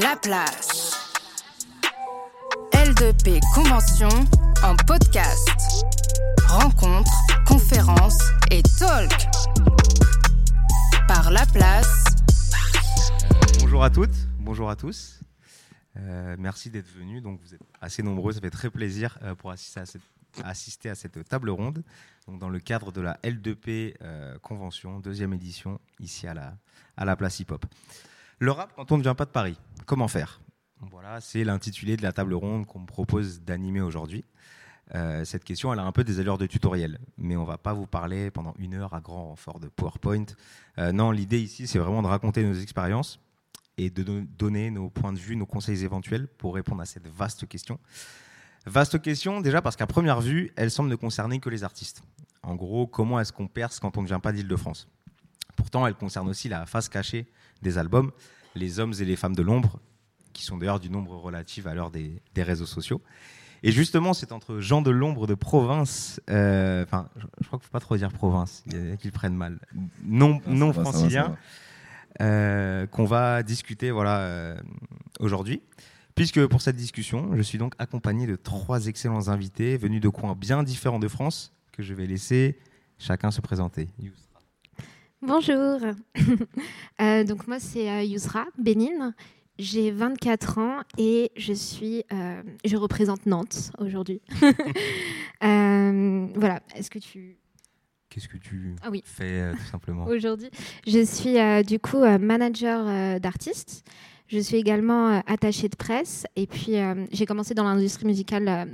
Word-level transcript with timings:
La 0.00 0.16
place. 0.16 0.92
L2P 2.72 3.40
Convention 3.54 4.08
en 4.62 4.76
podcast. 4.86 5.48
Rencontres, 6.46 7.10
conférences 7.46 8.18
et 8.50 8.62
talk. 8.78 9.10
Par 11.08 11.30
La 11.30 11.46
Place. 11.46 12.04
Bonjour 13.60 13.82
à 13.82 13.88
toutes, 13.88 14.10
bonjour 14.40 14.68
à 14.68 14.76
tous. 14.76 15.20
Euh, 15.96 16.36
merci 16.38 16.68
d'être 16.68 16.90
venus. 16.94 17.22
Donc 17.22 17.40
vous 17.40 17.54
êtes 17.54 17.62
assez 17.80 18.02
nombreux, 18.02 18.32
ça 18.32 18.40
fait 18.42 18.50
très 18.50 18.68
plaisir 18.68 19.18
euh, 19.22 19.34
pour 19.34 19.52
assister 19.52 20.90
à 20.90 20.94
cette, 20.94 21.28
table 21.28 21.48
ronde. 21.48 21.82
Dans 22.28 22.50
le 22.50 22.58
cadre 22.58 22.92
de 22.92 23.00
la 23.00 23.18
L2P 23.22 23.94
euh, 24.02 24.38
Convention, 24.40 25.00
deuxième 25.00 25.32
édition, 25.32 25.80
ici 25.98 26.26
à 26.26 26.34
la 26.98 27.16
place 27.16 27.40
hip-hop. 27.40 27.64
Le 28.42 28.52
rap 28.52 28.72
quand 28.74 28.90
on 28.90 28.96
ne 28.96 29.02
vient 29.02 29.14
pas 29.14 29.26
de 29.26 29.30
Paris, 29.30 29.58
comment 29.84 30.08
faire? 30.08 30.40
Voilà, 30.90 31.20
c'est 31.20 31.44
l'intitulé 31.44 31.98
de 31.98 32.02
la 32.02 32.10
table 32.10 32.32
ronde 32.32 32.64
qu'on 32.64 32.78
me 32.80 32.86
propose 32.86 33.42
d'animer 33.42 33.82
aujourd'hui. 33.82 34.24
Euh, 34.94 35.26
cette 35.26 35.44
question, 35.44 35.70
elle 35.74 35.78
a 35.78 35.84
un 35.84 35.92
peu 35.92 36.04
des 36.04 36.20
allures 36.20 36.38
de 36.38 36.46
tutoriel, 36.46 36.98
mais 37.18 37.36
on 37.36 37.44
va 37.44 37.58
pas 37.58 37.74
vous 37.74 37.86
parler 37.86 38.30
pendant 38.30 38.54
une 38.58 38.72
heure 38.72 38.94
à 38.94 39.02
grand 39.02 39.26
renfort 39.26 39.60
de 39.60 39.68
PowerPoint. 39.68 40.24
Euh, 40.78 40.90
non, 40.90 41.10
l'idée 41.10 41.38
ici, 41.38 41.66
c'est 41.66 41.78
vraiment 41.78 42.00
de 42.00 42.06
raconter 42.06 42.42
nos 42.42 42.54
expériences 42.54 43.20
et 43.76 43.90
de 43.90 44.02
don- 44.02 44.26
donner 44.38 44.70
nos 44.70 44.88
points 44.88 45.12
de 45.12 45.18
vue, 45.18 45.36
nos 45.36 45.44
conseils 45.44 45.84
éventuels 45.84 46.26
pour 46.26 46.54
répondre 46.54 46.80
à 46.80 46.86
cette 46.86 47.08
vaste 47.08 47.46
question. 47.46 47.78
Vaste 48.64 49.02
question, 49.02 49.42
déjà 49.42 49.60
parce 49.60 49.76
qu'à 49.76 49.86
première 49.86 50.22
vue, 50.22 50.50
elle 50.56 50.70
semble 50.70 50.88
ne 50.88 50.96
concerner 50.96 51.40
que 51.40 51.50
les 51.50 51.62
artistes. 51.62 52.02
En 52.42 52.54
gros, 52.54 52.86
comment 52.86 53.20
est-ce 53.20 53.34
qu'on 53.34 53.48
perce 53.48 53.80
quand 53.80 53.98
on 53.98 54.02
ne 54.02 54.06
vient 54.06 54.18
pas 54.18 54.32
d'Île-de-France? 54.32 54.88
Pourtant, 55.56 55.86
elle 55.86 55.94
concerne 55.94 56.28
aussi 56.28 56.48
la 56.48 56.66
face 56.66 56.88
cachée 56.88 57.26
des 57.62 57.78
albums, 57.78 58.10
les 58.54 58.80
hommes 58.80 58.94
et 59.00 59.04
les 59.04 59.16
femmes 59.16 59.34
de 59.34 59.42
l'ombre, 59.42 59.80
qui 60.32 60.44
sont 60.44 60.58
d'ailleurs 60.58 60.80
du 60.80 60.90
nombre 60.90 61.16
relatif 61.16 61.66
à 61.66 61.74
l'heure 61.74 61.90
des, 61.90 62.22
des 62.34 62.42
réseaux 62.42 62.66
sociaux. 62.66 63.02
Et 63.62 63.72
justement, 63.72 64.14
c'est 64.14 64.32
entre 64.32 64.60
gens 64.60 64.80
de 64.80 64.90
l'ombre 64.90 65.26
de 65.26 65.34
province, 65.34 66.20
euh, 66.30 66.82
enfin, 66.82 67.08
je, 67.16 67.26
je 67.40 67.46
crois 67.46 67.58
qu'il 67.58 67.64
ne 67.64 67.68
faut 67.68 67.72
pas 67.72 67.80
trop 67.80 67.96
dire 67.96 68.10
province, 68.10 68.62
il 68.66 68.88
y 68.88 68.92
a 68.92 68.96
qu'ils 68.96 69.12
prennent 69.12 69.36
mal, 69.36 69.58
non, 70.02 70.40
Ça 70.42 70.50
non 70.50 70.72
franciliens, 70.72 71.36
euh, 72.22 72.86
qu'on 72.86 73.04
va 73.04 73.42
discuter 73.42 73.90
voilà, 73.90 74.20
euh, 74.20 74.56
aujourd'hui. 75.18 75.60
Puisque 76.14 76.44
pour 76.46 76.60
cette 76.60 76.76
discussion, 76.76 77.36
je 77.36 77.42
suis 77.42 77.58
donc 77.58 77.74
accompagné 77.78 78.26
de 78.26 78.36
trois 78.36 78.86
excellents 78.86 79.28
invités 79.28 79.76
venus 79.76 80.00
de 80.00 80.08
coins 80.08 80.34
bien 80.34 80.62
différents 80.62 80.98
de 80.98 81.08
France 81.08 81.52
que 81.72 81.82
je 81.82 81.94
vais 81.94 82.06
laisser 82.06 82.58
chacun 82.98 83.30
se 83.30 83.40
présenter. 83.40 83.88
Bonjour. 85.22 85.78
Euh, 87.00 87.24
donc 87.24 87.46
moi 87.48 87.58
c'est 87.58 87.88
euh, 87.90 88.02
Yousra 88.02 88.44
Bénine. 88.58 89.14
J'ai 89.58 89.90
24 89.90 90.58
ans 90.58 90.80
et 90.98 91.30
je 91.34 91.54
suis, 91.54 92.04
euh, 92.12 92.42
je 92.62 92.76
représente 92.76 93.24
Nantes 93.26 93.72
aujourd'hui. 93.78 94.20
Euh, 95.42 96.26
voilà. 96.34 96.60
Est-ce 96.76 96.90
que 96.90 96.98
tu 96.98 97.38
Qu'est-ce 98.10 98.28
que 98.28 98.36
tu 98.36 98.76
Ah 98.82 98.90
oui. 98.90 99.00
fais 99.06 99.52
tout 99.52 99.64
simplement 99.70 100.04
aujourd'hui 100.04 100.50
Je 100.86 101.02
suis 101.02 101.36
du 101.64 101.78
coup 101.78 102.00
manager 102.18 103.18
d'artistes. 103.20 103.82
Je 104.26 104.38
suis 104.38 104.58
également 104.58 105.22
attachée 105.26 105.70
de 105.70 105.76
presse 105.76 106.26
et 106.36 106.46
puis 106.46 106.74
j'ai 107.12 107.24
commencé 107.24 107.54
dans 107.54 107.64
l'industrie 107.64 108.04
musicale. 108.04 108.68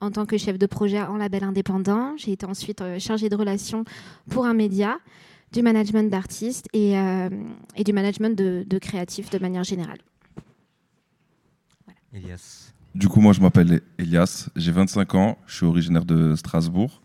en 0.00 0.10
tant 0.10 0.24
que 0.24 0.38
chef 0.38 0.56
de 0.56 0.64
projet 0.64 1.02
en 1.02 1.18
label 1.18 1.44
indépendant, 1.44 2.16
j'ai 2.16 2.32
été 2.32 2.46
ensuite 2.46 2.82
chargée 2.98 3.28
de 3.28 3.36
relations 3.36 3.84
pour 4.30 4.46
un 4.46 4.54
média, 4.54 4.98
du 5.52 5.62
management 5.62 6.10
d'artistes 6.10 6.66
et, 6.72 6.98
euh, 6.98 7.28
et 7.76 7.84
du 7.84 7.92
management 7.92 8.36
de, 8.36 8.64
de 8.66 8.78
créatifs 8.78 9.30
de 9.30 9.38
manière 9.38 9.64
générale. 9.64 9.98
Elias. 12.12 12.72
Du 12.94 13.08
coup, 13.08 13.20
moi, 13.20 13.32
je 13.32 13.40
m'appelle 13.40 13.82
Elias, 13.98 14.48
j'ai 14.56 14.72
25 14.72 15.14
ans, 15.14 15.38
je 15.46 15.56
suis 15.56 15.66
originaire 15.66 16.04
de 16.04 16.34
Strasbourg. 16.34 17.02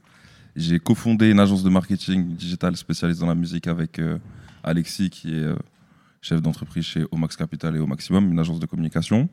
J'ai 0.55 0.79
cofondé 0.79 1.29
une 1.31 1.39
agence 1.39 1.63
de 1.63 1.69
marketing 1.69 2.35
digital 2.35 2.75
spécialisée 2.75 3.21
dans 3.21 3.27
la 3.27 3.35
musique 3.35 3.67
avec 3.67 3.99
euh, 3.99 4.17
Alexis, 4.63 5.09
qui 5.09 5.33
est 5.33 5.43
euh, 5.43 5.55
chef 6.21 6.41
d'entreprise 6.41 6.85
chez 6.85 7.05
Omax 7.11 7.35
Capital 7.35 7.75
et 7.75 7.79
Au 7.79 7.87
Maximum, 7.87 8.31
une 8.31 8.39
agence 8.39 8.59
de 8.59 8.65
communication. 8.65 9.29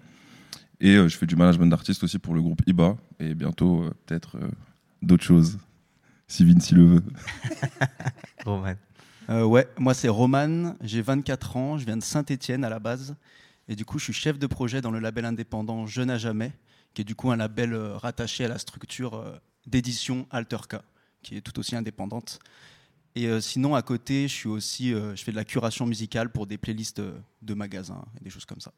Et 0.81 0.95
euh, 0.95 1.09
je 1.09 1.17
fais 1.17 1.27
du 1.27 1.37
management 1.37 1.67
d'artistes 1.67 2.03
aussi 2.05 2.19
pour 2.19 2.35
le 2.35 2.43
groupe 2.43 2.63
IBA 2.67 2.97
et 3.19 3.35
bientôt 3.35 3.83
euh, 3.83 3.91
peut-être 4.07 4.37
euh, 4.37 4.49
d'autres 5.03 5.25
choses, 5.25 5.59
si 6.29 6.45
Vinci 6.45 6.75
le 6.75 6.87
veut. 6.87 7.05
Roman. 8.45 8.75
Euh, 9.31 9.45
ouais, 9.45 9.69
moi 9.79 9.95
c'est 9.95 10.09
Roman, 10.09 10.75
j'ai 10.81 11.03
24 11.03 11.57
ans, 11.57 11.79
je 11.79 11.85
viens 11.85 11.97
de 11.97 12.03
Saint-Étienne 12.03 12.65
à 12.65 12.71
la 12.71 12.79
base. 12.79 13.17
Et 13.69 13.77
du 13.77 13.85
coup, 13.85 13.99
je 13.99 14.05
suis 14.05 14.13
chef 14.15 14.39
de 14.39 14.47
projet 14.47 14.81
dans 14.81 14.91
le 14.91 14.99
label 14.99 15.27
indépendant 15.27 15.87
Jeune 15.87 16.11
à 16.11 16.17
jamais, 16.17 16.53
qui 16.95 17.03
est 17.03 17.05
du 17.05 17.15
coup 17.15 17.31
un 17.31 17.37
label 17.37 17.75
euh, 17.75 17.97
rattaché 17.97 18.47
à 18.47 18.49
la 18.49 18.59
structure 18.59 19.15
euh, 19.15 19.37
d'édition 19.67 20.27
Alterka, 20.31 20.83
qui 21.23 21.37
est 21.37 21.43
tout 21.43 21.59
aussi 21.59 21.77
indépendante. 21.77 22.39
Et 23.15 23.27
euh, 23.27 23.41
sinon, 23.41 23.75
à 23.75 23.83
côté, 23.83 24.29
je 24.29 24.33
suis 24.33 24.49
aussi, 24.49 24.95
euh, 24.95 25.15
je 25.17 25.23
fais 25.23 25.33
de 25.33 25.37
la 25.37 25.45
curation 25.45 25.87
musicale 25.87 26.31
pour 26.31 26.47
des 26.47 26.57
playlists 26.57 27.03
de 27.43 27.55
magasins 27.55 28.05
et 28.21 28.25
des 28.25 28.31
choses 28.31 28.47
comme 28.47 28.61
ça. 28.61 28.73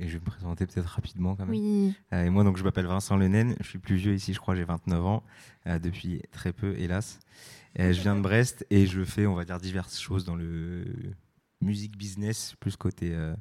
Et 0.00 0.08
je 0.08 0.14
vais 0.14 0.20
me 0.20 0.24
présenter 0.24 0.66
peut-être 0.66 0.88
rapidement 0.88 1.36
quand 1.36 1.46
même. 1.46 1.54
Oui. 1.54 1.94
Euh, 2.12 2.24
et 2.24 2.30
moi, 2.30 2.42
donc, 2.42 2.56
je 2.56 2.64
m'appelle 2.64 2.86
Vincent 2.86 3.16
Lenen. 3.16 3.54
Je 3.60 3.68
suis 3.68 3.78
plus 3.78 3.96
vieux 3.96 4.14
ici, 4.14 4.34
je 4.34 4.40
crois, 4.40 4.54
j'ai 4.54 4.64
29 4.64 5.06
ans, 5.06 5.22
euh, 5.66 5.78
depuis 5.78 6.20
très 6.32 6.52
peu, 6.52 6.76
hélas. 6.78 7.20
Je 7.76 8.00
viens 8.00 8.14
de 8.14 8.20
Brest 8.20 8.66
et 8.70 8.86
je 8.86 9.04
fais, 9.04 9.26
on 9.26 9.34
va 9.34 9.44
dire, 9.44 9.58
diverses 9.58 9.98
choses 9.98 10.24
dans 10.24 10.36
le 10.36 10.84
music 11.60 11.96
business, 11.96 12.54
plus 12.60 12.76
côté, 12.76 13.12
euh, 13.12 13.34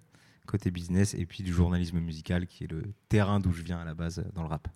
côté 0.47 0.71
business, 0.71 1.13
et 1.13 1.25
puis 1.25 1.43
du 1.43 1.53
journalisme 1.53 1.99
musical, 1.99 2.47
qui 2.47 2.63
est 2.63 2.71
le 2.71 2.83
terrain 3.09 3.39
d'où 3.39 3.51
je 3.51 3.61
viens 3.61 3.79
à 3.79 3.85
la 3.85 3.93
base 3.93 4.23
dans 4.33 4.41
le 4.41 4.47
rap. 4.47 4.67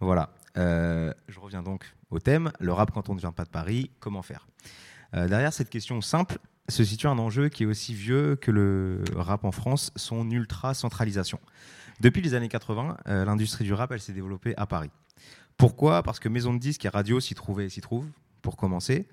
Voilà. 0.00 0.34
Euh, 0.58 1.14
je 1.28 1.38
reviens 1.40 1.62
donc 1.62 1.94
au 2.10 2.18
thème. 2.18 2.52
Le 2.60 2.72
rap 2.72 2.90
quand 2.90 3.08
on 3.08 3.14
ne 3.14 3.20
vient 3.20 3.32
pas 3.32 3.44
de 3.44 3.50
Paris, 3.50 3.90
comment 4.00 4.22
faire? 4.22 4.48
Euh, 5.14 5.28
Derrière 5.28 5.52
cette 5.52 5.70
question 5.70 6.00
simple 6.00 6.38
se 6.68 6.84
situe 6.84 7.06
un 7.06 7.18
enjeu 7.18 7.48
qui 7.48 7.62
est 7.62 7.66
aussi 7.66 7.94
vieux 7.94 8.36
que 8.36 8.50
le 8.50 9.02
rap 9.14 9.44
en 9.44 9.52
France, 9.52 9.92
son 9.96 10.30
ultra-centralisation. 10.30 11.40
Depuis 12.00 12.20
les 12.20 12.34
années 12.34 12.48
80, 12.48 12.96
euh, 13.06 13.24
l'industrie 13.24 13.64
du 13.64 13.72
rap, 13.72 13.92
elle 13.92 14.00
s'est 14.00 14.12
développée 14.12 14.54
à 14.56 14.66
Paris. 14.66 14.90
Pourquoi? 15.56 16.02
Parce 16.02 16.18
que 16.18 16.28
maison 16.28 16.52
de 16.52 16.58
disques 16.58 16.84
et 16.84 16.88
radio 16.88 17.20
s'y 17.20 17.34
trouvaient 17.34 17.66
et 17.66 17.68
s'y 17.68 17.80
trouvent, 17.80 18.08
pour 18.42 18.56
commencer. 18.56 19.06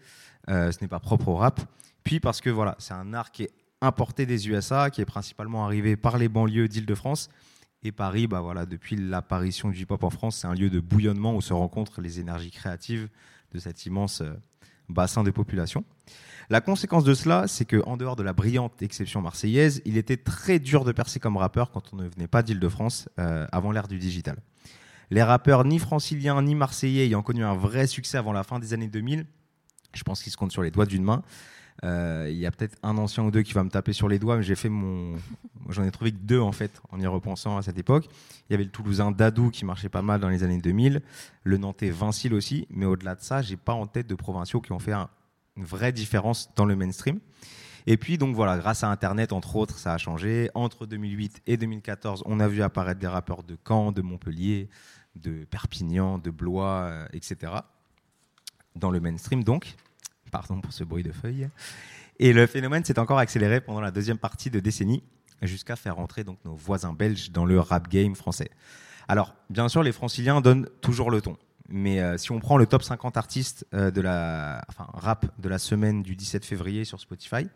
Euh, 0.49 0.71
ce 0.71 0.79
n'est 0.81 0.87
pas 0.87 0.99
propre 0.99 1.29
au 1.29 1.35
rap. 1.35 1.61
Puis 2.03 2.19
parce 2.19 2.41
que 2.41 2.49
voilà, 2.49 2.75
c'est 2.79 2.93
un 2.93 3.13
art 3.13 3.31
qui 3.31 3.43
est 3.43 3.51
importé 3.81 4.25
des 4.25 4.49
USA, 4.49 4.89
qui 4.89 5.01
est 5.01 5.05
principalement 5.05 5.63
arrivé 5.65 5.95
par 5.95 6.17
les 6.17 6.27
banlieues 6.27 6.67
d'Île-de-France. 6.67 7.29
Et 7.83 7.91
Paris, 7.91 8.27
bah 8.27 8.41
voilà, 8.41 8.65
depuis 8.65 8.97
l'apparition 8.97 9.69
du 9.69 9.83
hip-hop 9.83 10.03
en 10.03 10.09
France, 10.09 10.37
c'est 10.37 10.47
un 10.47 10.53
lieu 10.53 10.69
de 10.69 10.81
bouillonnement 10.81 11.35
où 11.35 11.41
se 11.41 11.53
rencontrent 11.53 12.01
les 12.01 12.19
énergies 12.19 12.51
créatives 12.51 13.07
de 13.53 13.59
cet 13.59 13.85
immense 13.85 14.21
euh, 14.21 14.33
bassin 14.89 15.23
de 15.23 15.31
population. 15.31 15.85
La 16.49 16.61
conséquence 16.61 17.03
de 17.03 17.13
cela, 17.13 17.47
c'est 17.47 17.65
que 17.65 17.81
en 17.85 17.95
dehors 17.95 18.15
de 18.15 18.23
la 18.23 18.33
brillante 18.33 18.81
exception 18.81 19.21
marseillaise, 19.21 19.81
il 19.85 19.97
était 19.97 20.17
très 20.17 20.59
dur 20.59 20.83
de 20.83 20.91
percer 20.91 21.19
comme 21.19 21.37
rappeur 21.37 21.71
quand 21.71 21.93
on 21.93 21.97
ne 21.97 22.07
venait 22.09 22.27
pas 22.27 22.41
d'Île-de-France 22.41 23.07
euh, 23.19 23.45
avant 23.51 23.71
l'ère 23.71 23.87
du 23.87 23.99
digital. 23.99 24.37
Les 25.11 25.23
rappeurs 25.23 25.65
ni 25.65 25.79
franciliens 25.79 26.41
ni 26.41 26.55
marseillais 26.55 27.05
ayant 27.05 27.21
connu 27.23 27.43
un 27.43 27.55
vrai 27.55 27.87
succès 27.87 28.17
avant 28.17 28.31
la 28.33 28.43
fin 28.43 28.59
des 28.59 28.73
années 28.73 28.87
2000, 28.87 29.25
je 29.93 30.03
pense 30.03 30.21
qu'ils 30.21 30.31
se 30.31 30.37
comptent 30.37 30.51
sur 30.51 30.61
les 30.61 30.71
doigts 30.71 30.85
d'une 30.85 31.03
main. 31.03 31.23
Euh, 31.83 32.27
Il 32.29 32.37
y 32.37 32.45
a 32.45 32.51
peut-être 32.51 32.77
un 32.83 32.97
ancien 32.97 33.23
ou 33.23 33.31
deux 33.31 33.41
qui 33.41 33.53
va 33.53 33.63
me 33.63 33.69
taper 33.69 33.93
sur 33.93 34.07
les 34.07 34.19
doigts, 34.19 34.37
mais 34.37 34.43
J'en 35.69 35.83
ai 35.83 35.91
trouvé 35.91 36.11
que 36.11 36.17
deux 36.17 36.39
en 36.39 36.51
fait 36.51 36.81
en 36.91 36.99
y 36.99 37.05
repensant 37.07 37.57
à 37.57 37.61
cette 37.61 37.77
époque. 37.77 38.05
Il 38.49 38.53
y 38.53 38.55
avait 38.55 38.63
le 38.63 38.69
Toulousain 38.71 39.11
Dadou 39.11 39.49
qui 39.51 39.65
marchait 39.65 39.89
pas 39.89 40.01
mal 40.01 40.19
dans 40.19 40.29
les 40.29 40.43
années 40.43 40.57
2000, 40.59 41.01
le 41.43 41.57
Nantais 41.57 41.89
Vincile 41.91 42.33
aussi, 42.33 42.67
mais 42.71 42.85
au-delà 42.85 43.15
de 43.15 43.21
ça, 43.21 43.41
j'ai 43.41 43.55
pas 43.57 43.73
en 43.73 43.85
tête 43.87 44.07
de 44.07 44.15
provinciaux 44.15 44.61
qui 44.61 44.71
ont 44.71 44.79
fait 44.79 44.93
un- 44.93 45.09
une 45.57 45.63
vraie 45.65 45.91
différence 45.91 46.49
dans 46.55 46.65
le 46.65 46.75
mainstream. 46.75 47.19
Et 47.87 47.97
puis 47.97 48.17
donc 48.17 48.35
voilà, 48.35 48.57
grâce 48.57 48.83
à 48.83 48.89
Internet 48.91 49.31
entre 49.31 49.55
autres, 49.55 49.77
ça 49.77 49.93
a 49.93 49.97
changé. 49.97 50.49
Entre 50.53 50.85
2008 50.85 51.41
et 51.47 51.55
2014, 51.57 52.23
on 52.25 52.39
a 52.39 52.47
vu 52.47 52.61
apparaître 52.61 52.99
des 52.99 53.07
rappeurs 53.07 53.43
de 53.43 53.57
Caen, 53.67 53.91
de 53.91 54.01
Montpellier, 54.01 54.69
de 55.15 55.45
Perpignan, 55.45 56.17
de 56.17 56.29
Blois, 56.29 56.89
euh, 56.91 57.07
etc. 57.13 57.53
Dans 58.75 58.91
le 58.91 58.99
mainstream 58.99 59.43
donc. 59.43 59.75
Pardon 60.31 60.61
pour 60.61 60.73
ce 60.73 60.83
bruit 60.83 61.03
de 61.03 61.11
feuilles. 61.11 61.49
Et 62.19 62.33
le 62.33 62.45
phénomène 62.47 62.83
s'est 62.83 62.99
encore 62.99 63.17
accéléré 63.17 63.61
pendant 63.61 63.81
la 63.81 63.91
deuxième 63.91 64.17
partie 64.17 64.49
de 64.49 64.59
décennie, 64.59 65.03
jusqu'à 65.41 65.75
faire 65.75 65.95
rentrer 65.95 66.23
donc 66.23 66.37
nos 66.45 66.53
voisins 66.53 66.93
belges 66.93 67.31
dans 67.31 67.45
le 67.45 67.59
rap 67.59 67.87
game 67.87 68.15
français. 68.15 68.51
Alors, 69.07 69.33
bien 69.49 69.69
sûr, 69.69 69.81
les 69.81 69.91
franciliens 69.91 70.41
donnent 70.41 70.67
toujours 70.81 71.09
le 71.09 71.21
ton. 71.21 71.37
Mais 71.69 72.01
euh, 72.01 72.17
si 72.17 72.31
on 72.31 72.39
prend 72.39 72.57
le 72.57 72.65
top 72.65 72.83
50 72.83 73.15
artistes 73.15 73.65
euh, 73.73 73.91
de 73.91 74.01
la, 74.01 74.63
enfin, 74.69 74.87
rap 74.93 75.25
de 75.39 75.49
la 75.49 75.59
semaine 75.59 76.03
du 76.03 76.15
17 76.15 76.43
février 76.43 76.83
sur 76.83 76.99
Spotify, 76.99 77.47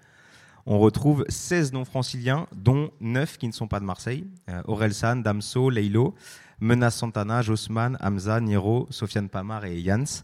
on 0.65 0.79
retrouve 0.79 1.25
16 1.27 1.73
non 1.73 1.83
franciliens, 1.83 2.47
dont 2.56 2.91
9 3.01 3.38
qui 3.38 3.47
ne 3.47 3.51
sont 3.51 3.67
pas 3.67 3.79
de 3.79 3.85
Marseille. 3.85 4.25
Euh, 4.49 4.61
Orelsan, 4.65 5.17
Damso, 5.17 5.69
Leilo, 5.69 6.15
Menace 6.63 6.95
Santana, 6.95 7.42
Josman, 7.42 7.98
Hamza, 8.00 8.39
Niro, 8.39 8.88
Sofiane 8.89 9.27
Pamar 9.27 9.65
et 9.65 9.81
Yans. 9.81 10.24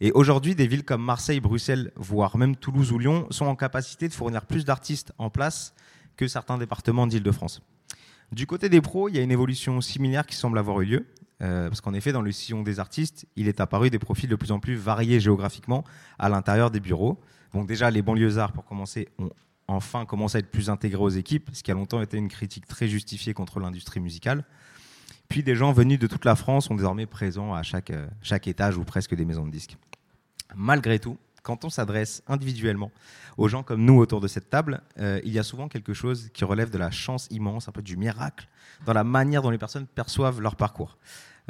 Et 0.00 0.10
aujourd'hui, 0.10 0.56
des 0.56 0.66
villes 0.66 0.84
comme 0.84 1.04
Marseille, 1.04 1.38
Bruxelles, 1.38 1.92
voire 1.94 2.36
même 2.36 2.56
Toulouse 2.56 2.90
ou 2.90 2.98
Lyon 2.98 3.28
sont 3.30 3.46
en 3.46 3.54
capacité 3.54 4.08
de 4.08 4.12
fournir 4.12 4.44
plus 4.44 4.64
d'artistes 4.64 5.12
en 5.18 5.30
place 5.30 5.74
que 6.16 6.26
certains 6.26 6.58
départements 6.58 7.06
d'Île-de-France. 7.06 7.62
Du 8.32 8.44
côté 8.44 8.68
des 8.68 8.80
pros, 8.80 9.08
il 9.08 9.14
y 9.14 9.18
a 9.20 9.22
une 9.22 9.30
évolution 9.30 9.80
similaire 9.80 10.26
qui 10.26 10.34
semble 10.34 10.58
avoir 10.58 10.80
eu 10.80 10.84
lieu, 10.84 11.06
euh, 11.42 11.68
parce 11.68 11.80
qu'en 11.80 11.94
effet, 11.94 12.10
dans 12.10 12.22
le 12.22 12.32
sillon 12.32 12.64
des 12.64 12.80
artistes, 12.80 13.26
il 13.36 13.46
est 13.46 13.60
apparu 13.60 13.88
des 13.88 14.00
profils 14.00 14.28
de 14.28 14.34
plus 14.34 14.50
en 14.50 14.58
plus 14.58 14.74
variés 14.74 15.20
géographiquement 15.20 15.84
à 16.18 16.28
l'intérieur 16.28 16.72
des 16.72 16.80
bureaux. 16.80 17.20
Donc 17.54 17.68
déjà, 17.68 17.88
les 17.92 18.02
banlieusards, 18.02 18.50
pour 18.50 18.64
commencer, 18.64 19.08
ont 19.18 19.30
enfin 19.68 20.06
commencé 20.06 20.38
à 20.38 20.40
être 20.40 20.50
plus 20.50 20.70
intégrés 20.70 21.02
aux 21.02 21.08
équipes, 21.08 21.50
ce 21.52 21.62
qui 21.62 21.70
a 21.70 21.74
longtemps 21.74 22.02
été 22.02 22.16
une 22.16 22.28
critique 22.28 22.66
très 22.66 22.88
justifiée 22.88 23.32
contre 23.32 23.60
l'industrie 23.60 24.00
musicale. 24.00 24.44
Puis 25.28 25.42
des 25.42 25.54
gens 25.54 25.72
venus 25.72 25.98
de 25.98 26.06
toute 26.06 26.24
la 26.24 26.36
France 26.36 26.66
sont 26.66 26.74
désormais 26.74 27.06
présents 27.06 27.54
à 27.54 27.62
chaque, 27.62 27.90
euh, 27.90 28.06
chaque 28.22 28.48
étage 28.48 28.78
ou 28.78 28.84
presque 28.84 29.14
des 29.14 29.24
maisons 29.24 29.46
de 29.46 29.50
disques. 29.50 29.76
Malgré 30.56 30.98
tout, 30.98 31.18
quand 31.42 31.64
on 31.64 31.70
s'adresse 31.70 32.22
individuellement 32.26 32.90
aux 33.36 33.48
gens 33.48 33.62
comme 33.62 33.84
nous 33.84 33.98
autour 33.98 34.20
de 34.20 34.28
cette 34.28 34.48
table, 34.48 34.80
euh, 34.98 35.20
il 35.24 35.32
y 35.32 35.38
a 35.38 35.42
souvent 35.42 35.68
quelque 35.68 35.92
chose 35.92 36.30
qui 36.32 36.44
relève 36.44 36.70
de 36.70 36.78
la 36.78 36.90
chance 36.90 37.28
immense, 37.30 37.68
un 37.68 37.72
peu 37.72 37.82
du 37.82 37.96
miracle, 37.96 38.48
dans 38.86 38.94
la 38.94 39.04
manière 39.04 39.42
dont 39.42 39.50
les 39.50 39.58
personnes 39.58 39.86
perçoivent 39.86 40.40
leur 40.40 40.56
parcours. 40.56 40.96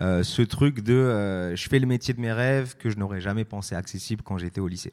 Euh, 0.00 0.22
ce 0.22 0.42
truc 0.42 0.80
de 0.80 1.52
je 1.56 1.68
fais 1.68 1.78
le 1.78 1.86
métier 1.86 2.14
de 2.14 2.20
mes 2.20 2.32
rêves 2.32 2.76
que 2.76 2.90
je 2.90 2.96
n'aurais 2.98 3.20
jamais 3.20 3.44
pensé 3.44 3.74
accessible 3.74 4.22
quand 4.22 4.38
j'étais 4.38 4.60
au 4.60 4.68
lycée. 4.68 4.92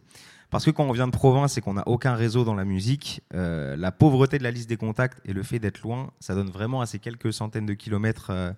Parce 0.55 0.63
que 0.63 0.71
quand 0.71 0.85
on 0.85 0.93
vient 0.93 1.07
de 1.07 1.11
province 1.11 1.57
et 1.57 1.61
qu'on 1.61 1.73
n'a 1.73 1.85
aucun 1.85 2.15
réseau 2.15 2.45
dans 2.45 2.55
la 2.55 2.63
musique, 2.63 3.21
euh, 3.33 3.75
la 3.75 3.91
pauvreté 3.91 4.37
de 4.37 4.43
la 4.43 4.51
liste 4.51 4.69
des 4.69 4.77
contacts 4.77 5.19
et 5.25 5.33
le 5.33 5.43
fait 5.43 5.59
d'être 5.59 5.81
loin, 5.81 6.11
ça 6.21 6.33
donne 6.33 6.49
vraiment 6.49 6.79
à 6.79 6.85
ces 6.85 6.97
quelques 6.97 7.33
centaines 7.33 7.65
de 7.65 7.73
kilomètres 7.73 8.29
euh, 8.29 8.53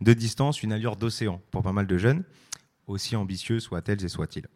de 0.00 0.14
distance 0.14 0.62
une 0.62 0.72
allure 0.72 0.96
d'océan 0.96 1.42
pour 1.50 1.62
pas 1.62 1.72
mal 1.72 1.86
de 1.86 1.98
jeunes, 1.98 2.24
aussi 2.86 3.16
ambitieux 3.16 3.60
soient-elles 3.60 4.02
et 4.02 4.08
soient-ils. 4.08 4.46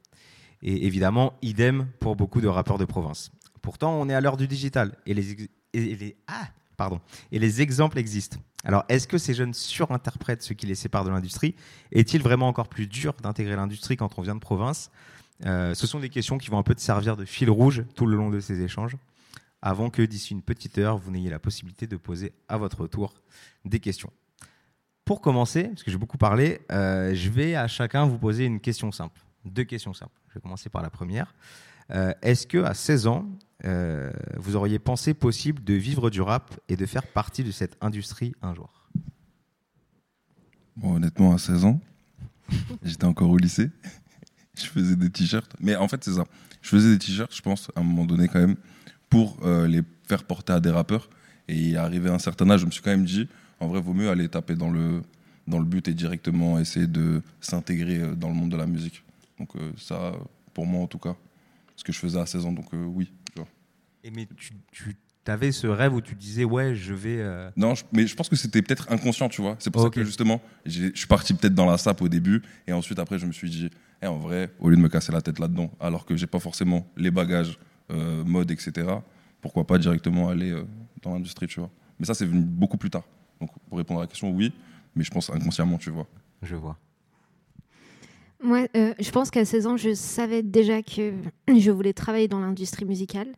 Et 0.63 0.87
évidemment, 0.87 1.35
idem 1.43 1.87
pour 2.01 2.17
beaucoup 2.17 2.41
de 2.41 2.49
rappeurs 2.49 2.79
de 2.79 2.87
province. 2.87 3.31
Pourtant, 3.61 3.93
on 4.01 4.09
est 4.09 4.15
à 4.15 4.23
l'heure 4.23 4.39
du 4.39 4.49
digital 4.49 4.97
et 5.05 5.13
les, 5.13 6.17
ah, 6.29 6.49
pardon, 6.79 7.03
et 7.31 7.39
les 7.39 7.61
exemples 7.61 7.99
existent. 7.99 8.39
Alors, 8.65 8.87
est-ce 8.89 9.07
que 9.07 9.19
ces 9.19 9.35
jeunes 9.35 9.53
surinterprètent 9.53 10.43
ce 10.43 10.55
qui 10.55 10.65
les 10.65 10.75
sépare 10.75 11.05
de 11.05 11.11
l'industrie? 11.11 11.57
Est-il 11.93 12.23
vraiment 12.23 12.49
encore 12.49 12.69
plus 12.69 12.87
dur 12.87 13.13
d'intégrer 13.23 13.55
l'industrie 13.55 13.99
quand 13.99 14.19
on 14.19 14.23
vient 14.23 14.35
de 14.35 14.41
province? 14.41 14.91
Euh, 15.45 15.75
Ce 15.75 15.87
sont 15.87 16.01
des 16.01 16.09
questions 16.09 16.39
qui 16.39 16.49
vont 16.51 16.59
un 16.59 16.63
peu 16.63 16.75
te 16.75 16.81
servir 16.81 17.17
de 17.17 17.25
fil 17.25 17.51
rouge 17.51 17.85
tout 17.95 18.07
le 18.07 18.17
long 18.17 18.31
de 18.31 18.41
ces 18.41 18.61
échanges, 18.63 18.97
avant 19.63 19.91
que 19.91 20.03
d'ici 20.03 20.33
une 20.33 20.43
petite 20.43 20.79
heure, 20.79 20.97
vous 20.99 21.11
n'ayez 21.11 21.31
la 21.31 21.39
possibilité 21.39 21.87
de 21.87 21.97
poser 21.97 22.33
à 22.49 22.57
votre 22.57 22.87
tour 22.87 23.15
des 23.65 23.81
questions. 23.81 24.13
Pour 25.05 25.21
commencer, 25.21 25.65
parce 25.65 25.83
que 25.83 25.91
j'ai 25.91 25.99
beaucoup 25.99 26.19
parlé, 26.19 26.61
euh, 26.73 27.15
je 27.15 27.31
vais 27.31 27.55
à 27.55 27.69
chacun 27.69 28.07
vous 28.07 28.19
poser 28.19 28.45
une 28.45 28.61
question 28.61 28.91
simple. 28.93 29.21
Deux 29.45 29.65
questions 29.65 29.93
simples. 29.95 30.21
Je 30.29 30.35
vais 30.35 30.41
commencer 30.41 30.69
par 30.69 30.83
la 30.83 30.91
première. 30.91 31.35
Euh, 31.91 32.13
Est-ce 32.23 32.47
que 32.47 32.59
à 32.59 32.75
16 32.75 33.07
ans, 33.07 33.27
vous 34.37 34.55
auriez 34.55 34.79
pensé 34.79 35.13
possible 35.13 35.65
de 35.65 35.75
vivre 35.75 36.09
du 36.11 36.21
rap 36.21 36.61
et 36.69 36.77
de 36.77 36.87
faire 36.87 37.05
partie 37.05 37.43
de 37.43 37.51
cette 37.51 37.77
industrie 37.81 38.33
un 38.43 38.55
jour? 38.55 38.87
Bon, 40.77 40.97
honnêtement, 40.97 41.33
à 41.33 41.39
16 41.39 41.65
ans, 41.65 41.81
j'étais 42.83 43.07
encore 43.07 43.31
au 43.31 43.39
lycée. 43.39 43.71
Je 44.59 44.67
faisais 44.67 44.97
des 44.97 45.11
t-shirts. 45.11 45.53
Mais 45.61 45.77
en 45.77 45.89
fait, 45.89 46.03
c'est 46.05 46.15
ça. 46.15 46.25
Je 46.63 46.69
faisais 46.69 46.91
des 46.93 46.99
t-shirts, 46.99 47.35
je 47.35 47.43
pense, 47.43 47.69
à 47.77 47.81
un 47.81 47.83
moment 47.85 48.05
donné, 48.05 48.29
quand 48.29 48.41
même, 48.41 48.57
pour 49.11 49.39
euh, 49.45 49.67
les 49.69 49.83
faire 50.09 50.25
porter 50.25 50.53
à 50.53 50.61
des 50.61 50.71
rappeurs. 50.71 51.09
Et 51.49 51.77
arrivé 51.77 52.11
à 52.11 52.15
un 52.15 52.19
certain 52.19 52.49
âge, 52.51 52.61
je 52.61 52.67
me 52.67 52.71
suis 52.71 52.83
quand 52.83 52.91
même 52.91 53.05
dit, 53.05 53.29
en 53.61 53.69
vrai, 53.69 53.81
vaut 53.81 53.93
mieux 53.95 54.11
aller 54.11 54.29
taper 54.29 54.55
dans 54.57 54.71
le, 54.71 55.03
dans 55.47 55.59
le 55.59 55.65
but 55.65 55.87
et 55.89 55.95
directement 55.95 56.59
essayer 56.59 56.87
de 56.89 57.23
s'intégrer 57.41 57.99
euh, 58.01 58.15
dans 58.15 58.29
le 58.29 58.35
monde 58.35 58.51
de 58.51 58.57
la 58.57 58.67
musique. 58.67 59.03
Donc, 59.39 59.55
euh, 59.57 59.71
ça, 59.77 60.13
pour 60.55 60.67
moi, 60.67 60.83
en 60.83 60.87
tout 60.87 60.99
cas, 60.99 61.15
ce 61.77 61.85
que 61.85 61.93
je 61.93 61.99
faisais 61.99 62.19
à 62.19 62.27
16 62.27 62.47
ans. 62.47 62.53
Donc, 62.53 62.73
euh, 62.75 62.85
oui. 62.85 63.13
Et 64.05 64.11
mais 64.13 64.27
tu, 64.37 64.53
tu 64.73 64.97
avais 65.31 65.51
ce 65.51 65.67
rêve 65.67 65.93
où 65.93 66.01
tu 66.01 66.15
disais 66.15 66.45
ouais 66.45 66.77
je 66.77 66.95
vais 66.95 67.17
euh, 67.19 67.51
Non, 67.57 67.75
je- 67.75 67.83
mais 67.93 68.07
je 68.07 68.15
pense 68.15 68.29
que 68.29 68.37
c'était 68.37 68.63
peut-être 68.63 68.87
inconscient, 68.93 69.29
tu 69.29 69.43
vois. 69.43 69.57
C'est 69.59 69.71
pour 69.71 69.83
ça 69.83 69.91
que 69.91 70.05
justement, 70.05 70.41
je 70.65 70.93
suis 70.95 71.09
parti 71.09 71.35
peut-être 71.35 71.55
dans 71.57 71.67
la 71.67 71.77
sape 71.77 72.01
au 72.03 72.09
début, 72.09 72.41
et 72.69 72.73
ensuite 72.73 73.01
après, 73.01 73.19
je 73.19 73.27
me 73.27 73.33
suis 73.33 73.51
dit, 73.51 73.69
Eh, 74.03 74.07
en 74.07 74.19
vrai, 74.19 74.51
au 74.61 74.69
lieu 74.69 74.77
de 74.77 74.81
me 74.81 74.89
casser 74.89 75.13
la 75.13 75.23
tête 75.23 75.39
là-dedans, 75.39 75.71
alors 75.81 76.05
que 76.05 76.17
j'ai 76.17 76.27
pas 76.27 76.39
forcément 76.39 76.87
les 76.97 77.11
bagages, 77.11 77.59
euh, 77.91 78.25
mode, 78.25 78.51
etc. 78.51 78.87
Pourquoi 79.41 79.67
pas 79.67 79.79
directement 79.79 80.29
aller 80.29 80.51
euh, 80.51 80.65
dans 81.03 81.15
l'industrie, 81.15 81.47
tu 81.47 81.61
vois. 81.61 81.71
Mais 81.99 82.07
ça, 82.07 82.15
c'est 82.15 82.27
venu 82.27 82.43
beaucoup 82.43 82.77
plus 82.77 82.91
tard. 82.91 83.05
Donc, 83.41 83.51
pour 83.69 83.79
répondre 83.79 84.01
à 84.01 84.03
la 84.03 84.07
question, 84.07 84.31
oui, 84.31 84.53
mais 84.95 85.05
je 85.05 85.11
pense 85.11 85.31
inconsciemment, 85.31 85.79
tu 85.79 85.91
vois. 85.91 86.07
je 86.43 86.57
vois 86.57 86.77
Moi, 88.43 88.67
euh, 88.77 88.93
je 88.99 89.11
pense 89.11 89.31
qu'à 89.31 89.45
16 89.45 89.67
ans, 89.67 89.77
je 89.77 89.95
savais 89.95 90.43
déjà 90.43 90.83
que 90.83 91.13
je 91.49 91.71
voulais 91.71 91.93
travailler 91.93 92.29
dans 92.29 92.41
l'industrie 92.41 92.85
musicale. 92.85 93.29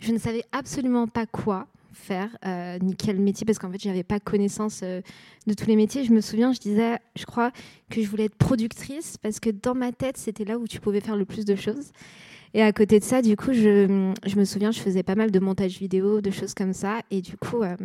Je 0.00 0.12
ne 0.12 0.18
savais 0.18 0.44
absolument 0.52 1.08
pas 1.08 1.26
quoi 1.26 1.66
faire, 1.96 2.36
euh, 2.44 2.78
ni 2.80 2.94
quel 2.94 3.18
métier, 3.18 3.44
parce 3.44 3.58
qu'en 3.58 3.70
fait, 3.70 3.82
je 3.82 3.88
n'avais 3.88 4.04
pas 4.04 4.20
connaissance 4.20 4.80
euh, 4.82 5.00
de 5.46 5.54
tous 5.54 5.66
les 5.66 5.76
métiers. 5.76 6.04
Je 6.04 6.12
me 6.12 6.20
souviens, 6.20 6.52
je 6.52 6.60
disais, 6.60 6.98
je 7.16 7.24
crois 7.24 7.50
que 7.90 8.02
je 8.02 8.08
voulais 8.08 8.24
être 8.24 8.36
productrice, 8.36 9.16
parce 9.18 9.40
que 9.40 9.50
dans 9.50 9.74
ma 9.74 9.92
tête, 9.92 10.16
c'était 10.16 10.44
là 10.44 10.58
où 10.58 10.66
tu 10.66 10.80
pouvais 10.80 11.00
faire 11.00 11.16
le 11.16 11.24
plus 11.24 11.44
de 11.44 11.56
choses. 11.56 11.90
Et 12.54 12.62
à 12.62 12.72
côté 12.72 12.98
de 12.98 13.04
ça, 13.04 13.20
du 13.20 13.36
coup, 13.36 13.52
je, 13.52 14.12
je 14.24 14.36
me 14.36 14.44
souviens, 14.44 14.70
je 14.70 14.80
faisais 14.80 15.02
pas 15.02 15.14
mal 15.14 15.30
de 15.30 15.38
montage 15.40 15.78
vidéo, 15.78 16.20
de 16.20 16.30
choses 16.30 16.54
comme 16.54 16.72
ça. 16.72 17.00
Et 17.10 17.20
du 17.20 17.36
coup, 17.36 17.62
euh, 17.62 17.76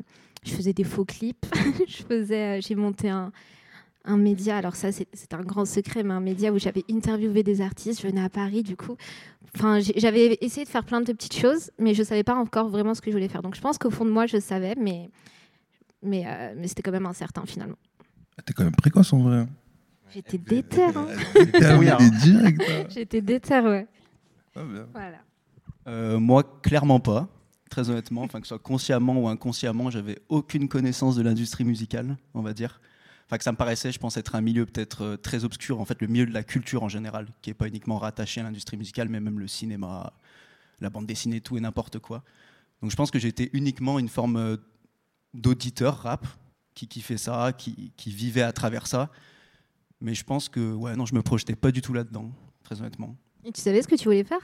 je 0.45 0.53
faisais 0.53 0.73
des 0.73 0.83
faux 0.83 1.03
clips. 1.03 1.45
je 1.87 2.03
faisais, 2.03 2.57
euh, 2.57 2.61
j'ai 2.61 2.75
monté 2.75 3.09
un, 3.09 3.31
un 4.05 4.17
média, 4.17 4.57
alors 4.57 4.75
ça 4.75 4.91
c'est 4.91 5.33
un 5.33 5.41
grand 5.41 5.65
secret, 5.65 6.03
mais 6.03 6.13
un 6.13 6.19
média 6.19 6.51
où 6.51 6.59
j'avais 6.59 6.83
interviewé 6.89 7.43
des 7.43 7.61
artistes, 7.61 8.01
je 8.01 8.07
venais 8.07 8.23
à 8.23 8.29
Paris 8.29 8.63
du 8.63 8.75
coup. 8.75 8.95
Enfin, 9.55 9.79
j'avais 9.97 10.37
essayé 10.41 10.65
de 10.65 10.69
faire 10.69 10.85
plein 10.85 11.01
de 11.01 11.11
petites 11.11 11.35
choses, 11.35 11.71
mais 11.77 11.93
je 11.93 12.03
savais 12.03 12.23
pas 12.23 12.35
encore 12.35 12.69
vraiment 12.69 12.93
ce 12.93 13.01
que 13.01 13.11
je 13.11 13.15
voulais 13.15 13.27
faire. 13.27 13.41
Donc 13.41 13.55
je 13.55 13.61
pense 13.61 13.77
qu'au 13.77 13.89
fond 13.89 14.05
de 14.05 14.09
moi, 14.09 14.25
je 14.25 14.39
savais, 14.39 14.75
mais, 14.79 15.09
mais, 16.01 16.23
euh, 16.25 16.53
mais 16.57 16.67
c'était 16.67 16.81
quand 16.81 16.91
même 16.91 17.05
incertain 17.05 17.43
finalement. 17.45 17.75
Ah, 18.37 18.41
T'es 18.43 18.53
quand 18.53 18.63
même 18.63 18.75
précoce 18.75 19.11
en 19.11 19.19
vrai. 19.19 19.45
J'étais 20.13 20.37
déter, 20.37 20.83
hein. 20.83 20.93
Hein. 20.95 22.85
J'étais 22.89 23.21
déter, 23.21 23.59
ouais. 23.59 23.87
Ah, 24.55 24.63
bien. 24.63 24.87
Voilà. 24.93 25.17
Euh, 25.87 26.19
moi, 26.19 26.43
clairement 26.61 26.99
pas. 26.99 27.27
Très 27.69 27.89
honnêtement, 27.89 28.23
enfin 28.23 28.41
que 28.41 28.47
ce 28.47 28.49
soit 28.49 28.59
consciemment 28.59 29.17
ou 29.17 29.29
inconsciemment, 29.29 29.89
j'avais 29.89 30.19
aucune 30.27 30.67
connaissance 30.67 31.15
de 31.15 31.21
l'industrie 31.21 31.63
musicale, 31.63 32.17
on 32.33 32.41
va 32.41 32.51
dire. 32.53 32.81
Enfin 33.31 33.37
que 33.37 33.45
ça 33.45 33.53
me 33.53 33.57
paraissait, 33.57 33.93
je 33.93 33.97
pense, 33.97 34.17
être 34.17 34.35
un 34.35 34.41
milieu 34.41 34.65
peut-être 34.65 35.05
euh, 35.05 35.15
très 35.15 35.45
obscur, 35.45 35.79
en 35.79 35.85
fait, 35.85 36.01
le 36.01 36.07
milieu 36.07 36.25
de 36.25 36.33
la 36.33 36.43
culture 36.43 36.83
en 36.83 36.89
général, 36.89 37.29
qui 37.41 37.49
est 37.49 37.53
pas 37.53 37.69
uniquement 37.69 37.97
rattaché 37.97 38.41
à 38.41 38.43
l'industrie 38.43 38.75
musicale, 38.75 39.07
mais 39.07 39.21
même 39.21 39.39
le 39.39 39.47
cinéma, 39.47 40.11
la 40.81 40.89
bande 40.89 41.05
dessinée, 41.05 41.39
tout 41.39 41.55
et 41.55 41.61
n'importe 41.61 41.99
quoi. 41.99 42.25
Donc 42.81 42.91
je 42.91 42.95
pense 42.97 43.09
que 43.09 43.19
j'étais 43.19 43.49
uniquement 43.53 43.99
une 43.99 44.09
forme 44.09 44.35
euh, 44.35 44.57
d'auditeur 45.33 45.99
rap 45.99 46.27
qui 46.73 46.89
kiffait 46.89 47.15
ça, 47.15 47.53
qui, 47.57 47.93
qui 47.95 48.11
vivait 48.11 48.41
à 48.41 48.51
travers 48.51 48.85
ça. 48.85 49.09
Mais 50.01 50.13
je 50.13 50.25
pense 50.25 50.49
que 50.49 50.73
ouais, 50.73 50.97
non, 50.97 51.05
je 51.05 51.15
me 51.15 51.21
projetais 51.21 51.55
pas 51.55 51.71
du 51.71 51.81
tout 51.81 51.93
là-dedans, 51.93 52.33
très 52.65 52.81
honnêtement. 52.81 53.15
Et 53.45 53.53
tu 53.53 53.61
savais 53.61 53.81
ce 53.81 53.87
que 53.87 53.95
tu 53.95 54.03
voulais 54.03 54.25
faire? 54.25 54.41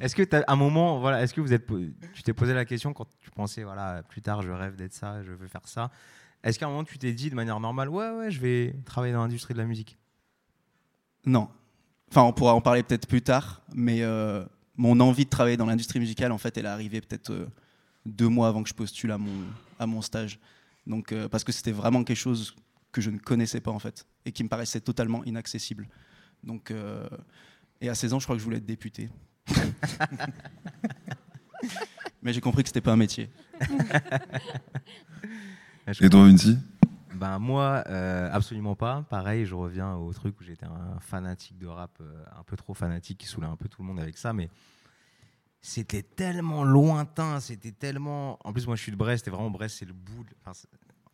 Est-ce 0.00 0.16
que 0.16 0.22
t'as 0.22 0.42
un 0.48 0.56
moment 0.56 0.98
voilà 1.00 1.22
est-ce 1.22 1.34
que 1.34 1.40
vous 1.40 1.52
êtes 1.52 1.66
tu 2.14 2.22
t'es 2.22 2.32
posé 2.32 2.54
la 2.54 2.64
question 2.64 2.92
quand 2.92 3.06
tu 3.20 3.30
pensais 3.30 3.62
voilà 3.64 4.02
plus 4.08 4.22
tard 4.22 4.42
je 4.42 4.50
rêve 4.50 4.76
d'être 4.76 4.94
ça 4.94 5.22
je 5.22 5.32
veux 5.32 5.48
faire 5.48 5.66
ça 5.66 5.90
est-ce 6.42 6.58
qu'à 6.58 6.66
un 6.66 6.70
moment 6.70 6.84
tu 6.84 6.98
t'es 6.98 7.12
dit 7.12 7.30
de 7.30 7.34
manière 7.34 7.60
normale 7.60 7.88
ouais 7.88 8.10
ouais 8.10 8.30
je 8.30 8.40
vais 8.40 8.74
travailler 8.84 9.12
dans 9.12 9.22
l'industrie 9.22 9.54
de 9.54 9.58
la 9.58 9.66
musique? 9.66 9.98
Non. 11.26 11.48
Enfin, 12.10 12.22
on 12.22 12.32
pourra 12.32 12.54
en 12.54 12.60
parler 12.60 12.82
peut-être 12.82 13.06
plus 13.06 13.22
tard, 13.22 13.62
mais 13.74 14.02
euh, 14.02 14.44
mon 14.76 14.98
envie 15.00 15.24
de 15.24 15.30
travailler 15.30 15.56
dans 15.56 15.66
l'industrie 15.66 16.00
musicale, 16.00 16.32
en 16.32 16.38
fait, 16.38 16.56
elle 16.56 16.64
est 16.64 16.68
arrivée 16.68 17.00
peut-être 17.00 17.30
euh, 17.30 17.46
deux 18.06 18.28
mois 18.28 18.48
avant 18.48 18.62
que 18.62 18.68
je 18.68 18.74
postule 18.74 19.12
à 19.12 19.18
mon, 19.18 19.44
à 19.78 19.86
mon 19.86 20.02
stage. 20.02 20.40
Donc, 20.86 21.12
euh, 21.12 21.28
parce 21.28 21.44
que 21.44 21.52
c'était 21.52 21.72
vraiment 21.72 22.02
quelque 22.02 22.16
chose 22.16 22.56
que 22.90 23.00
je 23.00 23.10
ne 23.10 23.18
connaissais 23.18 23.60
pas, 23.60 23.70
en 23.70 23.78
fait, 23.78 24.06
et 24.24 24.32
qui 24.32 24.42
me 24.42 24.48
paraissait 24.48 24.80
totalement 24.80 25.22
inaccessible. 25.24 25.88
Donc, 26.42 26.72
et 27.82 27.88
à 27.88 27.94
16 27.94 28.14
ans, 28.14 28.18
je 28.18 28.24
crois 28.24 28.34
que 28.34 28.40
je 28.40 28.44
voulais 28.44 28.56
être 28.56 28.66
député. 28.66 29.10
mais 32.22 32.32
j'ai 32.32 32.40
compris 32.40 32.62
que 32.62 32.68
c'était 32.68 32.80
pas 32.80 32.92
un 32.92 32.96
métier. 32.96 33.30
Et 36.00 36.08
toi, 36.08 36.24
Vinci? 36.26 36.58
Ben 37.14 37.38
moi, 37.38 37.82
euh, 37.88 38.30
absolument 38.32 38.74
pas. 38.76 39.04
Pareil, 39.10 39.44
je 39.44 39.54
reviens 39.54 39.94
au 39.94 40.12
truc 40.12 40.40
où 40.40 40.44
j'étais 40.44 40.64
un 40.66 40.98
fanatique 41.00 41.58
de 41.58 41.66
rap, 41.66 41.90
euh, 42.00 42.24
un 42.38 42.42
peu 42.44 42.56
trop 42.56 42.72
fanatique, 42.74 43.18
qui 43.18 43.26
saoulait 43.26 43.46
un 43.48 43.56
peu 43.56 43.68
tout 43.68 43.82
le 43.82 43.88
monde 43.88 44.00
avec 44.00 44.16
ça, 44.16 44.32
mais 44.32 44.48
c'était 45.60 46.02
tellement 46.02 46.64
lointain, 46.64 47.40
c'était 47.40 47.72
tellement. 47.72 48.38
En 48.44 48.52
plus, 48.52 48.66
moi, 48.66 48.76
je 48.76 48.82
suis 48.82 48.92
de 48.92 48.96
Brest, 48.96 49.26
et 49.28 49.30
vraiment 49.30 49.50
Brest, 49.50 49.76
c'est 49.78 49.84
le 49.84 49.92
bout. 49.92 50.24
de- 50.24 50.30
enfin, 50.40 50.52
c'est- 50.54 50.68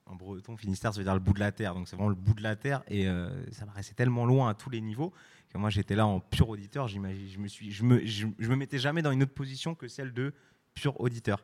en 0.09 0.14
breton, 0.14 0.57
Finistère, 0.57 0.93
ça 0.93 0.99
veut 1.00 1.05
dire 1.05 1.14
le 1.14 1.21
bout 1.21 1.33
de 1.33 1.40
la 1.40 1.50
terre, 1.50 1.75
donc 1.75 1.88
c'est 1.88 1.97
vraiment 1.97 2.11
le 2.11 2.14
bout 2.14 2.35
de 2.35 2.43
la 2.43 2.55
terre, 2.55 2.83
et 2.87 3.09
euh, 3.09 3.28
ça 3.50 3.66
paraissait 3.66 3.95
tellement 3.95 4.25
loin 4.26 4.49
à 4.50 4.55
tous 4.55 4.71
les 4.71 4.81
niveaux 4.81 5.12
que 5.49 5.59
moi, 5.59 5.71
j'étais 5.71 5.95
là 5.95 6.07
en 6.07 6.21
pur 6.21 6.49
auditeur. 6.49 6.88
J'imagine, 6.88 7.29
je 7.29 7.38
me 7.38 7.49
suis, 7.49 7.71
je 7.71 7.85
me, 7.85 8.05
je, 8.05 8.26
me 8.26 8.57
mettais 8.57 8.79
jamais 8.79 9.03
dans 9.03 9.11
une 9.11 9.23
autre 9.23 9.35
position 9.35 9.75
que 9.75 9.88
celle 9.88 10.12
de 10.12 10.35
pur 10.75 11.00
auditeur. 11.00 11.43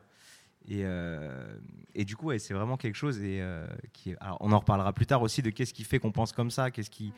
Et, 0.67 0.81
euh, 0.85 1.57
et 1.93 2.05
du 2.05 2.15
coup, 2.15 2.37
c'est 2.37 2.53
vraiment 2.53 2.77
quelque 2.77 2.95
chose. 2.95 3.21
Et, 3.21 3.41
euh, 3.41 3.67
qui 3.91 4.15
on 4.39 4.51
en 4.51 4.59
reparlera 4.59 4.93
plus 4.93 5.05
tard 5.05 5.21
aussi 5.21 5.41
de 5.41 5.49
qu'est-ce 5.49 5.73
qui 5.73 5.83
fait 5.83 5.99
qu'on 5.99 6.11
pense 6.11 6.31
comme 6.31 6.51
ça, 6.51 6.71
qu'est-ce 6.71 6.89
qui, 6.89 7.13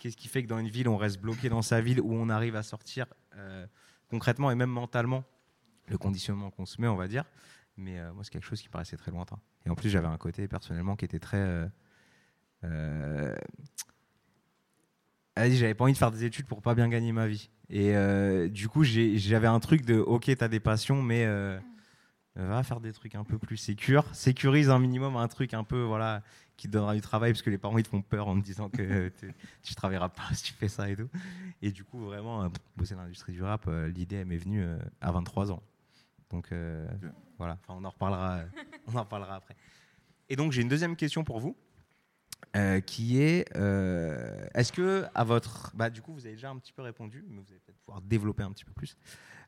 qu'est-ce 0.00 0.16
qui 0.16 0.28
fait 0.28 0.42
que 0.42 0.48
dans 0.48 0.58
une 0.58 0.68
ville, 0.68 0.88
on 0.88 0.96
reste 0.96 1.20
bloqué 1.20 1.48
dans 1.48 1.62
sa 1.62 1.80
ville, 1.80 2.00
où 2.00 2.12
on 2.12 2.28
arrive 2.28 2.56
à 2.56 2.62
sortir 2.62 3.06
euh, 3.36 3.66
concrètement 4.08 4.50
et 4.50 4.54
même 4.54 4.70
mentalement 4.70 5.24
le 5.88 5.98
conditionnement 5.98 6.50
qu'on 6.50 6.66
se 6.66 6.80
met, 6.80 6.88
on 6.88 6.96
va 6.96 7.08
dire. 7.08 7.24
Mais 7.76 8.00
moi, 8.12 8.24
c'est 8.24 8.30
quelque 8.30 8.46
chose 8.46 8.62
qui 8.62 8.70
paraissait 8.70 8.96
très 8.96 9.10
lointain. 9.10 9.38
Et 9.66 9.70
en 9.70 9.74
plus, 9.74 9.90
j'avais 9.90 10.06
un 10.06 10.16
côté 10.16 10.48
personnellement 10.48 10.96
qui 10.96 11.04
était 11.04 11.18
très. 11.18 11.68
Allez, 15.36 15.56
j'avais 15.56 15.74
pas 15.74 15.84
envie 15.84 15.92
de 15.92 15.98
faire 15.98 16.10
des 16.10 16.24
études 16.24 16.46
pour 16.46 16.62
pas 16.62 16.74
bien 16.74 16.88
gagner 16.88 17.12
ma 17.12 17.26
vie. 17.26 17.50
Et 17.68 17.94
euh, 17.94 18.48
du 18.48 18.68
coup, 18.68 18.84
j'avais 18.84 19.46
un 19.46 19.60
truc 19.60 19.84
de 19.84 19.96
ok, 19.98 20.30
t'as 20.36 20.48
des 20.48 20.60
passions, 20.60 21.02
mais 21.02 21.24
euh, 21.26 21.58
va 22.36 22.62
faire 22.62 22.80
des 22.80 22.92
trucs 22.92 23.14
un 23.14 23.24
peu 23.24 23.38
plus 23.38 23.56
sécures. 23.56 24.04
Sécurise 24.14 24.70
un 24.70 24.78
minimum 24.78 25.16
un 25.16 25.28
truc 25.28 25.52
un 25.52 25.64
peu 25.64 25.82
voilà 25.82 26.22
qui 26.56 26.68
te 26.68 26.72
donnera 26.72 26.94
du 26.94 27.02
travail 27.02 27.32
parce 27.32 27.42
que 27.42 27.50
les 27.50 27.58
parents 27.58 27.76
ils 27.76 27.82
te 27.84 27.88
font 27.88 28.00
peur 28.00 28.28
en 28.28 28.40
te 28.40 28.44
disant 28.44 28.70
que 28.70 29.12
tu- 29.62 29.74
travailleras 29.74 30.08
pas 30.08 30.22
si 30.32 30.44
tu 30.44 30.52
fais 30.54 30.68
ça 30.68 30.88
et 30.88 30.96
tout. 30.96 31.08
Et 31.60 31.70
du 31.70 31.84
coup, 31.84 31.98
vraiment, 31.98 32.44
euh, 32.44 32.48
bosser 32.76 32.94
dans 32.94 33.02
l'industrie 33.02 33.32
du 33.32 33.42
rap, 33.42 33.66
euh, 33.68 33.88
l'idée 33.88 34.24
m'est 34.24 34.38
venue 34.38 34.64
à 35.02 35.12
23 35.12 35.52
ans. 35.52 35.62
Donc 36.30 36.48
voilà, 37.38 37.58
Enfin, 37.62 37.78
on 37.78 37.84
en 37.84 37.90
reparlera, 37.90 38.40
on 38.86 38.96
en 38.96 39.02
reparlera 39.02 39.34
après. 39.36 39.54
Et 40.30 40.34
donc 40.36 40.52
j'ai 40.52 40.62
une 40.62 40.68
deuxième 40.68 40.96
question 40.96 41.22
pour 41.24 41.40
vous. 41.40 41.54
Euh, 42.54 42.80
qui 42.80 43.20
est 43.20 43.44
euh, 43.56 44.46
est-ce 44.54 44.72
que 44.72 45.04
à 45.14 45.24
votre 45.24 45.72
bah 45.74 45.90
du 45.90 46.00
coup 46.00 46.12
vous 46.12 46.26
avez 46.26 46.36
déjà 46.36 46.50
un 46.50 46.56
petit 46.58 46.72
peu 46.72 46.82
répondu 46.82 47.24
mais 47.28 47.40
vous 47.40 47.50
allez 47.50 47.60
peut-être 47.60 47.78
pouvoir 47.78 48.00
développer 48.02 48.42
un 48.42 48.52
petit 48.52 48.64
peu 48.64 48.72
plus 48.72 48.96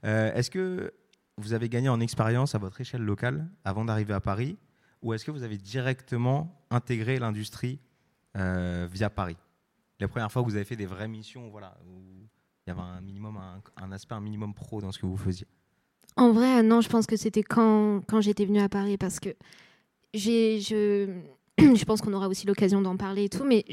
Euh, 0.05 0.33
est-ce 0.35 0.51
que 0.51 0.93
vous 1.39 1.53
avez 1.55 1.69
gagné 1.69 1.89
en 1.89 2.01
expérience 2.01 2.55
à 2.55 2.59
votre 2.59 2.81
échelle 2.81 3.03
locale 3.03 3.49
avant 3.65 3.85
d'arriver 3.85 4.15
à 4.15 4.21
Paris 4.21 4.57
ou 5.03 5.13
est-ce 5.13 5.25
que 5.25 5.31
vous 5.31 5.43
avez 5.43 5.59
directement 5.59 6.65
intégré 6.71 7.19
l'industrie 7.19 7.81
euh, 8.37 8.87
via 8.91 9.11
Paris? 9.11 9.37
La 10.01 10.09
première 10.09 10.31
fois 10.31 10.43
que 10.43 10.49
vous 10.49 10.57
avez 10.57 10.65
fait 10.65 10.77
des 10.77 10.87
vraies 10.87 11.09
missions, 11.09 11.49
voilà, 11.51 11.77
il 11.85 12.29
y 12.69 12.71
avait 12.71 12.81
un 12.81 13.01
minimum, 13.01 13.39
un, 13.77 13.93
aspect, 13.93 14.15
un 14.15 14.21
minimum 14.21 14.55
pro 14.55 14.81
dans 14.81 14.93
ce 14.93 14.99
que 14.99 15.07
vous 15.07 15.17
faisiez? 15.17 15.47
En 16.17 16.33
vrai, 16.33 16.63
non, 16.63 16.81
je 16.81 16.89
pense 16.89 17.07
que 17.07 17.17
c'était 17.17 17.43
quand, 17.43 18.03
quand 18.09 18.21
j'étais 18.21 18.45
venue 18.45 18.61
à 18.61 18.69
Paris 18.69 18.97
parce 18.97 19.21
que 19.21 19.31
j'ai, 20.15 20.61
je, 20.61 21.21
je 21.77 21.85
pense 21.85 22.01
qu'on 22.01 22.13
aura 22.13 22.29
aussi 22.29 22.47
l'occasion 22.47 22.81
d'en 22.81 22.97
parler 22.97 23.25
et 23.25 23.29
tout, 23.29 23.45
mais 23.45 23.65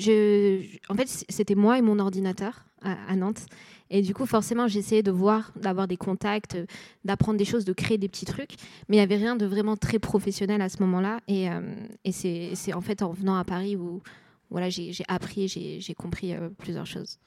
en 0.90 0.96
fait, 0.96 1.08
c'était 1.30 1.56
moi 1.56 1.78
et 1.78 1.82
mon 1.82 2.00
ordinateur 2.00 2.66
à, 2.82 3.16
Nantes. 3.16 3.46
Et 3.92 4.02
du 4.02 4.14
coup, 4.14 4.26
forcément, 4.26 4.68
j'essayais 4.68 5.04
de 5.04 5.12
voir, 5.12 5.52
d'avoir 5.56 5.88
des 5.88 5.98
contacts, 5.98 6.58
d'apprendre 7.04 7.38
des 7.38 7.46
choses, 7.46 7.66
de 7.66 7.74
créer 7.74 7.98
des 7.98 8.08
petits 8.08 8.26
trucs, 8.26 8.56
mais 8.90 8.98
il 8.98 9.00
n'y 9.00 9.04
avait 9.04 9.18
rien 9.18 9.36
de 9.36 9.46
vraiment 9.46 9.78
très 9.78 10.00
professionnel 10.00 10.62
à 10.62 10.70
ce 10.70 10.82
moment-là. 10.82 11.20
Et, 11.28 11.50
euh, 11.50 11.62
et 12.04 12.12
c'est, 12.12 12.74
en 12.74 12.82
fait 12.82 13.04
en 13.04 13.12
venant 13.12 13.36
à 13.36 13.44
Paris 13.44 13.76
où 13.76 14.02
voilà, 14.50 14.70
j'ai, 14.70 14.92
appris, 15.08 15.48
j'ai, 15.48 15.80
j'ai 15.80 15.94
compris 15.94 16.34
euh, 16.34 16.50
plusieurs 16.58 16.86
choses. 16.86 17.20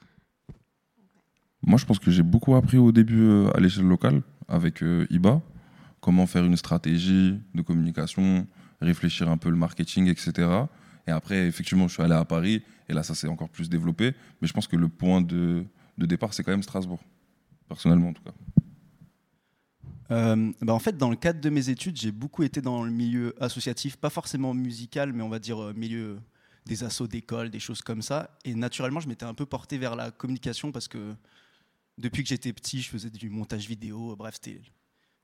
Moi, 1.61 1.77
je 1.77 1.85
pense 1.85 1.99
que 1.99 2.11
j'ai 2.11 2.23
beaucoup 2.23 2.55
appris 2.55 2.77
au 2.77 2.91
début 2.91 3.21
euh, 3.21 3.49
à 3.55 3.59
l'échelle 3.59 3.87
locale 3.87 4.21
avec 4.47 4.81
IBA, 5.09 5.41
comment 6.01 6.25
faire 6.25 6.43
une 6.43 6.57
stratégie 6.57 7.35
de 7.53 7.61
communication, 7.61 8.47
réfléchir 8.81 9.29
un 9.29 9.37
peu 9.37 9.49
le 9.49 9.55
marketing, 9.55 10.07
etc. 10.07 10.47
Et 11.07 11.11
après, 11.11 11.47
effectivement, 11.47 11.87
je 11.87 11.93
suis 11.93 12.03
allé 12.03 12.13
à 12.13 12.25
Paris 12.25 12.63
et 12.87 12.93
là, 12.93 13.03
ça 13.03 13.15
s'est 13.15 13.27
encore 13.27 13.49
plus 13.49 13.69
développé. 13.69 14.13
Mais 14.41 14.47
je 14.47 14.53
pense 14.53 14.67
que 14.67 14.75
le 14.75 14.87
point 14.87 15.21
de, 15.21 15.65
de 15.97 16.05
départ, 16.05 16.33
c'est 16.33 16.43
quand 16.43 16.51
même 16.51 16.63
Strasbourg, 16.63 17.03
personnellement 17.67 18.09
en 18.09 18.13
tout 18.13 18.23
cas. 18.23 18.33
Euh, 20.11 20.51
bah, 20.61 20.73
en 20.73 20.79
fait, 20.79 20.97
dans 20.97 21.09
le 21.09 21.15
cadre 21.15 21.39
de 21.39 21.49
mes 21.49 21.69
études, 21.69 21.97
j'ai 21.97 22.11
beaucoup 22.11 22.43
été 22.43 22.61
dans 22.61 22.83
le 22.83 22.91
milieu 22.91 23.35
associatif, 23.41 23.97
pas 23.97 24.09
forcément 24.09 24.53
musical, 24.53 25.13
mais 25.13 25.21
on 25.21 25.29
va 25.29 25.39
dire 25.39 25.61
euh, 25.61 25.73
milieu 25.73 26.19
des 26.65 26.83
assos 26.83 27.07
d'école, 27.07 27.49
des 27.49 27.59
choses 27.59 27.81
comme 27.81 28.01
ça. 28.01 28.37
Et 28.43 28.55
naturellement, 28.55 28.99
je 28.99 29.07
m'étais 29.07 29.25
un 29.25 29.33
peu 29.33 29.45
porté 29.45 29.77
vers 29.77 29.95
la 29.95 30.11
communication 30.11 30.71
parce 30.71 30.87
que 30.87 31.15
depuis 31.97 32.23
que 32.23 32.29
j'étais 32.29 32.53
petit, 32.53 32.81
je 32.81 32.89
faisais 32.89 33.09
du 33.09 33.29
montage 33.29 33.67
vidéo. 33.67 34.15
Bref, 34.15 34.39
je 34.43 34.51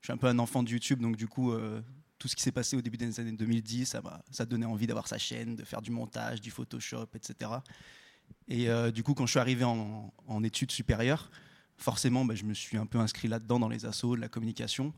suis 0.02 0.12
un 0.12 0.16
peu 0.16 0.26
un 0.26 0.38
enfant 0.38 0.62
de 0.62 0.70
YouTube, 0.70 1.00
donc 1.00 1.16
du 1.16 1.26
coup, 1.26 1.52
euh, 1.52 1.80
tout 2.18 2.28
ce 2.28 2.36
qui 2.36 2.42
s'est 2.42 2.52
passé 2.52 2.76
au 2.76 2.82
début 2.82 2.96
des 2.96 3.20
années 3.20 3.32
2010, 3.32 3.86
ça 3.86 4.02
ça 4.30 4.46
donnait 4.46 4.66
envie 4.66 4.86
d'avoir 4.86 5.06
sa 5.08 5.18
chaîne, 5.18 5.56
de 5.56 5.64
faire 5.64 5.82
du 5.82 5.90
montage, 5.90 6.40
du 6.40 6.50
Photoshop, 6.50 7.08
etc. 7.14 7.50
Et 8.48 8.68
euh, 8.68 8.90
du 8.90 9.02
coup, 9.02 9.14
quand 9.14 9.26
je 9.26 9.32
suis 9.32 9.40
arrivé 9.40 9.64
en, 9.64 10.42
études 10.44 10.70
supérieures, 10.70 11.30
forcément, 11.76 12.24
bah, 12.24 12.34
je 12.34 12.44
me 12.44 12.54
suis 12.54 12.76
un 12.76 12.86
peu 12.86 12.98
inscrit 12.98 13.28
là-dedans 13.28 13.58
dans 13.58 13.68
les 13.68 13.84
assos, 13.84 14.16
de 14.16 14.20
la 14.20 14.28
communication. 14.28 14.92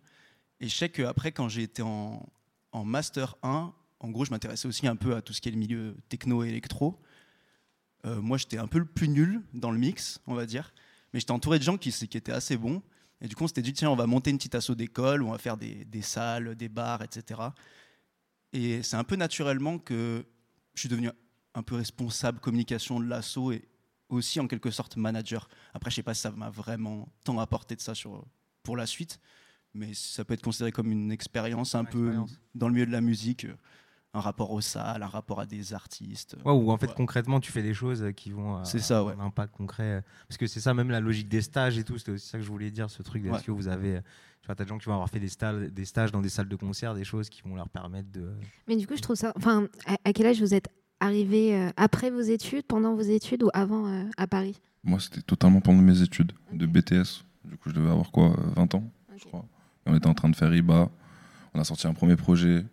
Et 0.61 0.69
je 0.69 0.75
sais 0.75 0.89
qu'après, 0.89 1.33
quand 1.33 1.49
j'ai 1.49 1.63
été 1.63 1.83
en, 1.83 2.27
en 2.73 2.85
Master 2.85 3.37
1, 3.43 3.73
en 4.01 4.11
gros, 4.11 4.25
je 4.25 4.31
m'intéressais 4.31 4.69
aussi 4.69 4.87
un 4.87 4.97
peu 4.97 5.17
à 5.17 5.23
tout 5.23 5.33
ce 5.33 5.41
qui 5.41 5.49
est 5.49 5.53
le 5.53 5.59
milieu 5.59 5.97
techno 6.09 6.45
et 6.45 6.49
électro. 6.49 7.01
Euh, 8.05 8.21
moi, 8.21 8.39
j'étais 8.39 8.59
un 8.59 8.69
peu 8.69 8.79
le 8.79 8.85
plus 8.85 9.09
nul 9.09 9.43
dans 9.55 9.71
le 9.71 9.79
mix, 9.79 10.21
on 10.27 10.35
va 10.35 10.47
dire. 10.47 10.73
Mais 11.13 11.21
j'étais 11.21 11.33
entouré 11.33 11.59
de 11.59 11.65
gens 11.65 11.79
qui, 11.79 11.91
qui 11.91 12.17
étaient 12.17 12.33
assez 12.33 12.57
bons. 12.57 12.83
Et 13.21 13.29
du 13.29 13.35
coup, 13.35 13.45
on 13.45 13.49
s'était 13.49 13.63
dit, 13.63 13.73
tiens, 13.73 13.91
on 13.91 13.97
va 13.97 14.07
monter 14.07 14.31
une 14.31 14.39
petite 14.39 14.55
asso 14.55 14.71
d'école, 14.73 15.23
on 15.23 15.33
va 15.33 15.39
faire 15.39 15.57
des, 15.57 15.85
des 15.85 16.03
salles, 16.03 16.55
des 16.55 16.69
bars, 16.69 17.03
etc. 17.03 17.41
Et 18.53 18.83
c'est 18.83 18.97
un 18.97 19.05
peu 19.05 19.17
naturellement 19.17 19.79
que 19.79 20.25
je 20.75 20.81
suis 20.81 20.89
devenu 20.89 21.11
un 21.55 21.63
peu 21.63 21.75
responsable 21.75 22.39
communication 22.41 23.01
de 23.01 23.07
l'asso 23.07 23.51
et 23.53 23.69
aussi 24.09 24.41
en 24.41 24.47
quelque 24.47 24.71
sorte 24.71 24.97
manager. 24.97 25.49
Après, 25.75 25.91
je 25.91 25.97
sais 25.97 26.03
pas 26.03 26.15
si 26.15 26.23
ça 26.23 26.31
m'a 26.31 26.51
vraiment 26.51 27.09
tant 27.25 27.39
apporté 27.39 27.75
de 27.77 27.81
ça 27.81 27.95
sur, 27.95 28.25
pour 28.63 28.77
la 28.77 28.87
suite, 28.87 29.21
mais 29.75 29.93
ça 29.95 30.25
peut 30.25 30.35
être 30.35 30.43
considéré 30.43 30.73
comme 30.73 30.91
une 30.91 31.13
expérience 31.13 31.75
un 31.75 31.81
Une 31.81 31.87
peu 31.89 32.07
expérience. 32.07 32.41
dans 32.55 32.69
le 32.69 32.75
milieu 32.75 32.87
de 32.87 32.93
la 32.93 33.01
musique, 33.01 33.45
euh, 33.45 33.57
un 34.15 34.21
rapport 34.21 34.51
aux 34.53 34.61
salles, 34.61 35.03
un 35.03 35.07
rapport 35.09 35.39
à 35.41 35.47
des 35.47 35.75
artistes. 35.75 36.37
Ouais, 36.45 36.53
ou 36.53 36.71
en 36.71 36.77
fait, 36.79 36.87
Ouais. 36.89 36.95
concrètement, 36.97 37.41
tu 37.41 37.53
fais 37.53 37.63
des 37.63 37.75
choses 37.75 38.03
euh, 38.03 38.11
qui 38.13 38.31
vont 38.31 38.57
euh, 38.57 38.65
C'est 38.65 38.79
ça, 38.79 38.99
avoir 39.01 39.17
ouais. 39.17 39.23
un 39.23 39.27
impact 39.27 39.55
concret. 39.55 40.03
Parce 40.29 40.39
que 40.39 40.47
c'est 40.47 40.61
ça, 40.61 40.73
même 40.75 40.91
la 40.91 41.01
logique 41.01 41.29
des 41.29 41.43
stages 41.43 41.79
et 41.79 41.85
tout. 41.85 41.99
C'était 41.99 42.13
aussi 42.13 42.27
ça 42.27 42.39
que 42.39 42.45
je 42.45 42.49
voulais 42.51 42.71
dire, 42.71 42.89
ce 42.91 43.03
truc. 43.03 43.25
Est-ce 43.27 43.45
que 43.45 43.51
vous 43.51 43.69
avez. 43.69 43.97
euh, 43.97 44.01
Tu 44.41 44.47
vois, 44.47 44.55
t'as 44.55 44.65
des 44.65 44.69
gens 44.69 44.79
qui 44.79 44.87
vont 44.87 44.95
avoir 44.95 45.11
fait 45.11 45.21
des 45.21 45.29
stages, 45.29 45.71
des 45.71 45.85
stages 45.85 46.11
dans 46.11 46.23
des 46.23 46.29
salles 46.31 46.49
de 46.49 46.57
concert, 46.57 46.95
des 46.95 47.05
choses 47.05 47.29
qui 47.29 47.43
vont 47.43 47.55
leur 47.55 47.69
permettre 47.69 48.11
de. 48.11 48.31
Mais 48.67 48.77
du 48.77 48.87
coup, 48.87 48.97
je 48.97 49.03
trouve 49.03 49.17
ça. 49.17 49.33
Enfin, 49.37 49.67
à, 50.05 50.13
quel 50.15 50.27
âge 50.27 50.41
vous 50.41 50.55
êtes 50.55 50.69
arrivé 51.01 51.55
euh, 51.55 51.71
après 51.77 52.11
vos 52.11 52.21
études, 52.21 52.65
pendant 52.67 52.95
vos 52.95 53.03
études 53.03 53.43
ou 53.43 53.51
avant 53.53 53.87
euh, 53.89 54.05
à 54.17 54.27
Paris? 54.27 54.59
Moi, 54.85 55.01
c'était 55.01 55.21
totalement 55.23 55.61
pendant 55.61 55.83
mes 55.83 56.01
études 56.01 56.33
de 56.53 56.65
BTS. 56.67 57.25
Du 57.45 57.57
coup, 57.59 57.69
je 57.69 57.75
devais 57.75 57.91
avoir 57.91 58.11
quoi, 58.11 58.31
euh, 58.31 58.51
20 58.57 58.75
ans, 58.75 58.91
je 59.19 59.25
crois. 59.27 59.45
Et 59.87 59.91
on 59.91 59.95
était 59.95 60.07
en 60.07 60.15
train 60.15 60.29
de 60.31 60.37
faire 60.37 60.53
IBA. 60.55 60.89
On 61.55 61.61
a 61.61 61.65
sorti 61.65 61.87
un 61.87 61.95
premier 61.95 62.17
projet. 62.17 62.65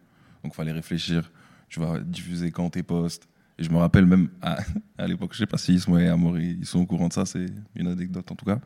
Donc, 0.46 0.54
il 0.54 0.58
fallait 0.58 0.72
réfléchir. 0.72 1.32
Tu 1.70 1.80
vas 1.80 2.00
diffuser 2.00 2.52
quand 2.52 2.70
tes 2.70 2.84
postes. 2.84 3.28
Et 3.58 3.64
je 3.64 3.72
me 3.72 3.78
rappelle 3.78 4.06
même 4.06 4.30
à, 4.42 4.60
à 4.98 5.08
l'époque, 5.08 5.34
je 5.34 5.40
sais 5.40 5.48
pas 5.48 5.58
si 5.58 5.74
Ismo 5.74 5.98
et 5.98 6.08
Amaury 6.08 6.58
ils 6.60 6.66
sont 6.66 6.80
au 6.80 6.86
courant 6.86 7.08
de 7.08 7.14
ça, 7.14 7.26
c'est 7.26 7.48
une 7.76 7.88
anecdote 7.88 8.30
en 8.32 8.36
tout 8.36 8.46
cas. 8.46 8.60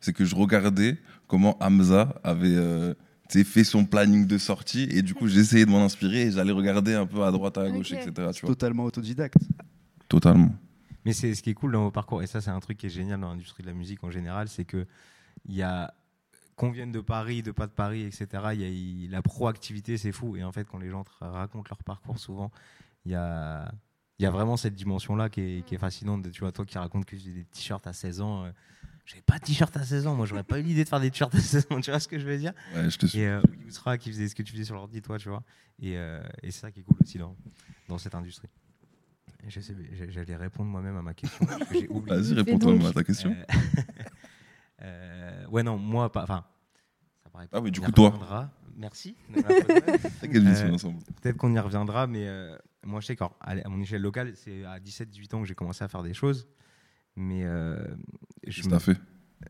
C'est 0.00 0.12
que 0.12 0.24
je 0.24 0.36
regardais 0.36 0.98
comment 1.26 1.56
Hamza 1.60 2.14
avait 2.22 2.54
euh, 2.54 2.94
fait 3.28 3.64
son 3.64 3.84
planning 3.84 4.26
de 4.26 4.38
sortie. 4.38 4.88
Et 4.92 5.02
du 5.02 5.14
coup, 5.14 5.26
j'essayais 5.26 5.66
de 5.66 5.70
m'en 5.70 5.84
inspirer 5.84 6.22
et 6.22 6.30
j'allais 6.30 6.52
regarder 6.52 6.94
un 6.94 7.06
peu 7.06 7.24
à 7.24 7.32
droite, 7.32 7.58
à 7.58 7.68
gauche, 7.68 7.92
etc. 7.92 8.12
Tu 8.32 8.42
vois. 8.42 8.54
Totalement 8.54 8.84
autodidacte. 8.84 9.38
Totalement. 10.08 10.54
Mais 11.04 11.12
c'est 11.12 11.34
ce 11.34 11.42
qui 11.42 11.50
est 11.50 11.54
cool 11.54 11.72
dans 11.72 11.82
vos 11.82 11.90
parcours, 11.90 12.22
et 12.22 12.26
ça, 12.26 12.40
c'est 12.40 12.50
un 12.50 12.60
truc 12.60 12.78
qui 12.78 12.86
est 12.86 12.90
génial 12.90 13.20
dans 13.20 13.30
l'industrie 13.30 13.62
de 13.62 13.68
la 13.68 13.74
musique 13.74 14.04
en 14.04 14.10
général, 14.10 14.48
c'est 14.48 14.64
que 14.64 14.86
il 15.48 15.54
y 15.54 15.62
a 15.62 15.94
qu'on 16.56 16.70
vienne 16.70 16.90
de 16.92 17.00
Paris, 17.00 17.42
de 17.42 17.52
pas 17.52 17.66
de 17.66 17.72
Paris, 17.72 18.02
etc. 18.02 18.26
Il 18.54 18.60
y 18.60 18.64
a 18.64 18.68
il- 18.68 19.10
la 19.10 19.22
proactivité, 19.22 19.98
c'est 19.98 20.12
fou. 20.12 20.36
Et 20.36 20.42
en 20.44 20.52
fait, 20.52 20.64
quand 20.66 20.78
les 20.78 20.90
gens 20.90 21.04
te 21.04 21.10
racontent 21.20 21.68
leur 21.70 21.82
parcours, 21.84 22.18
souvent, 22.18 22.50
il 23.04 23.12
y 23.12 23.14
a 23.14 23.70
il 24.18 24.22
y 24.22 24.26
a 24.26 24.30
vraiment 24.30 24.56
cette 24.56 24.74
dimension-là 24.74 25.28
qui 25.28 25.40
est, 25.42 25.66
qui 25.66 25.74
est 25.74 25.78
fascinante. 25.78 26.22
de- 26.22 26.30
Tu 26.30 26.40
vois, 26.40 26.50
toi 26.50 26.64
qui 26.64 26.78
racontes 26.78 27.04
que 27.04 27.18
j'ai 27.18 27.32
des 27.32 27.44
t-shirts 27.44 27.86
à 27.86 27.92
16 27.92 28.22
ans. 28.22 28.44
euh, 28.44 28.50
j'avais 29.04 29.20
pas 29.20 29.38
de 29.38 29.44
t-shirt 29.44 29.76
à 29.76 29.84
16 29.84 30.06
ans. 30.06 30.14
Moi, 30.14 30.24
j'aurais 30.24 30.42
pas 30.42 30.58
eu 30.58 30.62
l'idée 30.62 30.82
de 30.84 30.88
faire 30.88 31.00
des 31.00 31.10
t-shirts 31.10 31.34
à 31.34 31.38
16 31.40 31.66
ans. 31.70 31.78
Tu 31.82 31.90
vois 31.90 32.00
ce 32.00 32.08
que 32.08 32.18
je 32.18 32.24
veux 32.26 32.38
dire? 32.38 32.54
Ouais, 32.74 32.88
je 32.88 32.96
te 32.96 33.04
suis. 33.04 33.18
Et 33.20 33.26
euh, 33.28 33.42
Yousra 33.66 33.98
qui 33.98 34.10
faisait 34.10 34.26
ce 34.26 34.34
que 34.34 34.42
tu 34.42 34.52
faisais 34.52 34.64
sur 34.64 34.74
l'ordi, 34.74 35.02
toi, 35.02 35.18
tu 35.18 35.28
vois. 35.28 35.42
Et, 35.82 35.98
euh, 35.98 36.22
et 36.42 36.50
c'est 36.50 36.60
ça 36.60 36.70
qui 36.72 36.80
est 36.80 36.82
cool 36.84 36.96
aussi 37.02 37.18
dans, 37.18 37.36
dans 37.88 37.98
cette 37.98 38.14
industrie. 38.14 38.48
J'allais 39.48 40.34
répondre 40.36 40.70
moi-même 40.70 40.96
à 40.96 41.02
ma 41.02 41.12
question. 41.12 41.44
Vas-y, 42.06 42.32
réponds-toi 42.34 42.88
à 42.88 42.92
ta 42.94 43.04
question. 43.04 43.36
Euh, 44.82 45.46
ouais, 45.48 45.62
non, 45.62 45.78
moi, 45.78 46.10
pas. 46.12 46.22
Enfin, 46.24 46.44
ça 47.22 47.30
paraît 47.30 47.48
Ah 47.52 47.60
oui, 47.60 47.70
qu'on 47.70 47.72
du 47.72 47.80
coup, 47.80 47.92
toi. 47.92 48.10
Merci. 48.76 49.16
Euh. 50.64 50.68
Peut-être 51.22 51.36
qu'on 51.36 51.54
y 51.54 51.58
reviendra, 51.58 52.06
mais 52.06 52.26
euh, 52.28 52.56
moi, 52.84 53.00
je 53.00 53.06
sais 53.06 53.16
qu'à 53.16 53.30
mon 53.68 53.80
échelle 53.80 54.02
locale, 54.02 54.32
c'est 54.36 54.64
à 54.64 54.78
17-18 54.78 55.34
ans 55.34 55.40
que 55.42 55.46
j'ai 55.48 55.54
commencé 55.54 55.82
à 55.84 55.88
faire 55.88 56.02
des 56.02 56.14
choses. 56.14 56.46
Mais 57.16 57.44
je 58.46 58.62
me- 58.74 58.78
fait 58.78 58.96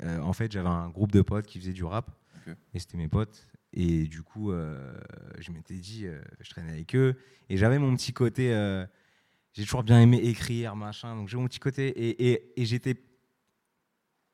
euh, 0.03 0.21
en 0.21 0.33
fait, 0.33 0.53
j'avais 0.53 0.69
un 0.69 0.89
groupe 0.91 1.13
de 1.13 1.23
potes 1.23 1.47
qui 1.47 1.59
faisaient 1.59 1.73
du 1.73 1.85
rap. 1.85 2.11
Et 2.75 2.79
c'était 2.79 2.97
mes 2.97 3.09
potes. 3.09 3.47
Et 3.73 4.05
du 4.07 4.23
coup, 4.23 4.53
euh, 4.53 4.95
je 5.41 5.51
m'étais 5.51 5.75
dit, 5.75 6.07
euh, 6.07 6.21
je 6.41 6.49
traînais 6.51 6.73
avec 6.73 6.95
eux. 6.95 7.17
Et 7.49 7.57
j'avais 7.57 7.79
mon 7.81 7.95
petit 7.97 8.13
côté. 8.13 8.51
j'ai 9.53 9.65
toujours 9.65 9.83
bien 9.83 10.01
aimé 10.01 10.19
écrire, 10.19 10.77
machin. 10.77 11.17
Donc 11.17 11.29
j'ai 11.29 11.37
mon 11.37 11.47
petit 11.47 11.59
côté. 11.59 11.89
Et, 11.89 12.31
et, 12.31 12.61
et 12.61 12.65
j'étais. 12.65 12.95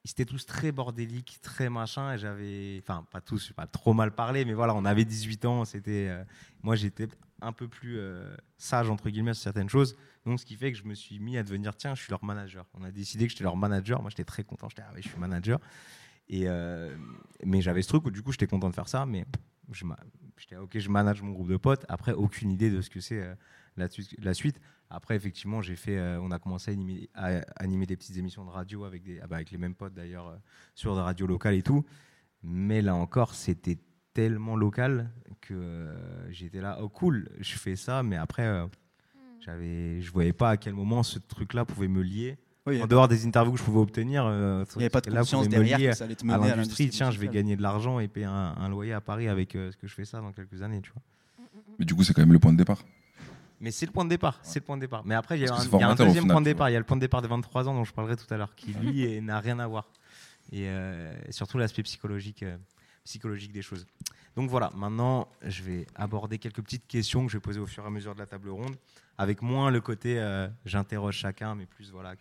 Ils 0.04 0.10
étaient 0.10 0.24
tous 0.24 0.46
très 0.46 0.72
bordéliques, 0.72 1.38
très 1.42 1.68
machin. 1.68 2.14
Et 2.14 2.18
j'avais. 2.18 2.78
Enfin, 2.82 3.06
pas 3.10 3.20
tous, 3.20 3.48
je 3.48 3.52
pas 3.52 3.66
trop 3.66 3.92
mal 3.92 4.12
parlé, 4.12 4.44
mais 4.44 4.52
voilà, 4.52 4.74
on 4.74 4.84
avait 4.84 5.04
18 5.04 5.44
ans. 5.44 5.64
C'était. 5.64 6.08
euh, 6.08 6.24
moi, 6.62 6.74
j'étais 6.74 7.08
un 7.40 7.52
peu 7.52 7.68
plus 7.68 7.98
euh, 7.98 8.34
sage, 8.56 8.90
entre 8.90 9.10
guillemets, 9.10 9.34
sur 9.34 9.44
certaines 9.44 9.68
choses. 9.68 9.96
Donc, 10.26 10.40
ce 10.40 10.46
qui 10.46 10.56
fait 10.56 10.72
que 10.72 10.78
je 10.78 10.84
me 10.84 10.94
suis 10.94 11.18
mis 11.18 11.38
à 11.38 11.42
devenir, 11.42 11.76
tiens, 11.76 11.94
je 11.94 12.02
suis 12.02 12.10
leur 12.10 12.24
manager. 12.24 12.66
On 12.74 12.82
a 12.84 12.90
décidé 12.90 13.26
que 13.26 13.32
j'étais 13.32 13.44
leur 13.44 13.56
manager. 13.56 14.00
Moi, 14.00 14.10
j'étais 14.10 14.24
très 14.24 14.44
content. 14.44 14.68
J'étais, 14.68 14.82
ah 14.82 14.90
oui, 14.94 15.02
je 15.02 15.08
suis 15.08 15.18
manager. 15.18 15.60
Et, 16.28 16.44
euh, 16.46 16.96
mais 17.44 17.60
j'avais 17.60 17.82
ce 17.82 17.88
truc 17.88 18.06
où 18.06 18.10
du 18.10 18.22
coup, 18.22 18.32
j'étais 18.32 18.46
content 18.46 18.70
de 18.70 18.74
faire 18.74 18.88
ça, 18.88 19.06
mais 19.06 19.24
j'étais 19.72 20.56
ok, 20.56 20.78
je 20.78 20.88
manage 20.88 21.22
mon 21.22 21.32
groupe 21.32 21.48
de 21.48 21.56
potes. 21.56 21.84
Après, 21.88 22.12
aucune 22.12 22.50
idée 22.50 22.70
de 22.70 22.80
ce 22.80 22.90
que 22.90 23.00
c'est 23.00 23.36
la, 23.76 24.34
suite. 24.34 24.60
Après, 24.90 25.16
effectivement, 25.16 25.62
j'ai 25.62 25.76
fait, 25.76 25.96
euh, 25.96 26.20
on 26.20 26.30
a 26.30 26.38
commencé 26.38 26.70
à 26.70 26.74
animer, 26.74 27.08
à 27.14 27.40
animer 27.56 27.86
des 27.86 27.96
petites 27.96 28.16
émissions 28.16 28.44
de 28.44 28.50
radio 28.50 28.84
avec, 28.84 29.02
des, 29.02 29.20
ah 29.20 29.26
bah, 29.26 29.36
avec 29.36 29.50
les 29.50 29.58
mêmes 29.58 29.74
potes 29.74 29.94
d'ailleurs 29.94 30.28
euh, 30.28 30.36
sur 30.74 30.94
des 30.94 31.00
radios 31.00 31.26
locales 31.26 31.54
et 31.54 31.62
tout. 31.62 31.84
Mais 32.42 32.82
là 32.82 32.94
encore, 32.94 33.34
c'était 33.34 33.78
tellement 34.14 34.56
local 34.56 35.10
que 35.40 35.54
euh, 35.54 36.30
j'étais 36.30 36.60
là, 36.60 36.78
oh 36.82 36.88
cool, 36.88 37.30
je 37.40 37.54
fais 37.56 37.76
ça, 37.76 38.02
mais 38.02 38.16
après, 38.16 38.44
euh, 38.44 38.66
j'avais, 39.40 40.00
je 40.00 40.12
voyais 40.12 40.32
pas 40.32 40.50
à 40.50 40.56
quel 40.56 40.74
moment 40.74 41.02
ce 41.02 41.18
truc-là 41.18 41.64
pouvait 41.64 41.88
me 41.88 42.02
lier. 42.02 42.38
Oui, 42.64 42.74
il 42.74 42.76
n'y 42.76 42.82
En 42.84 42.86
dehors 42.86 43.08
des 43.08 43.26
interviews 43.26 43.52
que 43.52 43.58
je 43.58 43.64
pouvais 43.64 43.80
obtenir, 43.80 44.24
euh, 44.24 44.64
ce 44.68 44.78
avait 44.78 44.88
pas 44.88 45.00
de 45.00 45.06
truc-là 45.06 45.20
conscience 45.22 45.48
derrière 45.48 45.78
lier 45.78 45.88
que 45.88 45.94
ça 45.94 46.04
allait 46.04 46.14
te 46.14 46.22
à 46.22 46.38
mener 46.38 46.52
à 46.52 46.56
l'industrie. 46.56 46.90
Tiens, 46.90 47.10
je 47.10 47.18
vais 47.18 47.26
gagner 47.26 47.56
de 47.56 47.62
l'argent 47.62 47.98
et 47.98 48.06
payer 48.06 48.26
un, 48.26 48.54
un 48.56 48.68
loyer 48.68 48.92
à 48.92 49.00
Paris 49.00 49.28
avec 49.28 49.56
euh, 49.56 49.72
ce 49.72 49.76
que 49.76 49.88
je 49.88 49.94
fais 49.94 50.04
ça 50.04 50.20
dans 50.20 50.30
quelques 50.30 50.62
années, 50.62 50.80
tu 50.80 50.92
vois. 50.92 51.02
Mais 51.78 51.84
du 51.84 51.94
coup, 51.94 52.04
c'est 52.04 52.14
quand 52.14 52.22
même 52.22 52.32
le 52.32 52.38
point 52.38 52.52
de 52.52 52.58
départ. 52.58 52.84
Mais 53.62 53.70
c'est 53.70 53.86
le 53.86 53.92
point 53.92 54.04
de 54.04 54.10
départ, 54.10 54.40
c'est 54.42 54.58
le 54.58 54.64
point 54.64 54.76
de 54.76 54.80
départ. 54.80 55.02
Mais 55.04 55.14
après, 55.14 55.38
il 55.38 55.42
y 55.42 55.48
a 55.48 55.54
un, 55.54 55.64
y 55.64 55.84
a 55.84 55.94
deuxième 55.94 56.24
final, 56.24 56.32
point 56.32 56.40
de 56.40 56.46
départ. 56.46 56.68
Il 56.68 56.72
y 56.72 56.76
a 56.76 56.80
le 56.80 56.84
point 56.84 56.96
de 56.96 57.00
départ 57.00 57.22
des 57.22 57.28
23 57.28 57.68
ans 57.68 57.74
dont 57.74 57.84
je 57.84 57.92
parlerai 57.92 58.16
tout 58.16 58.26
à 58.34 58.36
l'heure, 58.36 58.56
qui 58.56 58.72
lui 58.72 59.20
n'a 59.22 59.38
rien 59.38 59.60
à 59.60 59.68
voir. 59.68 59.86
Et 60.50 60.68
euh, 60.68 61.14
surtout 61.30 61.58
l'aspect 61.58 61.84
psychologique, 61.84 62.42
euh, 62.42 62.56
psychologique 63.04 63.52
des 63.52 63.62
choses. 63.62 63.86
Donc 64.34 64.50
voilà, 64.50 64.70
maintenant, 64.74 65.28
je 65.42 65.62
vais 65.62 65.86
aborder 65.94 66.38
quelques 66.38 66.60
petites 66.60 66.88
questions 66.88 67.24
que 67.24 67.30
je 67.30 67.36
vais 67.36 67.40
poser 67.40 67.60
au 67.60 67.66
fur 67.66 67.84
et 67.84 67.86
à 67.86 67.90
mesure 67.90 68.14
de 68.14 68.18
la 68.18 68.26
table 68.26 68.48
ronde, 68.48 68.74
avec 69.16 69.42
moins 69.42 69.70
le 69.70 69.80
côté 69.80 70.18
euh, 70.18 70.48
j'interroge 70.64 71.16
chacun, 71.16 71.54
mais 71.54 71.66
plus 71.66 71.92
voilà, 71.92 72.14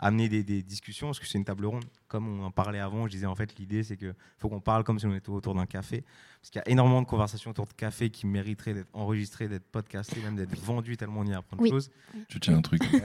amener 0.00 0.28
des, 0.28 0.44
des 0.44 0.62
discussions, 0.62 1.08
parce 1.08 1.18
que 1.18 1.26
c'est 1.26 1.38
une 1.38 1.44
table 1.44 1.66
ronde. 1.66 1.84
Comme 2.06 2.28
on 2.28 2.44
en 2.44 2.50
parlait 2.50 2.78
avant, 2.78 3.06
je 3.06 3.10
disais 3.12 3.26
en 3.26 3.34
fait, 3.34 3.56
l'idée 3.58 3.82
c'est 3.82 3.96
qu'il 3.96 4.14
faut 4.38 4.48
qu'on 4.48 4.60
parle 4.60 4.84
comme 4.84 4.98
si 4.98 5.06
on 5.06 5.14
était 5.14 5.28
autour 5.30 5.54
d'un 5.54 5.66
café, 5.66 6.04
parce 6.40 6.50
qu'il 6.50 6.60
y 6.60 6.62
a 6.62 6.68
énormément 6.70 7.02
de 7.02 7.06
conversations 7.06 7.50
autour 7.50 7.66
de 7.66 7.72
café 7.72 8.08
qui 8.10 8.26
mériteraient 8.26 8.74
d'être 8.74 8.88
enregistrées, 8.92 9.48
d'être 9.48 9.66
podcastées, 9.70 10.20
même 10.22 10.36
d'être 10.36 10.56
vendues 10.60 10.96
tellement 10.96 11.20
on 11.20 11.26
y 11.26 11.34
apprend 11.34 11.56
de 11.56 11.62
Oui. 11.62 11.70
choses. 11.70 11.90
Tu 12.28 12.38
tiens 12.40 12.56
un 12.58 12.62
truc, 12.62 12.80
tu 12.90 13.00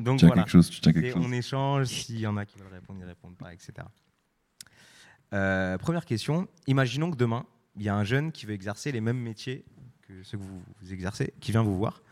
Donc 0.00 0.18
tiens 0.18 0.28
voilà. 0.28 0.42
quelque 0.42 0.50
chose, 0.52 0.70
tu 0.70 0.80
tiens 0.80 0.92
Et 0.92 0.94
quelque 0.94 1.12
chose. 1.12 1.22
on 1.26 1.32
échange, 1.32 1.86
s'il 1.88 2.18
y 2.18 2.26
en 2.26 2.36
a 2.36 2.46
qui 2.46 2.58
veulent 2.58 2.72
répondre, 2.72 2.98
ils 3.00 3.06
répondent 3.06 3.36
pas, 3.36 3.52
etc. 3.52 3.72
Euh, 5.32 5.78
première 5.78 6.04
question. 6.06 6.48
Imaginons 6.66 7.10
que 7.10 7.16
demain, 7.16 7.44
il 7.76 7.82
y 7.82 7.88
a 7.88 7.94
un 7.94 8.04
jeune 8.04 8.32
qui 8.32 8.46
veut 8.46 8.52
exercer 8.54 8.90
les 8.92 9.00
mêmes 9.00 9.18
métiers 9.18 9.64
que 10.02 10.22
ceux 10.24 10.38
que 10.38 10.42
vous, 10.42 10.62
vous 10.80 10.92
exercez, 10.92 11.32
qui 11.40 11.52
vient 11.52 11.62
vous 11.62 11.76
voir. 11.76 12.02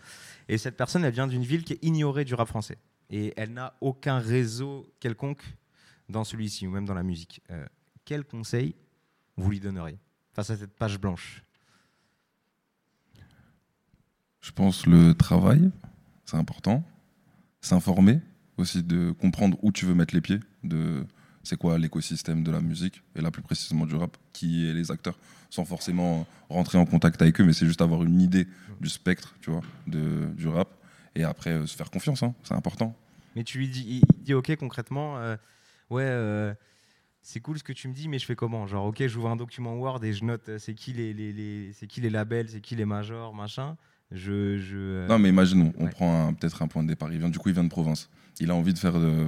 Et 0.48 0.56
cette 0.56 0.76
personne, 0.76 1.04
elle 1.04 1.12
vient 1.12 1.26
d'une 1.26 1.42
ville 1.42 1.64
qui 1.64 1.74
est 1.74 1.78
ignorée 1.84 2.24
du 2.24 2.34
rap 2.34 2.48
français. 2.48 2.78
Et 3.10 3.32
elle 3.36 3.52
n'a 3.52 3.74
aucun 3.80 4.18
réseau 4.18 4.92
quelconque 5.00 5.42
dans 6.08 6.24
celui-ci, 6.24 6.66
ou 6.66 6.70
même 6.70 6.84
dans 6.84 6.94
la 6.94 7.02
musique. 7.02 7.40
Euh, 7.50 7.66
quel 8.04 8.24
conseil 8.24 8.74
vous 9.36 9.50
lui 9.50 9.60
donneriez 9.60 9.98
face 10.32 10.50
à 10.50 10.56
cette 10.56 10.74
page 10.74 10.98
blanche? 10.98 11.42
Je 14.40 14.52
pense 14.52 14.86
le 14.86 15.14
travail, 15.14 15.70
c'est 16.24 16.36
important. 16.36 16.84
S'informer 17.60 18.20
aussi, 18.56 18.82
de 18.82 19.12
comprendre 19.12 19.58
où 19.62 19.72
tu 19.72 19.84
veux 19.84 19.94
mettre 19.94 20.14
les 20.14 20.20
pieds, 20.20 20.40
de 20.64 21.04
c'est 21.42 21.56
quoi 21.56 21.78
l'écosystème 21.78 22.42
de 22.42 22.50
la 22.50 22.60
musique, 22.60 23.02
et 23.14 23.20
là 23.20 23.30
plus 23.30 23.42
précisément 23.42 23.86
du 23.86 23.94
rap, 23.94 24.16
qui 24.32 24.66
est 24.66 24.74
les 24.74 24.90
acteurs, 24.90 25.18
sans 25.48 25.64
forcément 25.64 26.26
rentrer 26.48 26.76
en 26.76 26.84
contact 26.84 27.22
avec 27.22 27.40
eux, 27.40 27.44
mais 27.44 27.52
c'est 27.52 27.66
juste 27.66 27.80
avoir 27.80 28.04
une 28.04 28.20
idée 28.20 28.46
du 28.80 28.88
spectre, 28.88 29.34
tu 29.40 29.50
vois, 29.50 29.62
de, 29.86 30.26
du 30.36 30.48
rap, 30.48 30.68
et 31.18 31.24
après 31.24 31.50
euh, 31.50 31.66
se 31.66 31.76
faire 31.76 31.90
confiance, 31.90 32.22
hein, 32.22 32.34
c'est 32.42 32.54
important. 32.54 32.94
Mais 33.36 33.44
tu 33.44 33.58
lui 33.58 33.68
dis, 33.68 34.02
il 34.02 34.22
dit 34.24 34.34
ok 34.34 34.56
concrètement, 34.56 35.18
euh, 35.18 35.36
ouais, 35.90 36.02
euh, 36.04 36.54
c'est 37.22 37.40
cool 37.40 37.58
ce 37.58 37.64
que 37.64 37.72
tu 37.72 37.88
me 37.88 37.92
dis, 37.94 38.08
mais 38.08 38.18
je 38.18 38.24
fais 38.24 38.36
comment? 38.36 38.66
Genre 38.66 38.86
ok, 38.86 39.06
j'ouvre 39.06 39.28
un 39.28 39.36
document 39.36 39.74
Word 39.76 40.02
et 40.04 40.12
je 40.12 40.24
note 40.24 40.50
c'est 40.58 40.74
qui 40.74 40.92
les, 40.92 41.12
les, 41.12 41.32
les- 41.32 41.72
c'est 41.74 41.86
qui 41.86 42.00
les 42.00 42.10
labels, 42.10 42.48
c'est 42.48 42.60
qui 42.60 42.74
les 42.76 42.84
majors, 42.86 43.34
machin. 43.34 43.76
Je, 44.10 44.58
je 44.58 44.76
euh, 44.78 45.06
Non, 45.08 45.18
mais 45.18 45.28
imaginons, 45.28 45.72
on 45.78 45.84
Ouais. 45.84 45.90
prend 45.90 46.32
peut-être 46.32 46.62
un 46.62 46.68
point 46.68 46.82
de 46.82 46.88
départ. 46.88 47.12
Il 47.12 47.18
vient, 47.18 47.28
du 47.28 47.38
coup, 47.38 47.50
il 47.50 47.54
vient 47.54 47.64
de 47.64 47.68
province. 47.68 48.08
Il 48.40 48.50
a 48.50 48.54
envie 48.54 48.72
de 48.72 48.78
faire 48.78 48.98
de, 48.98 49.26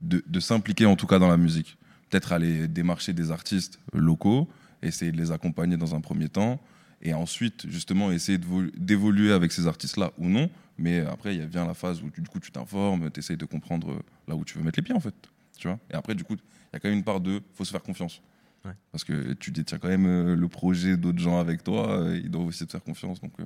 de, 0.00 0.24
de 0.26 0.40
s'impliquer 0.40 0.86
en 0.86 0.96
tout 0.96 1.06
cas 1.06 1.18
dans 1.20 1.28
la 1.28 1.36
musique. 1.36 1.76
Peut-être 2.08 2.32
aller 2.32 2.66
démarcher 2.66 3.12
des 3.12 3.30
artistes 3.30 3.78
locaux, 3.92 4.48
essayer 4.82 5.12
de 5.12 5.16
les 5.16 5.30
accompagner 5.30 5.76
dans 5.76 5.94
un 5.94 6.00
premier 6.00 6.28
temps, 6.28 6.58
et 7.02 7.14
ensuite 7.14 7.68
justement 7.68 8.10
essayer 8.12 8.38
d'évoluer 8.76 9.32
avec 9.32 9.52
ces 9.52 9.66
artistes-là 9.66 10.12
ou 10.18 10.28
non. 10.28 10.50
Mais 10.78 11.00
après, 11.00 11.34
il 11.34 11.40
y 11.40 11.42
a- 11.42 11.46
vient 11.46 11.66
la 11.66 11.74
phase 11.74 12.02
où 12.02 12.10
du 12.10 12.22
coup 12.22 12.40
tu 12.40 12.50
t'informes, 12.50 13.10
tu 13.10 13.20
essayes 13.20 13.36
de 13.36 13.44
comprendre 13.44 13.90
euh, 13.92 13.98
là 14.28 14.34
où 14.36 14.44
tu 14.44 14.56
veux 14.58 14.64
mettre 14.64 14.78
les 14.78 14.82
pieds 14.82 14.94
en 14.94 15.00
fait. 15.00 15.14
Tu 15.58 15.68
vois? 15.68 15.78
Et 15.90 15.94
après, 15.94 16.14
du 16.14 16.24
coup, 16.24 16.34
il 16.34 16.72
y 16.72 16.76
a 16.76 16.80
quand 16.80 16.88
même 16.88 16.98
une 16.98 17.04
part 17.04 17.20
de 17.20 17.40
faut 17.54 17.64
se 17.64 17.70
faire 17.70 17.82
confiance. 17.82 18.22
Ouais. 18.64 18.72
Parce 18.92 19.04
que 19.04 19.32
tu 19.34 19.50
détiens 19.50 19.78
quand 19.78 19.88
même 19.88 20.06
euh, 20.06 20.34
le 20.36 20.48
projet 20.48 20.96
d'autres 20.96 21.18
gens 21.18 21.38
avec 21.38 21.62
toi, 21.64 21.90
euh, 22.00 22.20
ils 22.22 22.30
doivent 22.30 22.46
aussi 22.46 22.66
te 22.66 22.72
faire 22.72 22.82
confiance. 22.82 23.20
Donc, 23.20 23.32
euh, 23.40 23.44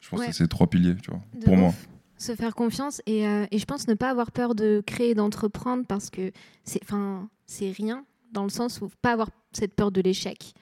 je 0.00 0.08
pense 0.08 0.20
Ouais. 0.20 0.26
que 0.26 0.32
c'est 0.32 0.44
ces 0.44 0.48
trois 0.48 0.68
piliers, 0.68 0.96
tu 1.02 1.10
vois, 1.10 1.20
De 1.38 1.44
pour 1.44 1.56
moi. 1.56 1.74
Se 2.16 2.34
faire 2.34 2.54
confiance 2.54 3.00
et, 3.06 3.26
euh, 3.26 3.46
et 3.50 3.58
je 3.58 3.64
pense 3.64 3.86
ne 3.88 3.94
pas 3.94 4.10
avoir 4.10 4.32
peur 4.32 4.54
de 4.54 4.82
créer, 4.86 5.14
d'entreprendre 5.14 5.84
parce 5.86 6.10
que 6.10 6.32
c'est 6.64 7.70
rien 7.70 8.04
dans 8.32 8.42
le 8.44 8.50
sens 8.50 8.80
où 8.80 8.90
pas 9.02 9.12
avoir 9.12 9.30
cette 9.52 9.74
peur 9.74 9.90
de 9.92 10.00
l'échec 10.00 10.52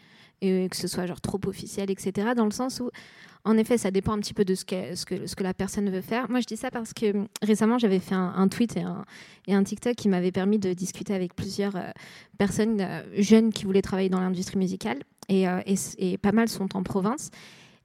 et 0.41 0.69
que 0.69 0.77
ce 0.77 0.89
soit 0.89 1.07
genre 1.07 1.21
trop 1.21 1.41
officiel, 1.47 1.91
etc. 1.91 2.29
Dans 2.37 2.45
le 2.45 2.51
sens 2.51 2.81
où, 2.81 2.91
en 3.45 3.57
effet, 3.57 3.79
ça 3.79 3.91
dépend 3.91 4.13
un 4.13 4.19
petit 4.19 4.35
peu 4.35 4.45
de 4.45 4.55
ce 4.55 4.65
que, 4.65 4.97
ce 4.97 5.05
que, 5.07 5.43
la 5.43 5.55
personne 5.55 5.89
veut 5.89 6.01
faire. 6.01 6.29
Moi, 6.29 6.41
je 6.41 6.47
dis 6.47 6.57
ça 6.57 6.71
parce 6.71 6.93
que 6.93 7.27
récemment, 7.43 7.79
j'avais 7.79 8.01
fait 8.01 8.15
un, 8.15 8.49
tweet 8.49 8.77
et 8.77 8.83
un, 8.83 9.05
et 9.47 9.55
un 9.55 9.63
TikTok 9.63 9.95
qui 9.95 10.09
m'avait 10.09 10.33
permis 10.33 10.59
de 10.59 10.73
discuter 10.73 11.15
avec 11.15 11.35
plusieurs 11.35 11.77
euh, 11.77 11.91
personnes 12.39 12.81
euh, 12.81 13.03
jeunes 13.17 13.53
qui 13.53 13.65
voulaient 13.65 13.83
travailler 13.83 14.09
dans 14.09 14.21
l'industrie 14.21 14.59
musicale 14.59 14.99
et, 15.29 15.49
euh, 15.49 15.61
et, 15.65 15.77
et 15.99 16.19
pas 16.19 16.33
mal 16.33 16.49
sont 16.49 16.77
en 16.77 16.83
province. 16.83 17.31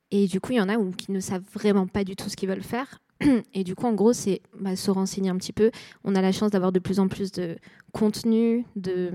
Et 0.10 0.28
du 0.28 0.42
coup, 0.42 0.52
il 0.52 0.58
y 0.58 0.62
en 0.62 0.68
a 0.68 0.78
où, 0.78 0.92
qui 0.92 1.12
ne 1.12 1.20
savent 1.20 1.46
vraiment 1.54 1.88
pas 1.88 2.04
du 2.04 2.16
tout 2.16 2.28
ce 2.28 2.36
qu'ils 2.36 2.50
veulent 2.50 2.64
faire. 2.64 3.00
Et 3.54 3.64
du 3.64 3.76
coup, 3.76 3.86
en 3.86 3.94
gros, 3.94 4.14
c'est 4.14 4.42
bah, 4.60 4.76
se 4.76 4.92
renseigner 4.92 5.30
un 5.30 5.38
petit 5.38 5.54
peu. 5.54 5.72
On 6.04 6.16
a 6.16 6.22
la 6.22 6.32
chance 6.32 6.52
d'avoir 6.52 6.72
de 6.72 6.80
plus 6.80 7.00
en 7.00 7.08
plus 7.08 7.32
de 7.32 7.58
contenu, 7.92 8.66
de, 8.78 9.12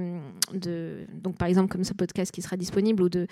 donc 1.14 1.38
par 1.38 1.48
exemple 1.48 1.72
comme 1.72 1.84
ce 1.84 1.94
podcast 1.94 2.30
qui 2.30 2.42
sera 2.42 2.56
disponible, 2.56 3.02
ou 3.02 3.08
de, 3.08 3.26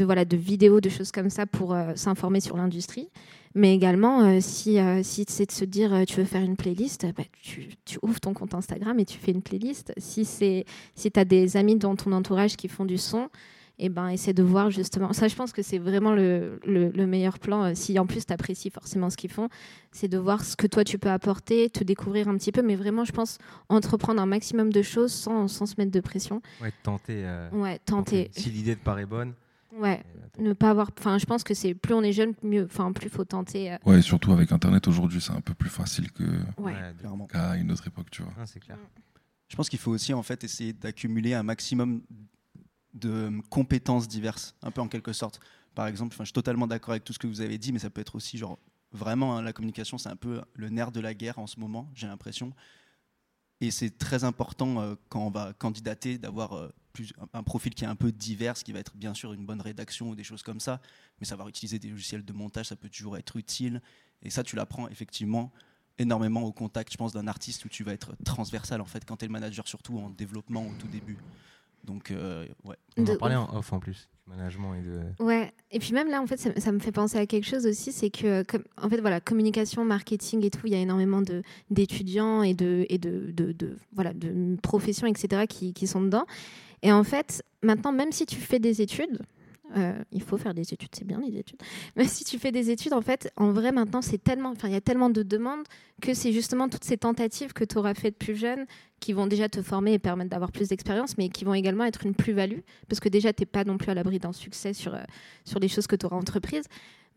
voilà, 0.00 0.24
de 0.24 0.36
vidéos, 0.36 0.80
de 0.80 0.88
choses 0.88 1.10
comme 1.10 1.30
ça 1.30 1.46
pour 1.46 1.74
euh, 1.74 1.92
s'informer 1.96 2.40
sur 2.40 2.56
l'industrie. 2.56 3.08
Mais 3.56 3.74
également, 3.74 4.22
euh, 4.22 4.38
si, 4.40 4.78
euh, 4.78 5.02
si 5.02 5.24
c'est 5.28 5.46
de 5.46 5.52
se 5.52 5.64
dire 5.64 6.04
tu 6.06 6.16
veux 6.16 6.24
faire 6.24 6.42
une 6.42 6.56
playlist, 6.56 7.06
bah, 7.16 7.24
tu, 7.40 7.68
ouvres 8.02 8.20
ton 8.20 8.34
compte 8.34 8.54
Instagram 8.54 8.98
et 8.98 9.04
tu 9.04 9.18
fais 9.18 9.32
une 9.32 9.42
playlist. 9.42 9.92
Si, 9.96 10.24
si 10.24 10.64
tu 10.94 11.20
as 11.20 11.24
des 11.24 11.56
amis 11.56 11.76
dans 11.76 11.94
ton 11.96 12.12
entourage 12.12 12.56
qui 12.56 12.68
font 12.68 12.84
du 12.84 12.98
son, 12.98 13.28
et 13.78 13.88
ben 13.88 14.08
essaie 14.08 14.32
de 14.32 14.42
voir 14.42 14.70
justement. 14.70 15.12
Ça, 15.12 15.26
je 15.28 15.34
pense 15.34 15.52
que 15.52 15.62
c'est 15.62 15.78
vraiment 15.78 16.12
le, 16.12 16.60
le- 16.64 16.90
le 16.90 17.06
meilleur 17.06 17.38
plan. 17.38 17.64
euh, 17.64 17.72
Si 17.74 17.98
en 17.98 18.06
plus 18.06 18.24
tu 18.26 18.32
apprécies 18.32 18.70
forcément 18.70 19.10
ce 19.10 19.16
qu'ils 19.16 19.30
font, 19.32 19.48
c'est 19.92 20.08
de 20.08 20.16
voir 20.18 20.44
ce 20.44 20.56
que 20.56 20.66
toi 20.66 20.84
tu 20.84 20.98
peux 20.98 21.10
apporter, 21.10 21.68
te 21.70 21.82
découvrir 21.82 22.28
un 22.28 22.36
petit 22.36 22.52
peu, 22.52 22.62
mais 22.62 22.76
vraiment, 22.76 23.04
je 23.04 23.12
pense, 23.12 23.38
entreprendre 23.68 24.20
un 24.22 24.26
maximum 24.26 24.72
de 24.72 24.82
choses 24.82 25.12
sans, 25.12 25.48
sans 25.48 25.66
se 25.66 25.74
mettre 25.78 25.90
de 25.90 26.00
pression. 26.00 26.40
ouais, 26.62 26.72
tenter. 26.82 27.22
euh, 27.24 27.50
Ouais, 27.50 27.78
tenter. 27.84 28.30
Si 28.32 28.50
l'idée 28.50 28.76
te 28.76 28.84
paraît 28.84 29.06
bonne. 29.06 29.34
Ouais, 29.76 30.04
euh, 30.38 30.42
ne 30.42 30.52
pas 30.52 30.70
avoir. 30.70 30.90
Enfin, 30.96 31.18
je 31.18 31.26
pense 31.26 31.42
que 31.42 31.52
c'est 31.52 31.74
plus 31.74 31.94
on 31.94 32.02
est 32.02 32.12
jeune, 32.12 32.34
mieux. 32.44 32.66
Enfin, 32.66 32.92
plus 32.92 33.08
faut 33.08 33.24
tenter. 33.24 33.72
euh, 33.72 33.76
Ouais, 33.84 34.00
surtout 34.02 34.30
avec 34.32 34.52
Internet 34.52 34.86
aujourd'hui, 34.86 35.20
c'est 35.20 35.32
un 35.32 35.40
peu 35.40 35.52
plus 35.54 35.68
facile 35.68 36.12
que- 36.12 36.22
Ouais. 36.58 36.74
qu'à 37.28 37.56
une 37.56 37.72
autre 37.72 37.84
époque, 37.88 38.08
tu 38.12 38.22
vois. 38.22 38.32
ah, 38.38 38.46
c'est 38.46 38.60
clair. 38.60 38.78
Je 39.48 39.56
pense 39.56 39.68
qu'il 39.68 39.80
faut 39.80 39.90
aussi 39.90 40.14
en 40.14 40.22
fait 40.22 40.44
essayer 40.44 40.72
d'accumuler 40.72 41.34
un 41.34 41.42
maximum 41.42 42.02
de 42.94 43.10
euh, 43.10 43.40
compétences 43.50 44.08
diverses, 44.08 44.54
un 44.62 44.70
peu 44.70 44.80
en 44.80 44.88
quelque 44.88 45.12
sorte. 45.12 45.40
Par 45.74 45.86
exemple, 45.86 46.16
je 46.18 46.24
suis 46.24 46.32
totalement 46.32 46.66
d'accord 46.66 46.92
avec 46.92 47.04
tout 47.04 47.12
ce 47.12 47.18
que 47.18 47.26
vous 47.26 47.40
avez 47.40 47.58
dit, 47.58 47.72
mais 47.72 47.78
ça 47.78 47.90
peut 47.90 48.00
être 48.00 48.14
aussi 48.14 48.38
genre 48.38 48.58
vraiment 48.92 49.36
hein, 49.36 49.42
la 49.42 49.52
communication, 49.52 49.98
c'est 49.98 50.08
un 50.08 50.16
peu 50.16 50.40
le 50.54 50.68
nerf 50.70 50.92
de 50.92 51.00
la 51.00 51.14
guerre 51.14 51.38
en 51.38 51.46
ce 51.46 51.58
moment, 51.58 51.90
j'ai 51.94 52.06
l'impression. 52.06 52.52
Et 53.60 53.70
c'est 53.70 53.98
très 53.98 54.24
important 54.24 54.80
euh, 54.80 54.94
quand 55.08 55.26
on 55.26 55.30
va 55.30 55.52
candidater 55.52 56.18
d'avoir 56.18 56.54
euh, 56.54 56.68
un 57.32 57.42
profil 57.42 57.74
qui 57.74 57.84
est 57.84 57.88
un 57.88 57.96
peu 57.96 58.12
divers, 58.12 58.54
qui 58.54 58.72
va 58.72 58.78
être 58.78 58.96
bien 58.96 59.14
sûr 59.14 59.32
une 59.32 59.44
bonne 59.44 59.60
rédaction 59.60 60.10
ou 60.10 60.14
des 60.14 60.24
choses 60.24 60.42
comme 60.42 60.60
ça, 60.60 60.80
mais 61.18 61.26
savoir 61.26 61.48
utiliser 61.48 61.78
des 61.78 61.88
logiciels 61.88 62.24
de 62.24 62.32
montage, 62.32 62.66
ça 62.66 62.76
peut 62.76 62.88
toujours 62.88 63.16
être 63.16 63.36
utile. 63.36 63.80
Et 64.22 64.30
ça, 64.30 64.42
tu 64.42 64.56
l'apprends 64.56 64.88
effectivement 64.88 65.52
énormément 65.98 66.42
au 66.42 66.52
contact, 66.52 66.92
je 66.92 66.96
pense, 66.96 67.12
d'un 67.12 67.26
artiste 67.26 67.64
où 67.64 67.68
tu 67.68 67.84
vas 67.84 67.92
être 67.92 68.16
transversal 68.24 68.80
en 68.80 68.84
fait 68.84 69.04
quand 69.04 69.16
tu 69.16 69.24
es 69.24 69.28
le 69.28 69.32
manager, 69.32 69.66
surtout 69.68 69.98
en 69.98 70.10
développement 70.10 70.66
au 70.66 70.74
tout 70.78 70.88
début. 70.88 71.18
Donc, 71.84 72.10
euh, 72.10 72.46
ouais. 72.64 72.76
On 72.96 73.02
De 73.02 73.12
en 73.12 73.16
parlait 73.16 73.36
ouf. 73.36 73.48
en 73.50 73.58
off 73.58 73.72
en 73.72 73.78
plus, 73.78 74.08
du 74.26 74.30
management 74.34 74.74
et 74.74 74.80
de. 74.82 75.00
Ouais, 75.22 75.52
et 75.70 75.78
puis 75.78 75.92
même 75.92 76.08
là, 76.08 76.22
en 76.22 76.26
fait, 76.26 76.38
ça, 76.38 76.58
ça 76.58 76.72
me 76.72 76.78
fait 76.78 76.92
penser 76.92 77.18
à 77.18 77.26
quelque 77.26 77.46
chose 77.46 77.66
aussi, 77.66 77.92
c'est 77.92 78.08
que, 78.10 78.42
comme, 78.44 78.64
en 78.80 78.88
fait, 78.88 79.00
voilà, 79.00 79.20
communication, 79.20 79.84
marketing 79.84 80.44
et 80.44 80.50
tout, 80.50 80.66
il 80.66 80.72
y 80.72 80.76
a 80.76 80.80
énormément 80.80 81.20
de 81.20 81.42
d'étudiants 81.70 82.42
et 82.42 82.54
de 82.54 82.86
et 82.88 82.96
de, 82.98 83.30
de, 83.32 83.52
de- 83.52 83.76
voilà 83.92 84.12
de 84.14 84.56
professions, 84.62 85.06
etc. 85.06 85.46
qui, 85.48 85.74
qui 85.74 85.86
sont 85.86 86.00
dedans. 86.00 86.24
Et 86.82 86.90
en 86.92 87.04
fait, 87.04 87.42
maintenant, 87.62 87.92
même 87.92 88.12
si 88.12 88.24
tu 88.26 88.36
fais 88.36 88.58
des 88.58 88.80
études, 88.80 89.20
euh, 89.76 89.92
il 90.12 90.22
faut 90.22 90.36
faire 90.36 90.54
des 90.54 90.72
études, 90.72 90.90
c'est 90.92 91.06
bien 91.06 91.20
les 91.20 91.36
études. 91.36 91.60
Mais 91.96 92.06
si 92.06 92.24
tu 92.24 92.38
fais 92.38 92.52
des 92.52 92.70
études, 92.70 92.92
en 92.92 93.00
fait, 93.00 93.32
en 93.36 93.52
vrai, 93.52 93.72
maintenant, 93.72 94.02
c'est 94.02 94.22
tellement, 94.22 94.50
enfin, 94.50 94.68
il 94.68 94.74
y 94.74 94.76
a 94.76 94.80
tellement 94.80 95.10
de 95.10 95.22
demandes 95.22 95.64
que 96.00 96.14
c'est 96.14 96.32
justement 96.32 96.68
toutes 96.68 96.84
ces 96.84 96.96
tentatives 96.96 97.52
que 97.52 97.64
tu 97.64 97.76
auras 97.78 97.94
faites 97.94 98.16
plus 98.16 98.36
jeune 98.36 98.66
qui 99.00 99.12
vont 99.12 99.26
déjà 99.26 99.48
te 99.48 99.62
former 99.62 99.92
et 99.94 99.98
permettre 99.98 100.30
d'avoir 100.30 100.52
plus 100.52 100.68
d'expérience, 100.68 101.18
mais 101.18 101.28
qui 101.28 101.44
vont 101.44 101.54
également 101.54 101.84
être 101.84 102.06
une 102.06 102.14
plus-value, 102.14 102.60
parce 102.88 103.00
que 103.00 103.08
déjà, 103.08 103.32
tu 103.32 103.42
n'es 103.42 103.46
pas 103.46 103.64
non 103.64 103.76
plus 103.76 103.90
à 103.90 103.94
l'abri 103.94 104.18
d'un 104.18 104.32
succès 104.32 104.72
sur, 104.72 104.94
euh, 104.94 105.02
sur 105.44 105.58
les 105.58 105.68
choses 105.68 105.86
que 105.86 105.96
tu 105.96 106.06
auras 106.06 106.16
entreprises, 106.16 106.64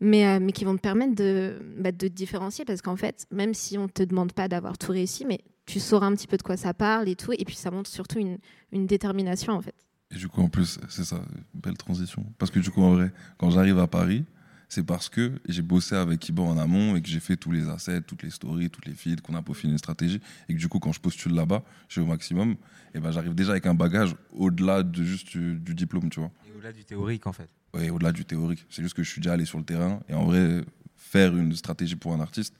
mais, 0.00 0.26
euh, 0.26 0.38
mais 0.40 0.52
qui 0.52 0.64
vont 0.64 0.76
te 0.76 0.82
permettre 0.82 1.14
de, 1.14 1.58
bah, 1.78 1.92
de 1.92 2.08
te 2.08 2.12
différencier, 2.12 2.64
parce 2.64 2.82
qu'en 2.82 2.96
fait, 2.96 3.26
même 3.30 3.54
si 3.54 3.78
on 3.78 3.84
ne 3.84 3.88
te 3.88 4.02
demande 4.02 4.32
pas 4.32 4.48
d'avoir 4.48 4.76
tout 4.78 4.92
réussi, 4.92 5.24
mais 5.24 5.40
tu 5.66 5.80
sauras 5.80 6.06
un 6.06 6.14
petit 6.14 6.26
peu 6.26 6.36
de 6.36 6.42
quoi 6.42 6.56
ça 6.56 6.74
parle 6.74 7.08
et 7.08 7.16
tout, 7.16 7.32
et 7.32 7.44
puis 7.44 7.56
ça 7.56 7.70
montre 7.70 7.88
surtout 7.90 8.18
une, 8.18 8.38
une 8.72 8.86
détermination, 8.86 9.54
en 9.54 9.62
fait. 9.62 9.74
Et 10.10 10.16
du 10.16 10.28
coup, 10.28 10.40
en 10.40 10.48
plus, 10.48 10.78
c'est 10.88 11.04
ça, 11.04 11.20
belle 11.54 11.76
transition. 11.76 12.24
Parce 12.38 12.50
que 12.50 12.60
du 12.60 12.70
coup, 12.70 12.82
en 12.82 12.94
vrai, 12.94 13.12
quand 13.36 13.50
j'arrive 13.50 13.78
à 13.78 13.86
Paris, 13.86 14.24
c'est 14.70 14.82
parce 14.82 15.08
que 15.08 15.32
j'ai 15.48 15.62
bossé 15.62 15.94
avec 15.94 16.26
Ibo 16.28 16.44
en 16.44 16.58
amont 16.58 16.96
et 16.96 17.02
que 17.02 17.08
j'ai 17.08 17.20
fait 17.20 17.36
tous 17.36 17.50
les 17.50 17.68
assets, 17.68 18.02
toutes 18.02 18.22
les 18.22 18.30
stories, 18.30 18.70
toutes 18.70 18.86
les 18.86 18.94
feeds, 18.94 19.20
qu'on 19.22 19.34
a 19.34 19.42
peaufiné 19.42 19.72
une 19.72 19.78
stratégie. 19.78 20.20
Et 20.48 20.54
que 20.54 20.58
du 20.58 20.68
coup, 20.68 20.78
quand 20.78 20.92
je 20.92 21.00
postule 21.00 21.32
là-bas, 21.34 21.62
j'ai 21.88 22.00
au 22.00 22.06
maximum, 22.06 22.56
et 22.94 23.00
ben, 23.00 23.10
j'arrive 23.10 23.34
déjà 23.34 23.52
avec 23.52 23.66
un 23.66 23.74
bagage 23.74 24.14
au-delà 24.32 24.82
de 24.82 25.02
juste 25.04 25.28
du, 25.28 25.56
du 25.58 25.74
diplôme, 25.74 26.08
tu 26.10 26.20
vois. 26.20 26.30
Et 26.46 26.52
au-delà 26.52 26.72
du 26.72 26.84
théorique, 26.84 27.26
en 27.26 27.32
fait. 27.32 27.48
Ouais, 27.74 27.90
au-delà 27.90 28.12
du 28.12 28.24
théorique. 28.24 28.64
C'est 28.70 28.82
juste 28.82 28.94
que 28.94 29.02
je 29.02 29.10
suis 29.10 29.20
déjà 29.20 29.34
allé 29.34 29.44
sur 29.44 29.58
le 29.58 29.64
terrain. 29.64 30.00
Et 30.08 30.14
en 30.14 30.24
vrai, 30.24 30.64
faire 30.96 31.36
une 31.36 31.54
stratégie 31.54 31.96
pour 31.96 32.14
un 32.14 32.20
artiste, 32.20 32.54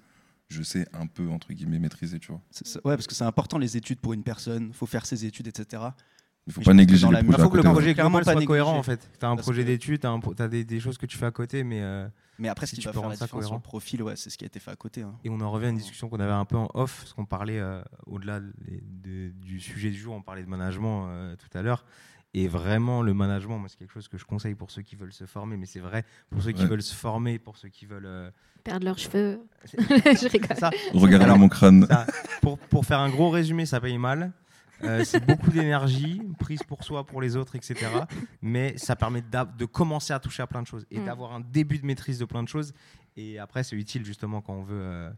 je 0.50 0.62
sais 0.62 0.86
un 0.92 1.06
peu, 1.06 1.28
entre 1.30 1.52
guillemets, 1.52 1.78
maîtriser, 1.78 2.18
tu 2.18 2.28
vois. 2.28 2.40
Ça- 2.50 2.78
Ouais, 2.84 2.94
parce 2.94 3.06
que 3.06 3.14
c'est 3.14 3.24
important 3.24 3.56
les 3.58 3.76
études 3.76 4.00
pour 4.00 4.12
une 4.14 4.22
personne, 4.22 4.72
faut 4.74 4.86
faire 4.86 5.04
ses 5.06 5.24
études, 5.26 5.46
etc. 5.48 5.82
Il 6.48 6.52
faut 6.54 6.62
pas 6.62 6.72
négliger 6.74 7.06
les 7.06 7.12
la- 7.12 7.18
projets 7.22 7.38
il 7.38 7.42
faut 7.44 7.50
que 7.50 7.56
le 7.58 7.62
ouais. 7.62 7.70
projet- 7.70 7.94
pas 7.94 8.32
soit 8.32 8.44
cohérent, 8.44 8.76
en 8.76 8.82
fait. 8.82 9.08
Tu 9.20 9.24
as 9.24 9.28
un 9.28 9.36
projet 9.36 9.62
d'études, 9.64 10.00
tu 10.00 10.42
as, 10.42 10.48
des, 10.48 10.80
choses 10.80 10.98
que 10.98 11.06
tu 11.06 11.16
fais 11.16 11.26
à 11.26 11.30
côté, 11.30 11.62
mais. 11.62 11.80
euh, 11.82 12.08
Mais 12.40 12.48
après, 12.48 12.66
Si 12.66 12.70
ce 12.70 12.74
qui 12.76 12.80
tu 12.82 12.86
va 12.88 12.92
peux 12.94 13.00
faire 13.00 13.08
la 13.10 13.14
différence 13.14 13.28
sur 13.28 13.38
cohérent. 13.38 13.54
le 13.56 13.60
profil, 13.62 14.02
ouais, 14.02 14.16
c'est 14.16 14.30
ce 14.30 14.38
qui 14.38 14.44
a 14.44 14.46
été 14.46 14.58
fait 14.58 14.70
à 14.70 14.76
côté. 14.76 15.02
hein. 15.02 15.14
Et 15.24 15.30
on 15.30 15.40
en 15.40 15.50
revient 15.50 15.66
à 15.66 15.70
une 15.70 15.76
discussion 15.76 16.08
qu'on 16.08 16.20
avait 16.20 16.32
un 16.32 16.44
peu 16.46 16.56
en 16.56 16.68
off, 16.74 17.00
parce 17.00 17.12
qu'on 17.12 17.26
parlait, 17.26 17.58
euh, 17.60 17.82
au-delà 18.06 18.40
de- 18.40 18.52
de- 18.80 19.28
du 19.30 19.60
sujet 19.60 19.90
du 19.90 19.98
jour, 19.98 20.14
on 20.14 20.22
parlait 20.22 20.42
de 20.42 20.48
management 20.48 21.06
euh, 21.10 21.36
tout 21.36 21.56
à 21.58 21.62
l'heure. 21.62 21.84
Et 22.34 22.46
vraiment, 22.46 23.02
le 23.02 23.12
management, 23.14 23.58
moi, 23.58 23.68
c'est 23.68 23.78
quelque 23.78 23.92
chose 23.94 24.06
que 24.08 24.18
je 24.18 24.24
conseille 24.24 24.54
pour 24.54 24.70
ceux 24.70 24.82
qui 24.82 24.96
veulent 24.96 25.12
se 25.14 25.24
former, 25.24 25.56
mais 25.56 25.64
c'est 25.66 25.80
vrai 25.80 26.04
pour 26.30 26.42
ceux 26.42 26.52
qui 26.52 26.62
Ouais. 26.62 26.68
veulent 26.68 26.82
se 26.82 26.94
former, 26.94 27.38
pour 27.38 27.56
ceux 27.56 27.68
qui 27.70 27.84
veulent. 27.86 28.04
euh, 28.06 28.30
Perdre 28.64 28.84
leurs 28.84 28.98
cheveux. 28.98 29.40
je 29.74 30.28
rigole. 30.28 30.48
c'est 30.50 30.60
ça. 30.60 30.70
Regardez 30.92 31.24
Alors- 31.24 31.38
mon 31.38 31.48
crâne. 31.48 31.86
Ça, 31.86 32.06
pour, 32.42 32.58
pour 32.58 32.84
faire 32.86 33.00
un 33.00 33.08
gros 33.10 33.30
résumé, 33.30 33.66
ça 33.66 33.80
paye 33.80 33.98
mal. 33.98 34.32
Euh, 34.84 35.02
c'est 35.04 35.24
beaucoup 35.24 35.50
d'énergie 35.50 36.22
prise 36.38 36.60
pour 36.62 36.84
soi, 36.84 37.04
pour 37.06 37.20
les 37.20 37.36
autres, 37.36 37.56
etc. 37.56 37.74
Mais 38.42 38.76
ça 38.78 38.94
permet 38.96 39.22
de 39.22 39.64
commencer 39.64 40.12
à 40.12 40.18
toucher 40.20 40.42
à 40.42 40.46
plein 40.46 40.62
de 40.62 40.66
choses 40.66 40.86
et 40.90 41.00
Mm. 41.00 41.04
d'avoir 41.04 41.32
un 41.32 41.40
début 41.40 41.78
de 41.78 41.86
maîtrise 41.86 42.18
de 42.18 42.24
plein 42.24 42.42
de 42.42 42.48
choses. 42.48 42.72
Et 43.16 43.38
après, 43.38 43.64
c'est 43.64 43.76
utile 43.76 44.04
justement 44.04 44.40
quand 44.40 44.54
on 44.54 44.62
veut. 44.62 44.80
euh, 44.80 45.10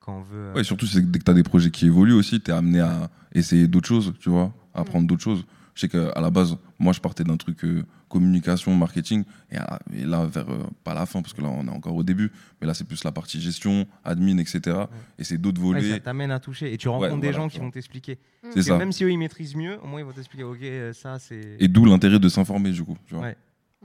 quand 0.00 0.18
on 0.18 0.22
veut 0.22 0.38
euh, 0.50 0.54
Ouais, 0.54 0.64
surtout, 0.64 0.86
c'est 0.86 1.00
que 1.02 1.06
dès 1.06 1.18
que 1.18 1.24
tu 1.24 1.30
as 1.30 1.34
des 1.34 1.42
projets 1.42 1.70
qui 1.70 1.86
évoluent 1.86 2.12
aussi, 2.14 2.40
tu 2.40 2.50
es 2.50 2.54
amené 2.54 2.80
à 2.80 3.10
essayer 3.32 3.66
d'autres 3.66 3.88
choses, 3.88 4.12
tu 4.20 4.28
vois, 4.30 4.52
à 4.74 4.80
apprendre 4.80 5.06
d'autres 5.06 5.22
choses. 5.22 5.44
Je 5.76 5.82
sais 5.82 5.88
qu'à 5.88 6.18
la 6.20 6.30
base, 6.30 6.56
moi, 6.80 6.92
je 6.92 7.00
partais 7.00 7.22
d'un 7.22 7.36
truc 7.36 7.62
euh, 7.64 7.84
communication, 8.08 8.74
marketing, 8.74 9.24
et, 9.52 9.56
à- 9.58 9.78
et 9.92 10.04
là, 10.06 10.24
vers, 10.26 10.48
euh, 10.50 10.64
pas 10.82 10.94
la 10.94 11.04
fin, 11.06 11.20
parce 11.22 11.34
que 11.34 11.42
là, 11.42 11.48
on 11.48 11.66
est 11.66 11.70
encore 11.70 11.94
au 11.94 12.02
début, 12.02 12.32
mais 12.60 12.66
là, 12.66 12.72
c'est 12.74 12.84
plus 12.88 13.04
la 13.04 13.12
partie 13.12 13.40
gestion, 13.40 13.86
admin, 14.02 14.38
etc. 14.38 14.84
Et 15.18 15.24
c'est 15.24 15.36
d'autres 15.38 15.60
ouais, 15.60 15.80
volets. 15.80 15.90
ça 15.90 16.00
t'amène 16.00 16.30
à 16.30 16.40
toucher 16.40 16.72
et 16.72 16.78
tu 16.78 16.88
rencontres 16.88 17.16
des 17.20 17.28
voilà, 17.30 17.32
gens 17.36 17.48
qui 17.48 17.58
vont 17.58 17.70
t'expliquer. 17.70 18.18
c'est 18.40 18.40
Parce 18.42 18.54
que 18.54 18.62
ça. 18.62 18.78
Même 18.78 18.90
si 18.92 19.04
eux 19.04 19.10
ils 19.12 19.18
maîtrisent 19.18 19.54
mieux, 19.54 19.78
au 19.82 19.86
moins 19.86 20.00
ils 20.00 20.06
vont 20.06 20.12
t'expliquer. 20.12 20.44
Ok, 20.44 20.62
euh, 20.62 20.92
ça 20.94 21.18
c'est. 21.18 21.56
Et 21.60 21.68
d'où 21.68 21.84
l'intérêt 21.84 22.18
de 22.18 22.28
s'informer, 22.30 22.70
du 22.72 22.82
coup. 22.82 22.96
Tu 23.06 23.14
vois, 23.14 23.24
Ouais. 23.24 23.36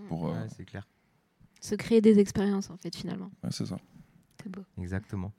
pour, 0.08 0.30
euh, 0.30 0.32
Ouais, 0.32 0.48
c'est 0.56 0.64
clair. 0.66 0.88
Se 1.60 1.76
créer 1.76 2.00
des 2.02 2.18
expériences, 2.20 2.70
en 2.70 2.78
fait, 2.78 2.96
finalement. 2.96 3.30
ouais, 3.44 3.50
c'est 3.52 3.66
ça. 3.68 3.78
C'est 4.42 4.50
beau. 4.50 4.64
Exactement. 4.80 5.32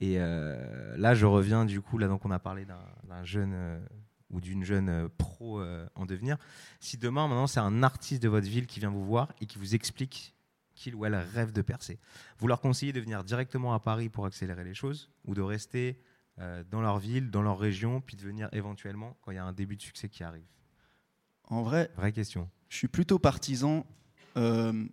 Et 0.00 0.14
euh, 0.18 0.96
là, 0.96 1.14
je 1.14 1.26
reviens 1.26 1.66
du 1.66 1.82
coup, 1.82 1.98
là, 1.98 2.08
donc 2.08 2.24
on 2.24 2.30
a 2.30 2.38
parlé 2.38 2.64
d'un 2.64 2.80
d'un 3.06 3.22
jeune 3.22 3.52
euh, 3.52 3.78
ou 4.30 4.40
d'une 4.40 4.64
jeune 4.64 4.88
euh, 4.88 5.08
pro 5.18 5.60
euh, 5.60 5.86
en 5.94 6.06
devenir. 6.06 6.36
Si 6.80 6.96
demain, 6.96 7.26
maintenant, 7.28 7.46
c'est 7.46 7.60
un 7.60 7.82
artiste 7.82 8.22
de 8.22 8.28
votre 8.28 8.46
ville 8.48 8.66
qui 8.66 8.80
vient 8.80 8.90
vous 8.90 9.04
voir 9.04 9.32
et 9.40 9.46
qui 9.46 9.58
vous 9.58 9.74
explique 9.74 10.34
qu'il 10.74 10.94
ou 10.94 11.04
elle 11.04 11.14
rêve 11.14 11.52
de 11.52 11.62
percer, 11.62 11.98
vous 12.38 12.46
leur 12.46 12.60
conseillez 12.60 12.92
de 12.92 13.00
venir 13.00 13.22
directement 13.24 13.74
à 13.74 13.80
Paris 13.80 14.08
pour 14.08 14.24
accélérer 14.26 14.64
les 14.64 14.72
choses 14.74 15.10
ou 15.26 15.34
de 15.34 15.42
rester 15.42 15.98
euh, 16.38 16.64
dans 16.70 16.80
leur 16.80 16.98
ville, 16.98 17.30
dans 17.30 17.42
leur 17.42 17.58
région, 17.58 18.00
puis 18.00 18.16
de 18.16 18.22
venir 18.22 18.48
éventuellement 18.52 19.16
quand 19.20 19.30
il 19.32 19.34
y 19.34 19.38
a 19.38 19.44
un 19.44 19.52
début 19.52 19.76
de 19.76 19.82
succès 19.82 20.08
qui 20.08 20.22
arrive? 20.24 20.46
En 21.44 21.62
vrai, 21.62 21.90
Vraie 21.96 22.12
question. 22.12 22.48
je 22.68 22.76
suis 22.76 22.88
plutôt 22.88 23.18
partisan. 23.18 23.84
euh, 24.36 24.86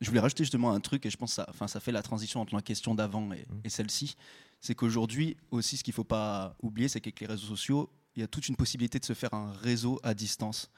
je 0.00 0.08
voulais 0.08 0.20
rajouter 0.20 0.42
justement 0.44 0.72
un 0.72 0.80
truc, 0.80 1.06
et 1.06 1.10
je 1.10 1.16
pense 1.16 1.30
que 1.30 1.34
ça, 1.36 1.46
enfin, 1.48 1.68
ça 1.68 1.78
fait 1.80 1.92
la 1.92 2.02
transition 2.02 2.40
entre 2.40 2.54
la 2.54 2.62
question 2.62 2.94
d'avant 2.94 3.32
et, 3.32 3.46
Mm. 3.48 3.60
et 3.64 3.68
celle-ci. 3.68 4.16
C'est 4.60 4.74
qu'aujourd'hui, 4.74 5.36
aussi, 5.50 5.76
ce 5.76 5.84
qu'il 5.84 5.92
ne 5.92 5.96
faut 5.96 6.04
pas 6.04 6.56
oublier, 6.62 6.88
c'est 6.88 7.00
qu'avec 7.00 7.20
les 7.20 7.26
réseaux 7.26 7.46
sociaux, 7.46 7.90
il 8.16 8.20
y 8.20 8.22
a 8.22 8.28
toute 8.28 8.48
une 8.48 8.56
possibilité 8.56 8.98
de 8.98 9.04
se 9.04 9.12
faire 9.12 9.34
un 9.34 9.52
réseau 9.62 10.00
à 10.02 10.14
distance. 10.14 10.70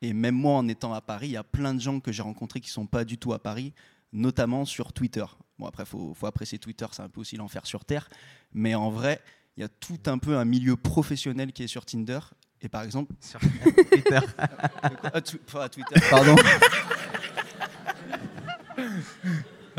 Et 0.00 0.12
même 0.12 0.34
moi, 0.34 0.54
en 0.54 0.68
étant 0.68 0.94
à 0.94 1.00
Paris, 1.00 1.28
il 1.28 1.32
y 1.32 1.36
a 1.36 1.44
plein 1.44 1.74
de 1.74 1.80
gens 1.80 2.00
que 2.00 2.12
j'ai 2.12 2.22
rencontrés 2.22 2.60
qui 2.60 2.68
ne 2.68 2.72
sont 2.72 2.86
pas 2.86 3.04
du 3.04 3.18
tout 3.18 3.32
à 3.32 3.38
Paris, 3.38 3.72
notamment 4.12 4.64
sur 4.64 4.92
Twitter. 4.92 5.24
Bon, 5.58 5.66
après, 5.66 5.82
il 5.82 5.86
faut, 5.88 6.14
faut 6.14 6.26
apprécier 6.26 6.58
Twitter, 6.58 6.86
c'est 6.92 7.02
un 7.02 7.08
peu 7.08 7.20
aussi 7.20 7.36
l'enfer 7.36 7.66
sur 7.66 7.84
Terre. 7.84 8.08
Mais 8.52 8.74
en 8.74 8.90
vrai, 8.90 9.20
il 9.56 9.60
y 9.60 9.64
a 9.64 9.68
tout 9.68 9.98
un 10.06 10.18
peu 10.18 10.36
un 10.38 10.44
milieu 10.44 10.76
professionnel 10.76 11.52
qui 11.52 11.64
est 11.64 11.68
sur 11.68 11.84
Tinder. 11.84 12.20
Et 12.60 12.68
par 12.68 12.82
exemple, 12.82 13.12
Sur 13.20 13.40
Twitter. 13.40 14.18
à, 14.38 15.20
pas 15.52 15.64
à 15.64 15.68
Twitter, 15.68 16.00
pardon. 16.10 16.36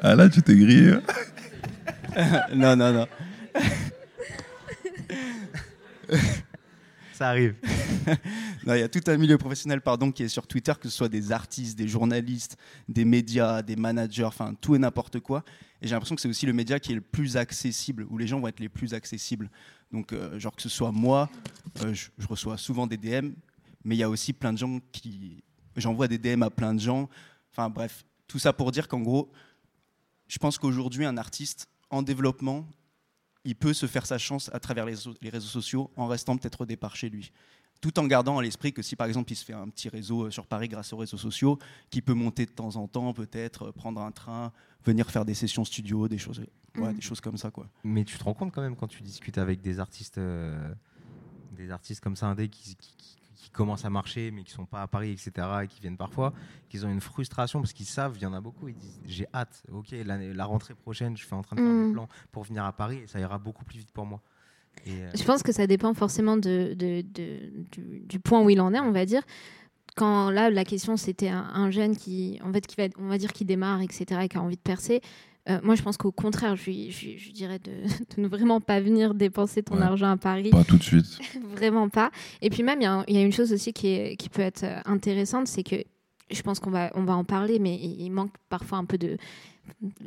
Ah 0.01 0.15
là, 0.15 0.29
tu 0.29 0.41
t'es 0.41 0.55
grillé. 0.55 0.93
hein. 0.93 1.01
non, 2.55 2.75
non, 2.75 2.93
non. 2.93 3.07
Ça 7.19 7.31
arrive. 7.31 7.55
Il 8.65 8.69
y 8.69 8.81
a 8.81 8.87
tout 8.87 9.01
un 9.07 9.17
milieu 9.17 9.37
professionnel 9.37 9.81
pardon, 9.81 10.09
qui 10.09 10.23
est 10.23 10.29
sur 10.29 10.47
Twitter, 10.47 10.71
que 10.79 10.87
ce 10.87 10.95
soit 10.95 11.09
des 11.09 11.33
artistes, 11.33 11.77
des 11.77 11.89
journalistes, 11.89 12.55
des 12.87 13.03
médias, 13.03 13.61
des 13.61 13.75
managers, 13.75 14.23
enfin 14.23 14.53
tout 14.53 14.73
et 14.73 14.79
n'importe 14.79 15.19
quoi. 15.19 15.43
Et 15.81 15.87
j'ai 15.87 15.95
l'impression 15.95 16.15
que 16.15 16.21
c'est 16.21 16.29
aussi 16.29 16.45
le 16.45 16.53
média 16.53 16.79
qui 16.79 16.93
est 16.93 16.95
le 16.95 17.01
plus 17.01 17.35
accessible, 17.35 18.07
où 18.09 18.17
les 18.17 18.25
gens 18.25 18.39
vont 18.39 18.47
être 18.47 18.61
les 18.61 18.69
plus 18.69 18.93
accessibles. 18.93 19.49
Donc, 19.91 20.13
euh, 20.13 20.39
genre 20.39 20.55
que 20.55 20.61
ce 20.61 20.69
soit 20.69 20.93
moi, 20.93 21.29
euh, 21.81 21.93
je, 21.93 22.07
je 22.17 22.25
reçois 22.25 22.57
souvent 22.57 22.87
des 22.87 22.95
DM, 22.95 23.31
mais 23.83 23.95
il 23.95 23.99
y 23.99 24.03
a 24.03 24.09
aussi 24.09 24.31
plein 24.31 24.53
de 24.53 24.57
gens 24.57 24.79
qui. 24.93 25.43
J'envoie 25.75 26.07
des 26.07 26.19
DM 26.19 26.41
à 26.41 26.49
plein 26.49 26.73
de 26.73 26.79
gens. 26.79 27.09
Enfin 27.51 27.69
bref, 27.69 28.05
tout 28.29 28.39
ça 28.39 28.53
pour 28.53 28.71
dire 28.71 28.87
qu'en 28.87 29.01
gros, 29.01 29.29
je 30.29 30.37
pense 30.37 30.57
qu'aujourd'hui, 30.57 31.03
un 31.03 31.17
artiste 31.17 31.67
en 31.89 32.01
développement, 32.01 32.65
il 33.45 33.55
peut 33.55 33.73
se 33.73 33.85
faire 33.85 34.05
sa 34.05 34.17
chance 34.17 34.49
à 34.53 34.59
travers 34.59 34.85
les, 34.85 34.95
so- 34.95 35.15
les 35.21 35.29
réseaux 35.29 35.47
sociaux 35.47 35.91
en 35.95 36.07
restant 36.07 36.37
peut-être 36.37 36.61
au 36.61 36.65
départ 36.65 36.95
chez 36.95 37.09
lui 37.09 37.31
tout 37.81 37.97
en 37.97 38.05
gardant 38.07 38.37
à 38.37 38.41
l'esprit 38.43 38.73
que 38.73 38.81
si 38.81 38.97
par 38.97 39.07
exemple 39.07 39.31
il 39.31 39.37
se 39.37 39.45
fait 39.45 39.53
un 39.53 39.69
petit 39.69 39.87
réseau 39.87 40.25
euh, 40.25 40.31
sur 40.31 40.45
Paris 40.45 40.67
grâce 40.67 40.91
aux 40.91 40.97
réseaux 40.97 41.17
sociaux, 41.17 41.57
qui 41.89 42.01
peut 42.01 42.13
monter 42.13 42.45
de 42.45 42.51
temps 42.51 42.75
en 42.75 42.89
temps, 42.89 43.13
peut-être 43.13 43.67
euh, 43.67 43.71
prendre 43.71 44.01
un 44.01 44.11
train, 44.11 44.51
venir 44.83 45.09
faire 45.09 45.23
des 45.23 45.33
sessions 45.33 45.63
studio, 45.63 46.09
des 46.09 46.17
choses, 46.17 46.39
ouais, 46.39 46.49
Mhm. 46.75 46.93
des 46.95 47.01
choses 47.01 47.21
comme 47.21 47.37
ça 47.37 47.51
quoi. 47.51 47.69
Mais 47.85 48.03
tu 48.03 48.17
te 48.17 48.23
rends 48.25 48.33
compte 48.33 48.51
quand 48.51 48.61
même 48.61 48.75
quand 48.75 48.89
tu 48.89 49.01
discutes 49.01 49.37
avec 49.37 49.61
des 49.61 49.79
artistes, 49.79 50.17
euh, 50.17 50.73
des 51.55 51.71
artistes 51.71 52.01
comme 52.01 52.17
ça, 52.17 52.27
indés, 52.27 52.49
qui, 52.49 52.75
qui, 52.75 52.95
qui- 52.97 53.17
qui 53.41 53.49
commencent 53.51 53.85
à 53.85 53.89
marcher, 53.89 54.31
mais 54.31 54.43
qui 54.43 54.51
sont 54.51 54.65
pas 54.65 54.81
à 54.81 54.87
Paris, 54.87 55.11
etc., 55.11 55.47
et 55.63 55.67
qui 55.67 55.79
viennent 55.79 55.95
parfois, 55.97 56.33
qu'ils 56.67 56.85
ont 56.85 56.89
une 56.89 56.99
frustration 56.99 57.61
parce 57.61 57.71
qu'ils 57.71 57.85
savent, 57.85 58.13
il 58.17 58.21
y 58.21 58.25
en 58.25 58.33
a 58.33 58.41
beaucoup, 58.41 58.67
ils 58.67 58.75
disent 58.75 58.99
j'ai 59.05 59.25
hâte, 59.33 59.63
ok, 59.71 59.95
la 60.05 60.45
rentrée 60.45 60.73
prochaine, 60.75 61.15
je 61.15 61.25
suis 61.25 61.33
en 61.33 61.41
train 61.41 61.55
de 61.55 61.61
faire 61.61 61.69
Mm. 61.71 61.87
des 61.87 61.93
plans 61.93 62.09
pour 62.33 62.43
venir 62.43 62.65
à 62.65 62.73
Paris 62.73 62.99
et 63.03 63.07
ça 63.07 63.17
ira 63.19 63.37
beaucoup 63.37 63.63
plus 63.63 63.77
vite 63.79 63.91
pour 63.91 64.05
moi. 64.05 64.19
Et, 64.85 64.91
euh, 64.91 65.09
Je 65.15 65.23
pense 65.23 65.41
que 65.41 65.51
ça 65.53 65.67
dépend 65.67 65.93
forcément 65.93 66.35
de, 66.37 66.73
de- 66.77 67.01
de- 67.01 67.49
du, 67.71 67.99
du 68.01 68.19
point 68.19 68.41
où 68.41 68.49
il 68.49 68.59
en 68.59 68.73
est, 68.73 68.79
on 68.79 68.91
va 68.91 69.05
dire. 69.05 69.23
Quand 69.95 70.29
là, 70.29 70.49
la 70.49 70.65
question 70.65 70.97
c'était 70.97 71.29
un, 71.29 71.49
un 71.53 71.71
jeune 71.71 71.95
qui, 71.95 72.39
en 72.43 72.51
fait, 72.53 72.65
qui 72.67 72.75
va, 72.75 72.87
on 72.97 73.07
va 73.07 73.17
dire, 73.17 73.31
qui 73.33 73.45
démarre, 73.45 73.81
etc., 73.81 74.05
et 74.23 74.27
qui 74.29 74.37
a 74.37 74.41
envie 74.41 74.55
de 74.57 74.61
percer. 74.61 75.01
Euh, 75.49 75.59
moi, 75.63 75.75
je 75.75 75.81
pense 75.81 75.97
qu'au 75.97 76.11
contraire, 76.11 76.55
je, 76.55 76.71
je, 76.89 77.31
dirais 77.31 77.59
de, 77.59 77.71
de 78.15 78.21
ne 78.21 78.27
vraiment 78.27 78.59
pas 78.61 78.79
venir 78.79 79.13
dépenser 79.13 79.63
ton 79.63 79.77
Ouais. 79.77 79.83
argent 79.83 80.09
à 80.11 80.17
Paris. 80.17 80.49
Pas 80.49 80.63
tout 80.63 80.77
de 80.77 80.83
suite. 80.83 81.19
Vraiment 81.55 81.89
pas. 81.89 82.11
Et 82.41 82.49
puis 82.49 82.61
même, 82.63 82.81
il 82.81 82.83
y, 82.83 82.87
a 82.87 83.03
y 83.07 83.23
une 83.23 83.31
chose 83.31 83.53
aussi 83.53 83.73
qui, 83.73 83.87
est, 83.87 84.15
qui 84.17 84.29
peut 84.29 84.41
être 84.41 84.63
euh, 84.63 84.79
intéressante, 84.85 85.47
c'est 85.47 85.63
que 85.63 85.77
je 86.29 86.41
pense 86.41 86.59
qu'on 86.59 86.69
va, 86.69 86.91
on 86.93 87.03
va 87.03 87.15
en 87.15 87.23
parler, 87.23 87.57
mais 87.57 87.75
il, 87.75 88.01
il 88.01 88.09
manque 88.11 88.33
parfois 88.49 88.77
un 88.77 88.85
peu 88.85 88.97
de 88.97 89.17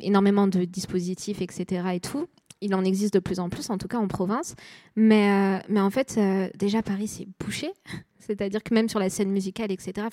énormément 0.01 0.47
de 0.47 0.65
dispositifs, 0.65 1.41
etc. 1.41 1.83
Et 1.95 2.01
tout. 2.01 2.27
Il 2.61 2.75
en 2.77 2.85
existe 2.85 3.15
de 3.15 3.19
plus 3.19 3.41
en 3.41 3.49
plus, 3.49 3.71
en 3.71 3.79
tout 3.79 3.89
cas 3.89 3.99
en 3.99 4.07
province. 4.07 4.55
Mais, 4.95 5.59
euh, 5.59 5.63
mais 5.69 5.81
en 5.81 5.91
fait, 5.91 6.15
euh, 6.19 6.49
déjà 6.57 6.81
Paris, 6.83 7.09
c'est 7.09 7.27
bouché. 7.45 7.71
C'est-à-dire 8.21 8.63
que 8.63 8.73
même 8.73 8.89
sur 8.89 9.01
la 9.01 9.11
scène 9.11 9.31
musicale, 9.31 9.73
etc. 9.73 10.07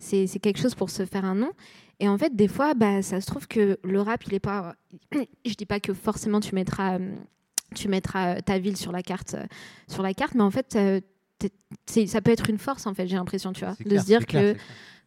C'est 0.00 0.26
c'est 0.26 0.40
quelque 0.40 0.58
chose 0.58 0.74
pour 0.74 0.90
se 0.90 1.06
faire 1.06 1.24
un 1.24 1.36
nom. 1.36 1.52
Et 2.00 2.08
en 2.08 2.18
fait, 2.18 2.34
des 2.34 2.48
fois, 2.48 2.74
bah, 2.74 3.02
ça 3.02 3.20
se 3.20 3.26
trouve 3.26 3.46
que 3.46 3.78
le 3.84 4.00
rap, 4.00 4.24
il 4.26 4.34
est 4.34 4.40
pas. 4.40 4.74
Je 5.46 5.54
dis 5.54 5.66
pas 5.66 5.78
que 5.78 5.94
forcément 5.94 6.40
tu 6.40 6.54
mettras, 6.56 6.98
euh, 6.98 7.14
tu 7.76 7.86
mettras 7.86 8.40
ta 8.42 8.58
ville 8.58 8.76
sur 8.76 8.90
la 8.90 9.02
carte, 9.02 9.34
euh, 9.34 9.46
sur 9.86 10.02
la 10.02 10.14
carte, 10.14 10.34
mais 10.34 10.42
en 10.42 10.50
fait, 10.50 10.74
euh, 10.74 11.00
ça 11.86 12.20
peut 12.20 12.32
être 12.32 12.50
une 12.50 12.58
force 12.58 12.86
en 12.86 12.94
fait. 12.94 13.06
J'ai 13.06 13.16
l'impression, 13.16 13.52
tu 13.52 13.64
vois, 13.64 13.74
c'est 13.76 13.84
de 13.84 13.90
clair, 13.90 14.02
se 14.02 14.06
dire 14.06 14.26
clair, 14.26 14.54
que 14.54 14.60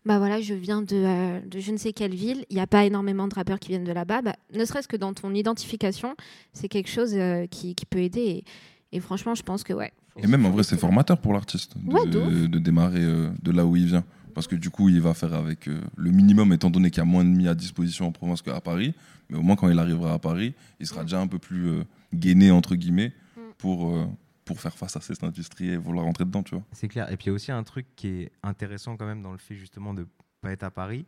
bah 0.05 0.17
voilà, 0.17 0.41
je 0.41 0.53
viens 0.53 0.81
de, 0.81 0.95
euh, 0.95 1.39
de 1.45 1.59
je 1.59 1.71
ne 1.71 1.77
sais 1.77 1.93
quelle 1.93 2.13
ville, 2.13 2.45
il 2.49 2.55
n'y 2.55 2.61
a 2.61 2.67
pas 2.67 2.85
énormément 2.85 3.27
de 3.27 3.33
rappeurs 3.33 3.59
qui 3.59 3.69
viennent 3.69 3.85
de 3.85 3.91
là-bas, 3.91 4.21
bah, 4.21 4.35
ne 4.53 4.65
serait-ce 4.65 4.87
que 4.87 4.97
dans 4.97 5.13
ton 5.13 5.33
identification, 5.33 6.15
c'est 6.51 6.67
quelque 6.67 6.89
chose 6.89 7.13
euh, 7.13 7.45
qui, 7.47 7.73
qui 7.73 7.85
peut 7.85 7.99
aider. 7.99 8.19
Et, 8.19 8.43
et 8.91 8.99
franchement, 8.99 9.33
je 9.33 9.43
pense 9.43 9.63
que 9.63 9.73
ouais. 9.73 9.91
Et 10.21 10.27
même 10.27 10.45
en 10.45 10.51
vrai, 10.51 10.63
c'est 10.63 10.77
formateur 10.77 11.17
pour 11.19 11.33
l'artiste 11.33 11.75
de, 11.77 11.93
Ouais, 11.93 12.59
démarrer 12.59 13.01
euh, 13.01 13.29
de 13.41 13.51
là 13.51 13.65
où 13.65 13.75
il 13.75 13.85
vient. 13.85 14.03
Parce 14.33 14.47
que 14.47 14.55
du 14.55 14.69
coup, 14.69 14.89
il 14.89 15.01
va 15.01 15.13
faire 15.13 15.33
avec 15.33 15.67
euh, 15.67 15.81
le 15.95 16.11
minimum, 16.11 16.51
étant 16.53 16.69
donné 16.69 16.89
qu'il 16.89 16.99
y 16.99 17.01
a 17.01 17.05
moins 17.05 17.23
de 17.23 17.29
mis 17.29 17.47
à 17.47 17.55
disposition 17.55 18.07
en 18.07 18.11
province 18.11 18.41
qu'à 18.41 18.59
Paris. 18.61 18.93
Mais 19.29 19.37
au 19.37 19.41
moins, 19.41 19.55
quand 19.55 19.69
il 19.69 19.79
arrivera 19.79 20.13
à 20.13 20.19
Paris, 20.19 20.53
il 20.79 20.87
sera 20.87 21.03
déjà 21.03 21.19
un 21.19 21.27
peu 21.27 21.39
plus 21.39 21.67
euh, 21.67 21.83
gainé, 22.13 22.51
entre 22.51 22.75
guillemets, 22.75 23.13
Mm. 23.35 23.41
pour, 23.57 23.95
euh, 23.95 24.05
pour 24.45 24.59
faire 24.59 24.77
face 24.77 24.95
à 24.95 25.01
cette 25.01 25.23
industrie 25.23 25.69
et 25.69 25.77
vouloir 25.77 26.05
rentrer 26.05 26.25
dedans, 26.25 26.43
tu 26.43 26.55
vois. 26.55 26.63
C'est 26.71 26.87
clair. 26.87 27.11
Et 27.11 27.17
puis 27.17 27.25
il 27.25 27.29
y 27.29 27.31
a 27.31 27.33
aussi 27.33 27.51
un 27.51 27.63
truc 27.63 27.85
qui 27.95 28.07
est 28.07 28.31
intéressant 28.43 28.97
quand 28.97 29.05
même 29.05 29.21
dans 29.21 29.31
le 29.31 29.37
fait 29.37 29.55
justement 29.55 29.93
de 29.93 30.05
pas 30.41 30.51
être 30.51 30.63
à 30.63 30.71
Paris, 30.71 31.05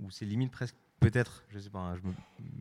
où 0.00 0.10
c'est 0.10 0.24
limite 0.24 0.50
presque, 0.50 0.74
peut-être, 1.00 1.44
je 1.50 1.58
sais 1.58 1.70
pas, 1.70 1.78
hein, 1.80 1.96
je, 1.96 2.00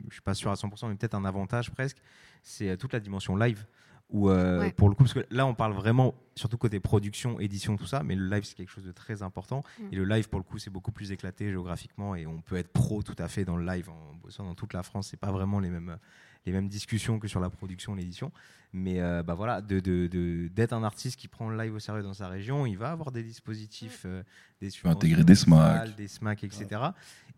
je 0.09 0.13
suis 0.13 0.21
pas 0.21 0.33
sûr 0.33 0.51
à 0.51 0.55
100%, 0.55 0.89
mais 0.89 0.95
peut-être 0.95 1.15
un 1.15 1.25
avantage 1.25 1.71
presque, 1.71 1.97
c'est 2.43 2.75
toute 2.77 2.93
la 2.93 2.99
dimension 2.99 3.35
live. 3.35 3.65
Où, 4.09 4.29
euh, 4.29 4.61
Ouais. 4.61 4.71
pour 4.71 4.87
le 4.87 4.95
coup, 4.95 5.03
parce 5.03 5.13
que 5.13 5.25
là 5.31 5.45
on 5.45 5.53
parle 5.53 5.73
vraiment, 5.73 6.15
surtout 6.33 6.57
côté 6.57 6.79
production, 6.79 7.41
édition, 7.41 7.75
tout 7.75 7.85
ça, 7.87 8.03
mais 8.03 8.15
le 8.15 8.29
live 8.29 8.45
c'est 8.45 8.55
quelque 8.55 8.69
chose 8.71 8.85
de 8.85 8.93
très 8.93 9.21
important. 9.21 9.63
Mm. 9.79 9.83
Et 9.91 9.95
le 9.97 10.05
live 10.05 10.29
pour 10.29 10.39
le 10.39 10.43
coup 10.45 10.59
c'est 10.59 10.69
beaucoup 10.69 10.93
plus 10.93 11.11
éclaté 11.11 11.49
géographiquement 11.51 12.15
et 12.15 12.25
on 12.25 12.39
peut 12.41 12.55
être 12.55 12.69
pro 12.71 13.03
tout 13.03 13.15
à 13.17 13.27
fait 13.27 13.43
dans 13.43 13.57
le 13.57 13.65
live 13.65 13.89
en 13.89 14.13
bossant 14.23 14.45
dans 14.45 14.55
toute 14.55 14.71
la 14.73 14.81
France. 14.83 15.09
C'est 15.09 15.19
pas 15.19 15.31
vraiment 15.31 15.59
les 15.59 15.69
mêmes, 15.69 15.97
les 16.45 16.53
mêmes 16.53 16.69
discussions 16.69 17.19
que 17.19 17.27
sur 17.27 17.41
la 17.41 17.49
production, 17.49 17.95
l'édition. 17.95 18.31
Mais 18.71 19.01
euh, 19.01 19.23
bah 19.23 19.33
voilà, 19.33 19.61
de, 19.61 19.81
de- 19.81 20.07
de- 20.07 20.47
d'être 20.47 20.71
un 20.71 20.83
artiste 20.83 21.17
qui 21.19 21.27
prend 21.27 21.49
le 21.49 21.57
live 21.57 21.73
au 21.73 21.79
sérieux 21.79 22.03
dans 22.03 22.13
sa 22.13 22.29
région, 22.29 22.65
il 22.65 22.77
va 22.77 22.91
avoir 22.91 23.11
des 23.11 23.23
dispositifs, 23.23 24.03
euh, 24.05 24.23
des 24.61 24.69
intégrer 24.85 25.25
des 25.25 25.35
SMAC. 25.35 25.95
des 25.97 26.07
SMAC, 26.07 26.43
etc. 26.45 26.81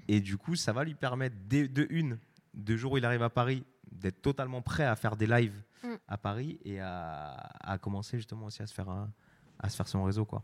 Et 0.07 0.19
du 0.21 0.37
coup, 0.37 0.55
ça 0.55 0.71
va 0.73 0.83
lui 0.83 0.93
permettre, 0.95 1.35
dès- 1.47 1.67
de 1.67 1.87
une, 1.89 2.19
de 2.53 2.75
jour 2.77 2.91
où 2.93 2.97
il 2.97 3.05
arrive 3.05 3.23
à 3.23 3.29
Paris, 3.31 3.63
d'être 3.91 4.21
totalement 4.21 4.61
prêt 4.61 4.85
à 4.85 4.95
faire 4.95 5.15
des 5.15 5.25
lives 5.27 5.59
Mm. 5.83 5.87
à 6.07 6.17
Paris 6.17 6.59
et 6.65 6.79
à, 6.79 7.31
à 7.61 7.77
commencer 7.77 8.17
justement 8.17 8.47
aussi 8.47 8.61
à 8.61 8.67
se 8.67 8.73
faire, 8.73 8.89
un- 8.89 9.11
à 9.59 9.69
se 9.69 9.75
faire 9.77 9.87
son 9.87 10.03
réseau. 10.03 10.25
Quoi. 10.25 10.43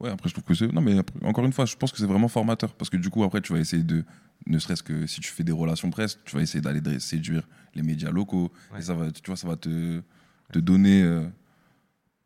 Ouais, 0.00 0.10
après, 0.10 0.28
je 0.28 0.34
trouve 0.34 0.44
que 0.44 0.54
c'est. 0.54 0.66
Non, 0.72 0.80
mais 0.80 0.98
après, 0.98 1.24
encore 1.24 1.44
une 1.44 1.52
fois, 1.52 1.64
je 1.64 1.76
pense 1.76 1.92
que 1.92 1.98
c'est 1.98 2.06
vraiment 2.06 2.26
formateur. 2.28 2.74
Parce 2.74 2.90
que 2.90 2.96
du 2.96 3.08
coup, 3.08 3.22
après, 3.22 3.40
tu 3.40 3.52
vas 3.52 3.60
essayer 3.60 3.82
de. 3.84 4.04
Ne 4.46 4.58
serait-ce 4.58 4.82
que 4.82 5.06
si 5.06 5.20
tu 5.20 5.30
fais 5.30 5.44
des 5.44 5.52
relations 5.52 5.90
presse, 5.90 6.18
tu 6.24 6.34
vas 6.34 6.42
essayer 6.42 6.60
d'aller 6.60 6.98
séduire 6.98 7.46
les 7.74 7.82
médias 7.82 8.10
locaux. 8.10 8.50
Ouais. 8.72 8.80
Et 8.80 8.82
ça 8.82 8.94
va, 8.94 9.12
tu 9.12 9.22
vois, 9.26 9.36
ça 9.36 9.46
va 9.46 9.54
te, 9.56 10.02
te 10.52 10.58
donner 10.58 11.02
euh, 11.04 11.28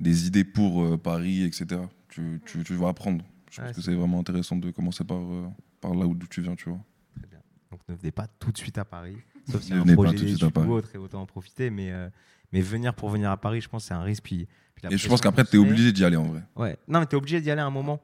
des 0.01 0.27
idées 0.27 0.45
pour 0.45 0.83
euh, 0.85 0.97
Paris, 0.97 1.43
etc. 1.43 1.83
Tu, 2.09 2.41
tu, 2.47 2.65
tu 2.65 2.75
vas 2.75 2.89
apprendre. 2.89 3.23
Je 3.51 3.61
Ouais, 3.61 3.67
pense 3.69 3.77
que 3.77 3.83
c'est 3.83 3.95
vraiment 3.95 4.21
intéressant 4.21 4.57
de 4.57 4.71
commencer 4.71 5.05
par, 5.05 5.19
euh, 5.19 5.47
par 5.81 5.95
là 5.95 6.07
où 6.07 6.15
d'où 6.15 6.27
tu 6.27 6.41
viens, 6.41 6.55
tu 6.57 6.71
vois. 6.71 6.81
Très 7.19 7.27
bien. 7.27 7.41
Donc 7.71 7.81
ne 7.89 7.95
venez 7.95 8.11
pas 8.13 8.27
tout 8.27 8.51
de 8.53 8.57
suite 8.59 8.79
à 8.79 8.85
Paris, 8.87 9.17
sauf 9.51 9.63
si 9.63 9.73
Ne 9.73 9.79
un 9.79 9.81
venez 9.83 9.93
pas 9.97 10.03
projet 10.03 10.17
tout 10.17 10.23
de 10.25 10.29
suite 10.29 10.41
d'études 10.41 10.67
ou 10.67 10.73
autre 10.73 10.89
et 10.95 10.99
autant 10.99 11.23
en 11.23 11.27
profiter. 11.27 11.71
Mais, 11.71 11.91
euh, 11.93 12.09
mais 12.53 12.61
venir 12.61 12.95
pour 12.95 13.09
venir 13.11 13.31
à 13.31 13.37
Paris, 13.37 13.61
je 13.61 13.69
pense 13.69 13.83
que 13.85 13.89
c'est 13.89 13.95
un 13.95 14.03
risque. 14.03 14.23
Puis, 14.25 14.47
Et 14.91 14.97
je 14.97 15.09
pense 15.09 15.21
qu'après, 15.21 15.45
tu 15.45 15.57
es 15.57 15.59
obligé 15.59 15.93
d'y 15.93 16.05
aller 16.05 16.17
en 16.17 16.25
vrai. 16.25 16.43
Ouais. 16.57 16.77
Non, 16.89 17.01
mais 17.01 17.07
tu 17.07 17.13
es 17.15 17.19
obligé 17.19 17.41
d'y 17.41 17.51
aller 17.51 17.61
un 17.63 17.71
moment. 17.71 18.01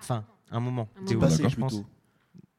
Enfin, 0.00 0.24
un 0.50 0.60
moment. 0.60 0.88
Un 1.00 1.04
T'es 1.04 1.14
moment. 1.14 1.26
obligé, 1.26 1.42
Passer 1.44 1.54
je 1.54 1.60
pense. 1.60 1.82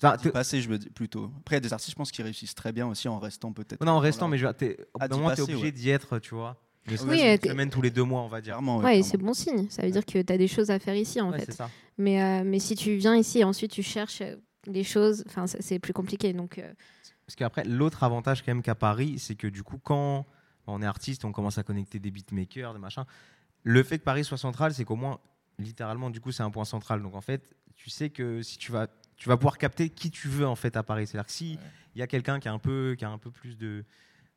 Enfin, 0.01 0.17
passer, 0.31 0.61
je 0.61 0.67
veux 0.69 0.77
dire, 0.77 0.89
plutôt. 0.93 1.31
Après, 1.39 1.55
il 1.55 1.57
y 1.57 1.57
a 1.57 1.61
des 1.61 1.73
artistes, 1.73 1.91
je 1.91 1.95
pense, 1.95 2.11
qui 2.11 2.21
réussissent 2.23 2.55
très 2.55 2.71
bien 2.73 2.87
aussi 2.87 3.07
en 3.07 3.19
restant 3.19 3.53
peut-être. 3.53 3.83
Non, 3.85 3.93
en 3.93 3.99
restant, 3.99 4.27
mais 4.27 4.37
je, 4.37 4.47
t'es, 4.47 4.77
au 4.93 4.97
Ah, 4.99 5.07
bout 5.07 5.09
d'un 5.11 5.15
d'y 5.15 5.21
moment, 5.21 5.29
t'es 5.29 5.41
passer, 5.41 5.41
obligé 5.43 5.63
ouais. 5.65 5.71
d'y 5.71 5.89
être, 5.91 6.19
tu 6.19 6.35
vois. 6.35 6.57
Ne 6.91 6.97
Oui, 7.09 7.21
euh, 7.21 7.37
une 7.41 7.49
semaine 7.49 7.69
tous 7.69 7.81
les 7.81 7.91
deux 7.91 8.03
mois, 8.03 8.21
on 8.21 8.27
va 8.27 8.41
dire. 8.41 8.53
Clairement, 8.55 8.79
ouais, 8.79 9.01
c'est 9.03 9.17
bon 9.17 9.33
signe. 9.33 9.67
Ça 9.69 9.83
veut 9.83 9.91
dire 9.91 10.05
que 10.05 10.21
tu 10.21 10.33
as 10.33 10.37
des 10.37 10.49
choses 10.49 10.69
à 10.69 10.79
faire 10.79 10.95
ici, 10.95 11.21
en 11.21 11.31
Ouais, 11.31 11.39
fait. 11.39 11.45
c'est 11.45 11.53
ça. 11.57 11.69
Mais, 11.97 12.21
euh, 12.21 12.43
mais 12.45 12.59
si 12.59 12.75
tu 12.75 12.95
viens 12.95 13.15
ici 13.15 13.39
et 13.39 13.43
ensuite 13.45 13.71
tu 13.71 13.83
cherches 13.83 14.21
des 14.67 14.83
choses, 14.83 15.23
c'est 15.61 15.79
plus 15.79 15.93
compliqué. 15.93 16.33
Donc, 16.33 16.57
euh, 16.57 16.73
Parce 17.33 17.49
qu'après, 17.49 17.63
l'autre 17.63 18.03
avantage 18.03 18.43
quand 18.43 18.53
même 18.53 18.61
qu'à 18.61 18.75
Paris, 18.75 19.17
c'est 19.17 19.33
que 19.33 19.47
du 19.47 19.63
coup, 19.63 19.79
quand 19.79 20.27
on 20.67 20.83
est 20.83 20.85
artiste, 20.85 21.25
on 21.25 21.31
commence 21.31 21.57
à 21.57 21.63
connecter 21.63 21.97
des 21.97 22.11
beatmakers, 22.11 22.73
des 22.73 22.79
machins. 22.79 23.05
Le 23.63 23.81
fait 23.81 23.97
que 23.97 24.03
Paris 24.03 24.23
soit 24.23 24.37
central, 24.37 24.71
c'est 24.71 24.85
qu'au 24.85 24.95
moins, 24.95 25.19
littéralement, 25.57 26.11
du 26.11 26.21
coup, 26.21 26.31
c'est 26.31 26.43
un 26.43 26.51
point 26.51 26.63
central. 26.63 27.01
Donc 27.01 27.15
en 27.15 27.21
fait, 27.21 27.55
tu 27.75 27.89
sais 27.89 28.11
que 28.11 28.43
si 28.43 28.59
tu 28.59 28.71
vas, 28.71 28.85
tu 29.17 29.29
vas 29.29 29.37
pouvoir 29.37 29.57
capter 29.57 29.89
qui 29.89 30.11
tu 30.11 30.27
veux 30.27 30.45
en 30.45 30.55
fait 30.55 30.77
à 30.77 30.83
Paris. 30.83 31.07
C'est-à-dire 31.07 31.25
que 31.25 31.31
si 31.31 31.57
il 31.95 31.99
y 31.99 32.01
a 32.03 32.07
quelqu'un 32.07 32.39
qui 32.39 32.47
a 32.49 32.53
un 32.53 32.59
peu, 32.59 32.93
qui 32.99 33.03
a 33.03 33.09
un 33.09 33.17
peu 33.17 33.31
plus 33.31 33.57
de 33.57 33.83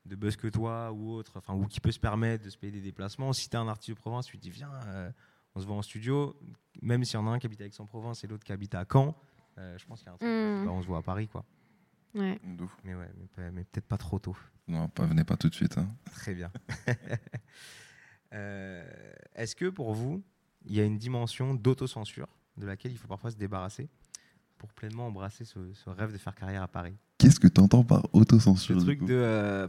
de 0.07 0.17
buzz 0.17 0.37
que 0.37 0.47
toi 0.47 0.91
ou 0.93 1.13
autre, 1.13 1.33
enfin 1.35 1.53
ou 1.53 1.67
qui 1.67 1.81
peut 1.81 1.93
se 1.93 2.01
permettre 2.01 2.45
de 2.45 2.51
se 2.51 2.57
payer 2.57 2.73
des 2.73 2.81
déplacements. 2.81 3.35
Si 3.35 3.51
tu 3.51 3.57
es 3.57 3.59
un 3.59 3.69
artiste 3.69 3.91
de 3.91 4.01
province, 4.01 4.27
tu 4.27 4.39
te 4.39 4.43
dis 4.43 4.51
viens, 4.51 4.71
euh, 4.87 5.11
on 5.55 5.61
se 5.61 5.67
voit 5.67 5.77
en 5.77 5.83
studio, 5.83 6.35
même 6.81 7.05
s'il 7.05 7.21
y 7.21 7.23
en 7.23 7.27
a 7.27 7.31
un 7.31 7.39
qui 7.39 7.47
habite 7.47 7.61
à 7.61 7.67
Aix-en-Provence 7.67 8.25
et 8.25 8.27
l'autre 8.27 8.45
qui 8.45 8.53
habite 8.53 8.75
à 8.75 8.87
Caen, 8.91 9.15
euh, 9.59 9.77
je 9.77 9.85
pense 9.85 9.99
qu'il 9.99 10.07
y 10.07 10.11
a 10.11 10.15
un 10.15 10.17
truc. 10.17 10.31
Mm. 10.31 10.65
bah, 10.65 10.73
on 10.73 10.81
se 10.81 10.87
voit 10.87 10.99
à 10.99 11.03
Paris 11.03 11.29
quoi. 11.29 11.45
Ouais. 12.17 12.39
De 12.45 12.63
ouf. 12.65 12.77
Mais 12.85 12.95
ouais, 12.95 13.09
mais, 13.19 13.27
pas- 13.35 13.51
mais 13.51 13.65
peut-être 13.65 13.87
pas 13.87 13.99
trop 13.99 14.19
tôt. 14.19 14.37
Non, 14.69 14.89
pas, 14.89 15.07
venez 15.07 15.23
pas 15.25 15.37
tout 15.37 15.49
de 15.49 15.55
suite. 15.55 15.79
hein. 15.79 15.89
Très 16.13 16.35
bien. 16.35 16.51
Euh, 18.33 18.85
Est-ce 19.35 19.55
que 19.55 19.67
pour 19.69 19.95
vous, 19.95 20.23
il 20.65 20.75
y 20.75 20.81
a 20.81 20.85
une 20.85 20.99
dimension 20.99 21.55
d'autocensure 21.55 22.29
de 22.57 22.67
laquelle 22.67 22.91
il 22.93 22.99
faut 22.99 23.07
parfois 23.09 23.31
se 23.31 23.37
débarrasser 23.37 23.89
pour 24.59 24.73
pleinement 24.73 25.07
embrasser 25.07 25.45
ce, 25.45 25.73
ce 25.73 25.91
rêve 25.91 26.13
de 26.13 26.19
faire 26.19 26.35
carrière 26.35 26.63
à 26.63 26.69
Paris? 26.69 26.97
Qu'est-ce 27.19 27.39
que 27.41 27.47
tu 27.49 27.61
entends 27.61 27.85
par 27.85 28.03
Ce 28.03 28.09
autocensure 28.13 28.77
du 28.79 28.85
truc 28.85 29.05
de 29.05 29.15
euh, 29.15 29.69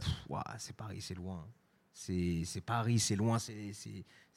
c'est 0.58 0.74
Paris, 0.76 1.00
c'est 1.00 1.14
loin. 1.14 1.46
C'est 1.92 2.60
Paris, 2.64 2.98
c'est 2.98 3.16
loin, 3.16 3.38
c'est- 3.38 3.72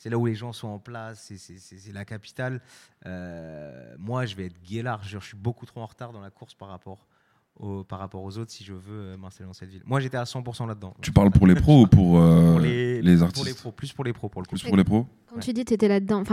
là 0.06 0.18
où 0.18 0.26
les 0.26 0.36
gens 0.36 0.54
sont 0.54 0.68
en 0.68 0.80
place, 0.80 1.32
c'est- 1.36 1.92
la 1.92 2.06
capitale. 2.06 2.62
Euh, 3.06 3.96
moi, 4.00 4.26
je 4.26 4.36
vais 4.36 4.46
être 4.46 4.62
guélard, 4.64 5.04
je, 5.04 5.20
je 5.20 5.26
suis 5.26 5.38
beaucoup 5.38 5.66
trop 5.66 5.82
en 5.82 5.86
retard 5.86 6.12
dans 6.14 6.22
la 6.22 6.32
course 6.32 6.54
par 6.54 6.70
rapport, 6.70 7.08
au- 7.56 7.84
par 7.84 8.00
rapport 8.00 8.24
aux 8.24 8.38
autres 8.38 8.52
si 8.52 8.64
je 8.64 8.74
veux 8.74 9.14
euh, 9.14 9.18
m'installer 9.18 9.48
dans 9.48 9.54
cette 9.54 9.70
ville. 9.70 9.82
Moi, 9.86 10.00
j'étais 10.00 10.18
à 10.18 10.24
100% 10.24 10.66
là-dedans. 10.68 10.96
Tu 11.02 11.12
parles 11.12 11.32
pour 11.32 11.46
les 11.48 11.56
pros 11.56 11.84
ou 11.84 11.88
pour, 11.88 12.20
euh, 12.20 12.52
Pour 12.52 12.60
les, 12.60 13.02
les 13.02 13.16
Pour 13.18 13.24
artistes 13.26 13.46
les 13.46 13.54
pros, 13.54 13.72
plus 13.72 13.94
pour 13.94 14.04
les 14.04 14.14
pros 14.14 14.30
pour 14.30 14.42
le 14.42 14.46
coup. 14.48 14.56
Plus 14.56 14.64
pour 14.64 14.78
les 14.78 14.84
pros 14.84 15.06
Quand 15.28 15.36
Ouais. 15.36 15.42
tu 15.42 15.54
dis 15.54 15.64
tu 15.66 15.74
étais 15.74 15.88
là-dedans, 15.88 16.24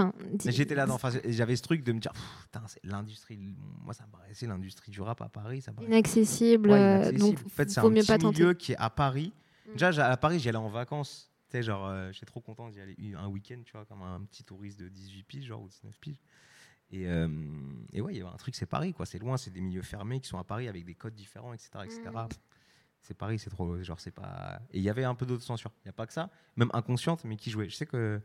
J'étais 0.46 0.74
là-dedans. 0.74 0.98
J'avais 1.26 1.56
ce 1.56 1.62
truc 1.62 1.84
de 1.84 1.92
me 1.92 2.00
dire, 2.00 2.12
putain, 2.42 2.62
c'est 2.66 2.80
l'industrie. 2.84 3.38
Moi, 3.84 3.94
ça 3.94 4.06
me 4.06 4.12
paraissait 4.12 4.46
l'industrie 4.46 4.90
du 4.90 5.00
rap 5.00 5.20
à 5.20 5.28
Paris. 5.28 5.60
Ça 5.62 5.72
Inaccessible. 5.86 6.70
Ouais, 6.70 6.78
euh, 6.78 6.96
inaccessible. 7.10 7.20
donc, 7.36 7.46
en 7.46 7.48
fait, 7.48 7.70
c'est 7.70 7.80
un 7.80 7.88
mieux 7.90 8.00
petit 8.02 8.06
pas 8.06 8.18
milieu 8.18 8.54
qui 8.54 8.72
est 8.72 8.76
à 8.78 8.90
Paris. 8.90 9.32
Mm. 9.68 9.72
Déjà, 9.72 10.06
à 10.10 10.16
Paris, 10.16 10.38
j'y 10.38 10.48
allais 10.48 10.58
en 10.58 10.68
vacances. 10.68 11.30
Tu 11.50 11.56
sais, 11.56 11.62
genre, 11.62 11.86
euh, 11.88 12.10
j'étais 12.12 12.26
trop 12.26 12.40
content 12.40 12.68
d'y 12.68 12.80
aller 12.80 12.94
un 13.18 13.26
week-end, 13.28 13.56
tu 13.64 13.72
vois, 13.72 13.84
comme 13.86 14.02
un 14.02 14.20
petit 14.24 14.44
touriste 14.44 14.78
de 14.78 14.88
18 14.88 15.22
piges, 15.24 15.46
genre, 15.46 15.62
ou 15.62 15.68
19 15.68 15.98
piges. 15.98 16.20
Et, 16.90 17.06
euh, 17.06 17.28
et 17.92 18.00
ouais, 18.00 18.14
il 18.14 18.18
y 18.18 18.22
avait 18.22 18.30
un 18.32 18.36
truc, 18.36 18.54
c'est 18.54 18.66
Paris, 18.66 18.92
quoi. 18.94 19.04
C'est 19.06 19.18
loin, 19.18 19.36
c'est 19.36 19.50
des 19.50 19.60
milieux 19.60 19.82
fermés 19.82 20.20
qui 20.20 20.28
sont 20.28 20.38
à 20.38 20.44
Paris 20.44 20.68
avec 20.68 20.84
des 20.86 20.94
codes 20.94 21.14
différents, 21.14 21.52
etc. 21.52 21.70
etc. 21.84 22.00
Mm. 22.14 22.28
C'est 23.02 23.14
Paris, 23.14 23.38
c'est 23.38 23.50
trop. 23.50 23.80
Genre, 23.82 24.00
c'est 24.00 24.10
pas. 24.10 24.58
Et 24.72 24.78
il 24.78 24.82
y 24.82 24.90
avait 24.90 25.04
un 25.04 25.14
peu 25.14 25.26
d'autres 25.26 25.42
censure. 25.44 25.70
Il 25.84 25.88
n'y 25.88 25.90
a 25.90 25.92
pas 25.92 26.06
que 26.06 26.12
ça, 26.12 26.30
même 26.56 26.70
inconsciente, 26.72 27.24
mais 27.24 27.36
qui 27.36 27.50
jouait. 27.50 27.68
Je 27.68 27.74
sais 27.76 27.86
que. 27.86 28.20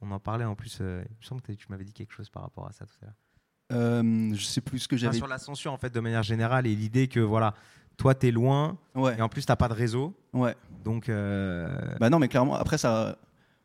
On 0.00 0.10
en 0.12 0.20
parlait 0.20 0.44
en 0.44 0.54
plus. 0.54 0.78
euh, 0.80 1.02
il 1.10 1.16
me 1.16 1.22
semble 1.24 1.40
que 1.42 1.50
tu 1.52 1.66
m'avais 1.70 1.84
dit 1.84 1.92
quelque 1.92 2.12
chose 2.12 2.30
par 2.30 2.42
rapport 2.42 2.66
à 2.68 2.72
ça 2.72 2.86
tout 2.86 2.94
à 3.02 3.06
l'heure. 3.06 3.14
Euh, 3.72 4.32
je 4.34 4.44
sais 4.44 4.60
plus 4.60 4.78
ce 4.78 4.86
que 4.88 4.94
Enfin, 4.94 5.06
j'avais. 5.06 5.16
sur 5.16 5.26
la 5.26 5.38
censure, 5.38 5.72
en 5.72 5.76
fait, 5.76 5.92
de 5.92 5.98
manière 6.00 6.22
générale, 6.22 6.66
et 6.68 6.74
l'idée 6.76 7.08
que, 7.08 7.18
voilà, 7.20 7.52
toi, 7.96 8.14
t'es 8.14 8.30
loin, 8.30 8.78
Ouais, 8.94 9.18
et 9.18 9.22
en 9.22 9.28
plus, 9.28 9.44
t'as 9.44 9.56
pas 9.56 9.68
de 9.68 9.74
réseau. 9.74 10.14
ouais. 10.34 10.54
Donc, 10.84 11.08
euh, 11.08 11.96
Bah 11.98 12.10
non, 12.10 12.18
mais 12.20 12.28
clairement, 12.28 12.54
après, 12.54 12.78
ça. 12.78 13.18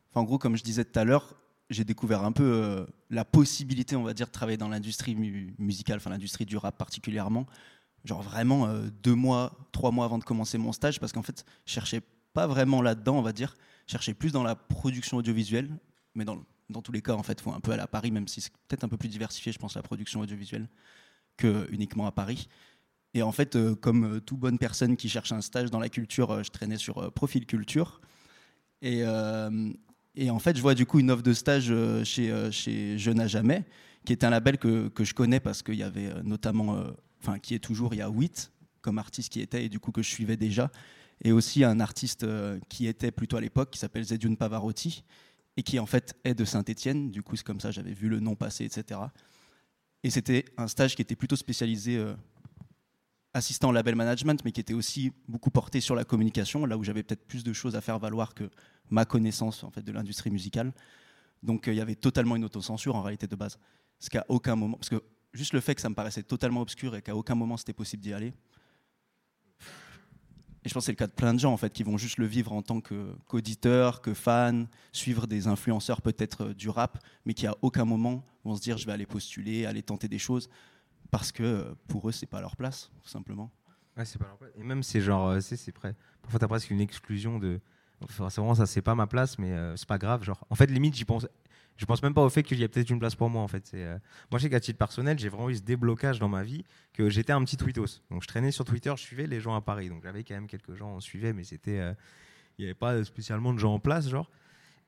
Enfin, 0.09 0.21
en 0.21 0.23
gros, 0.23 0.37
comme 0.39 0.55
je 0.57 0.63
disais 0.63 0.83
tout 0.85 0.97
à 0.99 1.03
l'heure, 1.03 1.35
j'ai 1.69 1.83
découvert 1.83 2.23
un 2.23 2.31
peu 2.31 2.43
euh, 2.43 2.85
la 3.09 3.25
possibilité, 3.25 3.95
on 3.95 4.03
va 4.03 4.13
dire, 4.13 4.27
de 4.27 4.31
travailler 4.31 4.57
dans 4.57 4.67
l'industrie 4.67 5.15
mu- 5.15 5.55
musicale, 5.57 5.97
enfin, 5.97 6.09
l'industrie 6.09 6.45
du 6.45 6.57
rap 6.57 6.77
particulièrement. 6.77 7.47
Genre 8.05 8.21
vraiment 8.21 8.67
euh, 8.67 8.89
deux 9.01 9.15
mois, 9.15 9.57
trois 9.71 9.91
mois 9.91 10.05
avant 10.05 10.17
de 10.17 10.23
commencer 10.23 10.57
mon 10.57 10.73
stage, 10.73 10.99
parce 10.99 11.13
qu'en 11.13 11.23
fait, 11.23 11.45
je 11.65 11.71
cherchais 11.71 12.01
pas 12.33 12.47
vraiment 12.47 12.81
là-dedans, 12.81 13.17
on 13.17 13.21
va 13.21 13.31
dire. 13.31 13.55
Je 13.87 13.93
cherchais 13.93 14.13
plus 14.13 14.31
dans 14.31 14.43
la 14.43 14.55
production 14.55 15.17
audiovisuelle, 15.17 15.69
mais 16.15 16.25
dans, 16.25 16.43
dans 16.69 16.81
tous 16.81 16.91
les 16.91 17.01
cas, 17.01 17.13
en 17.13 17.23
fait, 17.23 17.39
faut 17.39 17.53
un 17.53 17.59
peu 17.61 17.71
aller 17.71 17.81
à 17.81 17.87
Paris, 17.87 18.11
même 18.11 18.27
si 18.27 18.41
c'est 18.41 18.51
peut-être 18.67 18.83
un 18.83 18.89
peu 18.89 18.97
plus 18.97 19.09
diversifié, 19.09 19.51
je 19.51 19.59
pense, 19.59 19.75
la 19.75 19.83
production 19.83 20.19
audiovisuelle 20.19 20.67
que 21.37 21.67
uniquement 21.71 22.07
à 22.07 22.11
Paris. 22.11 22.49
Et 23.13 23.21
en 23.21 23.31
fait, 23.31 23.55
euh, 23.55 23.75
comme 23.75 24.19
toute 24.21 24.39
bonne 24.39 24.57
personne 24.57 24.97
qui 24.97 25.07
cherche 25.07 25.31
un 25.31 25.41
stage 25.41 25.71
dans 25.71 25.79
la 25.79 25.89
culture, 25.89 26.43
je 26.43 26.49
traînais 26.49 26.77
sur 26.77 27.11
Profil 27.13 27.45
Culture. 27.45 28.01
Et, 28.81 29.03
et 30.15 30.29
en 30.29 30.39
fait, 30.39 30.55
je 30.55 30.61
vois 30.61 30.75
du 30.75 30.85
coup 30.85 30.99
une 30.99 31.11
offre 31.11 31.23
de 31.23 31.33
stage 31.33 31.67
euh, 31.69 32.03
chez, 32.03 32.31
euh, 32.31 32.51
chez 32.51 32.97
Jeune 32.97 33.19
à 33.19 33.27
Jamais, 33.27 33.65
qui 34.05 34.13
est 34.13 34.23
un 34.23 34.29
label 34.29 34.57
que, 34.57 34.89
que 34.89 35.03
je 35.03 35.13
connais 35.13 35.39
parce 35.39 35.63
qu'il 35.63 35.75
y 35.75 35.83
avait 35.83 36.07
euh, 36.07 36.21
notamment, 36.23 36.83
enfin, 37.21 37.39
qui 37.39 37.55
est 37.55 37.59
toujours, 37.59 37.93
il 37.93 37.97
y 37.97 38.01
a 38.01 38.09
8 38.09 38.51
comme 38.81 38.97
artiste 38.97 39.31
qui 39.31 39.39
était 39.39 39.65
et 39.65 39.69
du 39.69 39.79
coup 39.79 39.91
que 39.91 40.01
je 40.01 40.09
suivais 40.09 40.37
déjà. 40.37 40.69
Et 41.23 41.31
aussi 41.31 41.63
un 41.63 41.79
artiste 41.79 42.25
qui 42.67 42.85
était 42.85 43.11
plutôt 43.11 43.37
à 43.37 43.41
l'époque, 43.41 43.71
qui 43.71 43.79
s'appelle 43.79 44.03
Zedune 44.03 44.35
Pavarotti, 44.35 45.05
et 45.55 45.63
qui 45.63 45.79
en 45.79 45.85
fait 45.85 46.15
est 46.23 46.33
de 46.33 46.43
Saint-Etienne. 46.43 47.11
Du 47.11 47.21
coup, 47.23 47.35
c'est 47.35 47.45
comme 47.45 47.61
ça, 47.61 47.71
j'avais 47.71 47.93
vu 47.93 48.09
le 48.09 48.19
nom 48.19 48.35
passer, 48.35 48.65
etc. 48.65 48.99
Et 50.03 50.09
c'était 50.09 50.45
un 50.57 50.67
stage 50.67 50.95
qui 50.95 51.01
était 51.01 51.15
plutôt 51.15 51.35
spécialisé 51.35 51.97
euh, 51.97 52.13
assistant 53.33 53.71
label 53.71 53.95
management, 53.95 54.43
mais 54.43 54.51
qui 54.51 54.59
était 54.59 54.73
aussi 54.73 55.11
beaucoup 55.27 55.49
porté 55.49 55.79
sur 55.79 55.95
la 55.95 56.03
communication, 56.03 56.65
là 56.65 56.77
où 56.77 56.83
j'avais 56.83 57.03
peut-être 57.03 57.25
plus 57.25 57.43
de 57.43 57.53
choses 57.53 57.75
à 57.75 57.81
faire 57.81 57.99
valoir 57.99 58.33
que 58.33 58.49
ma 58.93 59.05
connaissance 59.05 59.63
en 59.63 59.71
fait 59.71 59.81
de 59.81 59.91
l'industrie 59.91 60.29
musicale. 60.29 60.71
Donc 61.41 61.67
euh, 61.67 61.73
il 61.73 61.77
y 61.77 61.81
avait 61.81 61.95
totalement 61.95 62.35
une 62.35 62.45
autocensure 62.45 62.95
en 62.95 63.01
réalité 63.01 63.27
de 63.27 63.35
base, 63.35 63.57
parce 63.99 64.09
qu'à 64.09 64.25
aucun 64.29 64.55
moment, 64.55 64.77
parce 64.77 64.89
que 64.89 65.03
juste 65.33 65.53
le 65.53 65.59
fait 65.59 65.75
que 65.75 65.81
ça 65.81 65.89
me 65.89 65.95
paraissait 65.95 66.23
totalement 66.23 66.61
obscur 66.61 66.95
et 66.95 67.01
qu'à 67.01 67.15
aucun 67.15 67.35
moment 67.35 67.57
c'était 67.57 67.73
possible 67.73 68.03
d'y 68.03 68.13
aller. 68.13 68.33
Et 70.65 70.69
je 70.69 70.73
pense 70.73 70.83
que 70.83 70.85
c'est 70.85 70.91
le 70.93 70.97
cas 70.97 71.07
de 71.07 71.11
plein 71.11 71.33
de 71.33 71.39
gens 71.39 71.51
en 71.51 71.57
fait 71.57 71.73
qui 71.73 71.83
vont 71.83 71.97
juste 71.97 72.17
le 72.17 72.25
vivre 72.25 72.53
en 72.53 72.61
tant 72.61 72.79
qu'auditeur, 72.79 74.01
que 74.01 74.13
fan, 74.13 74.67
suivre 74.93 75.27
des 75.27 75.47
influenceurs 75.47 76.01
peut-être 76.01 76.45
euh, 76.45 76.53
du 76.53 76.69
rap, 76.69 77.03
mais 77.25 77.33
qui 77.33 77.47
à 77.47 77.55
aucun 77.61 77.85
moment 77.85 78.23
vont 78.45 78.55
se 78.55 78.61
dire 78.61 78.77
je 78.77 78.85
vais 78.85 78.93
aller 78.93 79.07
postuler, 79.07 79.65
aller 79.65 79.83
tenter 79.83 80.07
des 80.07 80.19
choses, 80.19 80.49
parce 81.11 81.31
que 81.31 81.43
euh, 81.43 81.75
pour 81.87 82.07
eux 82.07 82.13
c'est 82.13 82.27
pas 82.27 82.39
leur 82.41 82.55
place, 82.55 82.91
tout 83.01 83.09
simplement. 83.09 83.51
Et 84.55 84.63
même, 84.63 84.81
c'est 84.81 85.01
genre, 85.01 85.39
c'est 85.39 85.55
c'est 85.55 85.71
prêt. 85.71 85.95
Parfois, 86.23 86.39
t'as 86.39 86.47
presque 86.47 86.71
une 86.71 86.81
exclusion 86.81 87.37
de. 87.37 87.59
Enfin, 88.05 88.29
c'est 88.29 88.41
vraiment 88.41 88.55
ça, 88.55 88.65
c'est 88.65 88.81
pas 88.81 88.95
ma 88.95 89.07
place, 89.07 89.37
mais 89.39 89.51
euh, 89.51 89.75
c'est 89.75 89.87
pas 89.87 89.97
grave. 89.97 90.23
Genre, 90.23 90.45
en 90.49 90.55
fait, 90.55 90.67
limite, 90.67 90.95
j'y 90.95 91.05
pense. 91.05 91.27
Je 91.75 91.85
pense 91.85 92.03
même 92.03 92.13
pas 92.13 92.21
au 92.21 92.29
fait 92.29 92.43
qu'il 92.43 92.59
y 92.59 92.63
a 92.63 92.67
peut-être 92.69 92.91
une 92.91 92.99
place 92.99 93.15
pour 93.15 93.29
moi. 93.31 93.41
En 93.41 93.47
fait, 93.47 93.71
euh, 93.73 93.97
Moi, 94.29 94.37
je 94.37 94.43
sais 94.43 94.49
qu'à 94.49 94.59
titre 94.59 94.77
personnel, 94.77 95.17
j'ai 95.17 95.29
vraiment 95.29 95.49
eu 95.49 95.55
ce 95.55 95.61
déblocage 95.63 96.19
dans 96.19 96.29
ma 96.29 96.43
vie 96.43 96.63
que 96.93 97.09
j'étais 97.09 97.33
un 97.33 97.43
petit 97.43 97.57
tweetos. 97.57 98.01
Donc, 98.11 98.21
je 98.21 98.27
traînais 98.27 98.51
sur 98.51 98.63
Twitter, 98.63 98.93
je 98.95 99.01
suivais 99.01 99.25
les 99.25 99.39
gens 99.41 99.55
à 99.55 99.61
Paris. 99.61 99.89
Donc, 99.89 100.03
j'avais 100.03 100.23
quand 100.23 100.35
même 100.35 100.47
quelques 100.47 100.75
gens, 100.75 100.89
on 100.89 100.99
suivait, 100.99 101.33
mais 101.33 101.43
c'était. 101.43 101.79
euh, 101.79 101.93
Il 102.59 102.61
n'y 102.61 102.65
avait 102.65 102.75
pas 102.75 103.03
spécialement 103.03 103.53
de 103.53 103.57
gens 103.59 103.73
en 103.73 103.79
place, 103.79 104.07
genre. 104.07 104.29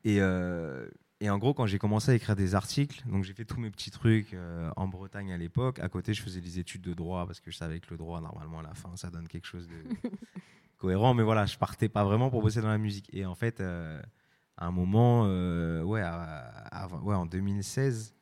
Et, 0.03 0.21
euh, 0.21 0.87
et 1.21 1.29
en 1.31 1.39
gros, 1.39 1.55
quand 1.55 1.65
j'ai 1.65 1.79
commencé 1.79 2.11
à 2.11 2.13
écrire 2.13 2.35
des 2.35 2.53
articles, 2.53 3.01
donc 3.07 3.23
j'ai 3.23 3.33
fait 3.33 3.45
tous 3.45 3.59
mes 3.59 3.71
petits 3.71 3.89
trucs 3.89 4.35
euh, 4.35 4.69
en 4.75 4.87
Bretagne 4.87 5.31
à 5.31 5.37
l'époque. 5.37 5.79
À 5.79 5.89
côté, 5.89 6.13
je 6.13 6.21
faisais 6.21 6.41
des 6.41 6.59
études 6.59 6.81
de 6.81 6.93
droit 6.93 7.25
parce 7.25 7.39
que 7.39 7.49
je 7.49 7.57
savais 7.57 7.79
que 7.79 7.87
le 7.89 7.97
droit, 7.97 8.21
normalement, 8.21 8.59
à 8.59 8.63
la 8.63 8.75
fin, 8.75 8.95
ça 8.95 9.09
donne 9.09 9.27
quelque 9.27 9.47
chose 9.47 9.67
de 9.67 9.73
cohérent. 10.85 11.13
Mais 11.13 11.23
voilà, 11.23 11.45
je 11.45 11.57
partais 11.57 11.89
pas 11.89 12.03
vraiment 12.03 12.29
pour 12.29 12.41
bosser 12.41 12.61
dans 12.61 12.67
la 12.69 12.77
musique. 12.77 13.09
Et 13.13 13.25
en 13.25 13.35
fait, 13.35 13.59
euh, 13.59 13.99
à 14.57 14.67
un 14.67 14.71
moment, 14.71 15.23
euh, 15.25 15.81
ouais, 15.81 16.01
à- 16.01 16.47
à- 16.83 16.87
ouais, 16.87 17.15
en 17.15 17.25
2016, 17.25 18.13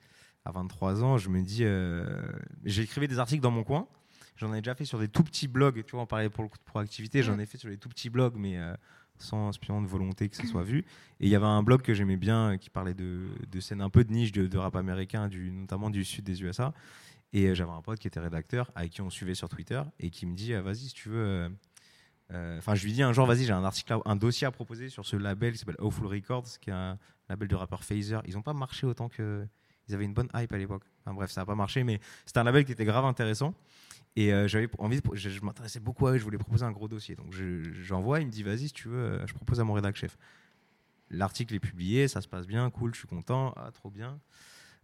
à 0.46 0.52
23 0.52 1.04
ans, 1.04 1.18
je 1.18 1.30
me 1.30 1.42
dis, 1.42 1.64
euh, 1.64 2.22
j'écrivais 2.64 3.08
des 3.08 3.20
articles 3.20 3.42
dans 3.44 3.52
mon 3.52 3.64
coin. 3.64 3.88
J'en 4.36 4.54
ai 4.54 4.62
déjà 4.62 4.76
fait 4.76 4.86
sur 4.86 4.98
des 5.00 5.08
tout 5.08 5.24
petits 5.24 5.48
blogs, 5.48 5.84
tu 5.86 5.92
vois, 5.92 6.02
on 6.02 6.06
parlait 6.08 6.30
pour 6.30 6.44
le 6.44 6.50
coup 6.50 6.58
de 6.58 6.64
proactivité, 6.64 7.22
j'en 7.22 7.38
ai 7.40 7.46
fait 7.46 7.58
sur 7.58 7.70
des 7.70 7.78
tout 7.78 7.88
petits 7.90 8.10
blogs, 8.10 8.36
mais 8.36 8.58
sans 9.20 9.52
spécialement 9.52 9.82
de 9.84 9.88
volonté 9.88 10.28
que 10.28 10.36
ce 10.36 10.48
soit 10.48 10.64
vu. 10.64 10.80
Et 11.20 11.28
il 11.28 11.30
y 11.30 11.36
avait 11.36 11.46
un 11.46 11.62
blog 11.64 11.82
que 11.84 11.94
j'aimais 11.94 12.18
bien 12.18 12.58
qui 12.58 12.70
parlait 12.72 12.96
de, 12.96 13.28
de 13.50 13.60
scènes 13.60 13.82
un 13.82 13.90
peu 13.92 14.04
de 14.04 14.12
niche 14.12 14.32
de, 14.32 14.48
de 14.48 14.58
rap 14.58 14.76
américain, 14.76 15.28
du, 15.30 15.52
notamment 15.52 15.90
du 15.92 16.04
sud 16.04 16.26
des 16.26 16.42
USA. 16.42 16.74
Et 17.32 17.54
j'avais 17.56 17.72
un 17.72 17.82
pote 17.84 18.00
qui 18.00 18.08
était 18.08 18.20
rédacteur, 18.20 18.72
avec 18.76 18.92
qui 18.92 19.02
on 19.02 19.10
suivait 19.12 19.36
sur 19.36 19.50
Twitter, 19.50 19.82
et 20.00 20.10
qui 20.10 20.26
me 20.26 20.36
dit, 20.36 20.54
vas-y, 20.54 20.88
si 20.88 20.94
tu 20.94 21.10
veux. 21.10 21.50
Euh, 22.34 22.58
Enfin, 22.58 22.76
je 22.76 22.84
lui 22.84 22.94
dis 22.94 23.04
un 23.04 23.14
jour, 23.14 23.26
vas-y, 23.26 23.46
j'ai 23.46 23.54
un 23.54 23.64
article, 23.64 23.98
un 24.06 24.16
dossier 24.16 24.48
à 24.48 24.52
proposer 24.52 24.90
sur 24.90 25.06
ce 25.06 25.16
label 25.16 25.54
qui 25.54 25.60
s'appelle 25.60 25.76
Awful 25.80 26.08
Records, 26.08 26.60
qui 26.62 26.70
est 26.70 26.74
un 26.74 26.98
label 27.30 27.48
de 27.48 27.56
rappeur 27.56 27.84
Phaser. 27.84 28.20
Ils 28.26 28.34
n'ont 28.36 28.42
pas 28.42 28.54
marché 28.54 28.86
autant 28.86 29.10
que. 29.10 29.46
Ils 29.90 29.96
avaient 29.96 30.06
une 30.06 30.14
bonne 30.14 30.30
hype 30.34 30.54
à 30.54 30.58
l'époque. 30.58 30.84
Enfin, 31.02 31.14
bref, 31.14 31.30
ça 31.32 31.42
n'a 31.42 31.46
pas 31.46 31.56
marché, 31.56 31.84
mais 31.84 32.00
c'était 32.26 32.40
un 32.40 32.46
label 32.46 32.64
qui 32.64 32.72
était 32.72 32.86
grave 32.86 33.04
intéressant. 33.04 33.54
Et 34.16 34.32
euh, 34.34 34.48
j'avais 34.48 34.70
envie, 34.78 35.02
de- 35.02 35.16
je, 35.16 35.30
je 35.30 35.42
m'intéressais 35.42 35.82
beaucoup 35.82 36.08
à 36.08 36.14
eux, 36.14 36.18
je 36.18 36.24
voulais 36.24 36.38
proposer 36.38 36.64
un 36.64 36.72
gros 36.72 36.88
dossier. 36.88 37.16
Donc 37.16 37.34
je- 37.34 37.74
j'envoie, 37.82 38.22
il 38.22 38.28
me 38.28 38.32
dit, 38.32 38.44
vas-y, 38.44 38.68
si 38.70 38.74
tu 38.74 38.88
veux, 38.88 38.98
euh, 38.98 39.28
je 39.28 39.34
propose 39.34 39.60
à 39.60 39.66
mon 39.66 39.74
rédac 39.74 39.96
chef. 39.98 40.18
L'article 41.10 41.54
est 41.56 41.60
publié, 41.60 42.08
ça 42.08 42.22
se 42.22 42.28
passe 42.28 42.48
bien, 42.48 42.70
cool, 42.70 42.94
je 42.94 43.00
suis 43.00 43.08
content, 43.08 43.54
ah, 43.58 43.72
trop 43.72 43.90
bien. 43.90 44.20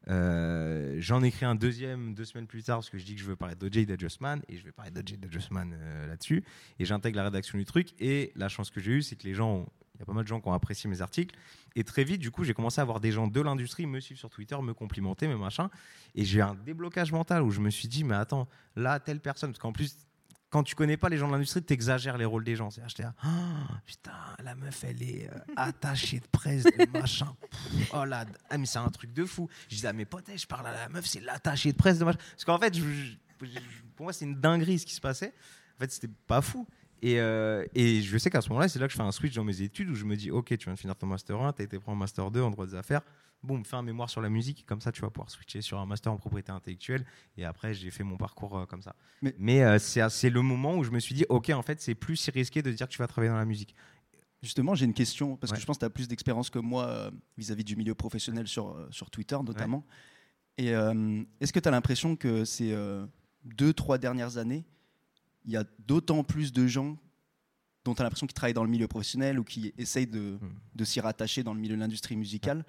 Euh, 0.08 0.96
J'en 1.00 1.22
écris 1.24 1.46
un 1.46 1.56
deuxième 1.56 2.14
deux 2.14 2.26
semaines 2.26 2.48
plus 2.48 2.64
tard 2.64 2.78
parce 2.78 2.90
que 2.90 2.98
je 2.98 3.06
dis 3.06 3.16
que 3.16 3.22
je 3.22 3.26
veux 3.26 3.36
parler 3.36 3.56
d'OJ 3.56 3.86
d'Adjustman 3.86 4.42
et 4.48 4.58
je 4.58 4.64
vais 4.64 4.72
parler 4.72 4.92
d'OJ 4.92 5.18
d'Adjustman 5.18 5.74
euh, 5.74 6.08
là-dessus. 6.08 6.44
Et 6.80 6.86
j'intègre 6.86 7.18
la 7.18 7.26
rédaction 7.26 7.58
du 7.58 7.66
truc. 7.66 7.94
Et 8.00 8.32
la 8.36 8.50
chance 8.50 8.70
que 8.70 8.80
j'ai 8.80 8.92
eue, 8.92 9.02
c'est 9.02 9.16
que 9.16 9.24
les 9.24 9.34
gens, 9.34 9.68
il 9.96 10.00
y 10.00 10.04
a 10.04 10.06
pas 10.06 10.14
mal 10.14 10.24
de 10.24 10.28
gens 10.28 10.42
qui 10.42 10.48
ont 10.48 10.54
apprécié 10.54 10.90
mes 10.90 11.02
articles. 11.02 11.36
Et 11.76 11.84
très 11.84 12.04
vite, 12.04 12.20
du 12.20 12.32
coup, 12.32 12.44
j'ai 12.44 12.54
commencé 12.54 12.80
à 12.80 12.84
avoir 12.84 13.00
des 13.00 13.12
gens 13.12 13.28
de 13.28 13.42
l'industrie 13.42 13.86
me 13.86 14.00
suivre 14.00 14.20
sur 14.20 14.30
Twitter, 14.30 14.58
me 14.62 14.74
complimenter, 14.74 15.28
me 15.28 15.38
machin. 15.38 15.70
Et 16.16 16.26
j'ai 16.26 16.40
eu 16.40 16.42
un 16.42 16.56
déblocage 16.56 17.12
mental 17.12 17.44
où 17.44 17.52
je 17.52 17.60
me 17.60 17.70
suis 17.70 17.88
dit, 17.88 18.04
mais 18.04 18.16
attends, 18.16 18.48
là, 18.76 19.00
telle 19.00 19.20
personne, 19.20 19.52
parce 19.52 19.60
qu'en 19.60 19.72
plus, 19.72 19.96
quand 20.50 20.64
tu 20.64 20.76
connais 20.76 20.98
pas 20.98 21.10
les 21.10 21.18
gens 21.18 21.28
de 21.28 21.34
l'industrie, 21.34 21.64
tu 21.64 21.74
exagères 21.74 22.18
les 22.18 22.26
rôles 22.26 22.44
des 22.44 22.56
gens. 22.56 22.70
C'est-à-dire, 22.72 23.06
là, 23.06 23.14
Ah, 23.22 23.82
putain, 23.86 24.12
la 24.44 24.56
meuf, 24.56 24.84
elle 24.84 25.04
est 25.04 25.30
euh, 25.30 25.38
attachée 25.56 26.20
de 26.20 26.28
presse, 26.32 26.64
de 26.64 26.98
machin. 26.98 27.36
Oh 27.94 28.04
là, 28.04 28.26
ah, 28.50 28.58
mais 28.58 28.66
c'est 28.66 28.80
un 28.80 28.90
truc 28.90 29.14
de 29.14 29.26
fou. 29.26 29.48
Je 29.70 29.76
disais 29.76 29.88
à 29.88 29.94
mes 29.94 30.06
potes, 30.06 30.30
je 30.36 30.48
parle 30.48 30.68
à 30.68 30.74
la 30.74 30.90
meuf, 30.90 31.06
c'est 31.06 31.20
l'attachée 31.22 31.72
de 31.72 31.78
presse 31.78 32.00
de 32.00 32.06
machin. 32.06 32.20
Parce 32.32 32.46
qu'en 32.46 32.58
fait, 32.58 32.74
pour 33.96 34.06
moi, 34.06 34.14
c'est 34.14 34.26
une 34.26 34.40
dinguerie 34.40 34.80
ce 34.80 34.86
qui 34.86 34.96
se 34.96 35.02
passait. 35.02 35.34
En 35.76 35.80
fait, 35.80 35.92
c'était 35.92 36.10
pas 36.28 36.42
fou. 36.42 36.68
Et, 37.02 37.20
euh, 37.20 37.66
et 37.76 38.02
je 38.02 38.18
sais 38.18 38.30
qu'à 38.30 38.42
ce 38.42 38.50
moment-là, 38.50 38.68
c'est 38.68 38.80
là 38.80 38.88
que 38.88 38.92
je 38.92 38.98
fais 38.98 39.04
un 39.04 39.12
switch 39.12 39.34
dans 39.36 39.46
mes 39.46 39.62
études 39.62 39.90
où 39.90 39.96
je 39.96 40.04
me 40.04 40.16
dis, 40.18 40.32
ok, 40.32 40.48
tu 40.58 40.66
viens 40.66 40.74
de 40.74 40.80
finir 40.80 40.96
ton 40.96 41.08
master 41.08 41.40
1, 41.42 41.54
tu 41.54 41.62
as 41.62 41.66
été 41.66 41.80
pris 41.80 41.92
en 41.92 41.96
master 41.96 42.30
2 42.32 42.42
en 42.42 42.50
droit 42.52 42.66
des 42.66 42.76
affaires. 42.76 43.02
Boum, 43.42 43.64
fais 43.64 43.78
un 43.78 43.82
mémoire 43.82 44.10
sur 44.10 44.20
la 44.22 44.30
musique, 44.30 44.66
comme 44.66 44.82
ça 44.82 44.92
tu 44.92 45.02
vas 45.02 45.10
pouvoir 45.10 45.30
switcher 45.30 45.62
sur 45.62 45.80
un 45.80 45.86
master 45.86 46.12
en 46.12 46.18
propriété 46.18 46.52
intellectuelle. 46.52 47.06
Et 47.38 47.46
après, 47.46 47.74
j'ai 47.74 47.90
fait 47.90 48.04
mon 48.04 48.18
parcours 48.18 48.58
euh, 48.58 48.66
comme 48.66 48.82
ça. 48.82 48.96
Mais- 49.22 49.34
Mais, 49.38 49.64
euh, 49.64 49.80
c'est 49.80 50.30
le 50.30 50.42
moment 50.42 50.76
où 50.78 50.84
je 50.84 50.92
me 50.92 51.00
suis 51.00 51.16
dit, 51.16 51.26
ok, 51.30 51.50
en 51.52 51.62
fait, 51.62 51.80
c'est 51.82 51.96
plus 51.96 52.18
si 52.18 52.32
risqué 52.32 52.62
de 52.62 52.72
dire 52.72 52.88
que 52.88 52.92
tu 52.92 52.98
vas 53.00 53.08
travailler 53.08 53.32
dans 53.32 53.38
la 53.38 53.46
musique. 53.46 53.76
Justement, 54.42 54.76
j'ai 54.76 54.86
une 54.86 54.94
question, 54.94 55.38
parce 55.38 55.52
Ouais. 55.52 55.56
que 55.58 55.62
je 55.62 55.66
pense 55.66 55.78
que 55.78 55.82
tu 55.82 55.86
as 55.86 55.90
plus 55.90 56.08
d'expérience 56.10 56.50
que 56.50 56.60
moi 56.60 56.86
euh, 56.88 57.12
vis-à-vis 57.38 57.64
du 57.64 57.76
milieu 57.78 57.96
professionnel 57.96 58.48
sur, 58.48 58.88
sur 58.92 59.10
Twitter 59.10 59.38
notamment. 59.44 59.86
Et 60.58 60.74
euh, 60.76 61.24
est-ce 61.40 61.54
que 61.54 61.60
tu 61.60 61.68
as 61.68 61.72
l'impression 61.72 62.16
que 62.18 62.44
ces 62.44 62.76
deux, 63.46 63.74
trois 63.74 63.98
dernières 63.98 64.36
années, 64.38 64.66
il 65.46 65.52
y 65.52 65.58
a 65.58 65.64
d'autant 65.80 66.26
plus 66.26 66.52
de 66.52 66.68
gens 66.68 66.98
dont 67.86 67.96
tu 67.96 68.02
as 68.02 68.04
l'impression 68.04 68.28
qu'ils 68.28 68.34
travaillent 68.34 68.54
dans 68.54 68.66
le 68.66 68.70
milieu 68.70 68.90
professionnel 68.90 69.40
ou 69.40 69.46
qui 69.46 69.74
essayent 69.78 70.06
de, 70.08 70.38
Hmm. 70.42 70.50
de 70.76 70.84
s'y 70.84 71.00
rattacher 71.00 71.44
dans 71.44 71.54
le 71.54 71.62
milieu 71.62 71.76
de 71.76 71.80
l'industrie 71.80 72.18
musicale 72.18 72.66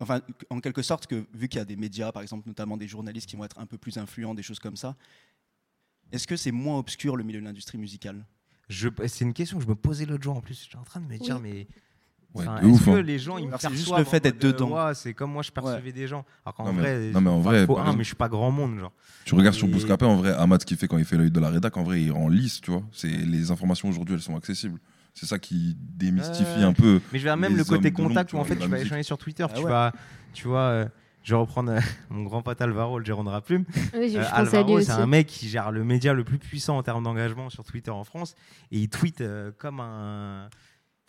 Enfin, 0.00 0.20
en 0.48 0.60
quelque 0.60 0.82
sorte, 0.82 1.06
que 1.06 1.26
vu 1.34 1.48
qu'il 1.48 1.58
y 1.58 1.62
a 1.62 1.64
des 1.66 1.76
médias, 1.76 2.10
par 2.10 2.22
exemple, 2.22 2.48
notamment 2.48 2.76
des 2.76 2.88
journalistes 2.88 3.28
qui 3.28 3.36
vont 3.36 3.44
être 3.44 3.58
un 3.58 3.66
peu 3.66 3.76
plus 3.78 3.98
influents, 3.98 4.34
des 4.34 4.42
choses 4.42 4.58
comme 4.58 4.76
ça, 4.76 4.96
est-ce 6.12 6.26
que 6.26 6.36
c'est 6.36 6.52
moins 6.52 6.78
obscur 6.78 7.16
le 7.16 7.24
milieu 7.24 7.40
de 7.40 7.44
l'industrie 7.44 7.78
musicale? 7.78 8.24
Je- 8.68 8.88
C'est 9.06 9.24
une 9.24 9.32
question 9.34 9.58
que 9.58 9.64
je 9.64 9.68
me 9.68 9.74
posais 9.74 10.06
l'autre 10.06 10.22
jour 10.24 10.36
en 10.36 10.40
plus. 10.40 10.62
J'étais 10.64 10.76
en 10.78 10.84
train 10.84 11.00
de 11.00 11.06
me 11.06 11.18
dire, 11.18 11.36
Oui. 11.36 11.42
mais. 11.42 11.66
Ouais, 12.32 12.46
enfin, 12.46 12.58
Est-ce 12.58 12.66
ouf, 12.66 12.84
que 12.84 12.90
hein. 12.90 13.02
les 13.02 13.18
gens 13.18 13.38
ils 13.38 13.46
me 13.48 13.50
juste 13.50 13.62
perçoivent 13.68 13.98
le 13.98 14.04
fait 14.04 14.20
d'être 14.20 14.40
mode, 14.44 14.52
dedans. 14.52 14.86
ouais, 14.86 14.94
c'est 14.94 15.14
comme 15.14 15.32
moi 15.32 15.42
je 15.42 15.50
percevais 15.50 15.90
des 15.90 16.06
gens. 16.06 16.24
Alors 16.44 16.54
qu'en 16.54 16.64
Non, 16.66 16.72
mais- 16.72 16.80
vrai, 16.82 17.10
non, 17.10 17.20
mais 17.22 17.30
en 17.30 17.40
vrai, 17.40 17.66
pas 17.66 17.74
par 17.74 17.78
un, 17.78 17.80
exemple- 17.86 17.98
mais 17.98 18.04
je 18.04 18.08
suis 18.08 18.16
pas 18.16 18.28
grand 18.28 18.52
monde, 18.52 18.78
genre. 18.78 18.92
Tu 19.24 19.34
regardes 19.34 19.56
sur 19.56 19.66
Bouscapé, 19.66 20.04
en 20.04 20.14
vrai, 20.14 20.30
Ahmad, 20.34 20.60
ce 20.60 20.66
qu'il 20.66 20.76
fait 20.76 20.86
quand 20.86 20.96
il 20.98 21.04
fait 21.04 21.16
l'œil 21.16 21.32
de 21.32 21.40
la 21.40 21.50
rédac, 21.50 21.76
en 21.76 21.82
vrai, 21.82 22.00
il 22.00 22.12
rend 22.12 22.28
lisse, 22.28 22.60
tu 22.60 22.70
vois. 22.70 22.84
C'est, 22.92 23.08
les 23.08 23.50
informations 23.50 23.88
aujourd'hui, 23.88 24.14
elles 24.14 24.20
sont 24.22 24.36
accessibles. 24.36 24.78
C'est 25.14 25.26
ça 25.26 25.38
qui 25.38 25.76
démystifie 25.78 26.62
Euh, 26.62 26.68
un 26.68 26.72
peu. 26.72 27.00
Mais 27.12 27.18
je 27.18 27.24
vais 27.24 27.36
même 27.36 27.56
le 27.56 27.64
côté 27.64 27.92
contact 27.92 28.32
où 28.32 28.38
en 28.38 28.44
fait 28.44 28.56
tu 28.56 28.68
vas 28.68 28.78
échanger 28.78 29.02
sur 29.02 29.18
Twitter. 29.18 29.44
Ah 29.48 29.52
tu 29.54 29.62
ouais. 29.64 29.68
vas, 29.70 29.92
tu 30.32 30.48
vois, 30.48 30.60
euh, 30.60 30.86
je 31.22 31.34
vais 31.34 31.40
reprendre 31.40 31.72
euh, 31.72 31.80
mon 32.10 32.22
grand 32.22 32.42
pote 32.42 32.60
Alvaro, 32.60 32.98
le 32.98 33.04
gérant 33.04 33.24
de 33.24 33.28
Raplume. 33.30 33.64
Oui, 33.94 34.16
Euh, 34.16 34.24
Alvaro, 34.32 34.80
c'est 34.80 34.92
un 34.92 35.06
mec 35.06 35.26
qui 35.26 35.48
gère 35.48 35.70
le 35.70 35.84
média 35.84 36.14
le 36.14 36.24
plus 36.24 36.38
puissant 36.38 36.78
en 36.78 36.82
termes 36.82 37.02
d'engagement 37.04 37.50
sur 37.50 37.64
Twitter 37.64 37.90
en 37.90 38.04
France. 38.04 38.34
Et 38.72 38.78
il 38.78 38.88
tweet 38.88 39.20
euh, 39.20 39.50
comme 39.58 39.80
un. 39.80 40.48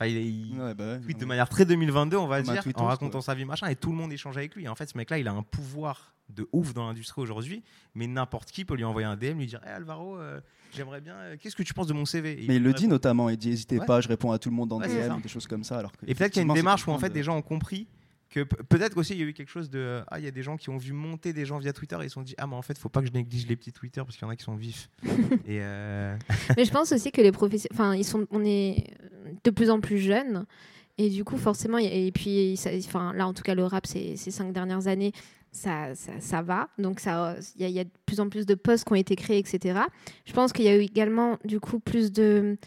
Enfin, 0.01 0.09
il, 0.09 0.17
il 0.17 0.59
Ouais, 0.59 0.73
bah 0.73 0.93
ouais, 0.93 0.99
tweet 0.99 1.19
de 1.19 1.25
manière 1.25 1.47
très 1.49 1.65
2022, 1.65 2.17
on 2.17 2.27
va 2.27 2.41
dire, 2.41 2.61
tweetos, 2.63 2.81
en 2.81 2.85
racontant 2.85 3.19
quoi. 3.19 3.21
sa 3.21 3.35
vie, 3.35 3.45
machin. 3.45 3.67
Et 3.67 3.75
tout 3.75 3.91
le 3.91 3.95
monde 3.97 4.11
échange 4.11 4.37
avec 4.37 4.55
lui. 4.55 4.65
Et 4.65 4.67
en 4.67 4.75
fait, 4.75 4.87
ce 4.89 4.97
mec-là, 4.97 5.19
il 5.19 5.27
a 5.27 5.31
un 5.31 5.43
pouvoir 5.43 6.15
de 6.29 6.47
ouf 6.53 6.73
dans 6.73 6.87
l'industrie 6.87 7.21
aujourd'hui. 7.21 7.61
Mais 7.93 8.07
n'importe 8.07 8.51
qui 8.51 8.65
peut 8.65 8.75
lui 8.75 8.83
envoyer 8.85 9.05
un 9.07 9.15
DM, 9.17 9.37
lui 9.37 9.47
dire 9.47 9.61
Hey, 9.65 9.73
Alvaro, 9.73 10.17
euh, 10.17 10.39
j'aimerais 10.73 11.01
bien. 11.01 11.15
euh, 11.15 11.35
Qu'est-ce 11.39 11.55
que 11.55 11.63
tu 11.63 11.73
penses 11.73 11.87
de 11.87 11.93
mon 11.93 12.05
CV 12.05 12.43
Et 12.43 12.47
Mais 12.47 12.55
il 12.55 12.63
le 12.63 12.73
dit 12.73 12.87
notamment, 12.87 13.29
il 13.29 13.37
dit 13.37 13.49
n'hésitez 13.49 13.79
Ouais. 13.79 13.85
pas, 13.85 14.01
je 14.01 14.07
réponds 14.07 14.31
à 14.31 14.39
tout 14.39 14.49
le 14.49 14.55
monde 14.55 14.71
en. 14.73 14.79
DM, 14.79 15.19
des 15.21 15.29
choses 15.29 15.45
comme 15.47 15.63
ça. 15.63 15.77
Alors 15.77 15.91
que 15.91 16.05
Et 16.07 16.15
peut-être 16.15 16.31
qu'il 16.33 16.41
y 16.41 16.45
a 16.45 16.47
une 16.47 16.53
démarche 16.53 16.87
où 16.87 16.91
en 16.91 16.97
fait 16.99 17.09
de- 17.09 17.13
des 17.13 17.23
gens 17.23 17.35
ont 17.37 17.41
compris 17.41 17.87
que 18.29 18.43
pe- 18.43 18.63
peut-être 18.63 18.95
aussi 18.95 19.11
il 19.13 19.19
y 19.19 19.23
a 19.23 19.25
eu 19.25 19.33
quelque 19.33 19.49
chose 19.49 19.69
de 19.69 19.77
euh, 19.79 20.03
ah 20.07 20.17
il 20.17 20.23
y 20.23 20.27
a 20.27 20.31
des 20.31 20.41
gens 20.41 20.55
qui 20.55 20.69
ont 20.69 20.77
vu 20.77 20.93
monter 20.93 21.33
des 21.33 21.45
gens 21.45 21.57
via 21.59 21.73
Twitter 21.73 21.97
et 21.99 22.05
ils 22.05 22.09
se 22.09 22.13
sont 22.13 22.21
dit 22.21 22.33
ah 22.37 22.47
mais 22.47 22.55
en 22.55 22.61
fait 22.61 22.77
faut 22.77 22.87
pas 22.87 23.01
que 23.01 23.07
je 23.07 23.11
néglige 23.11 23.45
les 23.45 23.57
petits 23.57 23.73
Twitter 23.73 23.99
parce 24.05 24.15
qu'il 24.15 24.25
y 24.25 24.25
en 24.25 24.29
a 24.31 24.37
qui 24.37 24.43
sont 24.45 24.55
vifs 24.55 24.89
et 25.45 25.59
euh, 25.59 26.15
Mais 26.55 26.63
je 26.63 26.71
pense 26.71 26.93
aussi 26.93 27.11
que 27.11 27.19
les 27.19 27.33
professionnels, 27.33 27.73
enfin, 27.73 27.93
ils 27.93 28.05
sont, 28.05 28.25
on 28.31 28.41
est 28.45 28.85
de 29.43 29.49
plus 29.51 29.69
en 29.69 29.79
plus 29.79 29.97
jeunes. 29.97 30.45
Et 30.97 31.09
du 31.09 31.23
coup, 31.23 31.37
forcément, 31.37 31.77
et 31.77 32.11
puis, 32.13 32.59
enfin, 32.87 33.13
là, 33.13 33.27
en 33.27 33.33
tout 33.33 33.43
cas, 33.43 33.55
le 33.55 33.63
rap, 33.63 33.87
ces, 33.87 34.15
ces 34.17 34.29
cinq 34.29 34.51
dernières 34.53 34.87
années, 34.87 35.13
ça, 35.51 35.95
ça, 35.95 36.11
ça 36.19 36.41
va. 36.41 36.69
Donc, 36.77 37.01
il 37.03 37.69
y, 37.69 37.79
a- 37.79 37.83
de 37.83 37.89
plus 38.05 38.19
en 38.19 38.29
plus 38.29 38.45
de 38.45 38.55
postes 38.55 38.85
qui 38.85 38.91
ont 38.93 38.95
été 38.95 39.15
créés, 39.15 39.37
etc. 39.39 39.79
Je 40.25 40.33
pense 40.33 40.53
qu'il 40.53 40.65
y 40.65 40.67
a 40.67 40.75
eu 40.77 40.81
également, 40.81 41.37
du 41.43 41.59
coup, 41.59 41.79
plus 41.79 42.11
de. 42.11 42.57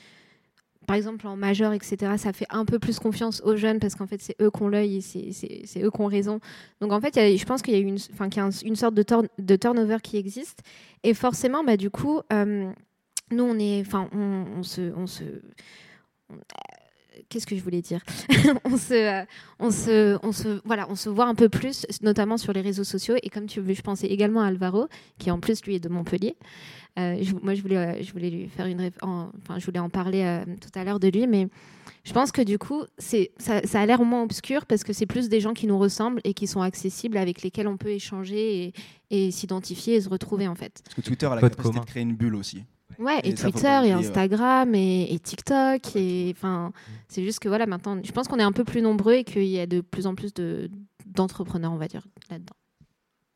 Par 0.87 0.97
exemple, 0.97 1.27
en 1.27 1.35
majeur, 1.37 1.73
etc., 1.73 1.97
ça 2.19 2.35
fait 2.35 2.45
un 2.51 2.67
peu 2.67 2.79
plus 2.79 2.99
confiance 2.99 3.41
aux 3.43 3.57
jeunes 3.57 3.79
parce 3.79 3.95
qu'en 3.95 4.07
fait, 4.07 4.21
c'est 4.21 4.37
eux 4.43 4.51
qui 4.51 4.63
ont 4.63 4.69
l'œil 4.69 4.97
et 4.97 5.01
c'est- 5.01 5.83
eux 5.83 5.91
qui 5.91 6.01
ont 6.01 6.07
raison. 6.07 6.41
Donc, 6.83 6.93
en 6.93 7.01
fait, 7.01 7.15
je 7.39 7.45
pense 7.47 7.63
qu'il 7.63 7.73
y 7.73 7.77
a 7.79 7.81
une, 7.81 7.97
enfin, 8.13 8.29
une 8.65 8.77
sorte 8.77 8.95
de, 8.95 9.03
turn- 9.03 9.29
de 9.39 9.57
turnover 9.57 9.97
qui 10.03 10.19
existe. 10.19 10.61
Et 11.03 11.15
forcément, 11.15 11.65
bah, 11.65 11.79
du 11.79 11.89
coup, 11.89 12.21
euh, 12.35 12.71
nous, 13.31 13.45
on 13.45 13.59
est. 13.59 13.81
Enfin, 13.81 14.11
on, 14.13 14.63
se. 14.63 14.93
Qu'est-ce 17.29 17.47
que 17.47 17.55
je 17.57 17.63
voulais 17.63 17.81
dire 17.81 18.01
on, 18.65 18.77
se, 18.77 18.93
euh, 18.93 19.25
on, 19.61 19.71
se, 19.71 20.19
on, 20.27 20.33
se, 20.33 20.61
voilà, 20.65 20.87
on 20.91 20.97
se 20.97 21.09
voit 21.09 21.27
un 21.27 21.37
peu 21.37 21.49
plus, 21.49 21.87
notamment 22.03 22.37
sur 22.37 22.53
les 22.53 22.61
réseaux 22.61 22.83
sociaux. 22.83 23.15
Et 23.23 23.31
comme 23.31 23.47
tu 23.47 23.61
veux, 23.61 23.73
je 23.73 23.83
pensais 23.83 24.09
également 24.09 24.41
à 24.41 24.47
Alvaro, 24.49 24.89
qui 25.19 25.31
en 25.31 25.39
plus, 25.39 25.65
lui, 25.65 25.77
est 25.77 25.81
de 25.81 25.89
Montpellier. 25.89 26.37
Euh, 26.99 27.17
je- 27.23 27.35
moi, 27.41 27.55
je 27.55 27.63
voulais, 27.63 27.77
euh, 27.77 28.03
je 28.03 28.11
voulais 28.13 28.31
lui 28.31 28.49
faire 28.49 28.67
une, 28.67 28.91
en- 29.03 29.31
enfin, 29.43 29.61
je 29.61 29.65
voulais 29.67 29.79
en 29.79 29.91
parler 29.91 30.23
euh, 30.25 30.45
tout 30.61 30.77
à 30.79 30.83
l'heure 30.83 30.99
de 30.99 31.07
lui, 31.09 31.29
mais 31.29 31.47
je 32.03 32.13
pense 32.13 32.33
que 32.33 32.43
du 32.43 32.59
coup, 32.59 32.83
c'est, 32.99 33.31
ça, 33.39 33.63
ça 33.65 33.81
a 33.81 33.87
l'air 33.87 34.03
moins 34.03 34.23
obscur 34.25 34.67
parce 34.67 34.83
que 34.83 34.93
c'est 34.93 35.07
plus 35.07 35.29
des 35.29 35.41
gens 35.41 35.55
qui 35.55 35.69
nous 35.69 35.79
ressemblent 35.79 36.21
et 36.25 36.35
qui 36.35 36.49
sont 36.49 36.63
accessibles, 36.63 37.17
avec 37.17 37.43
lesquels 37.43 37.69
on 37.69 37.77
peut 37.77 37.91
échanger 37.91 38.65
et, 39.11 39.27
et 39.27 39.31
s'identifier 39.31 39.95
et 39.95 40.01
se 40.01 40.09
retrouver 40.09 40.49
en 40.49 40.57
fait. 40.57 40.81
Parce 40.85 40.97
que 40.97 41.01
Twitter 41.01 41.27
a 41.27 41.37
la 41.37 41.41
Code 41.41 41.51
capacité 41.53 41.73
commun. 41.75 41.85
de 41.85 41.91
créer 41.91 42.03
une 42.03 42.15
bulle 42.17 42.35
aussi. 42.35 42.65
Ouais, 42.99 43.21
et, 43.25 43.35
Twitter, 43.35 43.81
et. 43.87 43.93
Instagram, 43.93 44.75
et, 44.75 45.13
et 45.13 45.19
TikTok, 45.19 45.97
et 45.97 46.33
enfin, 46.37 46.73
c'est 47.09 47.25
juste 47.25 47.41
que 47.41 47.49
voilà, 47.49 47.67
maintenant, 47.67 47.99
je 48.03 48.13
pense 48.13 48.29
qu'on 48.29 48.39
est 48.39 48.45
un 48.45 48.53
peu 48.53 48.65
plus 48.65 48.83
nombreux 48.83 49.15
et 49.15 49.25
qu'il 49.25 49.45
y 49.47 49.59
a 49.59 49.67
de 49.67 49.81
plus 49.81 50.07
en 50.07 50.15
plus 50.15 50.33
de, 50.35 50.71
d'entrepreneurs, 51.07 51.73
on 51.73 51.77
va 51.77 51.89
dire, 51.89 52.07
là-dedans. 52.31 52.55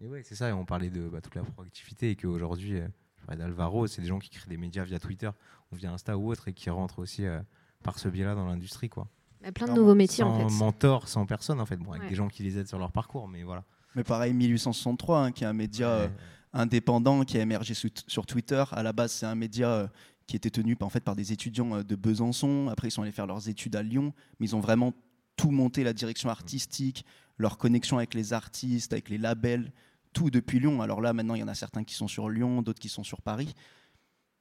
Et 0.01 0.07
ouais, 0.07 0.23
c'est 0.23 0.37
ça. 0.37 0.49
Et 0.51 0.53
on 0.53 0.65
parlait 0.65 0.91
de 0.91 1.09
bah, 1.09 1.21
toute 1.21 1.35
la 1.35 1.43
proactivité 1.43 2.11
et 2.11 2.17
qu'aujourd'hui, 2.17 2.77
euh, 2.79 2.87
je 3.21 3.27
parlais 3.27 3.41
d'Alvaro, 3.43 3.87
c'est 3.89 4.01
des 4.01 4.07
gens 4.07 4.21
qui 4.21 4.31
créent 4.31 4.49
des 4.49 4.57
médias 4.57 4.85
via 4.85 5.01
Twitter 5.01 5.31
ou 5.73 5.77
via 5.77 5.91
Insta 5.93 6.17
ou 6.17 6.31
autre 6.31 6.47
et 6.49 6.53
qui 6.53 6.71
rentrent 6.71 7.01
aussi 7.01 7.27
euh, 7.27 7.41
par 7.83 7.99
ce 7.99 8.09
biais-là 8.09 8.35
dans 8.37 8.45
l'industrie, 8.47 8.89
quoi. 8.89 9.09
Il 9.41 9.47
y 9.47 9.49
a 9.49 9.53
plein 9.53 9.67
de 9.69 9.73
nouveaux 9.73 9.95
métiers 9.95 10.25
en 10.25 10.49
fait. 10.49 10.55
mentor, 10.57 11.09
sans 11.09 11.25
personne 11.25 11.61
en 11.61 11.67
fait, 11.67 11.77
bon, 11.77 11.91
avec 11.91 12.03
Ouais. 12.03 12.09
des 12.09 12.15
gens 12.17 12.29
qui 12.29 12.43
les 12.43 12.59
aident 12.59 12.67
sur 12.69 12.79
leur 12.79 12.91
parcours, 12.93 13.29
mais 13.29 13.45
voilà. 13.45 13.65
Mais 13.95 14.03
pareil, 14.05 14.35
1863, 14.35 15.19
hein, 15.21 15.33
qui 15.33 15.45
est 15.45 15.47
un 15.47 15.53
média 15.53 15.89
euh. 15.89 16.09
Indépendant 16.53 17.25
qui 17.25 17.39
a 17.39 17.43
émergé 17.43 17.75
su- 17.75 17.91
sur 18.07 18.27
Twitter. 18.27 18.63
À 18.73 18.83
la 18.83 18.93
base, 18.93 19.13
c'est 19.13 19.27
un 19.27 19.35
média 19.35 19.71
euh, 19.71 19.89
qui 20.27 20.37
était 20.37 20.51
tenu 20.51 20.77
en 20.81 20.89
fait, 20.89 21.01
par 21.01 21.17
des 21.17 21.33
étudiants 21.33 21.75
euh, 21.77 21.83
de 21.83 21.97
Besançon. 21.97 22.69
Après, 22.71 22.89
ils 22.89 22.91
sont 22.91 23.03
allés 23.03 23.13
faire 23.13 23.27
leurs 23.27 23.49
études 23.49 23.77
à 23.77 23.83
Lyon. 23.83 24.13
Mais 24.39 24.47
ils 24.47 24.57
ont 24.57 24.61
vraiment 24.61 24.93
tout 25.37 25.51
monté, 25.51 25.85
la 25.85 25.93
direction 25.93 26.29
artistique, 26.31 27.05
leur 27.37 27.59
connexion 27.59 27.99
avec 27.99 28.15
les 28.15 28.33
artistes, 28.33 28.93
avec 28.93 29.09
les 29.09 29.19
labels, 29.19 29.73
tout 30.13 30.31
depuis 30.31 30.59
Lyon. 30.59 30.83
Alors 30.83 31.01
là, 31.01 31.13
maintenant, 31.13 31.35
il 31.35 31.41
y 31.41 31.45
en 31.45 31.49
a 31.49 31.55
certains 31.55 31.85
qui 31.85 31.95
sont 31.95 32.09
sur 32.09 32.29
Lyon, 32.29 32.63
d'autres 32.63 32.81
qui 32.81 32.89
sont 32.89 33.05
sur 33.05 33.23
Paris. 33.23 33.55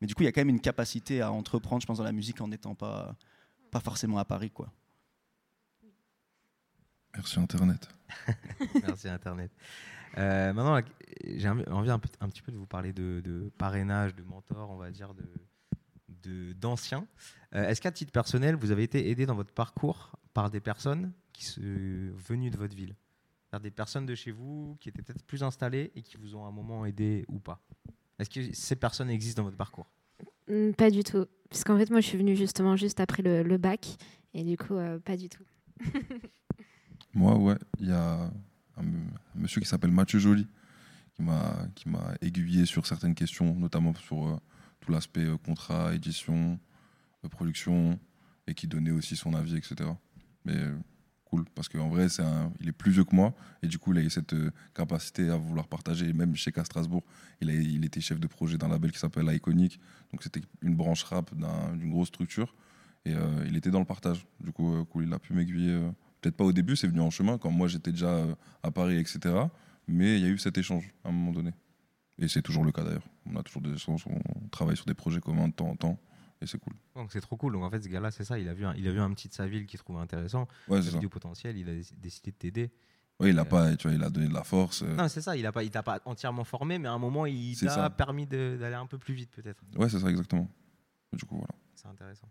Mais 0.02 0.08
du 0.08 0.16
coup, 0.16 0.24
il 0.24 0.26
y 0.26 0.30
a 0.30 0.32
quand 0.32 0.42
même 0.42 0.50
une 0.50 0.62
capacité 0.62 1.22
à 1.22 1.32
entreprendre, 1.32 1.82
je 1.82 1.88
pense, 1.88 1.98
dans 2.00 2.04
la 2.04 2.12
musique 2.12 2.40
en 2.42 2.48
n'étant 2.48 2.76
pas, 2.76 3.16
pas 3.72 3.80
forcément 3.80 4.18
à 4.18 4.26
Paris. 4.26 4.50
Quoi. 4.52 4.72
Merci 7.16 7.40
Internet. 7.40 7.90
Merci 8.84 9.10
Internet. 9.10 9.52
Euh, 10.18 10.54
maintenant, 10.54 10.80
j'ai 11.24 11.48
envie 11.50 11.92
un, 11.92 12.00
petit 12.00 12.42
peu 12.42 12.52
de 12.52 12.58
vous 12.58 12.66
parler 12.66 12.94
de, 12.94 13.22
de 13.24 13.52
parrainage, 13.58 14.16
de 14.16 14.24
mentor, 14.24 14.70
on 14.72 14.78
va 14.78 14.92
dire, 14.92 15.14
de 15.14 15.24
de- 16.24 16.54
d'anciens. 16.54 17.08
Euh, 17.54 17.68
Est-ce 17.68 17.82
qu'à 17.82 17.92
titre 17.92 18.12
personnel, 18.12 18.56
vous 18.56 18.72
avez 18.72 18.84
été 18.84 19.10
aidé 19.10 19.26
dans 19.26 19.36
votre 19.36 19.54
parcours 19.54 20.12
par 20.34 20.50
des 20.50 20.60
personnes 20.60 21.12
qui 21.34 21.46
sont 21.46 21.62
venues 21.62 22.50
de 22.50 22.58
votre 22.58 22.76
ville? 22.76 22.96
Par 23.50 23.62
des 23.62 23.72
personnes 23.72 24.06
de 24.06 24.16
chez 24.16 24.32
vous 24.32 24.76
qui 24.80 24.90
étaient 24.90 25.02
peut-être 25.02 25.24
plus 25.24 25.44
installées 25.44 25.92
et 25.96 26.02
qui 26.02 26.18
vous 26.18 26.36
ont 26.36 26.46
à 26.46 26.50
un 26.50 26.52
moment 26.52 26.86
aidé 26.86 27.24
ou 27.30 27.40
pas? 27.40 27.62
Est-ce 28.20 28.30
que 28.30 28.54
ces 28.54 28.76
personnes 28.76 29.10
existent 29.10 29.42
dans 29.42 29.46
votre 29.46 29.58
parcours? 29.58 29.90
Hmm, 30.50 30.72
Pas 30.72 30.90
du 30.90 31.04
tout. 31.04 31.26
Puisqu'en 31.50 31.78
fait, 31.78 31.90
moi, 31.90 32.02
je 32.02 32.08
suis 32.08 32.18
venue 32.18 32.36
justement 32.36 32.76
juste 32.76 33.00
après 33.00 33.24
le, 33.24 33.44
le 33.44 33.58
bac. 33.58 33.96
Et 34.34 34.44
du 34.44 34.58
coup, 34.58 34.76
euh, 34.76 35.00
pas 35.00 35.16
du 35.16 35.30
tout. 35.30 35.44
Moi, 37.14 37.36
ouais, 37.38 37.58
il 37.80 37.88
y 37.88 37.92
a 37.92 38.30
un, 38.78 38.84
monsieur 39.36 39.62
qui 39.62 39.68
s'appelle 39.68 39.92
Mathieu 39.92 40.20
Joly 40.20 40.48
qui 41.16 41.24
m'a 41.90 42.14
aiguillé 42.22 42.66
sur 42.68 42.86
certaines 42.86 43.16
questions, 43.16 43.56
notamment 43.56 43.94
sur 43.96 44.28
euh, 44.28 44.38
tout 44.82 44.92
l'aspect 44.92 45.26
euh, 45.26 45.36
contrat, 45.38 45.96
édition, 45.96 46.60
euh, 47.26 47.28
production, 47.28 48.00
et 48.46 48.54
qui 48.54 48.68
donnait 48.68 48.92
aussi 48.92 49.16
son 49.16 49.34
avis, 49.34 49.56
etc. 49.56 49.90
Mais 50.46 50.56
euh, 50.56 50.78
cool, 51.26 51.46
parce 51.56 51.70
qu'en 51.70 51.90
vrai, 51.90 52.08
c'est 52.08 52.22
un, 52.22 52.54
il 52.60 52.68
est 52.70 52.72
plus 52.72 52.92
vieux 52.92 53.04
que 53.04 53.16
moi, 53.16 53.34
et 53.64 53.68
du 53.68 53.80
coup, 53.80 53.94
il 53.94 53.98
a 54.00 54.04
eu 54.04 54.12
cette 54.12 54.36
capacité 54.76 55.30
à 55.32 55.38
vouloir 55.38 55.68
partager. 55.68 56.14
Même 56.14 56.36
chez 56.36 56.52
K 56.52 56.64
Strasbourg, 56.64 57.04
il, 57.42 57.50
a, 57.50 57.54
il 57.54 57.84
était 57.84 58.00
chef 58.00 58.20
de 58.20 58.28
projet 58.28 58.60
d'un 58.60 58.68
label 58.68 58.92
qui 58.92 59.00
s'appelle 59.00 59.28
Iconic, 59.34 59.80
donc 60.12 60.22
c'était 60.22 60.42
une 60.62 60.76
branche 60.76 61.02
rap 61.04 61.34
d'un- 61.36 61.76
d'une 61.76 61.90
grosse 61.90 62.10
structure, 62.10 62.54
et 63.06 63.14
il 63.48 63.56
était 63.56 63.72
dans 63.72 63.80
le 63.80 63.86
partage. 63.86 64.28
Du 64.40 64.52
coup, 64.52 64.86
cool, 64.92 65.06
il 65.06 65.14
a 65.14 65.18
pu 65.20 65.34
m'aiguiller. 65.34 65.80
Peut-être 66.22 66.36
pas 66.36 66.44
au 66.46 66.52
début, 66.54 66.76
c'est 66.76 66.88
venu 66.88 67.02
en 67.02 67.10
chemin, 67.10 67.38
quand 67.38 67.52
moi 67.52 67.68
j'étais 67.68 67.92
déjà 67.92 68.10
euh, 68.10 68.36
à 68.64 68.72
Paris, 68.72 68.98
etc. 68.98 69.36
Mais 69.88 70.18
il 70.18 70.24
y 70.24 70.26
a 70.26 70.30
eu 70.30 70.38
cet 70.38 70.58
échange 70.58 70.92
à 71.04 71.10
un 71.10 71.12
moment 71.12 71.32
donné. 71.32 71.54
Et 72.20 72.28
c'est 72.28 72.42
toujours 72.42 72.64
le 72.64 72.72
cas 72.72 72.84
d'ailleurs. 72.84 73.08
On 73.28 73.36
a 73.36 73.44
toujours 73.44 73.62
des 73.62 73.72
échanges, 73.74 74.04
on 74.08 74.48
travaille 74.50 74.76
sur 74.76 74.86
des 74.86 74.94
projets 74.96 75.20
communs 75.20 75.48
de 75.50 75.54
temps 75.54 75.68
en 75.70 75.76
temps, 75.76 76.00
et 76.42 76.48
c'est 76.48 76.58
cool. 76.60 76.74
Donc 76.96 77.12
c'est 77.12 77.22
trop 77.22 77.38
cool. 77.38 77.54
Donc 77.54 77.64
en 77.64 77.70
fait, 77.70 77.82
ce 77.82 77.88
gars-là, 77.88 78.10
c'est 78.12 78.24
ça. 78.24 78.40
Il 78.40 78.50
a 78.50 78.54
vu 78.54 78.66
un, 78.66 78.74
il 78.76 78.88
a 78.88 78.92
vu 78.92 79.00
un 79.00 79.12
petit 79.14 79.28
de 79.30 79.34
sa 79.34 79.48
ville 79.48 79.66
qu'il 79.68 79.80
trouvait 79.80 80.00
intéressant. 80.02 80.48
Ouais, 80.68 80.80
Il 80.82 80.88
a 80.88 80.92
vu 80.92 81.00
du 81.00 81.10
potentiel. 81.10 81.56
Il 81.58 81.70
a 81.70 81.74
décidé 82.02 82.32
de 82.32 82.36
t'aider. 82.38 82.72
Ouais, 83.20 83.30
il 83.32 83.38
a 83.40 83.42
Euh, 83.42 83.46
pas, 83.46 83.76
tu 83.78 83.88
vois, 83.88 83.96
il 83.96 84.04
a 84.04 84.10
donné 84.10 84.28
de 84.28 84.34
la 84.34 84.44
force. 84.44 84.82
euh, 84.84 84.96
Non, 84.96 85.08
c'est 85.08 85.22
ça. 85.22 85.36
Il 85.38 85.46
a 85.46 85.52
pas, 85.52 85.64
il 85.64 85.70
t'a 85.72 85.82
pas 85.84 86.00
entièrement 86.06 86.44
formé, 86.44 86.78
mais 86.80 86.88
à 86.88 86.94
un 86.94 87.00
moment, 87.00 87.26
il 87.28 87.56
t'a 87.60 87.90
permis 87.92 88.26
d'aller 88.28 88.76
un 88.76 88.86
peu 88.88 88.98
plus 88.98 89.14
vite, 89.14 89.32
peut-être. 89.32 89.64
Ouais, 89.76 89.90
c'est 89.90 90.00
ça 90.00 90.10
exactement. 90.10 90.48
Du 91.14 91.24
coup, 91.26 91.38
voilà. 91.38 91.54
C'est 91.76 91.88
intéressant. 91.88 92.28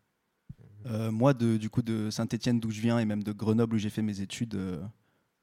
Euh, 0.86 1.10
moi, 1.10 1.34
de, 1.34 1.56
du 1.56 1.68
coup, 1.70 1.82
de 1.82 2.10
Saint-Etienne, 2.10 2.60
d'où 2.60 2.70
je 2.70 2.80
viens, 2.80 2.98
et 2.98 3.04
même 3.04 3.22
de 3.22 3.32
Grenoble, 3.32 3.74
où 3.76 3.78
j'ai 3.78 3.90
fait 3.90 4.02
mes 4.02 4.20
études, 4.20 4.54
euh, 4.54 4.80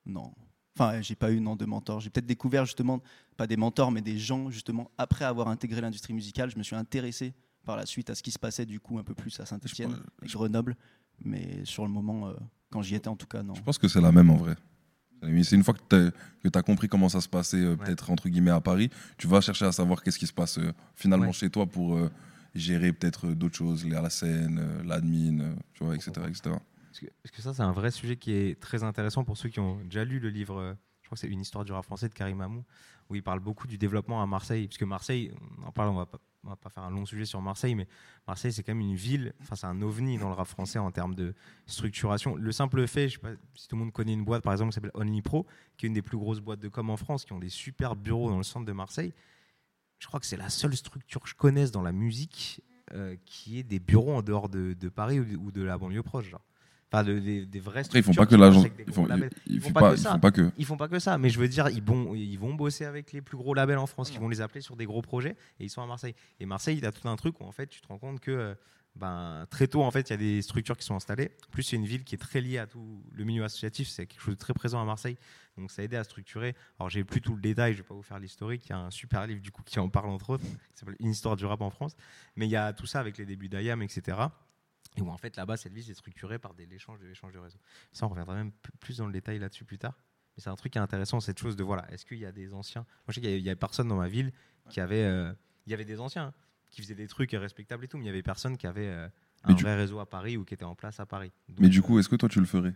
non. 0.06 0.32
Enfin, 0.78 1.02
j'ai 1.02 1.16
pas 1.16 1.32
eu 1.32 1.40
non, 1.40 1.56
de 1.56 1.66
mentor. 1.66 2.00
J'ai 2.00 2.10
peut-être 2.10 2.26
découvert 2.26 2.66
justement, 2.66 3.02
pas 3.38 3.46
des 3.46 3.58
mentors, 3.58 3.92
mais 3.92 4.02
des 4.02 4.18
gens, 4.18 4.50
justement, 4.50 4.90
après 4.98 5.26
avoir 5.26 5.48
intégré 5.50 5.82
l'industrie 5.82 6.14
musicale, 6.14 6.50
je 6.50 6.58
me 6.58 6.64
suis 6.64 6.76
intéressé 6.76 7.34
par 7.66 7.78
la 7.78 7.86
suite 7.86 8.10
à 8.10 8.16
ce 8.16 8.24
qui 8.24 8.32
se 8.32 8.40
passait, 8.40 8.66
du 8.66 8.80
coup, 8.80 8.98
un 9.00 9.04
peu 9.04 9.14
plus 9.14 9.38
à 9.40 9.46
Saint-Etienne 9.46 9.96
et 10.22 10.28
je- 10.28 10.34
Grenoble. 10.34 10.76
Mais 11.24 11.64
sur 11.66 11.84
le 11.86 11.92
moment, 11.92 12.28
euh, 12.30 12.34
quand 12.72 12.82
j'y 12.82 12.96
étais, 12.96 13.08
en 13.08 13.16
tout 13.16 13.28
cas, 13.28 13.44
non. 13.44 13.54
je 13.54 13.62
pense 13.62 13.78
que 13.78 13.88
c'est 13.88 14.02
la 14.02 14.12
même 14.12 14.30
en 14.30 14.36
vrai. 14.38 14.56
C'est 15.44 15.56
une 15.56 15.64
fois 15.64 15.74
que 15.74 16.12
tu 16.44 16.50
as 16.54 16.62
compris 16.64 16.90
comment 16.90 17.08
ça 17.08 17.22
se 17.22 17.30
passait, 17.30 17.56
euh, 17.58 17.78
peut-être 17.78 18.10
entre 18.12 18.28
guillemets 18.28 18.52
à 18.52 18.60
Paris, 18.60 18.90
tu 19.18 19.26
vas 19.28 19.40
chercher 19.40 19.64
à 19.66 19.72
savoir 19.72 20.02
qu'est-ce 20.04 20.20
qui 20.20 20.28
se 20.28 20.34
passe 20.34 20.58
euh, 20.58 20.74
finalement 20.96 21.28
Ouais. 21.28 21.32
chez 21.34 21.50
toi 21.50 21.66
pour 21.66 21.96
euh, 21.96 22.12
gérer 22.56 22.94
peut-être 22.94 23.28
euh, 23.28 23.36
d'autres 23.36 23.56
choses, 23.58 23.86
la 23.88 24.10
scène, 24.10 24.60
euh, 24.60 24.84
l'admin, 24.84 25.40
euh, 25.40 25.56
tu 25.74 25.84
vois, 25.84 25.96
etc. 25.96 26.12
etc. 26.28 26.42
Parce 27.24 27.32
que, 27.36 27.42
ça, 27.42 27.54
c'est 27.54 27.64
un 27.64 27.72
vrai 27.72 27.90
sujet 27.92 28.18
qui 28.18 28.34
est 28.34 28.60
très 28.60 28.84
intéressant 28.84 29.24
pour 29.24 29.36
ceux 29.38 29.50
qui 29.50 29.60
ont 29.60 29.78
déjà 29.84 30.06
lu 30.06 30.20
le 30.20 30.30
livre. 30.30 30.60
euh, 30.60 30.74
Je 31.02 31.08
crois 31.08 31.16
que 31.16 31.20
c'est 31.22 31.28
une 31.28 31.42
histoire 31.42 31.66
du 31.66 31.72
rap 31.72 31.84
français 31.84 32.08
de 32.08 32.14
Karim 32.14 32.40
Amou, 32.42 32.64
où 33.10 33.16
il 33.16 33.24
parle 33.24 33.40
beaucoup 33.40 33.66
du 33.68 33.78
développement 33.78 34.22
à 34.22 34.28
Marseille. 34.28 34.68
Parce 34.68 34.78
que 34.78 34.86
Marseille, 34.86 35.32
on 35.60 35.68
en 35.68 35.72
parle, 35.72 35.90
on 35.90 35.96
va 35.96 36.06
pas, 36.06 36.20
on 36.44 36.50
va 36.50 36.56
pas 36.56 36.70
faire 36.70 36.84
un 36.84 36.92
long 36.92 37.06
sujet 37.06 37.26
sur 37.26 37.42
Marseille, 37.42 37.74
mais 37.74 37.88
Marseille, 38.28 38.54
c'est 38.54 38.62
quand 38.62 38.76
même 38.76 38.82
une 38.88 38.96
ville. 38.96 39.34
Enfin, 39.42 39.56
c'est 39.56 39.66
un 39.66 39.82
ovni 39.82 40.20
dans 40.20 40.28
le 40.30 40.36
rap 40.36 40.48
français 40.48 40.78
en 40.78 40.92
termes 40.92 41.16
de 41.16 41.34
structuration. 41.66 42.36
Le 42.36 42.52
simple 42.52 42.86
fait, 42.86 43.10
je 43.10 43.14
sais 43.14 43.20
pas 43.20 43.32
si 43.56 43.68
tout 43.68 43.76
le 43.76 43.82
monde 43.82 43.92
connaît 43.92 44.14
une 44.14 44.24
boîte, 44.26 44.44
par 44.44 44.54
exemple, 44.54 44.70
qui 44.70 44.76
s'appelle 44.76 44.92
Only 44.94 45.22
Pro, 45.24 45.48
qui 45.78 45.86
est 45.86 45.88
une 45.88 45.94
des 45.94 46.02
plus 46.04 46.18
grosses 46.18 46.42
boîtes 46.42 46.60
de 46.60 46.68
com 46.70 46.90
en 46.92 46.98
France, 46.98 47.26
qui 47.26 47.34
ont 47.34 47.40
des 47.40 47.50
super 47.50 47.96
bureaux 47.96 48.30
dans 48.30 48.38
le 48.38 48.44
centre 48.44 48.66
de 48.68 48.72
Marseille. 48.74 49.14
Je 50.04 50.08
crois 50.10 50.20
que 50.20 50.26
c'est 50.26 50.36
la 50.36 50.50
seule 50.50 50.76
structure 50.76 51.22
que 51.22 51.30
je 51.30 51.34
connaisse 51.36 51.72
dans 51.72 51.82
la 51.82 51.94
musique 51.94 52.60
euh, 52.94 53.16
qui 53.26 53.58
ait 53.58 53.64
des 53.64 53.80
bureaux 53.80 54.12
en 54.18 54.22
dehors 54.22 54.50
de, 54.50 54.74
de 54.74 54.90
Paris 54.90 55.22
ou 55.22 55.24
de, 55.24 55.38
ou 55.38 55.50
de 55.54 55.64
la 55.64 55.78
banlieue 55.78 56.04
proche. 56.04 56.30
Genre. 56.30 56.42
Enfin, 56.92 57.06
de- 57.06 57.20
des, 57.20 57.46
des 57.46 57.60
vraies 57.62 57.86
Après, 57.86 58.00
ils 58.00 58.04
font 58.04 58.12
structures 58.12 58.38
pas 58.38 58.52
que 58.52 58.68
des 58.76 58.84
Ils 58.86 58.94
font, 58.94 59.06
labels. 59.06 59.30
ils, 59.48 59.56
ils 59.56 59.62
font 59.62 59.68
font 59.70 59.74
pas 59.74 59.90
que 59.92 59.96
ils 59.96 60.02
ça. 60.02 60.12
font 60.12 60.20
pas 60.20 60.32
que. 60.32 60.52
Ils 60.58 60.66
font 60.66 60.76
pas 60.76 60.88
que 60.90 61.00
ça, 61.00 61.18
mais 61.18 61.30
je 61.30 61.40
veux 61.40 61.48
dire, 61.48 61.70
ils 61.70 61.82
vont, 61.82 62.14
ils 62.16 62.36
vont 62.36 62.54
bosser 62.54 62.84
avec 62.84 63.14
les 63.14 63.22
plus 63.22 63.38
gros 63.38 63.54
labels 63.54 63.78
en 63.78 63.88
France, 63.88 64.12
qui 64.12 64.18
vont 64.18 64.28
les 64.28 64.42
appeler 64.42 64.60
sur 64.60 64.76
des 64.76 64.86
gros 64.86 65.02
projets, 65.02 65.38
et 65.62 65.64
ils 65.64 65.70
sont 65.70 65.82
à 65.82 65.88
Marseille. 65.88 66.16
Et 66.42 66.46
Marseille, 66.46 66.78
il 66.78 66.86
a 66.86 66.92
tout 66.92 67.08
un 67.08 67.16
truc 67.16 67.40
où 67.40 67.46
en 67.46 67.54
fait, 67.54 67.68
tu 67.68 67.80
te 67.80 67.88
rends 67.88 67.98
compte 67.98 68.20
que 68.20 68.32
euh, 68.32 68.54
ben, 68.96 69.48
très 69.50 69.68
tôt, 69.68 69.82
en 69.82 69.90
fait, 69.90 70.10
il 70.10 70.12
y 70.12 70.14
a 70.14 70.18
des 70.18 70.42
structures 70.44 70.78
qui 70.78 70.86
sont 70.86 70.96
installées. 70.96 71.32
Plus, 71.52 71.64
c'est 71.64 71.76
une 71.76 71.86
ville 71.86 72.04
qui 72.04 72.14
est 72.14 72.20
très 72.20 72.42
liée 72.42 72.60
à 72.60 72.68
tout 72.68 73.04
le 73.12 73.24
milieu 73.24 73.44
associatif, 73.44 73.88
c'est 73.88 74.06
quelque 74.06 74.22
chose 74.22 74.36
de 74.36 74.40
très 74.40 74.54
présent 74.54 74.80
à 74.82 74.86
Marseille. 74.86 75.18
Donc, 75.58 75.72
ça 75.72 75.82
a 75.82 75.86
aidé 75.86 75.98
à 75.98 76.04
structurer. 76.04 76.56
Alors, 76.80 76.90
j'ai 76.90 77.04
plus 77.04 77.22
tout 77.22 77.36
le 77.36 77.42
détail, 77.42 77.74
je 77.74 77.80
vais 77.80 77.88
pas 77.88 77.96
vous 77.96 78.04
faire 78.04 78.20
l'historique. 78.20 78.66
Il 78.68 78.70
y 78.70 78.74
a 78.74 78.78
un 78.80 78.92
super 78.92 79.26
livre 79.26 79.42
du 79.42 79.52
coup 79.52 79.64
qui 79.64 79.80
en 79.80 79.90
parle 79.90 80.10
entre 80.10 80.32
autres, 80.32 80.44
qui 80.44 80.78
s'appelle 80.80 80.96
Une 81.00 81.10
histoire 81.10 81.36
du 81.36 81.46
rap 81.46 81.62
en 81.62 81.72
France. 81.72 81.96
Mais 82.36 82.46
il 82.46 82.52
y 82.52 82.56
a 82.56 82.72
tout 82.74 82.86
ça 82.86 83.00
avec 83.00 83.18
les 83.18 83.26
débuts 83.26 83.50
d'IAM, 83.50 83.82
etc. 83.82 84.18
Et 84.96 85.02
où 85.02 85.10
en 85.10 85.18
fait 85.18 85.36
là-bas, 85.38 85.58
cette 85.58 85.74
ville 85.74 85.90
est 85.90 85.96
structurée 85.96 86.38
par 86.38 86.54
des 86.54 86.72
échanges 86.72 87.00
de 87.00 87.08
l'échange 87.08 87.34
de 87.34 87.40
réseau. 87.40 87.58
Ça, 87.94 88.06
on 88.06 88.10
reviendra 88.10 88.36
même 88.36 88.52
plus 88.80 88.98
dans 88.98 89.08
le 89.08 89.14
détail 89.14 89.40
là-dessus 89.40 89.66
plus 89.66 89.80
tard. 89.80 89.96
Mais 90.36 90.44
c'est 90.44 90.50
un 90.50 90.56
truc 90.56 90.74
qui 90.74 90.78
est 90.78 90.82
intéressant, 90.82 91.20
cette 91.20 91.40
chose 91.40 91.56
de 91.56 91.64
voilà, 91.64 91.92
est-ce 91.92 92.06
qu'il 92.06 92.18
y 92.20 92.26
a 92.26 92.32
des 92.32 92.54
anciens? 92.54 92.82
Moi, 92.82 93.06
je 93.10 93.14
sais 93.16 93.22
qu'il 93.22 93.38
y 93.38 93.42
y 93.42 93.50
a 93.50 93.56
personne 93.56 93.88
dans 93.88 93.98
ma 93.98 94.08
ville 94.08 94.32
qui 94.70 94.80
avait. 94.80 95.04
euh, 95.04 95.34
il 95.66 95.72
y 95.72 95.74
avait 95.74 95.86
des 95.86 96.00
anciens 96.00 96.26
hein, 96.26 96.34
qui 96.74 96.82
faisaient 96.82 96.96
des 96.96 97.08
trucs 97.08 97.32
respectables 97.32 97.86
et 97.86 97.88
tout, 97.88 97.98
mais 97.98 98.04
il 98.04 98.08
y 98.08 98.10
avait 98.10 98.24
personne 98.24 98.58
qui 98.58 98.68
avait 98.68 98.88
euh, 98.88 99.08
un 99.44 99.50
Mais 99.50 99.56
du- 99.56 99.64
vrai 99.64 99.76
réseau 99.76 100.00
à 100.00 100.06
Paris 100.06 100.38
ou 100.38 100.44
qui 100.44 100.54
était 100.54 100.66
en 100.66 100.76
place 100.76 101.00
à 101.00 101.06
Paris. 101.06 101.32
Donc, 101.50 101.60
Mais 101.60 101.70
du 101.70 101.80
euh, 101.80 101.82
coup, 101.82 102.00
est-ce 102.00 102.10
que 102.10 102.16
toi 102.16 102.28
tu 102.30 102.40
le 102.40 102.46
ferais? 102.46 102.74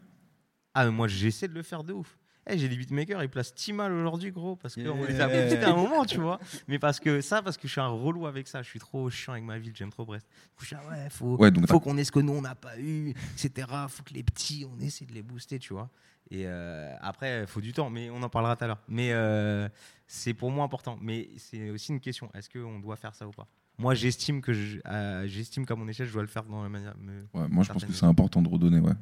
Ah, 0.73 0.85
mais 0.85 0.91
moi 0.91 1.07
j'essaie 1.07 1.47
de 1.47 1.53
le 1.53 1.63
faire 1.63 1.83
de 1.83 1.93
ouf. 1.93 2.17
Eh, 2.49 2.57
j'ai 2.57 2.69
des 2.69 2.77
beatmakers, 2.77 3.21
ils 3.23 3.29
placent 3.29 3.53
10 3.53 3.73
mal 3.73 3.91
aujourd'hui, 3.91 4.31
gros, 4.31 4.55
parce 4.55 4.75
qu'on 4.75 4.81
Yeah. 4.81 5.07
les 5.07 5.19
a 5.19 5.27
fait 5.29 5.61
à 5.65 5.71
un 5.71 5.75
moment, 5.75 6.05
tu 6.05 6.17
vois. 6.21 6.39
Mais 6.69 6.79
parce 6.79 6.97
que 6.97 7.19
ça, 7.19 7.41
parce 7.41 7.57
que 7.57 7.67
je 7.67 7.73
suis 7.73 7.81
un 7.81 7.87
relou 7.89 8.25
avec 8.25 8.47
ça, 8.47 8.61
je 8.63 8.69
suis 8.69 8.79
trop 8.79 9.09
chiant 9.09 9.33
avec 9.33 9.43
ma 9.43 9.59
ville, 9.59 9.73
j'aime 9.75 9.89
trop 9.89 10.05
Brest. 10.05 10.25
Je 10.61 10.65
suis 10.67 10.75
là, 10.75 10.81
ouais, 10.89 11.09
faut, 11.09 11.35
Ouais, 11.35 11.51
donc 11.51 11.67
faut 11.67 11.81
qu'on 11.81 11.97
ait 11.97 12.05
ce 12.05 12.11
que 12.13 12.21
nous 12.21 12.31
on 12.31 12.41
n'a 12.41 12.55
pas 12.55 12.79
eu, 12.79 13.09
etc. 13.33 13.67
Faut 13.89 14.03
que 14.03 14.13
les 14.13 14.23
petits, 14.23 14.65
on 14.71 14.79
essaie 14.79 15.03
de 15.05 15.11
les 15.13 15.23
booster, 15.23 15.59
tu 15.59 15.73
vois. 15.73 15.89
Et 16.29 16.43
euh, 16.47 16.93
après, 17.01 17.41
il 17.41 17.47
faut 17.47 17.59
du 17.59 17.73
temps, 17.73 17.89
mais 17.89 18.09
on 18.09 18.21
en 18.23 18.29
parlera 18.29 18.55
tout 18.55 18.63
à 18.63 18.67
l'heure. 18.67 18.81
Mais 18.87 19.11
euh, 19.11 19.67
c'est 20.07 20.33
pour 20.33 20.49
moi 20.49 20.63
important. 20.63 20.97
Mais 21.01 21.29
c'est 21.37 21.69
aussi 21.69 21.91
une 21.91 21.99
question 21.99 22.29
est-ce 22.33 22.49
qu'on 22.49 22.79
doit 22.79 22.95
faire 22.95 23.13
ça 23.13 23.27
ou 23.27 23.31
pas? 23.31 23.47
Moi, 23.80 23.93
j'estime 23.93 24.41
que 24.41 24.53
je- 24.53 24.80
euh, 24.88 25.28
j'estime 25.28 25.65
qu'à 25.65 25.75
mon 25.75 25.88
échelle, 25.88 26.07
je 26.07 26.13
dois 26.13 26.23
le 26.23 26.28
faire 26.28 26.43
dans 26.43 26.63
la 26.63 26.69
manière. 26.69 26.95
Ouais, 27.34 27.47
moi, 27.47 27.63
je 27.63 27.71
pense 27.71 27.86
que 27.86 27.93
c'est 27.93 28.05
important 28.05 28.41
de 28.41 28.49
redonner. 28.49 28.80
Ouais. 28.80 28.93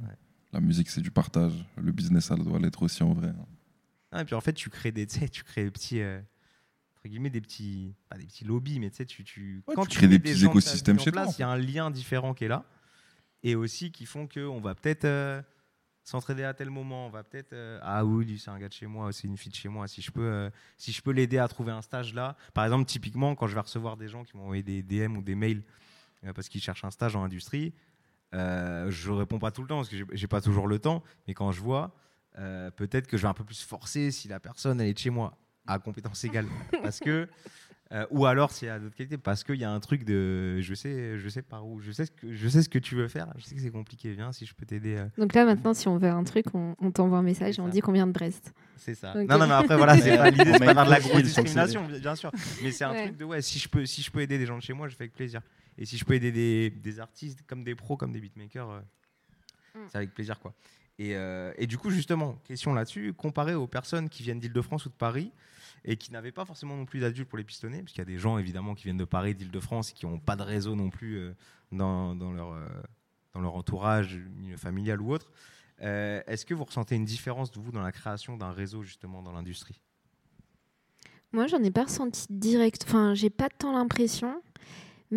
La 0.51 0.59
musique, 0.59 0.89
c'est 0.89 1.01
du 1.01 1.11
partage. 1.11 1.65
Le 1.77 1.91
business, 1.91 2.25
ça 2.25 2.35
doit 2.35 2.59
l'être 2.59 2.83
aussi 2.83 3.03
en 3.03 3.13
vrai. 3.13 3.33
Ah, 4.11 4.21
et 4.21 4.25
puis 4.25 4.35
en 4.35 4.41
fait, 4.41 4.53
tu 4.53 4.69
crées 4.69 4.91
des, 4.91 5.07
tu 5.07 5.43
crées 5.43 5.63
des 5.65 5.71
petits, 5.71 5.99
euh, 6.01 6.19
entre 6.97 7.07
guillemets 7.09 7.29
des 7.29 7.41
petits, 7.41 7.93
pas 8.09 8.17
des 8.17 8.25
petits 8.25 8.43
lobbies, 8.45 8.79
mais 8.79 8.89
tu 8.89 8.97
sais, 8.97 9.05
tu, 9.05 9.23
tu, 9.23 9.63
Ouais, 9.67 9.75
quand 9.75 9.85
tu 9.85 9.97
crées 9.97 10.07
des 10.07 10.19
petits 10.19 10.45
écosystèmes 10.45 10.99
chez 10.99 11.11
toi, 11.11 11.23
place, 11.23 11.35
en 11.35 11.37
Il 11.37 11.41
y 11.41 11.43
a 11.43 11.49
un 11.49 11.57
lien 11.57 11.91
différent 11.91 12.33
qui 12.33 12.45
est 12.45 12.49
là, 12.49 12.65
et 13.43 13.55
aussi 13.55 13.91
qui 13.91 14.05
font 14.05 14.27
que 14.27 14.39
on 14.45 14.59
va 14.61 14.75
peut-être 14.75 15.05
euh, 15.05 15.41
s'entraider 16.05 16.43
à 16.43 16.53
tel 16.53 16.69
moment, 16.69 17.07
on 17.07 17.09
va 17.09 17.23
peut-être 17.23 17.51
euh, 17.53 17.79
ah 17.81 18.05
oui, 18.05 18.23
lui 18.25 18.39
c'est 18.39 18.49
un 18.51 18.57
gars 18.59 18.69
de 18.69 18.73
chez 18.73 18.85
moi, 18.87 19.11
c'est 19.11 19.27
une 19.27 19.37
fille 19.37 19.51
de 19.51 19.57
chez 19.57 19.67
moi. 19.69 19.87
Si 19.87 20.01
je 20.01 20.11
peux, 20.11 20.21
euh, 20.21 20.49
si 20.77 20.91
je 20.93 21.01
peux 21.01 21.11
l'aider 21.11 21.37
à 21.39 21.47
trouver 21.47 21.71
un 21.73 21.81
stage 21.81 22.13
là, 22.13 22.37
par 22.53 22.63
exemple, 22.63 22.85
typiquement 22.85 23.35
quand 23.35 23.47
je 23.47 23.55
vais 23.55 23.59
recevoir 23.61 23.97
des 23.97 24.07
gens 24.07 24.23
qui 24.23 24.37
m'ont 24.37 24.43
envoyé 24.43 24.63
des 24.63 24.83
DM 24.83 25.17
ou 25.17 25.21
des 25.21 25.35
mails 25.35 25.63
euh, 26.23 26.31
parce 26.31 26.47
qu'ils 26.47 26.61
cherchent 26.61 26.85
un 26.85 26.91
stage 26.91 27.15
en 27.15 27.23
industrie, 27.23 27.73
je 28.31 29.11
réponds 29.11 29.39
pas 29.39 29.51
tout 29.51 29.61
le 29.61 29.67
temps 29.67 29.77
parce 29.77 29.89
que 29.89 29.95
j'ai- 30.11 30.27
pas 30.27 30.41
toujours 30.41 30.67
le 30.67 30.77
temps, 30.79 31.03
mais 31.27 31.33
quand 31.33 31.51
je 31.53 31.61
vois, 31.61 31.95
peut-être 32.75 33.07
que 33.07 33.15
je 33.17 33.21
vais 33.21 33.27
un 33.29 33.33
peu 33.33 33.45
plus 33.45 33.61
forcer 33.63 34.11
si 34.11 34.27
la 34.27 34.39
personne 34.41 34.81
elle 34.81 34.87
est 34.89 34.93
de 34.93 34.99
chez 34.99 35.09
moi 35.09 35.37
à 35.67 35.79
compétence 35.79 36.23
égale, 36.25 36.45
parce 36.83 36.99
que 36.99 37.27
euh, 37.95 38.05
ou 38.11 38.25
alors 38.27 38.51
s'il 38.51 38.67
y 38.67 38.71
a 38.71 38.77
d'autres 38.77 38.95
qualités, 38.95 39.17
parce 39.17 39.43
qu'il 39.43 39.55
y 39.55 39.63
a 39.63 39.71
un 39.71 39.79
truc 39.79 40.03
de 40.03 40.59
je 40.61 40.73
sais, 40.75 41.17
je 41.17 41.29
sais 41.29 41.41
par 41.41 41.65
où, 41.65 41.79
je 41.79 41.91
sais 41.91 42.05
ce 42.05 42.11
que 42.11 42.31
je 42.31 42.47
sais 42.47 42.61
ce 42.61 42.69
que 42.69 42.77
tu 42.77 42.93
veux 42.95 43.07
faire, 43.07 43.31
je 43.37 43.43
sais 43.45 43.55
que 43.55 43.61
c'est 43.61 43.71
compliqué, 43.71 44.11
viens 44.13 44.31
si 44.31 44.45
je 44.45 44.53
peux 44.53 44.65
t'aider. 44.65 44.95
euh, 44.95 45.07
Donc 45.17 45.33
là, 45.33 45.45
maintenant, 45.45 45.73
si 45.73 45.87
on 45.87 45.97
veut 45.97 46.09
un 46.09 46.23
truc, 46.23 46.45
on, 46.53 46.75
on 46.79 46.91
t'envoie 46.91 47.17
un 47.19 47.23
message 47.23 47.49
et 47.49 47.53
C'est 47.53 47.61
on 47.61 47.65
ça. 47.65 47.71
dit 47.71 47.79
qu'on 47.81 47.93
vient 47.93 48.05
de 48.07 48.11
Brest. 48.11 48.53
C'est 48.77 48.95
ça. 48.95 49.13
Ok. 49.15 49.27
Non, 49.29 49.37
non, 49.39 49.47
mais 49.47 49.53
après, 49.53 49.77
voilà, 49.77 49.97
c'est 49.97 50.15
pas 50.17 50.29
l'idée, 50.31 50.53
c'est 50.53 50.59
pas 50.59 50.73
faire 50.73 50.85
de 50.85 50.89
la 50.91 50.99
grosse 50.99 51.23
discrimination, 51.23 51.87
bien 51.87 52.15
sûr. 52.15 52.31
Mais 52.61 52.71
c'est 52.71 52.83
un 52.83 52.91
Ouais. 52.91 53.03
truc 53.07 53.17
de, 53.17 53.23
ouais, 53.25 53.41
si 53.41 53.57
je, 53.59 53.69
peux, 53.69 53.85
si 53.85 54.01
je 54.01 54.11
peux 54.11 54.19
aider 54.21 54.37
des 54.37 54.45
gens 54.45 54.57
de 54.57 54.61
chez 54.63 54.73
moi, 54.73 54.87
je 54.87 54.95
fais 54.95 55.03
avec 55.05 55.13
plaisir. 55.13 55.41
Et 55.77 55.85
si 55.85 55.97
je 55.97 56.05
peux 56.05 56.13
aider 56.13 56.31
des, 56.31 56.69
des 56.69 56.99
artistes 56.99 57.43
comme 57.47 57.63
des 57.63 57.75
pros, 57.75 57.97
comme 57.97 58.11
des 58.11 58.19
beatmakers, 58.19 58.69
euh, 58.69 58.79
Mm. 59.73 59.79
c'est 59.89 59.97
avec 59.97 60.13
plaisir, 60.13 60.39
quoi. 60.39 60.53
Et, 60.97 61.15
euh, 61.17 61.51
et 61.57 61.67
du 61.67 61.77
coup, 61.77 61.89
justement, 61.91 62.35
question 62.45 62.73
là-dessus, 62.73 63.13
comparé 63.13 63.53
aux 63.55 63.67
personnes 63.67 64.07
qui 64.07 64.23
viennent 64.23 64.39
d'Île-de-France 64.39 64.85
ou 64.85 64.89
de 64.89 64.93
Paris 64.93 65.31
et 65.85 65.97
qui 65.97 66.11
n'avaient 66.11 66.31
pas 66.31 66.45
forcément 66.45 66.75
non 66.75 66.85
plus 66.85 66.99
d'adultes 66.99 67.29
pour 67.29 67.37
les 67.37 67.43
pistonner, 67.43 67.79
parce 67.79 67.91
qu'il 67.91 67.99
y 67.99 68.01
a 68.01 68.05
des 68.05 68.17
gens, 68.17 68.37
évidemment, 68.39 68.73
qui 68.73 68.83
viennent 68.85 68.97
de 68.97 69.05
Paris, 69.05 69.35
d'Île-de-France 69.35 69.91
qui 69.91 70.05
n'ont 70.05 70.19
pas 70.19 70.35
de 70.35 70.41
réseau 70.41 70.75
non 70.75 70.89
plus 70.89 71.17
euh, 71.17 71.33
dans, 71.71 72.15
dans 72.15 72.33
leur, 72.33 72.53
euh, 72.53 72.67
dans 73.33 73.39
leur 73.39 73.55
entourage, 73.55 74.19
familial 74.57 74.99
ou 74.99 75.13
autre. 75.13 75.31
Euh, 75.81 76.21
Est-ce 76.25 76.45
que 76.45 76.55
vous 76.55 76.63
ressentez 76.63 76.95
une 76.95 77.05
différence 77.05 77.51
de 77.51 77.59
vous 77.59 77.71
dans 77.71 77.81
la 77.83 77.91
création 77.91 78.35
d'un 78.35 78.51
réseau 78.51 78.81
justement 78.81 79.21
dans 79.21 79.31
l'industrie? 79.31 79.79
Moi, 81.31 81.47
j'en 81.47 81.61
ai 81.61 81.71
pas 81.71 81.83
ressenti 81.83 82.25
direct. 82.29 82.83
Enfin, 82.87 83.13
j'ai 83.13 83.29
pas 83.29 83.49
tant 83.49 83.73
l'impression. 83.73 84.41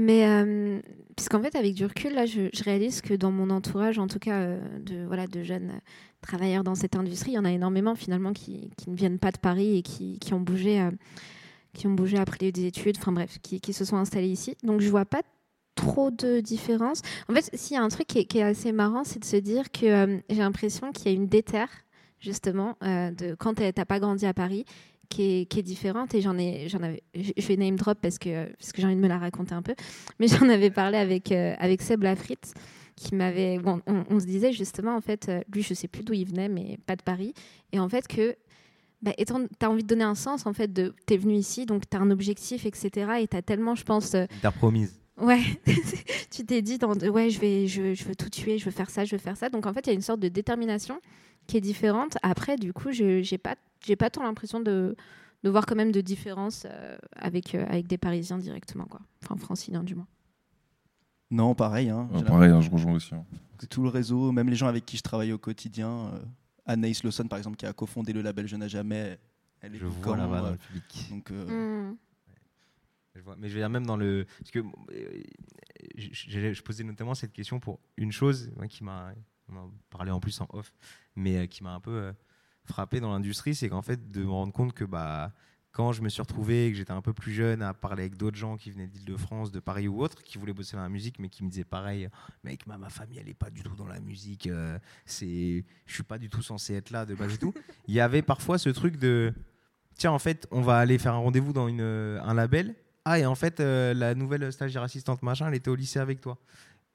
Mais 0.01 0.29
euh, 0.29 0.81
puisqu'en 1.17 1.43
fait, 1.43 1.57
avec 1.57 1.75
du 1.75 1.85
recul, 1.85 2.15
là, 2.15 2.25
je, 2.25 2.51
réalise 2.63 3.01
que 3.01 3.15
dans 3.15 3.33
mon 3.33 3.51
entourage, 3.51 3.99
en 3.99 4.07
tout 4.07 4.21
cas 4.21 4.43
euh, 4.43 4.61
de, 4.79 5.05
voilà, 5.05 5.27
de 5.27 5.43
jeunes 5.43 5.73
travailleurs 6.21 6.63
dans 6.63 6.77
cette 6.77 6.95
industrie, 6.95 7.33
il 7.33 7.35
y 7.35 7.39
en 7.39 7.45
a 7.45 7.51
énormément 7.51 7.97
finalement 7.97 8.33
qui, 8.33 8.71
ne 8.87 8.95
viennent 8.95 9.19
pas 9.19 9.33
de 9.33 9.39
Paris 9.39 9.77
et 9.77 9.83
qui, 9.83 10.33
ont 10.33 10.39
bougé, 10.39 10.81
euh, 10.81 10.93
qui 11.75 11.89
ont 11.89 11.95
bougé 11.95 12.17
après 12.17 12.53
des 12.53 12.67
études, 12.67 12.97
enfin 12.99 13.11
bref, 13.11 13.39
qui, 13.43 13.73
se 13.73 13.85
sont 13.85 13.97
installés 13.97 14.29
ici. 14.29 14.57
Donc 14.63 14.81
je 14.81 14.89
vois 14.89 15.05
pas 15.05 15.23
trop 15.75 16.13
de 16.13 16.39
différence. 16.39 17.03
En 17.29 17.35
fait, 17.35 17.51
s'il 17.55 17.75
y 17.75 17.81
a 17.81 17.83
un 17.83 17.89
truc 17.89 18.07
qui 18.07 18.21
est, 18.21 18.25
qui 18.25 18.39
est 18.39 18.43
assez 18.43 18.71
marrant, 18.71 19.03
c'est 19.03 19.19
de 19.19 19.25
se 19.25 19.37
dire 19.37 19.73
que 19.73 19.87
euh, 19.87 20.19
j'ai 20.31 20.39
l'impression 20.39 20.93
qu'il 20.93 21.07
y 21.07 21.09
a 21.09 21.17
une 21.17 21.27
déterre 21.27 21.71
justement 22.21 22.77
de 22.83 23.37
quand 23.37 23.55
t'as 23.55 23.85
pas 23.85 24.01
grandi 24.01 24.27
à 24.27 24.35
Paris 24.35 24.65
qui 25.09 25.23
est, 25.41 25.47
qui 25.47 25.61
est 25.61 25.63
différente 25.63 26.15
et 26.15 26.21
j'en 26.21 26.37
ai 26.39 26.69
j'en 26.69 26.83
avais 26.83 27.03
je 27.15 27.47
vais 27.47 27.57
name 27.57 27.77
drop 27.77 27.99
parce 28.01 28.19
que 28.19 28.53
parce 28.55 28.73
que 28.73 28.81
j'ai 28.81 28.87
envie 28.87 28.97
de 28.97 29.01
me 29.01 29.09
la 29.09 29.19
raconter 29.19 29.55
un 29.55 29.63
peu 29.63 29.75
mais 30.19 30.29
j'en 30.29 30.49
avais 30.49 30.71
parlé 30.71 30.99
avec 30.99 31.33
euh, 31.33 31.55
avec 31.59 31.83
Seb 31.83 32.03
Lafrite 32.03 32.55
qui 32.97 33.15
m'avait 33.15 33.59
bon, 33.59 33.81
on, 33.87 34.05
on 34.11 34.21
se 34.21 34.27
disait 34.27 34.53
justement 34.53 34.97
en 34.97 35.01
fait 35.01 35.29
euh, 35.29 35.41
lui 35.53 35.63
je 35.63 35.75
sais 35.75 35.89
plus 35.89 36.03
d'où 36.03 36.13
il 36.13 36.27
venait 36.27 36.49
mais 36.49 36.79
pas 36.87 36.97
de 36.97 37.03
Paris 37.03 37.33
et 37.73 37.79
en 37.79 37.89
fait 37.89 38.07
que 38.09 38.37
bah, 39.01 39.13
étant 39.17 39.41
t'as 39.59 39.69
envie 39.69 39.83
de 39.85 39.89
donner 39.89 40.05
un 40.05 40.17
sens 40.17 40.47
en 40.47 40.53
fait 40.53 40.73
de 40.73 40.95
t'es 41.07 41.17
venu 41.17 41.35
ici 41.35 41.67
donc 41.67 41.89
t'as 41.89 41.99
un 41.99 42.11
objectif 42.11 42.67
etc 42.67 43.13
et 43.21 43.29
t'as 43.29 43.43
tellement 43.43 43.75
je 43.75 43.85
pense 43.85 44.15
euh, 44.15 44.27
T'as 44.43 44.51
promise. 44.51 44.99
Ouais, 45.21 45.41
tu 46.31 46.45
t'es 46.45 46.63
dit 46.63 46.79
dans 46.79 46.93
ouais, 46.95 47.29
je 47.31 47.41
vais 47.41 47.67
je, 47.67 47.93
je 47.95 48.05
veux 48.05 48.15
tout 48.15 48.31
tuer, 48.31 48.59
je 48.59 48.65
veux 48.65 48.71
faire 48.71 48.89
ça, 48.89 49.05
je 49.05 49.17
veux 49.17 49.21
faire 49.21 49.37
ça. 49.37 49.49
Donc 49.49 49.67
en 49.67 49.73
fait, 49.73 49.81
il 49.87 49.89
y 49.89 49.91
a 49.91 49.95
une 49.95 50.01
sorte 50.01 50.21
de 50.21 50.29
détermination 50.29 51.01
qui 51.49 51.57
est 51.57 51.61
différente. 51.61 52.17
Après, 52.23 52.57
du 52.57 52.73
coup, 52.73 52.93
je 52.93 53.23
j'ai 53.23 53.39
pas 53.39 53.57
j'ai 53.85 53.97
pas 53.97 54.11
tant 54.11 54.23
l'impression 54.23 54.61
de 54.61 54.95
de 55.45 55.51
voir 55.51 55.67
quand 55.67 55.75
même 55.77 55.91
de 55.93 56.01
différence 56.01 56.67
euh, 56.71 56.97
avec 57.17 57.55
euh, 57.57 57.65
avec 57.69 57.87
des 57.89 57.99
Parisiens 57.99 58.39
directement 58.39 58.85
quoi. 58.87 59.01
Enfin 59.25 59.37
franciliens 59.37 59.83
du 59.83 59.95
moins. 59.97 60.07
Non, 61.31 61.55
pareil. 61.55 61.91
Hein, 61.91 62.09
pareil, 62.27 62.51
hein, 62.51 62.61
je 62.61 62.71
rejoins 62.71 62.95
aussi. 62.95 63.15
hein. 63.15 63.25
tout 63.69 63.83
le 63.83 63.89
réseau, 63.89 64.33
même 64.33 64.49
les 64.49 64.57
gens 64.57 64.67
avec 64.69 64.87
qui 64.87 64.97
je 64.97 65.03
travaille 65.03 65.33
au 65.33 65.39
quotidien, 65.39 66.11
euh, 66.15 66.19
Anaïs 66.65 67.03
Lawson 67.05 67.27
par 67.29 67.39
exemple, 67.39 67.57
qui 67.57 67.67
a 67.67 67.73
cofondé 67.73 68.13
le 68.13 68.23
label 68.23 68.47
Je 68.47 68.57
n'ai 68.57 68.69
jamais, 68.69 69.19
elle 69.61 69.75
est 69.75 69.79
Je 69.79 69.87
vois 69.87 70.17
là-bas 70.17 70.41
dans 70.43 70.51
le 70.51 70.57
public. 70.57 71.07
donc 71.11 71.31
euh, 71.31 71.89
Mm. 71.91 71.97
Je 73.15 73.21
vois. 73.23 73.35
Mais 73.37 73.49
je 73.49 73.55
veux 73.55 73.61
dire, 73.61 73.69
même 73.71 73.85
dans 73.87 73.97
le. 73.97 74.27
Parce 74.39 74.51
que 74.53 74.61
euh, 74.61 75.23
je, 75.97 76.09
je- 76.13 76.53
je 76.53 76.63
posais 76.63 76.85
notamment 76.85 77.15
cette 77.15 77.33
question 77.33 77.59
pour 77.59 77.81
une 77.97 78.13
chose 78.13 78.51
ouais, 78.57 78.69
qui 78.69 78.85
m'a. 78.85 79.13
On 79.51 79.57
en 79.57 79.71
parlait 79.91 80.11
en 80.11 80.21
plus 80.21 80.39
en 80.43 80.47
off, 80.53 80.73
mais 81.19 81.37
euh, 81.37 81.47
qui 81.47 81.63
m'a 81.63 81.75
un 81.75 81.81
peu 81.81 81.91
euh, 81.91 82.13
frappé 82.65 83.01
dans 83.01 83.13
l'industrie, 83.13 83.55
c'est 83.55 83.69
qu'en 83.69 83.83
fait, 83.83 84.11
de 84.11 84.23
me 84.23 84.31
rendre 84.31 84.53
compte 84.53 84.73
que 84.73 84.85
bah, 84.85 85.33
quand 85.73 85.93
je 85.93 86.03
me 86.03 86.09
suis 86.09 86.23
retrouvé, 86.23 86.67
et 86.67 86.71
que 86.71 86.77
j'étais 86.77 86.93
un 86.93 87.03
peu 87.03 87.13
plus 87.13 87.33
jeune, 87.33 87.63
à 87.63 87.75
parler 87.75 88.03
avec 88.05 88.17
d'autres 88.17 88.37
gens 88.37 88.57
qui 88.57 88.71
venaient 88.71 88.87
d'Île-de-France, 88.87 89.53
de 89.53 89.61
Paris 89.61 89.89
ou 89.89 90.01
autres, 90.03 90.23
qui 90.23 90.39
voulaient 90.39 90.53
bosser 90.53 90.77
dans 90.77 90.83
la 90.83 90.89
musique, 90.89 91.19
mais 91.19 91.29
qui 91.29 91.45
me 91.45 91.51
disaient 91.51 91.65
pareil, 91.65 92.09
mec, 92.45 92.67
ma, 92.67 92.79
ma 92.79 92.89
famille, 92.89 93.19
elle 93.19 93.29
est 93.29 93.35
pas 93.35 93.51
du 93.51 93.63
tout 93.63 93.75
dans 93.75 93.87
la 93.87 94.01
musique, 94.01 94.47
euh, 94.47 94.79
c'est, 95.05 95.65
je 95.87 95.95
suis 95.95 96.03
pas 96.03 96.19
du 96.19 96.29
tout 96.29 96.43
censé 96.43 96.75
être 96.75 96.91
là, 96.91 97.05
de 97.05 97.15
base 97.15 97.33
du 97.33 97.39
tout. 97.39 97.53
Il 97.87 97.95
y 97.95 98.01
avait 98.01 98.23
parfois 98.23 98.59
ce 98.59 98.71
truc 98.71 98.97
de, 98.97 99.33
tiens, 99.97 100.13
en 100.13 100.19
fait, 100.19 100.47
on 100.51 100.63
va 100.63 100.79
aller 100.79 100.99
faire 100.99 101.15
un 101.15 101.19
rendez-vous 101.19 101.53
dans 101.53 101.69
une, 101.69 101.81
un 101.81 102.35
label. 102.35 102.75
Ah, 103.05 103.19
et 103.19 103.25
en 103.25 103.35
fait, 103.35 103.61
euh, 103.61 103.95
la 103.95 104.15
nouvelle 104.15 104.53
stagiaire 104.53 104.83
assistante 104.83 105.23
machin, 105.23 105.49
elle 105.49 105.55
était 105.55 105.71
au 105.71 105.75
lycée 105.75 105.99
avec 105.99 106.21
toi. 106.21 106.39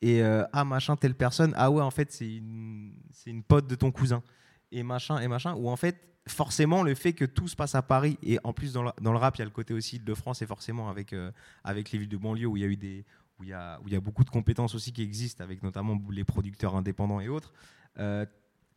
Et 0.04 0.22
euh, 0.22 0.44
ah, 0.52 0.66
machin, 0.66 0.98
telle 0.98 1.16
personne. 1.16 1.54
Ah 1.56 1.72
ouais, 1.72 1.82
en 1.82 1.90
fait, 1.90 2.12
c'est 2.12 2.36
une, 2.36 2.92
c'est 3.14 3.30
une 3.30 3.42
pote 3.42 3.68
de 3.68 3.76
ton 3.76 3.90
cousin. 3.90 4.22
Et 4.70 4.84
machin, 4.84 5.18
et 5.20 5.30
machin. 5.30 5.56
Ou 5.56 5.70
en 5.70 5.78
fait, 5.78 5.98
forcément, 6.28 6.84
le 6.84 6.94
fait 6.94 7.14
que 7.14 7.24
tout 7.24 7.48
se 7.48 7.56
passe 7.56 7.74
à 7.74 7.82
Paris, 7.82 8.18
et 8.22 8.38
en 8.44 8.52
plus, 8.52 8.74
dans 8.74 8.84
le, 8.84 8.92
dans 9.02 9.14
le 9.14 9.18
rap, 9.18 9.38
il 9.38 9.40
y 9.40 9.42
a 9.44 9.46
le 9.46 9.52
côté 9.52 9.74
aussi 9.74 10.00
de 10.00 10.14
France, 10.14 10.42
et 10.42 10.46
forcément 10.46 10.90
avec, 10.90 11.14
euh, 11.14 11.32
avec 11.64 11.90
les 11.94 12.00
villes 12.00 12.10
de 12.10 12.18
banlieue 12.18 12.48
où 12.48 12.58
il 12.58 12.64
y 12.64 12.66
a 12.66 12.68
eu 12.68 12.76
des. 12.76 13.06
Où 13.40 13.44
il 13.44 13.50
y 13.50 13.54
a, 13.54 13.80
où 13.80 13.88
il 13.88 13.94
y 13.94 13.96
a 13.96 14.02
beaucoup 14.02 14.26
de 14.26 14.30
compétences 14.30 14.76
aussi 14.76 14.92
qui 14.92 15.04
existent, 15.04 15.42
avec 15.42 15.64
notamment 15.64 15.98
les 16.12 16.26
producteurs 16.26 16.76
indépendants 16.76 17.22
et 17.22 17.30
autres. 17.30 17.54
Euh, 17.98 18.26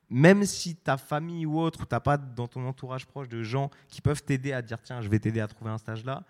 même 0.09 0.45
si 0.45 0.77
ta 0.77 0.97
famille 0.97 1.45
ou 1.45 1.59
autre, 1.59 1.89
tu 1.89 1.93
n'as 1.93 2.01
pas 2.01 2.17
dans 2.19 2.47
ton 2.47 2.65
entourage 2.69 3.05
proche 3.05 3.29
de 3.29 3.43
gens 3.43 3.69
qui 3.89 4.01
peuvent 4.01 4.23
t'aider 4.23 4.53
à 4.53 4.63
dire 4.63 4.81
tiens, 4.81 5.03
je 5.03 5.09
vais 5.09 5.19
t'aider 5.19 5.41
à 5.41 5.49
trouver 5.49 5.73
un 5.73 5.79
stage 5.79 6.05
là, 6.05 6.23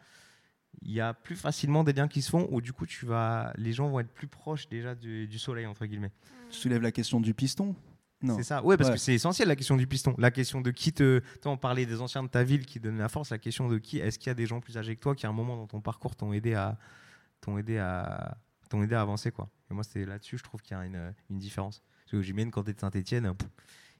il 0.82 0.92
y 0.92 1.00
a 1.00 1.14
plus 1.14 1.36
facilement 1.36 1.84
des 1.84 1.92
liens 1.92 2.08
qui 2.08 2.22
se 2.22 2.30
font 2.30 2.48
où 2.50 2.60
du 2.60 2.72
coup 2.72 2.86
tu 2.86 3.06
vas, 3.06 3.52
les 3.56 3.72
gens 3.72 3.88
vont 3.88 4.00
être 4.00 4.12
plus 4.12 4.28
proches 4.28 4.68
déjà 4.68 4.94
du, 4.94 5.26
du 5.26 5.38
soleil 5.38 5.66
entre 5.66 5.86
guillemets. 5.86 6.12
tu 6.50 6.56
soulèves 6.58 6.82
la 6.82 6.92
question 6.92 7.20
du 7.20 7.34
piston? 7.34 7.74
Non. 8.22 8.36
C'est 8.38 8.44
ça. 8.44 8.64
Ouais, 8.64 8.76
parce 8.78 8.88
Ouais. 8.88 8.94
que 8.96 9.00
c'est 9.00 9.12
essentiel 9.14 9.46
la 9.48 9.56
question 9.56 9.76
du 9.76 9.86
piston, 9.86 10.14
la 10.16 10.30
question 10.30 10.60
de 10.62 10.70
qui 10.70 10.92
te, 10.92 11.20
toi 11.42 11.52
on 11.52 11.56
parlait 11.58 11.84
des 11.84 12.00
anciens 12.00 12.22
de 12.22 12.28
ta 12.28 12.44
ville 12.44 12.64
qui 12.64 12.80
donnent 12.80 12.98
la 12.98 13.08
force, 13.10 13.30
la 13.30 13.38
question 13.38 13.68
de 13.68 13.78
qui, 13.78 13.98
est-ce 13.98 14.18
qu'il 14.18 14.28
y 14.28 14.30
a 14.30 14.34
des 14.34 14.46
gens 14.46 14.60
plus 14.60 14.78
âgés 14.78 14.96
que 14.96 15.00
toi 15.00 15.14
qui 15.14 15.26
à 15.26 15.28
un 15.28 15.32
moment 15.32 15.56
dans 15.56 15.66
ton 15.66 15.80
parcours 15.80 16.16
t'ont 16.16 16.32
aidé 16.32 16.54
à, 16.54 16.78
t'ont 17.40 17.58
aidé 17.58 17.78
à, 17.78 18.38
t'ont 18.70 18.82
aidé 18.82 18.94
à 18.94 19.02
avancer 19.02 19.30
quoi. 19.32 19.48
Et 19.70 19.74
moi 19.74 19.84
c'est 19.84 20.04
là-dessus 20.06 20.38
je 20.38 20.44
trouve 20.44 20.62
qu'il 20.62 20.76
y 20.76 20.80
a 20.80 20.84
une, 20.86 21.12
une 21.30 21.38
différence. 21.38 21.82
Parce 22.04 22.12
que 22.12 22.22
j'imagine 22.22 22.50
quand 22.50 22.62
tu 22.62 22.70
es 22.70 22.72
de 22.74 22.80
Saint-Etienne, 22.80 23.32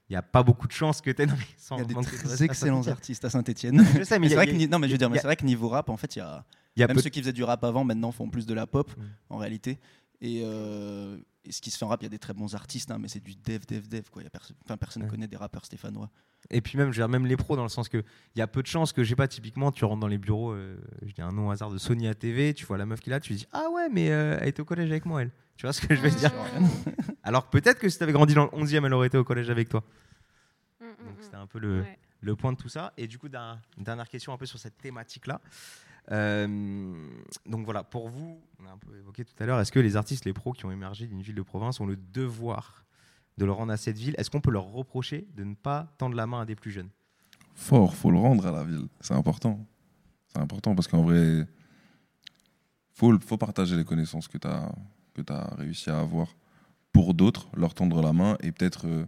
il 0.09 0.13
n'y 0.13 0.17
a 0.17 0.21
pas 0.21 0.41
beaucoup 0.41 0.67
de 0.67 0.71
chances 0.71 1.01
que 1.01 1.11
tu 1.11 1.21
Il 1.21 1.27
y 1.27 1.81
a 1.81 1.83
des 1.83 1.93
très 1.93 2.43
excellents 2.43 2.87
artistes 2.87 3.25
à 3.25 3.29
Saint-Etienne. 3.29 3.83
Je 3.97 4.03
sais, 4.03 4.17
mais 4.17 4.19
Mais 4.19 4.27
il 4.27 4.29
y 4.29 4.29
c'est 4.29 4.35
vrai 4.35 4.47
que 4.47 4.67
non, 4.67 4.79
mais 4.79 4.87
je 4.87 4.93
veux 4.93 4.97
dire, 4.97 5.09
mais 5.09 5.17
c'est 5.17 5.27
vrai 5.27 5.35
que 5.35 5.45
niveau 5.45 5.67
rap, 5.67 5.89
en 5.89 5.97
fait, 5.97 6.15
il 6.15 6.19
y 6.19 6.21
a 6.21 6.45
y 6.79 6.83
a 6.83 6.87
même 6.87 6.95
peu- 6.95 7.01
ceux 7.01 7.09
qui 7.09 7.19
faisaient 7.21 7.33
du 7.33 7.43
rap 7.43 7.63
avant, 7.63 7.83
maintenant 7.83 8.11
font 8.11 8.29
plus 8.29 8.45
de 8.45 8.53
la 8.53 8.67
pop, 8.67 8.91
Mm. 8.97 9.01
en 9.29 9.37
réalité. 9.37 9.79
Et, 10.21 10.41
euh, 10.43 11.17
et 11.45 11.51
ce 11.51 11.61
qui 11.61 11.69
se 11.71 11.77
fait 11.77 11.85
en 11.85 11.89
rap, 11.89 12.01
il 12.01 12.05
y 12.05 12.07
a 12.07 12.09
des 12.09 12.17
très 12.19 12.33
bons 12.33 12.55
artistes, 12.55 12.89
hein, 12.91 12.97
mais 12.99 13.07
c'est 13.07 13.23
du 13.23 13.35
dev, 13.35 13.61
dev, 13.67 13.87
dev. 13.87 14.09
Quoi. 14.11 14.21
Il 14.23 14.25
y 14.25 14.27
a 14.27 14.31
perso- 14.31 14.53
enfin, 14.65 14.75
personne 14.77 15.03
ne 15.03 15.07
Ouais. 15.07 15.11
connaît 15.11 15.27
des 15.27 15.37
rappeurs 15.37 15.63
stéphanois. 15.65 16.09
Et 16.49 16.61
puis 16.61 16.77
même, 16.77 16.91
je 16.91 16.97
veux 16.99 17.03
dire, 17.03 17.09
même 17.09 17.25
les 17.27 17.37
pros, 17.37 17.55
dans 17.55 17.63
le 17.63 17.69
sens 17.69 17.87
que 17.89 17.97
il 18.35 18.39
y 18.39 18.41
a 18.41 18.47
peu 18.47 18.61
de 18.61 18.67
chances 18.67 18.93
que, 18.93 19.03
j'ai 19.03 19.15
pas, 19.15 19.27
typiquement, 19.27 19.71
tu 19.71 19.85
rentres 19.85 19.99
dans 19.99 20.07
les 20.07 20.17
bureaux, 20.17 20.51
euh, 20.53 20.77
je 21.05 21.11
dis 21.13 21.21
un 21.21 21.31
nom 21.31 21.47
au 21.49 21.51
hasard 21.51 21.69
de 21.69 21.77
Sony 21.77 22.07
ATV, 22.07 22.53
tu 22.53 22.65
vois 22.65 22.77
la 22.77 22.85
meuf 22.85 22.99
qui 22.99 23.09
est 23.09 23.11
là, 23.11 23.19
tu 23.19 23.33
dis 23.33 23.45
Ah 23.51 23.67
ouais, 23.71 23.89
mais 23.89 24.09
euh, 24.11 24.37
elle 24.41 24.47
était 24.49 24.61
au 24.61 24.65
collège 24.65 24.89
avec 24.89 25.05
moi, 25.05 25.21
elle. 25.21 25.31
Tu 25.55 25.65
vois 25.65 25.73
ce 25.73 25.81
que 25.81 25.93
je 25.95 26.01
veux 26.01 26.09
dire? 26.11 26.31
Alors 27.23 27.45
que 27.49 27.51
peut-être 27.59 27.79
que 27.79 27.89
si 27.89 27.97
tu 27.97 28.03
avais 28.03 28.13
grandi 28.13 28.33
dans 28.33 28.45
le 28.45 28.51
11e, 28.51 28.85
elle 28.85 28.93
aurait 28.93 29.07
été 29.07 29.17
au 29.17 29.23
collège 29.23 29.49
avec 29.49 29.69
toi. 29.69 29.83
Donc 30.79 31.17
c'était 31.21 31.35
un 31.35 31.47
peu 31.47 31.59
le, 31.59 31.81
Ouais. 31.81 31.97
le 32.21 32.35
point 32.35 32.51
de 32.53 32.57
tout 32.57 32.69
ça. 32.69 32.93
Et 32.97 33.07
du 33.07 33.17
coup, 33.17 33.27
une 33.27 33.83
dernière 33.83 34.07
question 34.09 34.33
un 34.33 34.37
peu 34.37 34.45
sur 34.45 34.59
cette 34.59 34.77
thématique-là. 34.77 35.41
Euh, 36.11 36.93
donc 37.45 37.65
voilà, 37.65 37.83
pour 37.83 38.09
vous, 38.09 38.39
on 38.59 38.65
a 38.65 38.71
un 38.71 38.77
peu 38.77 38.95
évoqué 38.97 39.25
tout 39.25 39.33
à 39.39 39.45
l'heure, 39.45 39.59
est-ce 39.59 39.71
que 39.71 39.79
les 39.79 39.95
artistes, 39.95 40.25
les 40.25 40.33
pros 40.33 40.53
qui 40.53 40.65
ont 40.65 40.71
émergé 40.71 41.07
d'une 41.07 41.21
ville 41.21 41.35
de 41.35 41.41
province 41.41 41.79
ont 41.79 41.85
le 41.85 41.97
devoir 41.97 42.85
de 43.37 43.45
le 43.45 43.51
rendre 43.51 43.71
à 43.73 43.77
cette 43.77 43.97
ville? 43.97 44.15
Est-ce 44.17 44.29
qu'on 44.29 44.41
peut 44.41 44.51
leur 44.51 44.65
reprocher 44.71 45.27
de 45.35 45.43
ne 45.43 45.55
pas 45.55 45.93
tendre 45.97 46.15
la 46.15 46.25
main 46.27 46.41
à 46.41 46.45
des 46.45 46.55
plus 46.55 46.71
jeunes? 46.71 46.89
Fort, 47.55 47.95
faut 47.95 48.11
le 48.11 48.19
rendre 48.19 48.45
à 48.45 48.51
la 48.51 48.63
ville. 48.63 48.87
C'est 48.99 49.13
important. 49.13 49.65
C'est 50.27 50.39
important 50.39 50.75
parce 50.75 50.87
qu'en 50.87 51.03
vrai, 51.03 51.47
faut, 52.93 53.17
faut 53.19 53.37
partager 53.37 53.75
les 53.75 53.83
connaissances 53.83 54.27
que 54.27 54.37
tu 54.37 54.47
as, 54.47 54.71
que 55.13 55.21
as 55.31 55.55
réussi 55.55 55.89
à 55.89 55.99
avoir 55.99 56.35
pour 56.91 57.13
d'autres, 57.13 57.47
leur 57.55 57.73
tendre 57.73 58.01
la 58.01 58.13
main 58.13 58.37
et 58.41 58.51
peut-être 58.51 58.87
euh, 58.87 59.05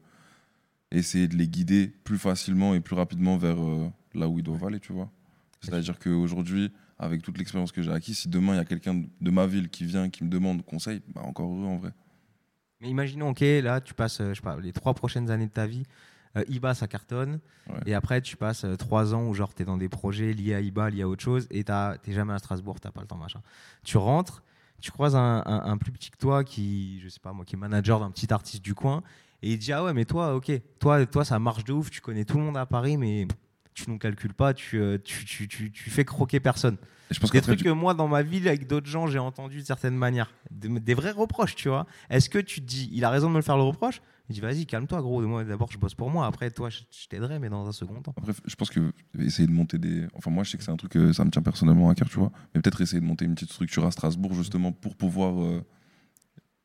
essayer 0.91 1.27
de 1.27 1.35
les 1.35 1.47
guider 1.47 1.87
plus 2.03 2.17
facilement 2.17 2.73
et 2.73 2.81
plus 2.81 2.95
rapidement 2.95 3.37
vers 3.37 3.61
euh, 3.61 3.89
là 4.13 4.27
où 4.27 4.37
ils 4.39 4.43
doivent 4.43 4.63
aller, 4.65 4.79
tu 4.79 4.93
vois. 4.93 5.09
C'est-à-dire 5.61 5.97
qu'aujourd'hui, 5.99 6.71
avec 6.99 7.21
toute 7.21 7.37
l'expérience 7.37 7.71
que 7.71 7.81
j'ai 7.81 7.91
acquise, 7.91 8.19
si 8.19 8.27
demain 8.29 8.53
il 8.53 8.57
y 8.57 8.59
a 8.59 8.65
quelqu'un 8.65 9.03
de 9.21 9.31
ma 9.31 9.45
ville 9.47 9.69
qui 9.69 9.85
vient, 9.85 10.09
qui 10.09 10.23
me 10.23 10.29
demande 10.29 10.63
conseil, 10.65 11.01
bah 11.15 11.21
encore 11.23 11.49
heureux 11.49 11.65
en 11.65 11.77
vrai. 11.77 11.91
Mais 12.81 12.89
imaginons, 12.89 13.29
ok, 13.29 13.39
là, 13.41 13.81
tu 13.81 13.93
passes, 13.93 14.21
euh, 14.21 14.29
je 14.29 14.35
sais 14.35 14.41
pas, 14.41 14.57
les 14.57 14.71
trois 14.73 14.93
prochaines 14.93 15.29
années 15.31 15.47
de 15.47 15.51
ta 15.51 15.65
vie, 15.67 15.83
euh, 16.37 16.43
IBA, 16.47 16.73
ça 16.75 16.87
cartonne. 16.87 17.39
Ouais. 17.69 17.75
Et 17.87 17.93
après, 17.93 18.21
tu 18.21 18.37
passes 18.37 18.63
euh, 18.63 18.75
trois 18.77 19.13
ans 19.13 19.25
où, 19.27 19.33
genre, 19.33 19.53
tu 19.53 19.63
es 19.63 19.65
dans 19.65 19.75
des 19.77 19.89
projets 19.89 20.31
liés 20.33 20.53
à 20.53 20.61
IBA, 20.61 20.89
liés 20.91 21.01
à 21.01 21.07
autre 21.09 21.21
chose, 21.23 21.47
et 21.51 21.63
tu 21.65 21.71
n'es 21.71 22.13
jamais 22.13 22.33
à 22.33 22.39
Strasbourg, 22.39 22.79
tu 22.79 22.89
pas 22.89 23.01
le 23.01 23.07
temps, 23.07 23.17
machin. 23.17 23.41
Tu 23.83 23.97
rentres, 23.97 24.43
tu 24.79 24.91
croises 24.91 25.15
un, 25.15 25.43
un- 25.45 25.63
un 25.71 25.77
plus 25.77 25.91
petit 25.91 26.09
que 26.11 26.17
toi 26.17 26.43
qui, 26.45 26.99
je 27.01 27.09
sais 27.09 27.19
pas 27.19 27.33
moi, 27.33 27.43
qui 27.43 27.55
est 27.55 27.59
manager 27.59 27.99
d'un 27.99 28.11
petit 28.11 28.31
artiste 28.31 28.63
du 28.63 28.73
coin, 28.75 29.03
et 29.41 29.51
il 29.53 29.57
dit 29.59 29.73
Ah 29.73 29.83
ouais, 29.83 29.93
mais 29.93 30.05
toi, 30.05 30.35
ok, 30.35 30.49
toi, 30.79 31.05
toi, 31.05 31.25
ça 31.25 31.37
marche 31.39 31.65
de 31.65 31.73
ouf, 31.73 31.89
tu 31.89 31.99
connais 31.99 32.23
tout 32.23 32.37
le 32.37 32.43
monde 32.43 32.57
à 32.57 32.65
Paris, 32.65 32.95
mais 32.95 33.27
tu 33.73 33.89
ne 33.89 33.97
calcules 33.97 34.33
pas, 34.33 34.53
tu, 34.53 34.79
euh, 34.79 34.97
tu, 35.03 35.25
tu, 35.25 35.47
tu, 35.47 35.71
tu 35.71 35.89
fais 35.89 36.05
croquer 36.05 36.39
personne. 36.39 36.77
Et 37.11 37.13
je 37.13 37.19
pense 37.19 37.31
Des 37.31 37.41
trucs 37.41 37.63
que 37.63 37.69
moi, 37.69 37.93
dans 37.93 38.07
ma 38.07 38.21
ville, 38.21 38.47
avec 38.47 38.67
d'autres 38.67 38.87
gens, 38.87 39.07
j'ai 39.07 39.17
entendu 39.19 39.61
de 39.61 39.65
certaines 39.65 39.95
manières. 39.95 40.31
Des, 40.51 40.67
des 40.67 40.93
vrais 40.93 41.11
reproches, 41.11 41.55
tu 41.55 41.67
vois. 41.69 41.87
Est-ce 42.09 42.29
que 42.29 42.37
tu 42.39 42.61
te 42.61 42.65
dis, 42.67 42.89
il 42.93 43.03
a 43.03 43.09
raison 43.09 43.27
de 43.27 43.31
me 43.33 43.37
le 43.37 43.43
faire 43.43 43.57
le 43.57 43.63
reproche? 43.63 44.01
Il 44.29 44.33
dit, 44.35 44.41
vas-y, 44.41 44.67
calme-toi, 44.67 45.01
gros. 45.01 45.21
Moi, 45.21 45.43
d'abord, 45.43 45.71
je 45.71 45.79
bosse 45.79 45.95
pour 45.95 46.11
moi. 46.11 46.27
Après, 46.27 46.51
toi, 46.51 46.69
je, 46.69 46.81
je 46.91 47.07
t'aiderai, 47.07 47.39
mais 47.39 47.49
dans 47.49 47.67
un 47.67 47.71
second 47.71 47.99
temps. 48.01 48.13
Après, 48.15 48.33
je 48.45 48.53
pense 48.55 48.69
que 48.69 48.91
essayer 49.17 49.47
de 49.47 49.51
monter 49.53 49.79
des. 49.79 50.05
Enfin, 50.13 50.29
moi, 50.29 50.43
je 50.43 50.51
sais 50.51 50.57
que 50.59 50.63
c'est 50.63 50.69
un 50.71 50.77
truc 50.77 50.91
que 50.91 51.11
ça 51.13 51.25
me 51.25 51.31
tient 51.31 51.41
personnellement 51.41 51.89
à 51.89 51.95
cœur, 51.95 52.07
tu 52.09 52.19
vois. 52.19 52.31
Mais 52.53 52.61
peut-être 52.61 52.79
essayer 52.81 52.99
de 53.01 53.05
monter 53.07 53.25
une 53.25 53.33
petite 53.33 53.51
structure 53.51 53.85
à 53.87 53.91
Strasbourg, 53.91 54.35
justement, 54.35 54.71
pour 54.71 54.95
pouvoir 54.95 55.41
euh, 55.41 55.63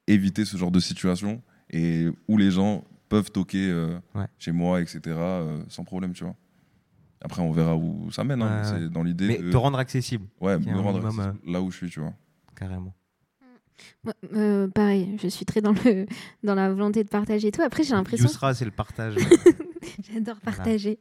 éviter 0.06 0.44
ce 0.44 0.56
genre 0.56 0.70
de 0.70 0.80
situation 0.80 1.42
et 1.70 2.08
où 2.28 2.36
les 2.36 2.50
gens 2.50 2.84
peuvent 3.08 3.30
toquer 3.30 3.70
euh, 3.70 3.98
Ouais. 4.14 4.26
chez 4.38 4.52
moi, 4.52 4.82
etc., 4.82 5.00
euh, 5.06 5.62
sans 5.68 5.84
problème, 5.84 6.12
tu 6.12 6.24
vois. 6.24 6.36
Après, 7.24 7.42
on 7.42 7.50
verra 7.50 7.74
où 7.74 8.10
ça 8.12 8.22
mène. 8.22 8.42
hein. 8.42 8.62
Ouais. 8.62 8.80
C'est 8.84 8.88
dans 8.90 9.02
l'idée 9.02 9.26
Mais 9.26 9.38
de. 9.38 9.50
te 9.50 9.56
rendre 9.56 9.78
accessible, 9.78 10.26
Ouais, 10.40 10.58
me 10.58 10.78
rendre 10.78 11.00
minimum, 11.00 11.18
accessible 11.20 11.50
là 11.52 11.60
où 11.62 11.70
je 11.72 11.76
suis, 11.78 11.90
tu 11.90 11.98
vois. 12.00 12.12
carrément. 12.54 12.94
Euh, 14.34 14.68
pareil, 14.68 15.16
je 15.20 15.26
suis 15.28 15.44
très 15.44 15.60
dans, 15.60 15.72
le, 15.72 16.06
dans 16.44 16.54
la 16.54 16.70
volonté 16.70 17.02
de 17.02 17.08
partager 17.08 17.48
et 17.48 17.50
tout. 17.50 17.62
Après, 17.62 17.82
j'ai 17.82 17.94
l'impression. 17.94 18.26
Yousra, 18.28 18.54
c'est 18.54 18.64
le 18.64 18.70
partage. 18.70 19.14
J'adore 20.12 20.36
Voilà. 20.42 20.56
partager. 20.58 20.98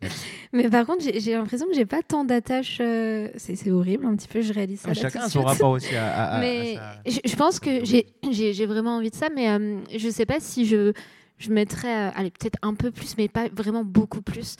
Mais 0.53 0.69
par 0.69 0.85
contre, 0.85 1.03
j'ai 1.03 1.33
l'impression 1.33 1.67
que 1.67 1.73
j'ai 1.75 1.85
pas 1.85 2.01
tant 2.01 2.23
d'attaches. 2.25 2.77
euh, 2.81 3.29
C'est 3.35 3.55
c'est 3.55 3.69
horrible 3.71 4.05
un 4.05 4.15
petit 4.15 4.27
peu, 4.27 4.41
je 4.41 4.53
réalise 4.53 4.79
ça. 4.79 4.89
Mais 4.89 4.95
là 4.95 5.01
chacun 5.01 5.21
a 5.21 5.29
son 5.29 5.43
rapport 5.43 5.71
aussi 5.71 5.93
à, 5.95 6.35
à- 6.35 6.39
mais 6.39 6.77
à 6.77 6.79
ça. 6.79 7.01
je, 7.05 7.19
je 7.29 7.35
pense 7.35 7.59
que 7.59 7.83
j'ai- 7.85 8.07
j'ai 8.31 8.53
j'ai 8.53 8.65
vraiment 8.65 8.97
envie 8.97 9.11
de 9.11 9.15
ça, 9.15 9.27
mais 9.35 9.49
euh, 9.49 9.79
je 9.95 10.09
sais 10.09 10.25
pas 10.25 10.39
si 10.39 10.65
je, 10.65 10.93
je 11.37 11.51
mettrais, 11.51 12.07
euh, 12.07 12.11
allez, 12.15 12.31
peut-être 12.31 12.57
un 12.61 12.73
peu 12.73 12.91
plus, 12.91 13.15
mais 13.17 13.27
pas 13.27 13.49
vraiment 13.49 13.83
beaucoup 13.85 14.21
plus. 14.21 14.55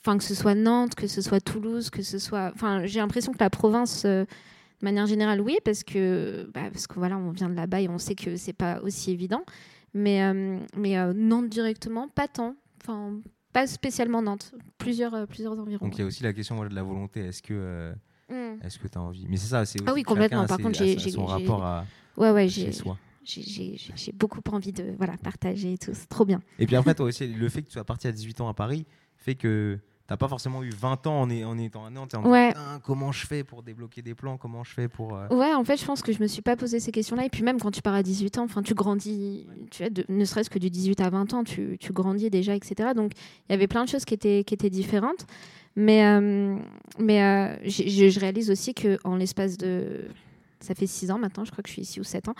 Enfin, 0.00 0.16
que 0.16 0.24
ce 0.24 0.34
soit 0.34 0.54
Nantes, 0.54 0.94
que 0.94 1.06
ce 1.06 1.20
soit 1.20 1.40
Toulouse, 1.40 1.90
que 1.90 2.02
ce 2.02 2.18
soit. 2.18 2.50
Enfin, 2.54 2.86
j'ai 2.86 3.00
l'impression 3.00 3.32
que 3.32 3.38
la 3.40 3.50
province, 3.50 4.04
euh, 4.04 4.24
de 4.24 4.84
manière 4.84 5.06
générale, 5.06 5.40
oui, 5.40 5.58
parce 5.64 5.82
que, 5.82 6.48
bah, 6.54 6.70
parce 6.72 6.86
que 6.86 6.94
voilà, 6.94 7.18
on 7.18 7.30
vient 7.32 7.48
de 7.48 7.54
là-bas 7.54 7.80
et 7.80 7.88
on 7.88 7.98
sait 7.98 8.14
que 8.14 8.36
c'est 8.36 8.52
pas 8.52 8.80
aussi 8.82 9.10
évident. 9.10 9.42
Mais, 9.94 10.22
euh, 10.22 10.58
mais 10.76 10.98
euh, 10.98 11.12
Nantes 11.14 11.48
directement, 11.48 12.08
pas 12.08 12.28
tant. 12.28 12.54
Enfin, 12.82 13.20
pas 13.52 13.66
spécialement 13.66 14.22
Nantes. 14.22 14.52
Plusieurs, 14.78 15.26
plusieurs 15.26 15.58
environs. 15.58 15.86
Donc 15.86 15.96
il 15.96 16.00
y 16.00 16.04
a 16.04 16.06
aussi 16.06 16.22
la 16.22 16.32
question 16.32 16.54
voilà, 16.54 16.70
de 16.70 16.74
la 16.76 16.82
volonté. 16.84 17.20
Est-ce 17.20 17.42
que 17.42 17.54
euh, 17.54 17.92
Mm. 18.30 18.60
est-ce 18.62 18.78
que 18.78 18.86
tu 18.86 18.98
as 18.98 19.00
envie? 19.00 19.26
Mais 19.28 19.38
c'est 19.38 19.48
ça, 19.48 19.64
c'est 19.64 19.78
Ah 19.86 19.92
oui, 19.94 20.02
complètement. 20.02 20.46
Par 20.46 20.58
contre, 20.58 20.78
j'ai- 20.78 20.98
son 20.98 21.26
j'ai- 21.26 21.32
rapport 21.32 21.64
à 21.64 21.86
Ouais, 22.18 22.30
ouais, 22.30 22.46
chez 22.48 22.66
j'ai 22.66 22.72
soi. 22.72 22.98
j'ai- 23.24 23.42
j'ai 23.42 23.76
j'ai- 23.78 23.92
j'ai 23.96 24.12
beaucoup 24.12 24.40
envie 24.52 24.70
de 24.72 24.92
voilà, 24.98 25.16
partager 25.16 25.72
et 25.72 25.78
tout. 25.78 25.92
C'est 25.94 26.08
trop 26.10 26.26
bien. 26.26 26.40
Et 26.58 26.66
puis 26.66 26.76
après, 26.76 26.94
toi 26.94 27.06
aussi, 27.06 27.26
le 27.26 27.48
fait 27.48 27.62
que 27.62 27.68
tu 27.68 27.72
sois 27.72 27.84
parti 27.84 28.06
à 28.06 28.12
18 28.12 28.40
ans 28.42 28.48
à 28.48 28.54
Paris 28.54 28.84
fait 29.18 29.34
que 29.34 29.78
t'as 30.06 30.16
pas 30.16 30.28
forcément 30.28 30.62
eu 30.62 30.70
20 30.70 31.06
ans 31.06 31.20
en, 31.22 31.30
en 31.30 31.58
étant 31.58 31.84
à 31.84 31.90
Nantes. 31.90 32.14
Ouais. 32.24 32.54
comment 32.82 33.12
je 33.12 33.26
fais 33.26 33.44
pour 33.44 33.62
débloquer 33.62 34.00
des 34.00 34.14
plans 34.14 34.38
Comment 34.38 34.64
je 34.64 34.72
fais 34.72 34.88
pour. 34.88 35.14
euh, 35.14 35.28
Ouais, 35.28 35.52
en 35.52 35.64
fait, 35.64 35.76
je 35.76 35.84
pense 35.84 36.00
que 36.00 36.12
je 36.12 36.22
me 36.22 36.26
suis 36.26 36.40
pas 36.40 36.56
posé 36.56 36.80
ces 36.80 36.92
questions-là. 36.92 37.26
Et 37.26 37.28
puis 37.28 37.42
même 37.42 37.60
quand 37.60 37.70
tu 37.70 37.82
pars 37.82 37.94
à 37.94 38.02
18 38.02 38.38
ans, 38.38 38.44
enfin, 38.44 38.62
tu 38.62 38.72
grandis, 38.74 39.46
tu 39.70 39.82
vois, 39.82 39.90
de- 39.90 40.06
ne 40.08 40.24
serait-ce 40.24 40.48
que 40.48 40.58
du 40.58 40.70
18 40.70 41.00
à 41.02 41.10
20 41.10 41.34
ans, 41.34 41.44
tu, 41.44 41.76
tu 41.78 41.92
grandis 41.92 42.30
déjà, 42.30 42.54
etc. 42.54 42.90
Donc 42.96 43.12
il 43.48 43.52
y 43.52 43.54
avait 43.54 43.66
plein 43.68 43.84
de 43.84 43.88
choses 43.90 44.04
qui 44.06 44.14
étaient, 44.14 44.44
qui 44.44 44.54
étaient 44.54 44.70
différentes. 44.70 45.26
Mais, 45.76 46.04
euh, 46.06 46.56
mais 46.98 47.22
euh, 47.22 47.56
je, 47.64 48.18
réalise 48.18 48.50
aussi 48.50 48.74
que 48.74 48.98
en 49.04 49.14
l'espace 49.14 49.56
de... 49.58 50.08
Ça 50.60 50.74
fait 50.74 50.88
6 50.88 51.12
ans 51.12 51.18
maintenant, 51.18 51.44
je 51.44 51.52
crois 51.52 51.62
que 51.62 51.68
je 51.68 51.74
suis 51.74 51.82
ici 51.82 52.00
ou 52.00 52.04
7 52.04 52.28
ans, 52.28 52.34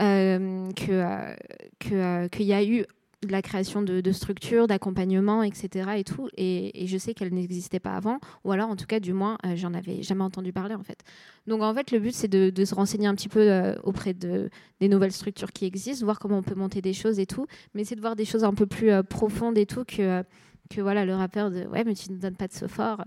euh, 0.00 0.66
euh, 0.88 1.36
que, 1.78 1.94
euh, 1.94 2.28
qu'il 2.28 2.46
y 2.46 2.52
a 2.52 2.64
eu 2.64 2.84
de 3.26 3.32
la 3.32 3.42
création 3.42 3.82
de, 3.82 4.00
de 4.00 4.12
structures, 4.12 4.66
d'accompagnement, 4.66 5.42
etc. 5.42 5.90
Et, 5.96 6.04
tout, 6.04 6.28
et, 6.36 6.82
et 6.82 6.86
je 6.86 6.96
sais 6.96 7.12
qu'elles 7.12 7.34
n'existaient 7.34 7.80
pas 7.80 7.94
avant, 7.94 8.18
ou 8.44 8.52
alors 8.52 8.70
en 8.70 8.76
tout 8.76 8.86
cas, 8.86 8.98
du 8.98 9.12
moins, 9.12 9.36
euh, 9.44 9.56
j'en 9.56 9.74
avais 9.74 10.02
jamais 10.02 10.24
entendu 10.24 10.52
parler 10.52 10.74
en 10.74 10.82
fait. 10.82 11.00
Donc 11.46 11.62
en 11.62 11.74
fait, 11.74 11.90
le 11.90 11.98
but, 11.98 12.14
c'est 12.14 12.28
de, 12.28 12.48
de 12.48 12.64
se 12.64 12.74
renseigner 12.74 13.06
un 13.06 13.14
petit 13.14 13.28
peu 13.28 13.40
euh, 13.40 13.74
auprès 13.82 14.14
de, 14.14 14.48
des 14.80 14.88
nouvelles 14.88 15.12
structures 15.12 15.52
qui 15.52 15.66
existent, 15.66 16.04
voir 16.04 16.18
comment 16.18 16.38
on 16.38 16.42
peut 16.42 16.54
monter 16.54 16.80
des 16.80 16.94
choses 16.94 17.18
et 17.18 17.26
tout, 17.26 17.46
mais 17.74 17.84
c'est 17.84 17.94
de 17.94 18.00
voir 18.00 18.16
des 18.16 18.24
choses 18.24 18.44
un 18.44 18.54
peu 18.54 18.66
plus 18.66 18.90
euh, 18.90 19.02
profondes 19.02 19.58
et 19.58 19.66
tout 19.66 19.84
que, 19.84 20.22
que 20.70 20.80
voilà, 20.80 21.04
le 21.04 21.14
rappeur 21.14 21.50
de 21.50 21.66
ouais, 21.66 21.84
mais 21.84 21.94
tu 21.94 22.10
ne 22.12 22.16
donnes 22.16 22.36
pas 22.36 22.48
de 22.48 22.54
ce 22.54 22.68
fort. 22.68 23.04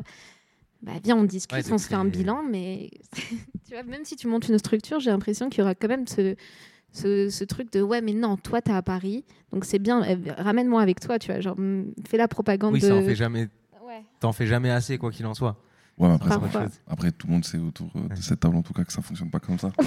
Bah, 0.83 0.91
viens, 1.01 1.15
on 1.15 1.23
discute, 1.23 1.57
Ouais, 1.57 1.71
on 1.71 1.77
se 1.77 1.87
fait 1.87 1.95
un 1.95 2.05
bilan, 2.05 2.43
mais 2.43 2.91
tu 3.65 3.73
vois, 3.73 3.83
même 3.83 4.03
si 4.03 4.15
tu 4.15 4.27
montes 4.27 4.47
une 4.49 4.59
structure, 4.59 4.99
j'ai 4.99 5.09
l'impression 5.09 5.49
qu'il 5.49 5.59
y 5.59 5.61
aura 5.63 5.73
quand 5.73 5.87
même 5.87 6.05
ce, 6.05 6.35
ce, 6.93 7.29
ce 7.29 7.43
truc 7.43 7.71
de 7.73 7.81
ouais, 7.81 8.01
mais 8.01 8.13
non, 8.13 8.37
toi, 8.37 8.61
t'es 8.61 8.71
à 8.71 8.81
Paris, 8.81 9.25
donc 9.51 9.65
c'est 9.65 9.79
bien, 9.79 10.03
euh, 10.03 10.15
ramène-moi 10.37 10.81
avec 10.81 10.99
toi, 10.99 11.19
tu 11.19 11.31
vois, 11.31 11.41
genre, 11.41 11.59
mm, 11.59 11.85
fais 12.07 12.17
la 12.17 12.27
propagande 12.27 12.73
Oui, 12.73 12.79
de. 12.79 12.87
ça 12.87 12.95
en 12.95 13.01
fait 13.01 13.15
jamais. 13.15 13.49
Ouais. 13.85 14.03
T'en 14.19 14.31
fais 14.31 14.45
jamais 14.47 14.69
assez, 14.69 14.97
quoi 14.97 15.11
qu'il 15.11 15.25
en 15.25 15.33
soit. 15.33 15.57
Ouais, 15.97 16.07
mais 16.07 16.15
après, 16.15 16.29
ça- 16.29 16.67
après, 16.87 17.11
tout 17.11 17.27
le 17.27 17.33
monde 17.33 17.45
sait 17.45 17.59
autour 17.59 17.87
euh, 17.95 18.07
de 18.15 18.21
cette 18.21 18.39
table, 18.39 18.55
en 18.55 18.63
tout 18.63 18.73
cas, 18.73 18.83
que 18.83 18.91
ça 18.91 19.01
fonctionne 19.03 19.29
pas 19.29 19.39
comme 19.39 19.59
ça. 19.59 19.71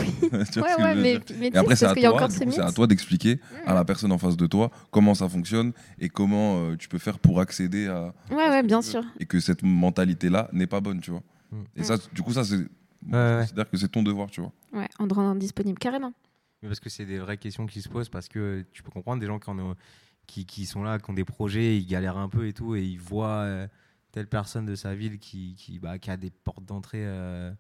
Et 1.43 1.57
après, 1.57 1.75
c'est 1.75 1.87
à 1.87 2.67
à 2.67 2.73
toi 2.73 2.87
d'expliquer 2.87 3.41
à 3.67 3.75
la 3.75 3.85
personne 3.85 4.13
en 4.13 4.19
face 4.19 4.37
de 4.37 4.47
toi 4.47 4.71
comment 4.93 5.15
ça 5.15 5.29
fonctionne 5.29 5.73
et 5.99 6.09
comment 6.09 6.59
euh, 6.59 6.77
tu 6.77 6.89
peux 6.89 6.99
faire 6.99 7.19
pour 7.19 7.41
accéder 7.41 7.89
à. 7.89 8.15
Ouais, 8.31 8.49
ouais, 8.49 8.63
bien 8.63 8.83
sûr. 8.83 9.03
Et 9.19 9.27
que 9.27 9.41
cette 9.41 9.63
mentalité-là 9.65 10.49
n'est 10.53 10.69
pas 10.69 10.81
bonne, 10.81 11.01
tu 11.01 11.11
vois. 11.11 11.23
Mm. 11.51 11.57
Et 11.77 11.83
ça, 11.83 11.97
du 12.13 12.23
coup, 12.23 12.33
ça, 12.33 12.45
c'est. 12.45 12.59
considère 13.11 13.69
que 13.69 13.77
c'est 13.77 13.89
ton 13.89 14.05
devoir, 14.05 14.31
tu 14.31 14.41
vois. 14.41 14.53
Ouais, 14.73 14.89
en 15.01 15.09
te 15.09 15.15
rendant 15.15 15.35
disponible, 15.35 15.79
carrément. 15.79 16.13
Mais 16.67 16.71
parce 16.71 16.81
que 16.81 16.91
c'est 16.91 17.07
des 17.07 17.19
vraies 17.19 17.39
questions 17.39 17.67
qui 17.67 17.81
se 17.81 17.89
posent, 17.89 18.09
parce 18.09 18.29
que 18.29 18.65
tu 18.73 18.83
peux 18.83 18.91
comprendre 18.91 19.21
des 19.21 19.27
gens 19.27 19.39
qui, 19.39 19.49
en 19.51 19.59
ont- 19.59 19.77
qui, 20.27 20.45
qui 20.47 20.67
sont 20.67 20.83
là, 20.83 20.99
qui 20.99 21.09
ont 21.11 21.15
des 21.15 21.25
projets, 21.25 21.79
ils 21.79 21.87
galèrent 21.87 22.17
un 22.19 22.29
peu 22.29 22.47
et 22.49 22.53
tout, 22.53 22.75
et 22.75 22.83
ils 22.85 22.99
voient 22.99 23.43
euh, 23.43 23.69
telle 24.11 24.27
personne 24.27 24.67
de 24.67 24.75
sa 24.75 24.95
ville 24.95 25.19
qui, 25.19 25.55
qui, 25.57 25.79
bah, 25.79 25.99
qui 25.99 26.11
a 26.11 26.17
des 26.17 26.31
portes 26.31 26.65
d'entrée 26.65 27.05
euh, 27.07 27.53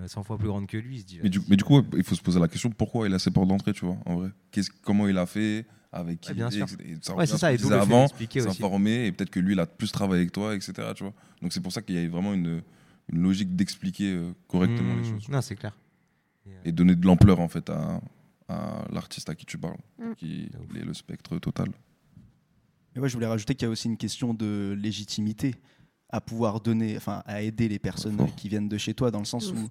euh, 0.00 0.06
100 0.06 0.22
fois 0.22 0.38
plus 0.38 0.46
grandes 0.48 0.66
que 0.68 0.76
lui. 0.76 0.96
Il 0.96 1.00
se 1.00 1.06
dit, 1.06 1.18
Mais 1.22 1.28
du, 1.28 1.38
vas-y, 1.40 1.50
mais 1.50 1.56
du 1.56 1.64
coup, 1.64 1.82
il 1.96 2.04
faut 2.04 2.14
se 2.14 2.22
poser 2.22 2.38
la 2.38 2.48
question 2.48 2.70
pourquoi 2.70 3.08
il 3.08 3.14
a 3.14 3.18
ses 3.18 3.30
portes 3.32 3.48
d'entrée, 3.48 3.72
tu 3.72 3.84
vois, 3.84 3.96
en 4.06 4.16
vrai? 4.16 4.30
Comment 4.82 5.08
il 5.08 5.18
a 5.18 5.26
fait 5.26 5.66
avec 5.90 6.20
qui 6.20 6.28
Ouais, 6.30 6.34
bien 6.34 6.50
sûr. 6.50 6.68
ça 7.02 7.14
Ouais, 7.16 7.26
c'est 7.26 7.38
ça, 7.38 7.52
et 7.52 7.58
fait 7.58 7.72
avant, 7.72 8.06
s'informer, 8.08 9.06
et 9.06 9.12
peut-être 9.12 9.30
que 9.30 9.40
lui, 9.40 9.54
il 9.54 9.60
a 9.60 9.66
plus 9.66 9.90
travaillé 9.90 10.20
avec 10.22 10.32
toi, 10.32 10.54
etc. 10.54 10.72
Tu 10.94 11.02
vois. 11.04 11.14
Donc 11.42 11.52
c'est 11.52 11.60
pour 11.60 11.72
ça 11.72 11.82
qu'il 11.82 11.94
y 12.00 12.04
a 12.04 12.08
vraiment 12.08 12.34
une, 12.34 12.62
une 13.12 13.22
logique 13.22 13.56
d'expliquer 13.56 14.14
euh, 14.14 14.32
correctement 14.48 14.94
Mmh, 14.94 14.98
les 14.98 15.04
choses. 15.04 15.28
Non, 15.28 15.40
c'est 15.40 15.56
clair. 15.56 15.76
Euh, 16.46 16.50
Et 16.64 16.72
donner 16.72 16.94
de 16.94 17.04
l'ampleur, 17.06 17.40
en 17.40 17.48
fait, 17.48 17.68
à, 17.70 18.00
à 18.48 18.84
l'artiste 18.90 19.28
à 19.28 19.34
qui 19.34 19.46
tu 19.46 19.58
parles, 19.58 19.78
Mm. 19.98 20.14
qui 20.14 20.48
est 20.74 20.84
le 20.84 20.94
spectre 20.94 21.38
total. 21.38 21.68
Et 22.94 23.00
ouais, 23.00 23.08
je 23.08 23.14
voulais 23.14 23.26
rajouter 23.26 23.54
qu'il 23.54 23.66
y 23.66 23.68
a 23.68 23.70
aussi 23.70 23.88
une 23.88 23.96
question 23.96 24.32
de 24.34 24.74
légitimité 24.78 25.54
à 26.08 26.20
pouvoir 26.20 26.60
donner, 26.60 26.96
enfin, 26.96 27.22
à 27.26 27.42
aider 27.42 27.68
les 27.68 27.78
personnes 27.78 28.16
Fort. 28.16 28.34
qui 28.36 28.48
viennent 28.48 28.68
de 28.68 28.78
chez 28.78 28.94
toi, 28.94 29.10
dans 29.10 29.18
le 29.18 29.24
sens 29.24 29.50
Ouf. 29.50 29.58
où, 29.58 29.68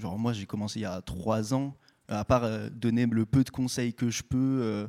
genre, 0.00 0.18
moi, 0.18 0.32
j'ai 0.32 0.46
commencé 0.46 0.78
il 0.78 0.82
y 0.82 0.86
a 0.86 1.02
trois 1.02 1.52
ans, 1.52 1.76
à 2.08 2.24
part 2.24 2.44
euh, 2.44 2.70
donner 2.70 3.06
le 3.06 3.26
peu 3.26 3.42
de 3.44 3.50
conseils 3.50 3.92
que 3.94 4.08
je 4.10 4.22
peux, 4.22 4.38
euh, 4.62 4.86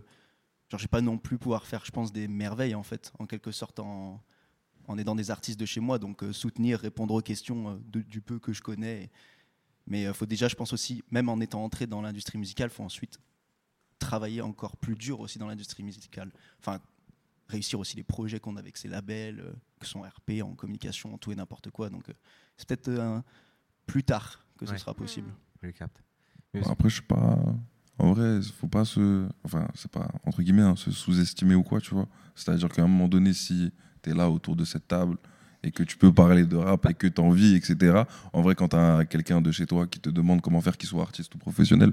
genre, 0.69 0.79
j'ai 0.79 0.87
pas 0.87 1.01
non 1.01 1.17
plus 1.17 1.37
pouvoir 1.37 1.65
faire, 1.65 1.83
je 1.85 1.91
pense, 1.91 2.13
des 2.13 2.27
merveilles, 2.27 2.75
en 2.75 2.83
fait, 2.83 3.11
en 3.19 3.25
quelque 3.25 3.51
sorte, 3.51 3.79
en, 3.79 4.21
en 4.87 4.97
aidant 4.97 5.15
des 5.15 5.31
artistes 5.31 5.59
de 5.59 5.65
chez 5.65 5.79
moi, 5.79 5.97
donc 5.97 6.23
euh, 6.23 6.31
soutenir, 6.31 6.79
répondre 6.79 7.13
aux 7.15 7.21
questions 7.21 7.69
euh, 7.71 7.75
de- 7.87 8.01
du 8.01 8.21
peu 8.21 8.37
que 8.39 8.53
je 8.53 8.61
connais. 8.61 9.09
Mais 9.87 10.03
il 10.03 10.13
faut 10.13 10.25
déjà, 10.25 10.47
je 10.47 10.55
pense 10.55 10.73
aussi, 10.73 11.03
même 11.11 11.29
en 11.29 11.39
étant 11.39 11.63
entré 11.63 11.87
dans 11.87 12.01
l'industrie 12.01 12.37
musicale, 12.37 12.69
faut 12.69 12.83
ensuite 12.83 13.19
travailler 13.99 14.41
encore 14.41 14.77
plus 14.77 14.95
dur 14.95 15.19
aussi 15.19 15.39
dans 15.39 15.47
l'industrie 15.47 15.83
musicale. 15.83 16.31
Enfin, 16.59 16.79
réussir 17.47 17.79
aussi 17.79 17.95
les 17.95 18.03
projets 18.03 18.39
qu'on 18.39 18.55
a 18.55 18.59
avec 18.59 18.77
ces 18.77 18.87
labels, 18.87 19.39
euh, 19.39 19.53
que 19.79 19.85
sont 19.85 20.01
RP, 20.01 20.41
en 20.43 20.55
communication, 20.55 21.13
en 21.13 21.17
tout 21.17 21.31
et 21.31 21.35
n'importe 21.35 21.69
quoi. 21.69 21.89
Donc, 21.89 22.09
euh, 22.09 22.13
c'est 22.57 22.67
peut-être 22.67 22.89
euh, 22.89 23.21
plus 23.85 24.03
tard 24.03 24.45
que 24.57 24.65
ce 24.65 24.77
sera 24.77 24.93
possible. 24.93 25.29
je 25.61 25.67
le 25.67 25.73
capte. 25.73 26.01
Après, 26.65 26.89
je 26.89 26.97
sais 26.97 27.01
pas. 27.01 27.37
En 27.97 28.13
vrai, 28.13 28.41
faut 28.41 28.67
pas 28.67 28.85
se. 28.85 29.27
Enfin, 29.43 29.67
c'est 29.73 29.91
pas, 29.91 30.09
entre 30.25 30.41
guillemets, 30.41 30.61
hein, 30.61 30.75
se 30.75 30.91
sous-estimer 30.91 31.55
ou 31.55 31.63
quoi, 31.63 31.79
tu 31.79 31.93
vois. 31.93 32.07
C'est-à-dire 32.33 32.69
qu'à 32.69 32.83
un 32.83 32.87
moment 32.87 33.07
donné, 33.07 33.33
si 33.33 33.71
tu 34.01 34.09
es 34.09 34.13
là 34.13 34.29
autour 34.29 34.55
de 34.55 34.65
cette 34.65 34.87
table 34.87 35.17
et 35.65 35.71
que 35.71 35.83
tu 35.83 35.97
peux 35.97 36.13
parler 36.13 36.45
de 36.45 36.55
rap 36.55 36.85
et 36.89 36.93
que 36.93 37.07
tu 37.07 37.19
as 37.19 37.23
envie, 37.23 37.55
etc., 37.55 38.03
en 38.33 38.41
vrai, 38.41 38.55
quand 38.55 38.69
tu 38.69 38.75
as 38.75 39.03
quelqu'un 39.05 39.41
de 39.41 39.51
chez 39.51 39.65
toi 39.65 39.87
qui 39.87 39.99
te 39.99 40.09
demande 40.09 40.41
comment 40.41 40.61
faire 40.61 40.77
qu'il 40.77 40.87
soit 40.87 41.01
artiste 41.01 41.33
ou 41.35 41.37
professionnel, 41.37 41.91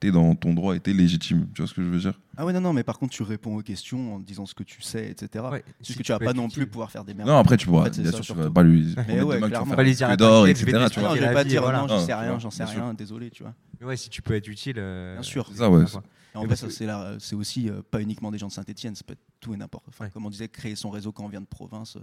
t'es 0.00 0.12
dans 0.12 0.32
ton 0.36 0.54
droit 0.54 0.76
et 0.76 0.80
t'es 0.80 0.92
légitime. 0.92 1.48
Tu 1.52 1.60
vois 1.60 1.68
ce 1.68 1.74
que 1.74 1.82
je 1.82 1.88
veux 1.88 1.98
dire? 1.98 2.12
Ah 2.36 2.46
ouais, 2.46 2.52
non, 2.52 2.60
non, 2.60 2.72
mais 2.72 2.84
par 2.84 3.00
contre, 3.00 3.12
tu 3.12 3.24
réponds 3.24 3.56
aux 3.56 3.62
questions 3.62 4.14
en 4.14 4.18
disant 4.20 4.46
ce 4.46 4.54
que 4.54 4.62
tu 4.62 4.80
sais, 4.80 5.10
etc. 5.10 5.44
Ouais, 5.50 5.64
si 5.80 5.94
que 5.96 6.02
tu 6.04 6.12
vas 6.12 6.20
pas 6.20 6.32
non 6.32 6.48
plus 6.48 6.66
pouvoir 6.68 6.90
faire 6.92 7.04
des 7.04 7.14
merdes. 7.14 7.28
Non, 7.28 7.36
après, 7.38 7.56
tu 7.56 7.66
pourras, 7.66 7.82
En 7.82 7.84
fait, 7.86 7.94
c'est 7.94 8.02
bien 8.02 8.12
ça, 8.12 8.22
sûr, 8.22 8.36
tu 8.36 8.40
vas 8.42 8.50
pas 8.50 8.62
lui 8.62 8.94
Mais 9.08 9.20
ouais, 9.22 9.34
demain 9.34 9.46
tu 9.46 9.50
clairement. 9.50 9.74
Pas 9.74 9.82
lui 9.82 9.94
dire, 9.96 10.16
d'or, 10.16 10.46
etc. 10.46 10.64
Tu 10.92 11.00
Non, 11.00 11.14
je 11.16 11.20
vais 11.20 11.32
pas 11.32 11.42
dire 11.42 11.62
voilà. 11.62 11.80
non, 11.80 11.86
Ah, 11.90 11.98
sais 11.98 12.14
rien, 12.14 12.38
j'en 12.38 12.50
sais 12.52 12.64
rien, 12.64 12.94
désolé, 12.94 13.30
tu 13.30 13.42
vois. 13.42 13.54
Mais 13.80 13.86
ouais, 13.88 13.96
si 13.96 14.08
tu 14.08 14.22
peux 14.22 14.34
être 14.34 14.46
utile. 14.46 14.76
euh, 14.78 15.14
Bien 15.14 15.22
sûr. 15.24 15.50
Ça, 15.52 15.68
ouais. 15.68 15.84
en 16.34 16.44
vrai, 16.46 16.54
c'est 16.54 16.86
c'est 17.18 17.34
aussi 17.34 17.68
euh, 17.68 17.82
pas 17.90 18.00
uniquement 18.00 18.30
des 18.30 18.38
gens 18.38 18.46
de 18.46 18.52
Saint-Etienne, 18.52 18.94
ça 18.94 19.02
peut 19.04 19.14
être 19.14 19.24
tout 19.40 19.52
et 19.52 19.56
n'importe. 19.56 19.86
Enfin, 19.88 20.04
Ouais. 20.04 20.10
Comme 20.12 20.26
on 20.26 20.30
disait, 20.30 20.46
créer 20.48 20.76
son 20.76 20.90
réseau 20.90 21.10
quand 21.10 21.24
on 21.24 21.28
vient 21.28 21.40
de 21.40 21.46
province, 21.46 21.98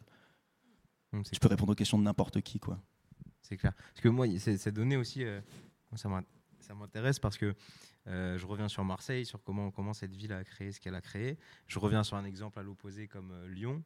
c'est 1.24 1.32
tu 1.32 1.39
peux 1.39 1.47
répondre 1.47 1.72
aux 1.72 1.76
questions 1.76 1.97
de 1.97 2.03
n'importe 2.03 2.41
qui, 2.41 2.59
quoi. 2.59 2.80
C'est 3.41 3.57
clair. 3.57 3.74
Parce 3.76 4.01
que 4.01 4.09
moi, 4.09 4.26
c'est 4.39 4.72
donné 4.72 4.97
aussi, 4.97 5.24
euh, 5.24 5.39
ça 5.95 6.09
m'in- 6.09 6.24
ça 6.59 6.74
m'intéresse 6.74 7.20
parce 7.20 7.38
que 7.38 7.53
euh, 8.07 8.38
je 8.38 8.45
reviens 8.45 8.68
sur 8.68 8.84
Marseille, 8.84 9.26
sur 9.26 9.41
comment, 9.43 9.70
comment 9.72 9.93
cette 9.93 10.16
ville 10.16 10.34
a 10.34 10.43
créé 10.43 10.72
ce 10.72 10.80
qu'elle 10.80 10.95
a 10.95 11.01
créé. 11.01 11.38
Je 11.68 11.78
reviens 11.80 12.03
sur 12.03 12.18
un 12.18 12.26
exemple 12.26 12.59
à 12.59 12.63
l'opposé 12.63 13.07
comme 13.07 13.32
euh, 13.32 13.47
Lyon, 13.47 13.84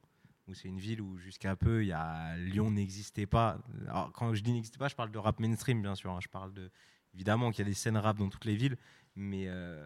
où 0.47 0.53
c'est 0.53 0.67
une 0.69 0.79
ville 0.79 1.01
où 1.01 1.17
jusqu'à 1.17 1.55
peu, 1.55 1.85
y 1.85 1.91
a, 1.91 2.37
Lyon 2.37 2.71
n'existait 2.71 3.25
pas. 3.27 3.59
Alors, 3.87 4.11
quand 4.13 4.33
je 4.33 4.41
dis 4.41 4.51
n'existait 4.53 4.77
pas, 4.79 4.87
je 4.87 4.95
parle 4.95 5.11
de 5.11 5.17
rap 5.17 5.39
mainstream, 5.39 5.81
bien 5.81 5.95
sûr. 5.95 6.11
hein. 6.11 6.19
Je 6.21 6.27
parle 6.29 6.53
de, 6.53 6.71
évidemment 7.13 7.51
qu'il 7.51 7.59
y 7.59 7.67
a 7.67 7.69
des 7.69 7.73
scènes 7.75 7.97
rap 7.97 8.17
dans 8.17 8.29
toutes 8.29 8.45
les 8.45 8.55
villes, 8.55 8.77
mais 9.15 9.45
euh, 9.47 9.85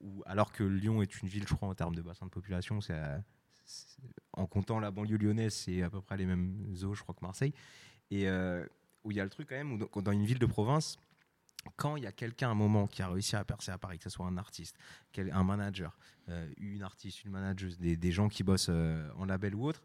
où, 0.00 0.22
alors 0.26 0.52
que 0.52 0.64
Lyon 0.64 1.00
est 1.02 1.20
une 1.22 1.28
ville, 1.28 1.46
je 1.48 1.54
crois, 1.54 1.68
en 1.68 1.74
termes 1.74 1.94
de 1.94 2.02
bassin 2.02 2.26
de 2.26 2.30
population, 2.30 2.80
c'est- 2.82 3.22
en 4.32 4.46
comptant 4.46 4.78
la 4.80 4.90
banlieue 4.90 5.18
lyonnaise, 5.18 5.54
c'est 5.54 5.82
à 5.82 5.90
peu 5.90 6.00
près 6.00 6.16
les 6.16 6.26
mêmes 6.26 6.74
eaux, 6.82 6.94
je 6.94 7.02
crois, 7.02 7.14
que 7.14 7.24
Marseille. 7.24 7.52
Et 8.10 8.28
euh, 8.28 8.64
où 9.04 9.10
il 9.10 9.16
y 9.16 9.20
a 9.20 9.24
le 9.24 9.30
truc 9.30 9.48
quand 9.48 9.56
même, 9.56 9.78
dans- 9.78 10.12
une 10.12 10.24
ville 10.24 10.38
de 10.38 10.46
province, 10.46 10.98
quand 11.76 11.96
il 11.96 12.04
y 12.04 12.06
a 12.06 12.12
quelqu'un 12.12 12.48
à 12.48 12.52
un 12.52 12.54
moment 12.54 12.86
qui 12.86 13.02
a 13.02 13.08
réussi 13.08 13.36
à 13.36 13.44
percer 13.44 13.70
à 13.72 13.78
Paris, 13.78 13.98
que 13.98 14.04
ce 14.04 14.10
soit 14.10 14.26
un 14.26 14.36
artiste, 14.38 14.76
un 15.16 15.44
manager, 15.44 15.98
euh, 16.28 16.48
une 16.56 16.82
artiste, 16.82 17.24
une 17.24 17.32
manageuse, 17.32 17.78
des, 17.78 18.12
gens 18.12 18.28
qui 18.28 18.42
bossent 18.42 18.70
euh, 18.70 19.10
en 19.16 19.24
label 19.24 19.54
ou 19.54 19.66
autre, 19.66 19.82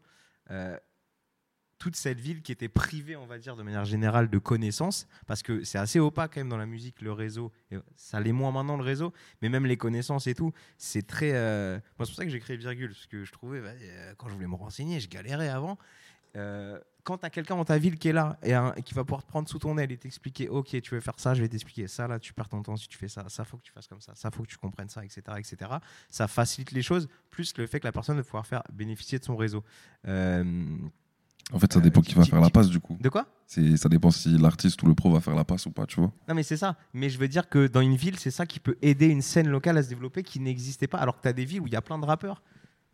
toute 1.84 1.96
cette 1.96 2.18
ville 2.18 2.40
qui 2.40 2.50
était 2.50 2.70
privée, 2.70 3.14
on 3.14 3.26
va 3.26 3.36
dire, 3.36 3.56
de 3.56 3.62
manière 3.62 3.84
générale, 3.84 4.30
de 4.30 4.38
connaissances, 4.38 5.06
parce 5.26 5.42
que 5.42 5.64
c'est 5.64 5.76
assez 5.76 6.00
opaque 6.00 6.32
quand 6.32 6.40
même 6.40 6.48
dans 6.48 6.56
la 6.56 6.64
musique, 6.64 7.02
le 7.02 7.12
réseau, 7.12 7.52
ça 7.94 8.20
l'est 8.20 8.32
moins 8.32 8.52
maintenant 8.52 8.78
le 8.78 8.82
réseau, 8.82 9.12
mais 9.42 9.50
même 9.50 9.66
les 9.66 9.76
connaissances 9.76 10.26
et 10.26 10.34
tout, 10.34 10.54
c'est 10.78 11.06
très... 11.06 11.32
euh, 11.34 11.78
moi, 11.98 12.06
c'est 12.06 12.12
pour 12.12 12.16
ça 12.16 12.24
que 12.24 12.30
j'ai 12.30 12.40
créé 12.40 12.56
Virgule, 12.56 12.88
parce 12.88 13.06
que 13.06 13.22
je 13.22 13.32
trouvais, 13.32 13.60
bah, 13.60 13.72
euh, 13.82 14.14
quand 14.16 14.30
je 14.30 14.32
voulais 14.34 14.46
me 14.46 14.54
renseigner, 14.54 14.98
je 14.98 15.10
galérais 15.10 15.50
avant. 15.50 15.76
Euh, 16.36 16.80
quand 17.02 17.18
tu 17.18 17.26
as 17.26 17.30
quelqu'un 17.30 17.54
dans 17.54 17.66
ta 17.66 17.76
ville 17.76 17.98
qui 17.98 18.08
est 18.08 18.14
là 18.14 18.38
et, 18.42 18.82
qui 18.82 18.94
va 18.94 19.04
pouvoir 19.04 19.22
te 19.22 19.28
prendre 19.28 19.46
sous 19.46 19.58
ton 19.58 19.76
aile 19.76 19.92
et 19.92 19.98
t'expliquer, 19.98 20.48
ok, 20.48 20.80
tu 20.80 20.94
veux 20.94 21.00
faire 21.02 21.20
ça, 21.20 21.34
je 21.34 21.42
vais 21.42 21.48
t'expliquer 21.50 21.86
ça, 21.86 22.08
là, 22.08 22.18
tu 22.18 22.32
perds 22.32 22.48
ton 22.48 22.62
temps 22.62 22.76
si 22.78 22.88
tu 22.88 22.96
fais 22.96 23.08
ça, 23.08 23.28
ça, 23.28 23.44
faut 23.44 23.58
que 23.58 23.62
tu 23.62 23.72
fasses 23.72 23.88
comme 23.88 24.00
ça, 24.00 24.14
ça, 24.14 24.30
faut 24.30 24.42
que 24.42 24.48
tu 24.48 24.56
comprennes 24.56 24.88
ça, 24.88 25.04
etc., 25.04 25.20
etc. 25.36 25.70
Ça 26.08 26.28
facilite 26.28 26.72
les 26.72 26.80
choses, 26.80 27.08
plus 27.28 27.54
le 27.58 27.66
fait 27.66 27.78
que 27.78 27.86
la 27.86 27.92
personne 27.92 28.16
va 28.16 28.22
pouvoir 28.22 28.46
faire 28.46 28.62
bénéficier 28.72 29.18
de 29.18 29.24
son 29.24 29.36
réseau. 29.36 29.62
En 31.52 31.58
fait, 31.58 31.72
ça 31.72 31.80
dépend 31.80 32.00
Euh, 32.00 32.02
qui 32.04 32.14
va 32.14 32.24
faire 32.24 32.40
la 32.40 32.50
passe, 32.50 32.68
du 32.68 32.80
coup. 32.80 32.96
de 33.00 33.08
quoi 33.08 33.26
C'est- 33.46 33.76
Ça 33.76 33.88
dépend 33.88 34.10
si 34.10 34.36
l'artiste 34.38 34.82
ou 34.82 34.86
le 34.86 34.94
pro 34.94 35.10
va 35.12 35.20
faire 35.20 35.34
la 35.34 35.44
passe 35.44 35.66
ou 35.66 35.70
pas, 35.70 35.86
tu 35.86 36.00
vois. 36.00 36.12
Non, 36.28 36.34
mais 36.34 36.42
c'est 36.42 36.56
ça. 36.56 36.76
Mais 36.94 37.10
je 37.10 37.18
veux 37.18 37.28
dire 37.28 37.48
que 37.48 37.66
dans 37.66 37.80
une 37.82 37.96
ville, 37.96 38.18
c'est 38.18 38.30
ça 38.30 38.46
qui 38.46 38.60
peut 38.60 38.76
aider 38.82 39.06
une 39.06 39.22
scène 39.22 39.48
locale 39.48 39.76
à 39.78 39.82
se 39.82 39.88
développer 39.88 40.22
qui 40.22 40.40
n'existait 40.40 40.86
pas. 40.86 40.98
Alors 40.98 41.16
que 41.16 41.22
tu 41.22 41.28
as 41.28 41.32
des 41.32 41.44
villes 41.44 41.60
où 41.60 41.66
il 41.66 41.72
y 41.72 41.76
a 41.76 41.82
plein 41.82 41.98
de 41.98 42.04
rappeurs, 42.06 42.42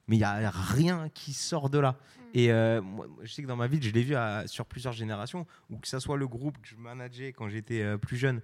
mais 0.09 0.17
il 0.17 0.19
n'y 0.19 0.25
a 0.25 0.51
rien 0.51 1.09
qui 1.15 1.33
sort 1.33 1.71
de 1.71 1.79
là. 1.79 1.97
Et 2.35 2.53
euh, 2.53 2.81
moi, 2.83 3.07
je 3.23 3.33
sais 3.33 3.43
que 3.43 3.47
dans 3.49 3.57
ma 3.57 3.67
ville, 3.69 3.83
je 3.83 3.91
l'ai 3.91 4.03
vu 4.03 4.15
à- 4.17 4.45
sur 4.47 4.67
plusieurs 4.67 4.93
générations, 4.93 5.47
ou 5.71 5.79
que 5.79 5.89
ça 5.89 6.01
soit 6.01 6.17
le 6.17 6.27
groupe 6.29 6.59
que 6.61 6.69
je 6.69 6.77
manageais 6.77 7.33
quand 7.33 7.49
j'étais 7.49 7.83
euh, 7.83 7.99
plus 7.99 8.17
jeune, 8.17 8.41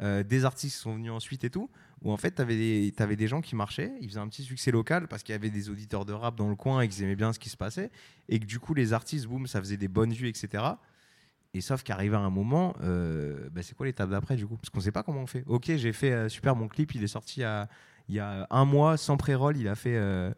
euh, 0.00 0.22
des 0.22 0.44
artistes 0.44 0.76
sont 0.78 0.94
venus 0.94 1.10
ensuite 1.12 1.44
et 1.44 1.50
tout, 1.50 1.70
où 2.02 2.12
en 2.12 2.16
fait, 2.16 2.34
tu 2.34 2.42
avais, 2.42 3.16
des- 3.16 3.28
gens 3.28 3.40
qui 3.40 3.56
marchaient, 3.56 3.92
ils 4.00 4.08
faisaient 4.08 4.20
un 4.20 4.28
petit 4.28 4.42
succès 4.42 4.70
local 4.70 5.08
parce 5.08 5.22
qu'il 5.22 5.32
y 5.32 5.36
avait 5.36 5.50
des 5.50 5.70
auditeurs 5.70 6.04
de 6.04 6.12
rap 6.12 6.36
dans 6.36 6.48
le 6.48 6.56
coin 6.56 6.80
et 6.82 6.88
qu'ils 6.88 7.02
aimaient 7.04 7.16
bien 7.16 7.32
ce 7.32 7.38
qui 7.38 7.48
se 7.48 7.56
passait, 7.56 7.90
et 8.28 8.38
que 8.38 8.44
du 8.44 8.58
coup, 8.60 8.74
les 8.74 8.92
artistes, 8.92 9.26
boum, 9.26 9.46
ça 9.46 9.60
faisait 9.60 9.76
des 9.76 9.88
bonnes 9.88 10.12
vues, 10.12 10.28
etc. 10.28 10.78
Et 11.54 11.60
sauf 11.62 11.82
qu'arrivé 11.82 12.14
à 12.16 12.20
un 12.20 12.30
moment, 12.30 12.74
euh, 12.82 13.48
bah, 13.50 13.62
c'est 13.62 13.74
quoi 13.74 13.86
l'étape 13.86 14.10
d'après 14.10 14.36
du 14.36 14.46
coup? 14.46 14.56
Parce 14.56 14.68
qu'on 14.68 14.80
sait 14.80 14.92
pas 14.92 15.02
comment 15.02 15.22
on 15.22 15.26
fait. 15.26 15.42
Ok, 15.46 15.72
j'ai 15.74 15.92
fait 15.92 16.12
euh, 16.12 16.28
super 16.28 16.54
mon 16.54 16.68
clip, 16.68 16.94
il 16.94 17.02
est 17.02 17.06
sorti 17.08 17.42
il 18.08 18.14
y 18.14 18.18
a 18.20 18.46
un 18.50 18.64
mois 18.66 18.96
sans 18.96 19.16
pré-roll, 19.16 19.56
il 19.56 19.66
a 19.66 19.74
fait, 19.74 19.96
euh, 19.96 20.32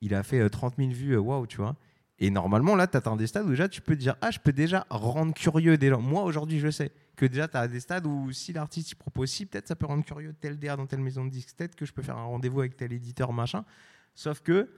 il 0.00 0.14
a 0.14 0.22
fait 0.22 0.40
euh, 0.40 0.48
30 0.48 0.76
000 0.78 0.90
vues, 0.90 1.12
euh, 1.12 1.20
waouh, 1.20 1.46
tu 1.46 1.58
vois. 1.58 1.76
Et 2.18 2.30
normalement, 2.30 2.76
là, 2.76 2.86
tu 2.86 2.96
atteins 2.96 3.16
des 3.16 3.26
stades 3.26 3.44
où 3.46 3.50
déjà 3.50 3.68
tu 3.68 3.82
peux 3.82 3.96
dire 3.96 4.16
Ah, 4.22 4.30
je 4.30 4.38
peux 4.38 4.52
déjà 4.52 4.86
rendre 4.88 5.34
curieux 5.34 5.76
des 5.76 5.90
gens. 5.90 6.00
Moi, 6.00 6.22
aujourd'hui, 6.22 6.60
je 6.60 6.70
sais 6.70 6.92
que 7.16 7.26
déjà, 7.26 7.48
tu 7.48 7.56
as 7.56 7.68
des 7.68 7.80
stades 7.80 8.06
où 8.06 8.32
si 8.32 8.52
l'artiste 8.52 8.92
il 8.92 8.96
propose 8.96 9.30
si, 9.30 9.46
peut-être 9.46 9.68
ça 9.68 9.76
peut 9.76 9.86
rendre 9.86 10.04
curieux 10.04 10.34
tel 10.40 10.58
DA 10.58 10.76
dans 10.76 10.86
telle 10.86 11.00
maison 11.00 11.24
de 11.24 11.30
disques, 11.30 11.56
peut-être 11.56 11.74
que 11.76 11.86
je 11.86 11.92
peux 11.92 12.02
faire 12.02 12.16
un 12.16 12.24
rendez-vous 12.24 12.60
avec 12.60 12.76
tel 12.76 12.92
éditeur, 12.92 13.32
machin. 13.32 13.64
Sauf 14.14 14.40
que. 14.40 14.68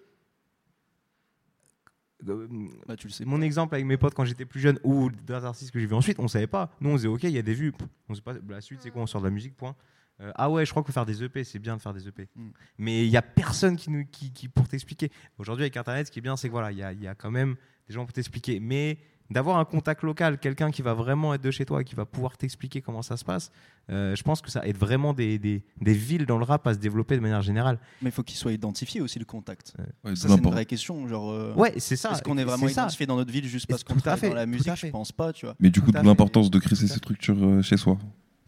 euh, 2.28 2.48
Bah, 2.86 2.96
tu 2.96 3.06
le 3.06 3.12
sais. 3.12 3.24
mon 3.24 3.40
exemple 3.42 3.74
avec 3.74 3.86
mes 3.86 3.96
potes 3.96 4.14
quand 4.14 4.24
j'étais 4.24 4.46
plus 4.46 4.60
jeune 4.60 4.78
ou 4.84 5.10
d'autres 5.10 5.44
artistes 5.44 5.70
que 5.70 5.78
j'ai 5.78 5.86
vu 5.86 5.94
ensuite, 5.94 6.18
on 6.18 6.28
savait 6.28 6.46
pas. 6.46 6.70
Nous, 6.80 6.90
on 6.90 6.96
disait, 6.96 7.08
ok, 7.08 7.24
il 7.24 7.30
y 7.30 7.38
a 7.38 7.42
des 7.42 7.54
vues. 7.54 7.72
On 8.08 8.14
sait 8.14 8.22
pas. 8.22 8.34
La 8.48 8.60
suite, 8.60 8.80
c'est 8.82 8.90
quoi 8.90 9.02
On 9.02 9.06
sort 9.06 9.20
de 9.20 9.26
la 9.26 9.32
musique, 9.32 9.56
point. 9.56 9.76
Euh, 10.20 10.32
ah 10.34 10.50
ouais, 10.50 10.64
je 10.64 10.70
crois 10.70 10.82
que 10.82 10.92
faire 10.92 11.04
des 11.04 11.22
EP, 11.22 11.44
c'est 11.44 11.58
bien 11.58 11.76
de 11.76 11.82
faire 11.82 11.92
des 11.92 12.08
EP. 12.08 12.28
Mm. 12.34 12.48
Mais 12.78 13.04
il 13.04 13.10
y 13.10 13.18
a 13.18 13.22
personne 13.22 13.76
qui, 13.76 13.90
nous, 13.90 14.06
qui, 14.06 14.32
qui 14.32 14.48
pour 14.48 14.66
t'expliquer. 14.66 15.10
Aujourd'hui, 15.38 15.64
avec 15.64 15.76
Internet, 15.76 16.06
ce 16.06 16.12
qui 16.12 16.20
est 16.20 16.22
bien, 16.22 16.36
c'est 16.36 16.48
que 16.48 16.52
voilà, 16.52 16.72
il 16.72 16.78
y 16.78 16.82
a, 16.82 16.92
y 16.92 17.06
a 17.06 17.14
quand 17.14 17.30
même 17.30 17.56
des 17.86 17.94
gens 17.94 18.04
pour 18.04 18.14
t'expliquer. 18.14 18.58
Mais 18.60 18.98
d'avoir 19.30 19.58
un 19.58 19.64
contact 19.64 20.02
local, 20.02 20.38
quelqu'un 20.38 20.70
qui 20.70 20.82
va 20.82 20.94
vraiment 20.94 21.34
être 21.34 21.42
de 21.42 21.50
chez 21.50 21.64
toi 21.64 21.80
et 21.80 21.84
qui 21.84 21.94
va 21.94 22.04
pouvoir 22.06 22.36
t'expliquer 22.36 22.80
comment 22.80 23.02
ça 23.02 23.16
se 23.16 23.24
passe, 23.24 23.50
euh, 23.90 24.14
je 24.14 24.22
pense 24.22 24.40
que 24.40 24.50
ça 24.50 24.66
aide 24.66 24.76
vraiment 24.76 25.12
des, 25.14 25.38
des, 25.38 25.64
des 25.80 25.92
villes 25.92 26.26
dans 26.26 26.38
le 26.38 26.44
rap 26.44 26.66
à 26.66 26.74
se 26.74 26.78
développer 26.78 27.16
de 27.16 27.20
manière 27.20 27.42
générale. 27.42 27.78
Mais 28.02 28.10
il 28.10 28.12
faut 28.12 28.22
qu'il 28.22 28.36
soit 28.36 28.52
identifié 28.52 29.00
aussi, 29.00 29.18
le 29.18 29.24
contact. 29.24 29.74
Ouais, 30.04 30.14
Ça, 30.16 30.28
de 30.28 30.32
c'est 30.34 30.38
une 30.38 30.44
vraie 30.50 30.66
question. 30.66 31.06
Genre, 31.08 31.30
euh, 31.30 31.54
Ouais, 31.54 31.74
c'est 31.78 31.96
ça. 31.96 32.12
Est-ce 32.12 32.22
qu'on 32.22 32.38
est 32.38 32.44
vraiment 32.44 32.68
c'est 32.68 32.74
ça. 32.74 32.82
identifié 32.82 33.06
dans 33.06 33.16
notre 33.16 33.32
ville 33.32 33.46
juste 33.46 33.66
parce 33.66 33.82
Tout 33.84 33.92
qu'on 33.94 33.98
à 33.98 34.02
travaille 34.02 34.20
fait, 34.20 34.28
dans 34.28 34.34
la 34.34 34.46
musique? 34.46 34.72
Je 34.76 34.86
pense 34.88 35.12
pas, 35.12 35.32
tu 35.32 35.46
vois. 35.46 35.54
Mais 35.60 35.70
du 35.70 35.80
coup, 35.80 35.90
l'importance 35.92 36.50
de 36.50 36.58
créer 36.58 36.76
ces 36.76 36.88
structures 36.88 37.36
euh, 37.42 37.62
chez 37.62 37.76
soi? 37.76 37.98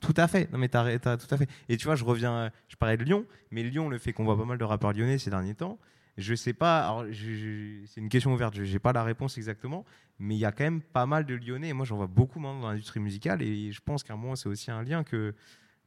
Tout 0.01 0.15
à 0.17 0.29
fait. 0.29 0.49
Non, 0.53 0.59
mais 0.59 0.69
t'as, 0.69 0.97
tout 1.17 1.35
à 1.35 1.37
fait. 1.37 1.49
Et 1.69 1.77
tu 1.77 1.87
vois, 1.87 1.97
je 1.97 2.05
reviens, 2.05 2.33
euh, 2.33 2.51
je 2.69 2.77
parlais 2.77 2.97
de 2.97 3.03
Lyon, 3.03 3.25
mais 3.51 3.65
Lyon, 3.65 3.89
le 3.89 3.99
fait 3.99 4.13
qu'on 4.13 4.23
voit 4.25 4.39
pas 4.39 4.45
mal 4.45 4.57
de 4.57 4.63
rappeurs 4.65 4.93
lyonnais 4.93 5.19
ces 5.19 5.29
derniers 5.31 5.55
temps, 5.57 5.77
je 6.19 6.35
sais 6.35 6.53
pas, 6.53 7.05
c'est 7.13 8.01
une 8.01 8.09
question 8.09 8.35
ouverte, 8.35 8.55
je 8.55 8.65
j'ai 8.65 8.81
pas 8.81 8.93
la 8.93 9.05
réponse 9.05 9.39
exactement, 9.39 9.85
mais 10.19 10.35
il 10.35 10.39
y 10.39 10.45
a 10.45 10.53
quand 10.53 10.65
même 10.65 10.83
pas 10.83 11.07
mal 11.07 11.25
de 11.25 11.35
lyonnais, 11.35 11.69
et 11.69 11.73
moi 11.73 11.87
j'en 11.87 11.97
vois 11.97 12.09
beaucoup 12.09 12.41
maintenant 12.41 12.61
dans 12.63 12.71
l'industrie 12.71 13.01
musicale, 13.01 13.41
et 13.41 13.71
je 13.71 13.81
pense 13.81 14.03
qu'à 14.03 14.15
un 14.15 14.17
moment, 14.17 14.35
c'est 14.35 14.49
aussi 14.49 14.71
un 14.71 14.83
lien 14.83 15.05
que, 15.05 15.35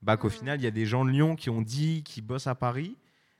bah, 0.01 0.15
qu'au 0.15 0.29
final, 0.29 0.59
il 0.59 0.63
y 0.63 0.67
a 0.67 0.71
des 0.71 0.85
gens 0.85 1.03
de 1.03 1.11
Lyon 1.11 1.35
qui 1.35 1.49
ont 1.49 1.61
dit, 1.61 2.01
qui 2.03 2.21
bossent 2.21 2.47
à 2.47 2.55
Paris. 2.55 2.95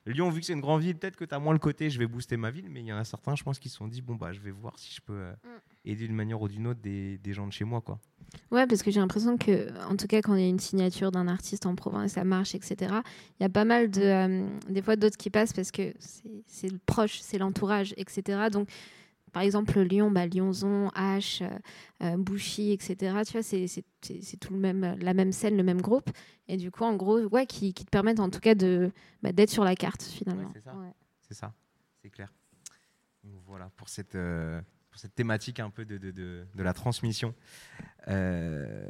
Lyon, 0.05 0.29
vu 0.29 0.41
que 0.41 0.45
c'est 0.45 0.53
une 0.53 0.61
grande 0.61 0.81
ville, 0.81 0.95
peut-être 0.97 1.15
que 1.15 1.25
tu 1.25 1.33
as 1.33 1.39
moins 1.39 1.53
le 1.53 1.59
côté 1.59 1.89
je 1.89 1.97
vais 1.97 2.07
booster 2.07 2.35
ma 2.35 2.51
ville, 2.51 2.69
mais 2.69 2.81
il 2.81 2.87
y 2.87 2.93
en 2.93 2.97
a 2.97 3.05
certains, 3.05 3.35
je 3.35 3.43
pense, 3.43 3.57
qui 3.57 3.69
se 3.69 3.77
sont 3.77 3.87
dit 3.87 4.01
bon, 4.01 4.15
bah, 4.15 4.33
je 4.33 4.41
vais 4.41 4.51
voir 4.51 4.77
si 4.77 4.93
je 4.93 4.99
peux 4.99 5.13
euh, 5.13 5.33
aider 5.85 6.07
d'une 6.07 6.15
manière 6.15 6.41
ou 6.41 6.47
d'une 6.47 6.67
autre 6.67 6.79
des, 6.81 7.17
des 7.17 7.33
gens 7.33 7.47
de 7.47 7.51
chez 7.53 7.65
moi. 7.65 7.81
quoi. 7.81 7.99
Ouais, 8.51 8.65
parce 8.67 8.81
que 8.83 8.91
j'ai 8.91 8.99
l'impression 8.99 9.37
que, 9.37 9.69
en 9.89 9.95
tout 9.97 10.07
cas, 10.07 10.21
quand 10.21 10.35
il 10.35 10.41
y 10.41 10.45
a 10.45 10.49
une 10.49 10.59
signature 10.59 11.11
d'un 11.11 11.27
artiste 11.27 11.65
en 11.65 11.75
province, 11.75 12.13
ça 12.13 12.23
marche, 12.23 12.55
etc. 12.55 12.95
Il 13.39 13.43
y 13.43 13.45
a 13.45 13.49
pas 13.49 13.65
mal 13.65 13.89
de, 13.91 14.01
euh, 14.01 14.47
des 14.69 14.81
fois 14.81 14.95
d'autres 14.95 15.17
qui 15.17 15.29
passent 15.29 15.53
parce 15.53 15.71
que 15.71 15.93
c'est- 16.45 16.69
le 16.69 16.77
proche, 16.85 17.19
c'est 17.19 17.37
l'entourage, 17.37 17.93
etc. 17.97 18.47
Donc, 18.51 18.69
par 19.33 19.43
exemple, 19.43 19.79
Lyon, 19.81 20.11
bah, 20.11 20.27
Lyonzon, 20.27 20.89
H, 20.89 21.41
euh, 21.43 21.49
euh, 22.03 22.17
Bouchy, 22.17 22.71
etc. 22.71 22.95
Tu 23.25 23.33
vois, 23.33 23.43
c'est 23.43 23.67
c'est- 23.67 23.83
c'est- 24.01 24.21
c'est 24.21 24.37
tout 24.37 24.53
le 24.53 24.59
même, 24.59 24.97
la 25.01 25.13
même 25.13 25.31
scène, 25.31 25.57
le 25.57 25.63
même 25.63 25.81
groupe. 25.81 26.09
Et 26.47 26.57
du 26.57 26.69
coup, 26.71 26.83
en 26.83 26.95
gros, 26.95 27.19
ouais, 27.27 27.45
qui, 27.45 27.73
qui 27.73 27.85
te 27.85 27.89
permettent 27.89 28.19
en 28.19 28.29
tout 28.29 28.39
cas 28.41 28.55
de 28.55 28.91
bah, 29.23 29.31
d'être 29.31 29.49
sur 29.49 29.63
la 29.63 29.75
carte 29.75 30.03
finalement. 30.03 30.43
Ouais, 30.49 30.53
c'est 30.53 30.63
ça. 30.63 30.75
Ouais. 30.77 31.51
C'est 32.01 32.09
clair. 32.09 32.31
Voilà 33.45 33.69
pour 33.77 33.87
cette, 33.89 34.15
euh, 34.15 34.59
pour 34.91 34.99
cette 34.99 35.15
thématique 35.15 35.59
un 35.59 35.69
peu 35.69 35.85
de, 35.85 35.97
de, 35.97 36.11
de, 36.11 36.45
de 36.53 36.63
la 36.63 36.73
transmission. 36.73 37.33
Euh, 38.07 38.85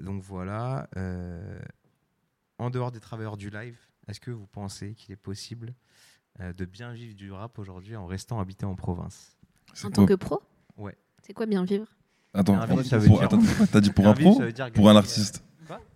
donc 0.00 0.22
voilà. 0.22 0.88
euh, 0.96 1.58
en 2.58 2.70
dehors 2.70 2.90
des 2.90 3.00
travailleurs 3.00 3.36
du 3.36 3.50
live, 3.50 3.78
est-ce 4.08 4.18
que 4.18 4.30
vous 4.30 4.46
pensez 4.46 4.94
qu'il 4.94 5.12
est 5.12 5.16
possible 5.16 5.74
euh, 6.40 6.52
de 6.54 6.64
bien 6.64 6.92
vivre 6.92 7.14
du 7.14 7.30
rap 7.32 7.58
aujourd'hui 7.58 7.96
en 7.96 8.06
restant 8.06 8.40
habité 8.40 8.64
en 8.64 8.74
province? 8.74 9.36
C'est 9.74 9.86
En 9.86 9.90
quoi 9.90 9.94
tant 9.96 10.06
que 10.06 10.14
pro? 10.14 10.42
Ouais. 10.76 10.96
C'est 11.22 11.34
quoi 11.34 11.46
bien 11.46 11.64
vivre? 11.64 11.86
Attends, 12.32 12.58
t'as 13.70 13.80
dit 13.80 13.90
pour 13.90 14.06
un 14.06 14.14
pro 14.14 14.40
Pour 14.74 14.90
un 14.90 14.96
artiste? 14.96 15.42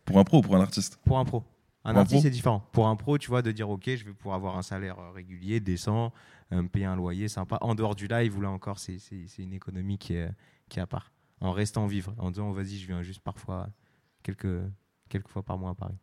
Pour 0.05 0.18
un 0.18 0.24
pro 0.24 0.38
ou 0.38 0.43
pour 0.43 0.57
un 0.57 0.61
artiste? 0.61 0.99
Pour 1.05 1.18
un 1.18 1.24
pro. 1.24 1.45
Un 1.85 1.97
artiste, 1.97 2.22
c'est 2.22 2.31
différent. 2.31 2.68
Pour 2.72 2.89
un 2.89 2.97
pro, 2.97 3.16
tu 3.16 3.28
vois, 3.28 3.41
de 3.43 3.53
dire, 3.53 3.70
OK, 3.70 3.85
je 3.87 4.05
vais 4.05 4.12
pouvoir 4.12 4.37
avoir 4.37 4.59
un 4.59 4.62
salaire 4.62 4.99
euh, 4.99 5.11
régulier, 5.12 5.61
décent, 5.61 6.12
euh, 6.53 6.62
me 6.62 6.68
payer 6.68 6.85
un 6.85 6.95
loyer 6.97 7.26
sympa. 7.28 7.57
En 7.62 7.74
dehors 7.74 7.95
du 7.95 8.07
live, 8.07 8.37
où 8.37 8.41
là 8.43 8.51
encore, 8.51 8.78
c'est 8.78 8.99
une 9.39 9.53
économie 9.55 9.97
qui 9.97 10.12
est, 10.14 10.31
qui 10.68 10.78
est 10.78 10.83
à 10.83 10.87
part. 10.87 11.11
En 11.41 11.53
restant 11.53 11.87
vivre, 11.87 12.14
en 12.18 12.31
disant, 12.31 12.51
oh, 12.51 12.53
vas-y, 12.53 12.76
je 12.76 12.87
viens 12.87 13.03
juste 13.03 13.20
parfois, 13.20 13.68
quelques, 14.22 14.61
quelques 15.09 15.28
fois 15.28 15.43
par 15.43 15.57
mois 15.57 15.70
à 15.70 15.74
Paris. 15.74 15.97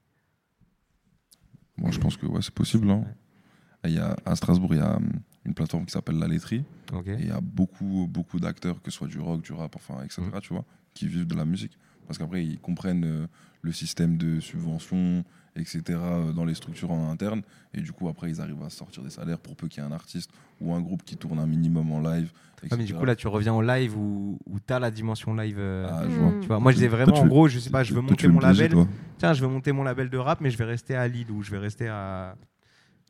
Moi, 1.78 1.92
je 1.92 2.00
pense 2.00 2.18
que 2.18 2.26
ouais, 2.26 2.42
c'est 2.42 2.54
possible. 2.54 2.90
hein. 2.90 3.04
Ouais. 3.06 3.90
Et 3.90 3.94
Il 3.94 3.96
y 3.96 4.00
a, 4.00 4.16
à 4.26 4.36
Strasbourg, 4.36 4.74
il 4.74 4.78
y 4.80 4.82
a 4.82 4.96
hum, 4.98 5.12
une 5.46 5.54
plateforme 5.54 5.86
qui 5.86 5.92
s'appelle 5.92 6.18
La 6.18 6.28
Laiterie. 6.28 6.66
Et 7.06 7.14
il 7.20 7.28
y 7.28 7.32
a 7.32 7.40
beaucoup, 7.42 8.08
beaucoup 8.10 8.40
d'acteurs, 8.40 8.82
que 8.82 8.90
ce 8.90 8.98
soit 8.98 9.08
du 9.08 9.20
rock, 9.20 9.44
du 9.44 9.54
rap, 9.54 9.76
enfin, 9.76 10.02
etc., 10.04 10.24
Mhm. 10.24 10.42
tu 10.42 10.54
vois, 10.54 10.66
qui 10.96 11.08
vivent 11.08 11.28
de 11.28 11.36
la 11.36 11.46
musique. 11.46 11.78
Parce 12.08 12.18
qu'après, 12.18 12.44
ils 12.44 12.60
comprennent 12.60 13.04
euh, 13.06 13.28
le 13.62 13.72
système 13.72 14.18
de 14.18 14.40
subvention, 14.40 15.24
etc., 15.58 15.82
euh, 15.90 16.32
dans 16.32 16.46
les 16.46 16.54
structures 16.56 16.92
en 16.92 17.10
interne. 17.12 17.42
Et 17.74 17.82
du 17.82 17.92
coup, 17.92 18.08
après, 18.10 18.30
ils 18.30 18.40
arrivent 18.42 18.62
à 18.64 18.70
sortir 18.70 19.04
des 19.04 19.10
salaires 19.10 19.40
pour 19.40 19.56
peu 19.56 19.68
qu'il 19.68 19.84
y 19.84 19.86
ait 19.86 19.90
un 19.90 19.92
artiste 19.94 20.30
ou 20.62 20.74
un 20.74 20.82
groupe 20.82 21.04
qui 21.04 21.18
tourne 21.18 21.40
un 21.40 21.46
minimum 21.48 21.92
en 21.92 22.00
live. 22.00 22.32
Ouais, 22.64 22.70
mais 22.72 22.78
du 22.78 22.84
etc. 22.84 22.98
coup, 23.00 23.06
là, 23.06 23.16
tu 23.16 23.28
reviens 23.28 23.54
au 23.54 23.62
live 23.62 23.96
où, 23.98 24.40
où 24.48 24.60
tu 24.60 24.74
as 24.74 24.80
la 24.80 24.90
dimension 24.90 25.36
live. 25.36 25.58
euh, 25.60 25.88
Ah, 25.92 26.04
je 26.10 26.18
vois. 26.20 26.34
tu 26.42 26.48
vois, 26.48 26.60
moi, 26.60 26.72
je 26.72 26.78
disais 26.78 26.88
vraiment, 26.88 27.16
en 27.20 27.28
gros, 27.28 27.48
je 27.48 27.60
sais 27.60 27.70
pas, 27.70 27.84
je 27.84 27.94
veux 27.94 28.02
toi, 28.02 28.10
monter 28.10 28.28
mon 28.28 28.40
label. 28.40 28.72
toi. 28.72 28.88
Tiens, 29.20 29.34
je 29.34 29.42
veux 29.42 29.48
monter 29.48 29.72
mon 29.72 29.84
label 29.84 30.10
de 30.10 30.18
rap, 30.18 30.42
mais 30.42 30.50
je 30.50 30.58
vais 30.58 30.66
rester 30.66 30.96
à 30.96 31.08
Lille 31.08 31.30
ou 31.32 31.44
je 31.44 31.52
vais 31.52 31.60
rester 31.60 31.88
à, 31.88 32.36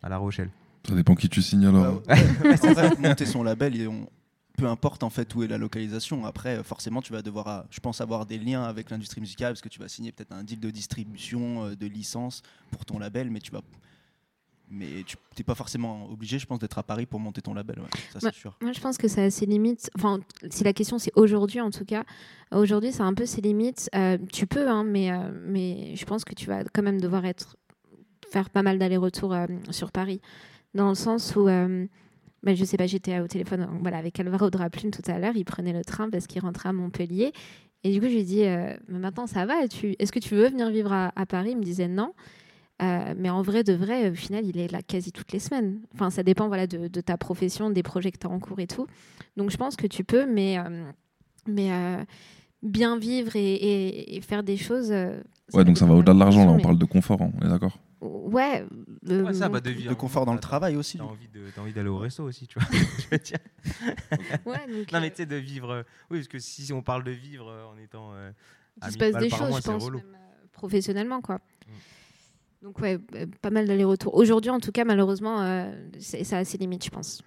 à 0.03 0.09
La 0.09 0.17
Rochelle. 0.17 0.49
Ça 0.87 0.95
dépend 0.95 1.15
qui 1.15 1.27
tu 1.29 1.41
signes 1.41 1.65
alors. 1.65 2.01
Bah, 2.07 2.15
ouais. 2.15 2.57
En 2.63 2.71
vrai, 2.73 2.91
monter 2.99 3.25
son 3.25 3.43
label, 3.43 3.75
et 3.79 3.87
on- 3.87 4.07
peu 4.57 4.67
importe 4.67 5.03
en 5.03 5.09
fait 5.09 5.33
où 5.35 5.43
est 5.43 5.47
la 5.47 5.57
localisation. 5.57 6.25
Après, 6.25 6.61
forcément, 6.63 7.01
tu 7.01 7.13
vas 7.13 7.21
devoir, 7.21 7.47
euh, 7.47 7.61
je 7.69 7.79
pense, 7.79 8.01
avoir 8.01 8.25
des 8.25 8.39
liens 8.39 8.63
avec 8.63 8.89
l'industrie 8.89 9.21
musicale 9.21 9.53
parce 9.53 9.61
que 9.61 9.69
tu 9.69 9.79
vas 9.79 9.87
signer 9.87 10.11
peut-être 10.11 10.33
un 10.33 10.43
deal 10.43 10.59
de 10.59 10.71
distribution, 10.71 11.63
euh, 11.63 11.75
de 11.75 11.85
licence 11.85 12.41
pour 12.71 12.83
ton 12.83 12.99
label, 12.99 13.29
mais 13.29 13.39
tu 13.39 13.51
vas. 13.51 13.61
Mais 14.69 15.03
tu 15.05 15.15
n'es 15.37 15.45
pas 15.45 15.55
forcément 15.55 16.09
obligé, 16.11 16.39
je 16.39 16.45
pense, 16.45 16.59
d'être 16.59 16.77
à 16.77 16.83
Paris 16.83 17.05
pour 17.05 17.21
monter 17.21 17.41
ton 17.41 17.53
label. 17.53 17.79
ouais. 17.79 17.85
Ça, 18.11 18.19
c'est 18.19 18.33
sûr. 18.33 18.57
Moi, 18.61 18.73
je 18.73 18.81
pense 18.81 18.97
que 18.97 19.07
ça 19.07 19.23
a 19.23 19.29
ses 19.29 19.45
limites. 19.45 19.89
Enfin, 19.95 20.19
si 20.49 20.65
la 20.65 20.73
question 20.73 20.99
c'est 20.99 21.13
aujourd'hui, 21.15 21.61
en 21.61 21.69
tout 21.69 21.85
cas, 21.85 22.03
aujourd'hui, 22.51 22.91
c'est 22.91 23.03
un 23.03 23.13
peu 23.13 23.25
ses 23.25 23.39
limites. 23.39 23.89
Euh, 23.95 24.17
tu 24.33 24.45
peux, 24.45 24.67
hein, 24.67 24.83
mais, 24.83 25.09
euh, 25.09 25.31
mais 25.45 25.95
je 25.95 26.03
pense 26.03 26.25
que 26.25 26.33
tu 26.33 26.47
vas 26.47 26.65
quand 26.65 26.83
même 26.83 26.99
devoir 26.99 27.23
être 27.25 27.55
faire 28.29 28.49
pas 28.49 28.61
mal 28.61 28.77
d'allers-retours 28.77 29.33
euh, 29.33 29.47
sur 29.69 29.91
Paris, 29.93 30.19
dans 30.73 30.89
le 30.89 30.95
sens 30.95 31.33
où, 31.37 31.47
euh, 32.47 32.55
je 32.55 32.63
sais 32.65 32.77
pas, 32.77 32.87
j'étais 32.87 33.19
au 33.19 33.27
téléphone, 33.27 33.61
euh, 33.61 33.77
voilà, 33.81 33.97
avec 33.97 34.19
Alvaro 34.19 34.49
de 34.49 34.57
Raplume 34.57 34.91
tout 34.91 35.01
à 35.09 35.19
l'heure. 35.19 35.33
Il 35.35 35.45
prenait 35.45 35.73
le 35.73 35.83
train 35.83 36.09
parce 36.09 36.27
qu'il 36.27 36.41
rentrait 36.41 36.69
à 36.69 36.73
Montpellier, 36.73 37.31
et 37.83 37.91
du 37.91 37.99
coup, 37.99 38.07
je 38.07 38.11
lui 38.13 38.19
ai 38.19 38.23
dit, 38.23 38.43
euh, 38.43 38.75
mais 38.87 38.99
maintenant 38.99 39.27
ça 39.27 39.45
va. 39.45 39.53
Est-ce 39.63 40.11
que 40.11 40.19
tu 40.19 40.35
veux 40.35 40.49
venir 40.49 40.69
vivre 40.69 40.91
à, 40.93 41.11
à 41.15 41.25
Paris? 41.25 41.51
Il 41.51 41.57
me 41.57 41.63
disait 41.63 41.87
non. 41.87 42.13
Euh, 42.81 43.15
mais 43.17 43.29
en 43.31 43.41
vrai, 43.41 43.63
de 43.63 43.73
vrai, 43.73 44.11
au 44.11 44.13
final, 44.13 44.45
il 44.45 44.57
est 44.59 44.71
là 44.71 44.83
quasi 44.83 45.11
toutes 45.11 45.31
les 45.31 45.39
semaines. 45.39 45.79
Enfin, 45.95 46.11
ça 46.11 46.21
dépend 46.21 46.47
voilà, 46.47 46.67
de, 46.67 46.87
de 46.87 47.01
ta 47.01 47.17
profession, 47.17 47.71
des 47.71 47.81
projets 47.81 48.11
que 48.11 48.19
tu 48.19 48.27
as 48.27 48.29
en 48.29 48.39
cours 48.39 48.59
et 48.59 48.67
tout. 48.67 48.85
Donc, 49.35 49.49
je 49.49 49.57
pense 49.57 49.75
que 49.75 49.87
tu 49.87 50.03
peux, 50.03 50.27
mais, 50.31 50.59
euh, 50.59 50.83
mais 51.47 51.71
euh, 51.71 52.03
bien 52.61 52.99
vivre 52.99 53.35
et, 53.35 53.53
et- 53.53 54.15
et 54.17 54.21
faire 54.21 54.43
des 54.43 54.57
choses. 54.57 54.91
euh, 54.91 55.19
Ouais, 55.53 55.63
donc 55.65 55.77
ça 55.79 55.85
va 55.87 55.95
au-delà 55.95 56.13
de 56.13 56.19
l'argent, 56.19 56.45
là, 56.45 56.51
on 56.51 56.55
mais- 56.57 56.61
parle 56.61 56.77
de 56.77 56.85
confort, 56.85 57.19
hein, 57.21 57.31
on 57.41 57.45
est 57.45 57.49
d'accord? 57.49 57.79
Ouais. 58.01 58.63
euh, 59.09 59.23
Ouais, 59.23 59.33
ça, 59.33 59.49
bah, 59.49 59.59
de 59.59 59.71
vie, 59.71 59.87
confort 59.95 60.25
dans 60.25 60.33
le 60.33 60.39
travail 60.39 60.75
aussi. 60.75 60.97
T'as 60.97 61.03
envie 61.03 61.27
de- 61.27 61.49
t'as 61.55 61.61
envie 61.61 61.73
d'aller 61.73 61.89
au 61.89 61.97
resto 61.97 62.23
aussi, 62.23 62.45
tu 62.47 62.59
vois. 62.59 62.67
je 62.99 63.07
veux 63.09 63.17
dire. 63.17 63.37
ouais, 64.45 64.67
donc, 64.67 64.91
Non, 64.91 64.97
euh, 64.99 65.01
mais 65.01 65.09
tu 65.09 65.17
sais, 65.17 65.25
de 65.25 65.35
vivre. 65.35 65.69
euh, 65.71 65.83
Oui, 66.11 66.19
parce 66.19 66.27
que 66.27 66.39
si 66.39 66.71
on 66.73 66.81
parle 66.83 67.03
de 67.03 67.11
vivre 67.11 67.49
euh, 67.49 67.65
en 67.65 67.77
étant. 67.77 68.13
euh, 68.13 68.31
qu'il 68.81 68.91
se 68.91 68.97
1000 68.99 69.11
passe 69.11 69.23
des 69.23 69.29
choses, 69.29 69.49
mois, 69.49 69.59
je 69.59 69.65
pense, 69.71 69.89
même, 69.89 69.95
euh, 70.13 70.45
professionnellement, 70.51 71.21
quoi. 71.21 71.35
Mm. 71.67 71.71
Donc, 72.63 72.79
ouais, 72.79 72.99
euh, 73.15 73.25
pas 73.41 73.49
mal 73.49 73.65
d'allers-retours. 73.67 74.13
Aujourd'hui, 74.15 74.51
en 74.51 74.59
tout 74.59 74.71
cas, 74.71 74.83
malheureusement, 74.85 75.41
euh, 75.41 75.71
c'est- 75.99 76.23
ça 76.23 76.37
a 76.39 76.45
ses 76.45 76.57
limites, 76.57 76.85
je 76.85 76.89
pense. 76.91 77.23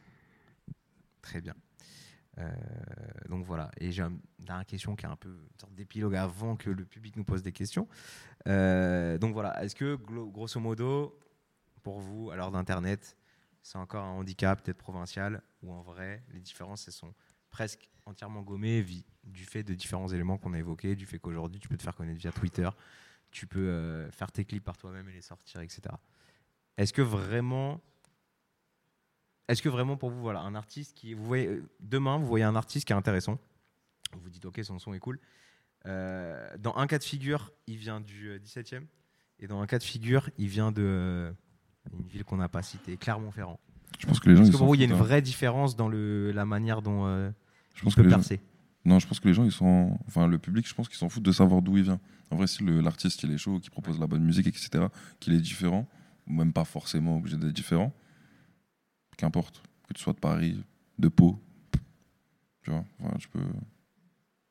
Très 1.22 1.40
bien. 1.40 1.54
Euh, 2.40 2.48
donc 3.28 3.44
voilà. 3.44 3.70
Et 3.78 3.92
j'ai 3.92 4.02
une 4.02 4.20
dernière 4.38 4.66
question 4.66 4.96
qui 4.96 5.04
est 5.04 5.08
un 5.08 5.16
peu 5.16 5.28
une 5.28 5.60
sorte 5.60 5.74
d'épilogue 5.74 6.14
avant 6.16 6.56
que 6.56 6.70
le 6.70 6.84
public 6.84 7.16
nous 7.16 7.24
pose 7.24 7.42
des 7.42 7.52
questions. 7.52 7.88
Euh, 8.46 9.18
donc 9.18 9.32
voilà. 9.32 9.62
Est-ce 9.62 9.74
que, 9.74 9.94
grosso 9.94 10.60
modo, 10.60 11.18
pour 11.82 12.00
vous, 12.00 12.30
à 12.30 12.36
l'heure 12.36 12.50
d'Internet, 12.50 13.16
c'est 13.62 13.78
encore 13.78 14.04
un 14.04 14.12
handicap, 14.12 14.62
peut-être 14.62 14.78
provincial, 14.78 15.42
ou 15.62 15.72
en 15.72 15.82
vrai, 15.82 16.22
les 16.32 16.40
différences, 16.40 16.86
elles 16.88 16.94
sont 16.94 17.14
presque 17.50 17.90
entièrement 18.06 18.42
gommées 18.42 18.84
du 19.24 19.44
fait 19.44 19.62
de 19.62 19.74
différents 19.74 20.08
éléments 20.08 20.38
qu'on 20.38 20.54
a 20.54 20.58
évoqués, 20.58 20.96
du 20.96 21.06
fait 21.06 21.18
qu'aujourd'hui, 21.18 21.60
tu 21.60 21.68
peux 21.68 21.76
te 21.76 21.82
faire 21.82 21.94
connaître 21.94 22.18
via 22.18 22.32
Twitter, 22.32 22.68
tu 23.30 23.46
peux 23.46 23.68
euh, 23.68 24.10
faire 24.10 24.32
tes 24.32 24.44
clips 24.44 24.64
par 24.64 24.76
toi-même 24.76 25.08
et 25.08 25.12
les 25.12 25.20
sortir, 25.20 25.60
etc. 25.60 25.82
Est-ce 26.76 26.92
que 26.92 27.02
vraiment 27.02 27.80
est-ce 29.50 29.62
que 29.62 29.68
vraiment 29.68 29.96
pour 29.96 30.10
vous, 30.10 30.20
voilà, 30.20 30.40
un 30.40 30.54
artiste 30.54 30.96
qui, 30.96 31.14
vous 31.14 31.24
voyez, 31.24 31.48
euh, 31.48 31.68
demain, 31.80 32.18
vous 32.18 32.26
voyez 32.26 32.44
un 32.44 32.56
artiste 32.56 32.86
qui 32.86 32.92
est 32.92 32.96
intéressant, 32.96 33.38
vous 34.12 34.20
vous 34.20 34.30
dites 34.30 34.44
ok, 34.44 34.60
son 34.62 34.78
son 34.78 34.94
est 34.94 34.98
cool. 34.98 35.18
Euh, 35.86 36.48
dans 36.58 36.76
un 36.76 36.86
cas 36.86 36.98
de 36.98 37.04
figure, 37.04 37.52
il 37.66 37.76
vient 37.76 38.00
du 38.00 38.28
euh, 38.28 38.38
17e, 38.38 38.82
et 39.38 39.46
dans 39.46 39.60
un 39.60 39.66
cas 39.66 39.78
de 39.78 39.82
figure, 39.84 40.28
il 40.38 40.48
vient 40.48 40.72
de 40.72 40.82
euh, 40.82 41.32
une 41.98 42.06
ville 42.06 42.24
qu'on 42.24 42.36
n'a 42.36 42.48
pas 42.48 42.62
citée, 42.62 42.96
Clermont-Ferrand. 42.96 43.58
Je 43.98 44.06
pense 44.06 44.20
que 44.20 44.28
les 44.28 44.36
gens. 44.36 44.42
Est-ce 44.42 44.50
ils 44.50 44.52
que 44.52 44.58
pour 44.58 44.66
vous, 44.66 44.74
il 44.74 44.80
y 44.80 44.84
a 44.84 44.86
une 44.86 44.92
hein. 44.92 44.96
vraie 44.96 45.22
différence 45.22 45.76
dans 45.76 45.88
le, 45.88 46.32
la 46.32 46.44
manière 46.44 46.82
dont 46.82 47.06
euh, 47.06 47.30
Je 47.74 47.80
il 47.80 47.84
pense 47.84 47.94
que 47.94 48.02
les 48.02 48.10
gens- 48.10 48.16
percer 48.16 48.40
Non, 48.84 48.98
je 48.98 49.06
pense 49.06 49.20
que 49.20 49.28
les 49.28 49.34
gens, 49.34 49.44
ils 49.44 49.52
sont. 49.52 49.98
Enfin, 50.06 50.26
le 50.26 50.38
public, 50.38 50.68
je 50.68 50.74
pense 50.74 50.88
qu'ils 50.88 50.98
s'en 50.98 51.08
foutent 51.08 51.22
de 51.22 51.32
savoir 51.32 51.62
d'où 51.62 51.76
il 51.76 51.84
vient. 51.84 52.00
En 52.30 52.36
vrai, 52.36 52.46
si 52.46 52.62
l'artiste, 52.62 53.22
il 53.24 53.32
est 53.32 53.38
chaud, 53.38 53.58
qu'il 53.58 53.70
propose 53.70 53.98
la 53.98 54.06
bonne 54.06 54.22
musique, 54.22 54.46
etc., 54.46 54.86
qu'il 55.18 55.32
est 55.32 55.40
différent, 55.40 55.88
ou 56.28 56.32
même 56.34 56.52
pas 56.52 56.64
forcément 56.64 57.16
obligé 57.16 57.36
d'être 57.36 57.52
différent, 57.52 57.92
qu'importe. 59.20 59.62
Que 59.88 59.94
tu 59.94 60.02
sois 60.02 60.12
de 60.12 60.18
Paris, 60.18 60.62
de 60.98 61.08
Pau, 61.08 61.38
tu 62.62 62.70
vois, 62.70 62.84
enfin, 63.02 63.16
je 63.18 63.28
peux. 63.28 63.40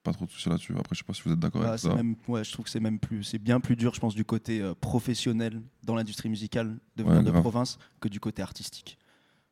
Pas 0.02 0.14
trop 0.14 0.26
de 0.26 0.32
soucis 0.32 0.48
là-dessus. 0.50 0.74
Après, 0.80 0.96
je 0.96 1.00
sais 1.00 1.04
pas 1.04 1.14
si 1.14 1.22
vous 1.26 1.34
êtes 1.34 1.40
d'accord 1.40 1.62
Bah, 1.62 1.70
avec 1.70 1.80
ça. 1.82 1.94
même, 1.94 2.16
ouais, 2.30 2.44
je 2.46 2.52
trouve 2.54 2.64
que 2.66 2.72
c'est 2.72 2.80
même 2.80 3.00
plus, 3.00 3.22
c'est 3.24 3.38
bien 3.38 3.60
plus 3.60 3.76
dur, 3.76 3.94
je 3.94 4.00
pense, 4.00 4.16
du 4.16 4.24
côté 4.24 4.62
euh, 4.62 4.74
professionnel 4.74 5.62
dans 5.84 5.94
l'industrie 5.96 6.30
musicale 6.30 6.78
de 6.96 7.04
Ouais, 7.04 7.10
venir 7.10 7.24
de 7.24 7.32
grave. 7.32 7.42
province 7.42 7.78
que 8.00 8.08
du 8.08 8.20
côté 8.22 8.42
artistique. 8.42 8.98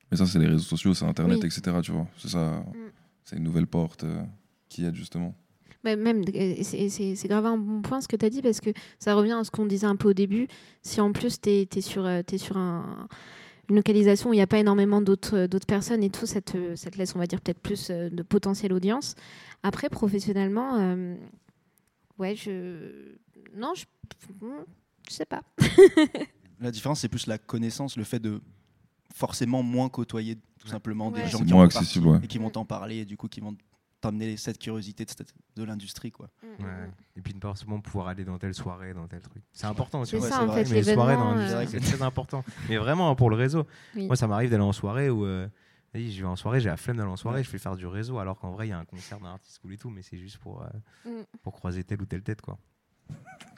Mais 0.10 0.16
ça, 0.18 0.26
c'est 0.26 0.40
les 0.40 0.48
réseaux 0.48 0.60
sociaux, 0.64 0.94
c'est 0.94 1.04
Internet, 1.06 1.40
Oui. 1.44 1.48
etc., 1.48 1.78
tu 1.84 1.92
vois. 1.92 2.08
C'est 2.18 2.30
ça. 2.30 2.60
Mm. 2.62 2.92
C'est 3.26 3.36
une 3.36 3.44
nouvelle 3.44 3.68
porte 3.68 4.06
euh, 4.06 4.24
qui 4.70 4.86
aide 4.86 4.96
justement. 4.96 5.36
Mais 5.84 5.98
même, 5.98 6.24
c'est- 6.64 7.28
grave 7.28 7.46
un 7.46 7.58
bon 7.58 7.82
point 7.82 8.00
ce 8.00 8.08
que 8.08 8.16
tu 8.16 8.26
as 8.26 8.30
dit 8.30 8.42
parce 8.42 8.62
que 8.62 8.70
ça 9.00 9.16
revient 9.16 9.34
à 9.34 9.44
ce 9.44 9.52
qu'on 9.52 9.66
disait 9.66 9.86
un 9.86 9.98
peu 9.98 10.10
au 10.10 10.14
début. 10.14 10.48
Si 10.82 11.02
en 11.02 11.12
plus 11.12 11.42
tu 11.42 11.50
es, 11.50 11.82
sur, 11.82 12.06
euh, 12.06 12.24
t'es 12.24 12.38
sur 12.38 12.56
un- 12.58 13.08
une 13.70 13.76
localisation 13.76 14.30
où 14.30 14.34
il 14.34 14.38
n'y 14.38 14.42
a 14.42 14.48
pas 14.48 14.60
énormément 14.60 15.02
d'autres 15.02 15.36
euh, 15.38 15.48
d'autres 15.48 15.66
personnes 15.68 16.04
et 16.04 16.10
tout, 16.10 16.26
ça 16.26 16.42
te, 16.42 16.76
ça 16.76 16.90
te 16.90 16.98
laisse, 16.98 17.16
on 17.16 17.20
va 17.20 17.28
dire, 17.28 17.42
peut-être 17.42 17.60
plus 17.60 17.90
euh, 17.90 18.10
de 18.10 18.24
potentiel 18.24 18.72
audience. 18.74 19.16
Après, 19.64 19.90
professionnellement, 19.90 20.78
euh, 20.80 21.16
ouais, 22.20 22.36
je. 22.36 23.16
Non, 23.56 23.74
je. 23.76 23.86
Je 25.10 25.14
sais 25.14 25.26
pas. 25.26 25.42
La 26.60 26.72
différence, 26.72 27.02
c'est 27.02 27.08
plus 27.10 27.28
la 27.28 27.38
connaissance, 27.38 27.98
le 27.98 28.04
fait 28.04 28.20
de 28.20 28.42
forcément 29.14 29.64
moins 29.64 29.90
côtoyer 29.90 30.38
tout 30.60 30.68
simplement 30.68 31.10
Ouais. 31.10 31.24
des 31.24 31.30
gens 31.30 31.38
C'est 31.40 31.46
qui 31.46 31.54
en 31.54 31.62
accessible, 31.62 32.08
ouais. 32.08 32.20
et 32.24 32.28
qui 32.28 32.40
vont 32.40 32.50
t'en 32.50 32.66
parler 32.66 32.98
et 32.98 33.06
du 33.06 33.16
coup 33.16 33.28
qui 33.28 33.40
vont 33.40 33.56
t'amener 34.12 34.38
cette 34.38 34.60
curiosité 34.60 35.06
de, 35.56 35.64
l'industrie. 35.64 36.12
quoi. 36.12 36.30
Mm, 36.44 36.64
Ouais. 36.64 36.90
Et 37.16 37.22
puis 37.22 37.34
de 37.34 37.40
pas 37.40 37.50
forcément 37.50 37.80
pouvoir 37.80 38.08
aller 38.08 38.26
dans 38.26 38.38
telle 38.38 38.54
soirée, 38.54 38.94
dans 38.94 39.08
tel 39.08 39.22
truc. 39.22 39.44
C'est 39.52 39.68
important 39.68 40.02
aussi. 40.02 40.12
C'est 40.12 40.22
Ouais, 40.22 40.30
ça, 40.30 40.44
en 40.44 40.48
vrai. 40.48 40.66
fait, 40.66 40.72
Mais 40.74 40.82
les 40.82 40.94
soirées 40.94 41.16
dans 41.16 41.34
l'événement. 41.34 41.56
l'industrie, 41.56 41.78
euh, 41.78 41.82
c'est 41.82 41.92
très 41.98 42.02
important. 42.04 42.44
Mais 42.70 42.78
vraiment 42.78 43.10
hein, 43.10 43.16
pour 43.16 43.30
le 43.30 43.36
réseau. 43.36 43.66
Oui. 43.96 44.08
Moi, 44.08 44.16
ça 44.16 44.28
m'arrive 44.28 44.50
d'aller 44.50 44.64
en 44.64 44.74
soirée 44.74 45.10
où 45.10 45.26
euh, 45.26 45.48
je 45.94 46.00
vais 46.22 46.24
en 46.28 46.36
soirée, 46.36 46.60
j'ai 46.60 46.70
la 46.70 46.78
flemme 46.78 46.98
d'aller 46.98 47.10
en 47.10 47.16
soirée, 47.18 47.40
Ouais. 47.40 47.44
je 47.44 47.52
vais 47.52 47.58
faire 47.58 47.76
du 47.76 47.88
réseau, 47.88 48.20
alors 48.20 48.38
qu'en 48.40 48.52
vrai, 48.52 48.68
il 48.68 48.70
y 48.70 48.74
a 48.74 48.78
un 48.80 48.86
concert 48.86 49.20
d'un 49.20 49.30
artiste 49.30 49.60
cool 49.60 49.74
et 49.74 49.78
tout, 49.78 49.90
mais 49.90 50.02
c'est 50.02 50.18
juste 50.18 50.38
pour, 50.38 50.62
euh, 50.64 50.68
Mm. 51.06 51.24
pour 51.42 51.54
croiser 51.54 51.84
telle 51.84 52.02
ou 52.02 52.06
telle 52.06 52.22
tête. 52.24 52.42
Quoi. 52.42 52.58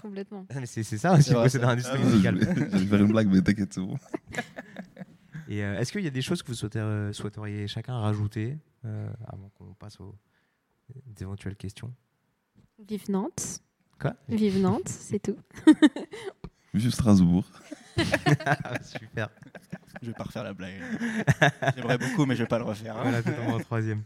Complètement. 0.01 0.45
Mais 0.55 0.65
c'est 0.65 0.83
ça 0.83 1.13
aussi, 1.15 1.33
C'est 1.49 1.59
dans 1.59 1.67
l'industrie 1.69 1.99
musicale. 1.99 2.37
Je 2.71 2.77
vais 2.77 2.85
faire 2.85 3.01
une 3.01 3.07
blague, 3.11 3.27
mais 3.27 3.41
t'inquiète, 3.41 3.73
c'est 3.73 3.81
bon. 3.81 3.97
Et 5.49 5.63
euh, 5.63 5.79
est-ce 5.79 5.91
qu'il 5.91 6.03
y 6.03 6.07
a 6.07 6.11
des 6.11 6.21
choses 6.21 6.43
que 6.43 6.51
vous 6.51 6.69
euh, 6.77 7.11
souhaiteriez 7.11 7.67
chacun 7.67 7.97
rajouter 7.99 8.57
euh, 8.85 9.09
avant 9.25 9.49
qu'on 9.57 9.73
passe 9.73 9.99
aux 9.99 10.13
éventuelles 11.21 11.55
questions 11.55 11.93
Vive 12.87 13.09
Nantes. 13.11 13.61
Quoi? 13.99 14.15
Vive 14.29 14.59
Nantes, 14.61 14.87
c'est 14.87 15.19
tout. 15.19 15.37
Vive 16.73 16.91
Strasbourg. 16.91 17.45
Super. 18.83 19.29
Je 20.01 20.07
vais 20.07 20.13
pas 20.13 20.23
refaire 20.23 20.43
la 20.43 20.53
blague. 20.53 20.75
J'aimerais 21.75 21.97
beaucoup, 21.97 22.25
mais 22.25 22.35
je 22.35 22.43
vais 22.43 22.47
pas 22.47 22.59
le 22.59 22.63
refaire. 22.63 22.95
hein. 22.97 23.01
Voilà, 23.03 23.23
totalement 23.23 23.55
en 23.55 23.59
troisième. 23.59 24.03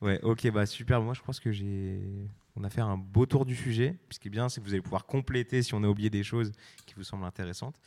Ouais, 0.00 0.20
ok, 0.22 0.50
bah 0.52 0.66
super. 0.66 1.00
Moi, 1.00 1.14
je 1.14 1.22
pense 1.22 1.40
que 1.40 1.50
j'ai. 1.50 2.28
On 2.56 2.62
a 2.62 2.68
fait 2.70 2.82
un 2.82 2.96
beau 2.98 3.26
tour 3.26 3.44
du 3.46 3.56
sujet. 3.56 3.98
Ce 4.10 4.18
qui 4.18 4.28
est 4.28 4.30
bien, 4.30 4.48
c'est 4.48 4.60
que 4.60 4.66
vous 4.66 4.72
allez 4.72 4.82
pouvoir 4.82 5.06
compléter 5.06 5.62
si 5.62 5.74
on 5.74 5.82
a 5.82 5.88
oublié 5.88 6.10
des 6.10 6.22
choses 6.22 6.52
qui 6.86 6.94
vous 6.94 7.04
semblent 7.04 7.24
intéressantes. 7.24 7.80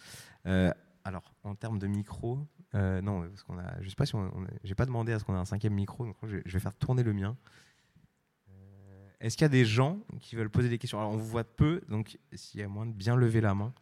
Euh, 0.47 0.73
alors, 1.03 1.33
en 1.43 1.53
termes 1.55 1.77
de 1.79 1.87
micro, 1.87 2.39
euh, 2.75 3.01
non, 3.01 3.21
parce 3.21 3.43
qu'on 3.43 3.59
a. 3.59 3.79
Je 3.81 3.89
sais 3.89 3.95
pas 3.95 4.05
si 4.07 4.15
on. 4.15 4.31
on 4.35 4.43
a- 4.45 4.49
J'ai 4.63 4.75
pas 4.75 4.85
demandé 4.85 5.13
à 5.13 5.19
ce 5.19 5.23
qu'on 5.25 5.35
ait 5.35 5.39
un 5.39 5.45
cinquième 5.45 5.73
micro, 5.75 6.05
donc 6.05 6.15
je 6.23 6.51
vais 6.51 6.59
faire 6.59 6.73
tourner 6.73 7.03
le 7.03 7.13
mien. 7.13 7.37
Est-ce 9.19 9.35
qu'il 9.35 9.45
y 9.45 9.45
a 9.45 9.49
des 9.49 9.65
gens 9.65 9.99
qui 10.21 10.35
veulent 10.35 10.49
poser 10.49 10.69
des 10.69 10.77
questions? 10.77 10.99
Alors, 10.99 11.11
on 11.11 11.17
vous 11.17 11.27
voit 11.27 11.43
peu, 11.43 11.81
donc 11.89 12.19
s'il 12.33 12.59
y 12.59 12.63
a 12.63 12.67
moins 12.67 12.85
de 12.85 12.93
bien 12.93 13.15
lever 13.15 13.41
la 13.41 13.55
main. 13.55 13.73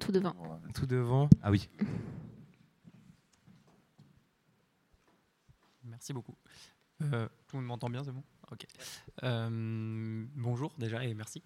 Tout 0.00 0.10
devant. 0.10 0.34
Tout 0.74 0.86
devant. 0.86 1.30
Ah 1.40 1.50
oui. 1.50 1.68
Merci 5.84 6.12
beaucoup. 6.12 6.36
Euh, 7.02 7.28
tout 7.46 7.56
le 7.56 7.62
monde 7.62 7.68
m'entend 7.68 7.90
bien, 7.90 8.02
c'est 8.02 8.12
bon? 8.12 8.24
Ok. 8.50 8.66
Euh, 9.22 10.26
bonjour 10.34 10.72
déjà 10.78 11.04
et 11.04 11.14
merci. 11.14 11.42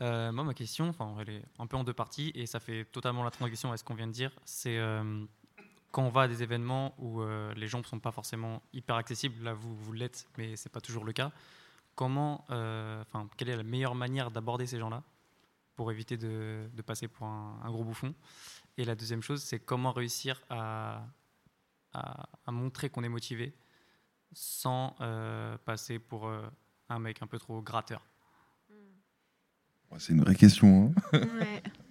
Euh, 0.00 0.32
moi, 0.32 0.44
ma 0.44 0.54
question, 0.54 0.88
enfin, 0.88 1.14
elle 1.20 1.30
est 1.30 1.44
un 1.58 1.66
peu 1.66 1.76
en 1.76 1.84
deux 1.84 1.92
parties 1.92 2.32
et 2.34 2.46
ça 2.46 2.60
fait 2.60 2.86
totalement 2.86 3.22
la 3.22 3.30
transition 3.30 3.70
à 3.70 3.76
ce 3.76 3.84
qu'on 3.84 3.94
vient 3.94 4.06
de 4.06 4.12
dire. 4.12 4.32
C'est 4.44 4.78
euh, 4.78 5.24
quand 5.90 6.02
on 6.02 6.10
va 6.10 6.22
à 6.22 6.28
des 6.28 6.42
événements 6.42 6.94
où 6.98 7.20
euh, 7.22 7.52
les 7.54 7.66
gens 7.66 7.78
ne 7.78 7.84
sont 7.84 7.98
pas 8.00 8.12
forcément 8.12 8.62
hyper 8.72 8.96
accessibles, 8.96 9.42
là 9.42 9.52
vous, 9.54 9.74
vous 9.76 9.92
l'êtes, 9.92 10.28
mais 10.38 10.56
c'est 10.56 10.68
pas 10.70 10.80
toujours 10.80 11.04
le 11.04 11.12
cas. 11.12 11.32
comment, 11.94 12.44
euh, 12.50 13.02
enfin, 13.02 13.28
quelle 13.36 13.48
est 13.50 13.56
la 13.56 13.62
meilleure 13.62 13.94
manière 13.94 14.30
d'aborder 14.30 14.66
ces 14.66 14.78
gens-là 14.78 15.02
pour 15.76 15.90
éviter 15.90 16.16
de, 16.16 16.68
de 16.72 16.82
passer 16.82 17.08
pour 17.08 17.26
un, 17.26 17.58
un 17.62 17.70
gros 17.70 17.84
bouffon? 17.84 18.14
Et 18.78 18.84
la 18.84 18.94
deuxième 18.94 19.22
chose, 19.22 19.42
c'est 19.42 19.58
comment 19.58 19.92
réussir 19.92 20.40
à, 20.48 21.04
à, 21.92 22.28
à 22.46 22.52
montrer 22.52 22.88
qu'on 22.88 23.02
est 23.04 23.08
motivé 23.08 23.52
sans 24.32 24.94
euh, 25.00 25.58
passer 25.64 25.98
pour 25.98 26.28
euh, 26.28 26.48
un 26.88 26.98
mec 27.00 27.20
un 27.20 27.26
peu 27.26 27.38
trop 27.38 27.60
gratteur. 27.62 28.06
C'est 29.98 30.12
une 30.12 30.20
vraie 30.20 30.36
question. 30.36 30.94
hein. 31.12 31.18
Ouais. 31.40 31.62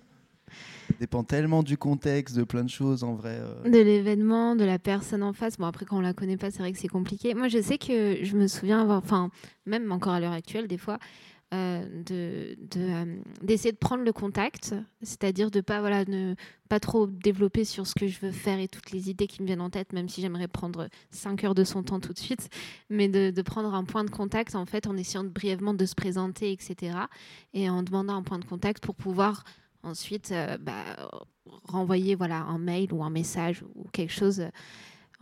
Dépend 0.99 1.23
tellement 1.23 1.63
du 1.63 1.77
contexte, 1.77 2.35
de 2.35 2.43
plein 2.43 2.63
de 2.63 2.69
choses 2.69 3.05
en 3.05 3.15
vrai. 3.15 3.39
euh. 3.39 3.69
De 3.69 3.79
l'événement, 3.79 4.57
de 4.57 4.65
la 4.65 4.79
personne 4.79 5.23
en 5.23 5.31
face. 5.31 5.57
Bon, 5.57 5.65
après, 5.65 5.85
quand 5.85 5.97
on 5.97 6.01
la 6.01 6.13
connaît 6.13 6.35
pas, 6.35 6.51
c'est 6.51 6.59
vrai 6.59 6.73
que 6.73 6.77
c'est 6.77 6.89
compliqué. 6.89 7.33
Moi, 7.33 7.47
je 7.47 7.61
sais 7.61 7.77
que 7.77 8.17
je 8.21 8.35
me 8.35 8.47
souviens 8.47 8.81
avoir, 8.81 8.97
enfin, 8.97 9.29
même 9.65 9.89
encore 9.93 10.11
à 10.11 10.19
l'heure 10.19 10.33
actuelle, 10.33 10.67
des 10.67 10.77
fois, 10.77 10.99
euh, 11.51 12.03
euh, 12.11 13.15
d'essayer 13.41 13.71
de 13.71 13.77
prendre 13.77 14.03
le 14.03 14.13
contact, 14.13 14.75
c'est-à-dire 15.01 15.49
de 15.49 15.61
pas 15.61 15.79
voilà 15.79 16.05
ne 16.05 16.35
pas 16.69 16.79
trop 16.79 17.07
développer 17.07 17.65
sur 17.65 17.87
ce 17.87 17.95
que 17.95 18.05
je 18.05 18.19
veux 18.19 18.31
faire 18.31 18.59
et 18.59 18.67
toutes 18.67 18.91
les 18.91 19.09
idées 19.09 19.25
qui 19.25 19.41
me 19.41 19.47
viennent 19.47 19.61
en 19.61 19.71
tête, 19.71 19.91
même 19.91 20.09
si 20.09 20.21
j'aimerais 20.21 20.47
prendre 20.47 20.89
5 21.09 21.43
heures 21.43 21.55
de 21.55 21.63
son 21.63 21.81
temps 21.81 21.99
tout 21.99 22.13
de 22.13 22.19
suite, 22.19 22.49
mais 22.91 23.07
de, 23.07 23.41
prendre 23.41 23.73
un 23.73 23.83
point 23.83 24.03
de 24.03 24.11
contact 24.11 24.53
en 24.53 24.67
fait 24.67 24.85
en 24.85 24.95
essayant 24.95 25.23
brièvement 25.23 25.73
de 25.73 25.87
se 25.87 25.95
présenter, 25.95 26.51
etc. 26.51 26.95
Et 27.55 27.67
en 27.67 27.81
demandant 27.81 28.17
un 28.17 28.23
point 28.23 28.37
de 28.37 28.45
contact 28.45 28.83
pour 28.83 28.93
pouvoir 28.93 29.43
ensuite 29.83 30.31
euh, 30.31 30.57
bah, 30.57 30.83
renvoyer 31.63 32.15
voilà 32.15 32.41
un 32.41 32.57
mail 32.57 32.93
ou 32.93 33.03
un 33.03 33.09
message 33.09 33.63
ou 33.75 33.85
quelque 33.91 34.13
chose 34.13 34.41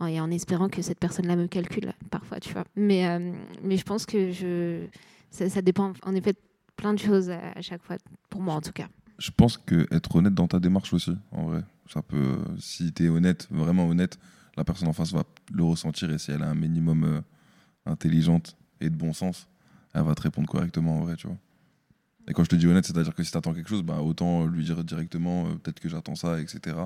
euh, 0.00 0.06
et 0.06 0.20
en 0.20 0.30
espérant 0.30 0.68
que 0.68 0.82
cette 0.82 0.98
personne-là 0.98 1.36
me 1.36 1.48
calcule 1.48 1.92
parfois, 2.10 2.38
tu 2.38 2.52
vois. 2.52 2.64
Mais, 2.76 3.08
euh, 3.08 3.32
mais 3.62 3.76
je 3.76 3.82
pense 3.82 4.06
que 4.06 4.30
je, 4.30 4.86
ça, 5.30 5.60
dépend 5.60 5.92
en 6.04 6.14
effet 6.14 6.34
de 6.34 6.38
plein 6.76 6.94
de 6.94 6.98
choses 6.98 7.30
à, 7.30 7.60
chaque 7.60 7.82
fois, 7.82 7.96
pour 8.30 8.40
moi 8.40 8.54
en 8.54 8.60
tout 8.60 8.72
cas. 8.72 8.88
Je 9.18 9.32
pense 9.32 9.58
que 9.58 9.92
être 9.92 10.14
honnête 10.14 10.34
dans 10.34 10.46
ta 10.46 10.60
démarche 10.60 10.94
aussi, 10.94 11.16
en 11.32 11.46
vrai. 11.46 11.64
Ça 11.92 12.02
peut, 12.02 12.38
si 12.58 12.92
tu 12.92 13.06
es 13.06 13.08
honnête, 13.08 13.48
vraiment 13.50 13.88
honnête, 13.88 14.18
la 14.56 14.62
personne 14.62 14.86
en 14.88 14.92
face 14.92 15.12
va 15.12 15.24
le 15.52 15.64
ressentir 15.64 16.10
et 16.10 16.18
si 16.18 16.30
elle 16.30 16.42
a 16.42 16.48
un 16.48 16.54
minimum 16.54 17.22
intelligente 17.86 18.56
et 18.80 18.90
de 18.90 18.94
bon 18.94 19.12
sens, 19.12 19.48
elle 19.94 20.02
va 20.02 20.14
te 20.14 20.22
répondre 20.22 20.48
correctement 20.48 20.98
en 20.98 21.00
vrai, 21.00 21.16
tu 21.16 21.26
vois. 21.26 21.36
Et 22.28 22.34
quand 22.34 22.44
je 22.44 22.50
te 22.50 22.56
dis 22.56 22.66
honnête, 22.66 22.84
c'est-à-dire 22.84 23.14
que 23.14 23.22
si 23.22 23.30
tu 23.32 23.38
attends 23.38 23.54
quelque 23.54 23.68
chose, 23.70 23.82
bah, 23.82 24.00
autant 24.00 24.46
lui 24.46 24.64
dire 24.64 24.84
directement, 24.84 25.46
euh, 25.46 25.54
peut-être 25.54 25.80
que 25.80 25.88
j'attends 25.88 26.14
ça, 26.14 26.40
etc. 26.40 26.76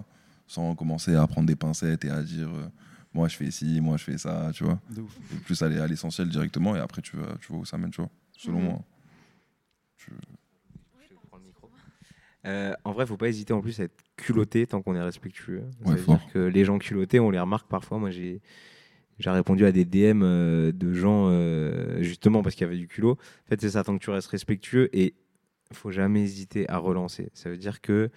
Sans 0.47 0.74
commencer 0.74 1.14
à 1.16 1.26
prendre 1.26 1.47
des 1.47 1.57
pincettes 1.57 2.05
et 2.05 2.11
à 2.11 2.22
dire, 2.22 2.49
euh, 2.49 2.66
moi 3.12 3.26
je 3.28 3.36
fais 3.36 3.51
ci, 3.51 3.80
moi 3.80 3.97
je 3.97 4.05
fais 4.05 4.18
ça, 4.18 4.51
tu 4.55 4.64
vois. 4.64 4.80
De 4.90 5.01
ouf. 5.01 5.18
Et 5.34 5.38
plus 5.40 5.61
aller 5.62 5.78
à 5.80 5.86
l'essentiel 5.86 6.28
directement 6.28 6.76
et 6.76 6.78
après 6.80 7.03
tu, 7.03 7.16
vas- 7.16 7.36
tu 7.40 7.49
vois 7.49 7.59
où 7.59 7.64
ça 7.64 7.76
mène, 7.78 7.90
tu 7.90 8.01
vois. 8.01 8.11
Selon 8.36 8.59
Mhm. 8.61 8.64
moi. 8.64 8.84
Je- 9.97 10.11
Euh, 12.45 12.74
en 12.84 12.90
vrai, 12.93 13.07
faut 13.07 13.16
pas 13.16 13.28
hésiter 13.28 13.53
en 13.53 13.61
plus 13.61 13.78
à 13.78 13.84
être 13.84 14.03
culotté 14.16 14.66
tant 14.66 14.82
qu'on 14.82 14.97
est 14.97 15.03
respectueux. 15.03 15.62
Ça 15.84 15.90
Ouais, 15.90 15.97
veut 15.97 16.05
dire 16.05 16.26
que 16.32 16.40
les 16.40 16.64
gens 16.64 16.78
culottés, 16.78 17.20
on 17.20 17.30
les 17.30 17.38
remarque 17.38 17.68
parfois. 17.68 17.99
Moi, 17.99 18.11
j'ai 18.11 18.40
j'ai 19.20 19.30
répondu 19.30 19.64
à 19.64 19.70
des 19.70 19.84
DM 19.84 20.22
euh, 20.24 20.72
de 20.72 20.93
gens 20.93 21.28
euh, 21.28 22.03
justement 22.03 22.43
parce 22.43 22.57
qu'il 22.57 22.64
y 22.64 22.68
avait 22.68 22.78
du 22.78 22.88
culot. 22.88 23.12
En 23.12 23.49
fait, 23.49 23.61
c'est 23.61 23.70
ça, 23.70 23.84
tant 23.84 23.97
que 23.97 24.03
tu 24.03 24.11
restes 24.11 24.26
respectueux 24.26 24.88
et 24.93 25.14
faut 25.73 25.91
jamais 25.91 26.23
hésiter 26.23 26.68
à 26.68 26.79
relancer. 26.79 27.31
Ça 27.35 27.51
veut 27.51 27.57
dire 27.57 27.81
que 27.81 28.11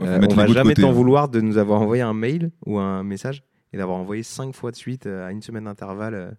euh, 0.00 0.20
on 0.30 0.34
va 0.34 0.46
jamais 0.46 0.74
t'en 0.74 0.90
hein. 0.90 0.92
vouloir 0.92 1.28
de 1.28 1.40
nous 1.40 1.58
avoir 1.58 1.80
envoyé 1.80 2.02
un 2.02 2.14
mail 2.14 2.50
ou 2.66 2.78
un 2.78 3.02
message 3.02 3.42
et 3.72 3.76
d'avoir 3.76 3.98
envoyé 3.98 4.22
cinq 4.22 4.54
fois 4.54 4.70
de 4.70 4.76
suite 4.76 5.06
euh, 5.06 5.26
à 5.26 5.32
une 5.32 5.42
semaine 5.42 5.64
d'intervalle. 5.64 6.36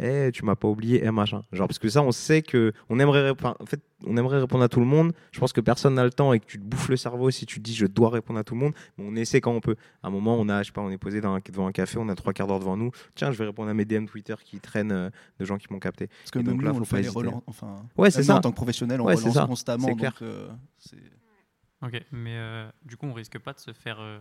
Eh, 0.00 0.30
tu 0.32 0.44
m'as 0.44 0.56
pas 0.56 0.66
oublié, 0.68 1.02
eh, 1.04 1.10
machin. 1.12 1.42
Genre, 1.52 1.68
parce 1.68 1.78
que 1.78 1.88
ça, 1.88 2.02
on 2.02 2.10
sait 2.10 2.42
que 2.42 2.72
on 2.88 2.98
aimerait, 2.98 3.30
enfin, 3.30 3.54
en 3.60 3.66
fait, 3.66 3.80
on 4.06 4.16
aimerait 4.16 4.40
répondre 4.40 4.64
à 4.64 4.68
tout 4.68 4.80
le 4.80 4.86
monde. 4.86 5.12
Je 5.30 5.38
pense 5.38 5.52
que 5.52 5.60
personne 5.60 5.94
n'a 5.94 6.02
le 6.04 6.10
temps 6.10 6.32
et 6.32 6.40
que 6.40 6.46
tu 6.46 6.58
te 6.58 6.64
bouffes 6.64 6.88
le 6.88 6.96
cerveau 6.96 7.30
si 7.30 7.46
tu 7.46 7.60
te 7.60 7.64
dis 7.64 7.74
je 7.74 7.86
dois 7.86 8.10
répondre 8.10 8.38
à 8.40 8.44
tout 8.44 8.54
le 8.54 8.60
monde. 8.60 8.72
Mais 8.98 9.04
on 9.08 9.14
essaie 9.14 9.40
quand 9.40 9.52
on 9.52 9.60
peut. 9.60 9.76
À 10.02 10.08
un 10.08 10.10
moment, 10.10 10.36
on 10.38 10.48
a, 10.48 10.62
je 10.62 10.66
sais 10.68 10.72
pas, 10.72 10.80
on 10.80 10.90
est 10.90 10.98
posé 10.98 11.20
dans 11.20 11.34
un- 11.34 11.40
devant 11.40 11.66
un 11.68 11.72
café, 11.72 11.96
on 11.98 12.08
a 12.08 12.14
trois 12.16 12.32
quarts 12.32 12.48
d'heure 12.48 12.58
devant 12.58 12.76
nous. 12.76 12.90
Tiens, 13.14 13.30
je 13.30 13.38
vais 13.38 13.44
répondre 13.46 13.70
à 13.70 13.74
mes 13.74 13.84
DM 13.84 14.06
Twitter 14.06 14.34
qui 14.44 14.58
traînent 14.58 14.90
euh, 14.92 15.10
de 15.38 15.44
gens 15.44 15.58
qui 15.58 15.66
m'ont 15.72 15.78
capté. 15.78 16.08
Parce 16.08 16.30
que 16.32 16.38
Et 16.40 16.42
même 16.42 16.54
donc 16.54 16.60
nous, 16.62 16.66
là, 16.66 16.70
on 16.72 16.74
faut 16.84 16.96
le 16.96 17.02
pas 17.02 17.08
fait 17.08 17.08
relance. 17.16 17.42
Enfin, 17.46 17.76
Ouais, 17.96 18.10
c'est 18.10 18.24
ça. 18.24 18.36
En 18.36 18.40
tant 18.40 18.50
que 18.50 18.56
professionnel, 18.56 19.00
on 19.00 19.04
Ouais, 19.04 19.14
c'est 19.16 19.22
relance 19.22 19.34
ça. 19.34 19.46
constamment. 19.46 19.86
C'est 19.88 19.94
clair. 19.94 20.10
donc, 20.12 20.22
euh, 20.22 20.48
c'est- 20.78 20.96
Ok, 21.82 22.02
mais 22.12 22.36
euh, 22.36 22.68
du 22.84 22.96
coup, 22.96 23.06
on 23.06 23.12
risque 23.12 23.38
pas 23.38 23.52
de 23.52 23.58
se 23.60 23.72
faire 23.72 24.00
euh, 24.00 24.18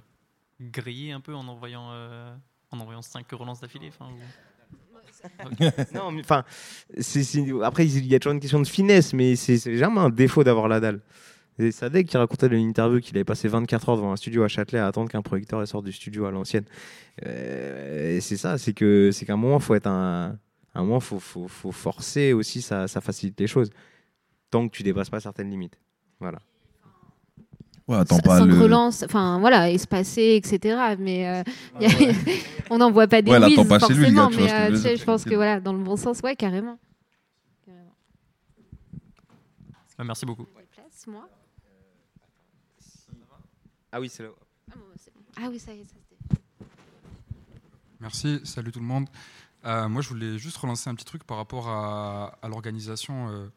griller 0.61 1.13
un 1.13 1.19
peu 1.21 1.33
en 1.33 1.47
envoyant, 1.47 1.89
euh, 1.91 2.33
en 2.71 2.79
envoyant 2.79 3.01
5 3.01 3.25
relances 3.31 3.61
d'affilée 3.61 3.87
enfin, 3.89 4.11
ou- 4.11 4.19
non, 5.93 6.17
enfin, 6.19 6.43
après, 7.63 7.85
il 7.85 8.05
y 8.05 8.15
a 8.15 8.19
toujours 8.19 8.33
une 8.33 8.39
question 8.39 8.59
de 8.59 8.67
finesse, 8.67 9.13
mais 9.13 9.35
c'est 9.35 9.77
jamais 9.77 9.99
un 9.99 10.09
défaut 10.09 10.43
d'avoir 10.43 10.67
la 10.67 10.79
dalle. 10.79 11.01
Et 11.59 11.71
Sadek 11.71 12.07
qui 12.07 12.17
racontait 12.17 12.49
dans 12.49 12.55
une 12.55 12.67
interview 12.67 12.99
qu'il 12.99 13.15
avait 13.15 13.23
passé 13.23 13.47
24 13.47 13.89
heures 13.89 13.97
devant 13.97 14.11
un 14.11 14.15
studio 14.15 14.43
à 14.43 14.47
Châtelet 14.47 14.79
à 14.79 14.87
attendre 14.87 15.09
qu'un 15.09 15.21
producteur 15.21 15.65
sorte 15.67 15.85
du 15.85 15.91
studio 15.91 16.25
à 16.25 16.31
l'ancienne. 16.31 16.65
Euh, 17.25 18.19
c'est 18.21 18.37
ça, 18.37 18.57
c'est 18.57 18.73
que 18.73 19.11
c'est 19.11 19.25
qu'à 19.25 19.33
un 19.33 19.37
moment, 19.37 19.59
faut 19.59 19.75
être 19.75 19.87
un, 19.87 20.37
un 20.73 20.81
moment, 20.81 20.99
faut, 20.99 21.19
faut, 21.19 21.47
faut 21.47 21.71
forcer 21.71 22.33
aussi, 22.33 22.61
ça, 22.61 22.87
ça 22.87 23.01
facilite 23.01 23.39
les 23.39 23.47
choses. 23.47 23.69
Tant 24.49 24.67
que 24.67 24.75
tu 24.75 24.83
dépasses 24.83 25.11
pas 25.11 25.19
certaines 25.19 25.49
limites. 25.49 25.79
Voilà. 26.19 26.39
Ouais, 27.87 27.97
attends 27.97 28.15
Sans 28.15 28.21
pas 28.21 28.37
sans 28.39 28.45
le. 28.45 28.57
relance, 28.59 29.03
enfin 29.03 29.39
voilà, 29.39 29.69
espacé, 29.69 30.35
etc. 30.41 30.95
Mais 30.99 31.27
euh, 31.27 31.43
a- 31.81 31.87
on 32.69 32.77
n'envoie 32.77 33.07
pas 33.07 33.21
des 33.21 33.29
Ouais, 33.31 33.39
whiz, 33.39 33.55
pas 33.67 33.77
lui, 33.77 33.79
forcément, 33.79 34.29
gars, 34.29 34.37
mais 34.37 34.51
euh, 34.53 34.69
tu 34.71 34.77
sais, 34.77 34.95
je 34.97 35.03
pense 35.03 35.25
que 35.25 35.35
voilà, 35.35 35.59
dans 35.59 35.73
le 35.73 35.83
bon 35.83 35.97
sens, 35.97 36.19
ouais, 36.21 36.35
carrément. 36.35 36.79
Carrément. 37.65 37.91
Ah, 39.97 40.03
merci 40.05 40.25
beaucoup. 40.25 40.45
Place, 40.71 41.07
moi? 41.07 41.27
Ah 43.91 43.99
oui, 43.99 44.09
c'est 44.09 44.23
là. 44.23 44.29
Ah, 44.71 44.75
bon, 44.75 44.83
c'est 44.97 45.13
bon. 45.13 45.19
Ah 45.37 45.47
oui, 45.51 45.59
ça 45.59 45.73
y 45.73 45.79
est, 45.81 45.83
ça. 45.83 45.95
Merci, 47.99 48.39
salut 48.43 48.71
tout 48.71 48.79
le 48.79 48.85
monde. 48.85 49.07
Euh, 49.65 49.87
moi, 49.87 50.01
je 50.01 50.09
voulais 50.09 50.37
juste 50.37 50.57
relancer 50.57 50.89
un 50.89 50.95
petit 50.95 51.05
truc 51.05 51.23
par 51.23 51.37
rapport 51.37 51.69
à, 51.69 52.37
à 52.41 52.47
l'organisation 52.47 53.29
euh, 53.29 53.47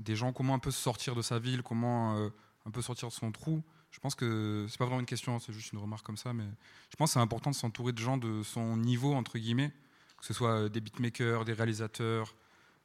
des 0.00 0.16
gens, 0.16 0.32
comment 0.32 0.54
un 0.54 0.58
peu 0.58 0.70
sortir 0.70 1.14
de 1.14 1.22
sa 1.22 1.38
ville, 1.38 1.62
comment 1.62 2.16
euh, 2.16 2.28
un 2.66 2.70
peu 2.70 2.82
sortir 2.82 3.08
de 3.08 3.12
son 3.12 3.32
trou. 3.32 3.62
Je 3.90 4.00
pense 4.00 4.14
que 4.14 4.66
c'est 4.68 4.78
pas 4.78 4.84
vraiment 4.84 5.00
une 5.00 5.06
question, 5.06 5.38
c'est 5.38 5.52
juste 5.52 5.72
une 5.72 5.78
remarque 5.78 6.04
comme 6.04 6.16
ça, 6.16 6.32
mais 6.32 6.44
je 6.90 6.96
pense 6.96 7.10
que 7.10 7.14
c'est 7.14 7.20
important 7.20 7.50
de 7.50 7.54
s'entourer 7.54 7.92
de 7.92 7.98
gens 7.98 8.16
de 8.18 8.42
son 8.42 8.76
niveau, 8.76 9.14
entre 9.14 9.38
guillemets, 9.38 9.72
que 10.18 10.26
ce 10.26 10.34
soit 10.34 10.50
euh, 10.64 10.68
des 10.68 10.80
beatmakers, 10.80 11.44
des 11.44 11.52
réalisateurs, 11.52 12.34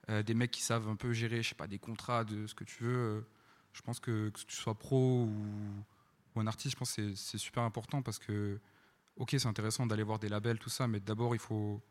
euh, 0.09 0.23
des 0.23 0.33
mecs 0.33 0.51
qui 0.51 0.61
savent 0.61 0.87
un 0.87 0.95
peu 0.95 1.11
gérer, 1.13 1.41
je 1.43 1.49
sais 1.49 1.55
pas, 1.55 1.67
des 1.67 1.79
contrats, 1.79 2.23
de 2.23 2.47
ce 2.47 2.53
que 2.55 2.63
tu 2.63 2.83
veux. 2.83 2.97
Euh, 2.97 3.21
Je 3.73 3.81
pense 3.81 3.99
que 4.01 4.29
que 4.29 4.39
tu 4.47 4.55
sois 4.57 4.75
pro 4.75 5.23
ou, 5.25 5.31
un 6.39 6.47
artiste, 6.47 6.73
je 6.73 6.77
pense 6.79 6.93
que 6.95 7.15
c'est- 7.15 7.37
super 7.37 7.63
important 7.63 8.01
parce 8.01 8.19
que 8.19 8.59
ok, 9.17 9.29
c'est 9.39 9.47
intéressant 9.47 9.85
d'aller 9.85 10.03
voir 10.03 10.19
des 10.19 10.29
labels, 10.29 10.59
tout 10.59 10.69
ça, 10.69 10.87
mais 10.87 10.99
d'abord, 10.99 11.35
il 11.35 11.39
faut 11.39 11.81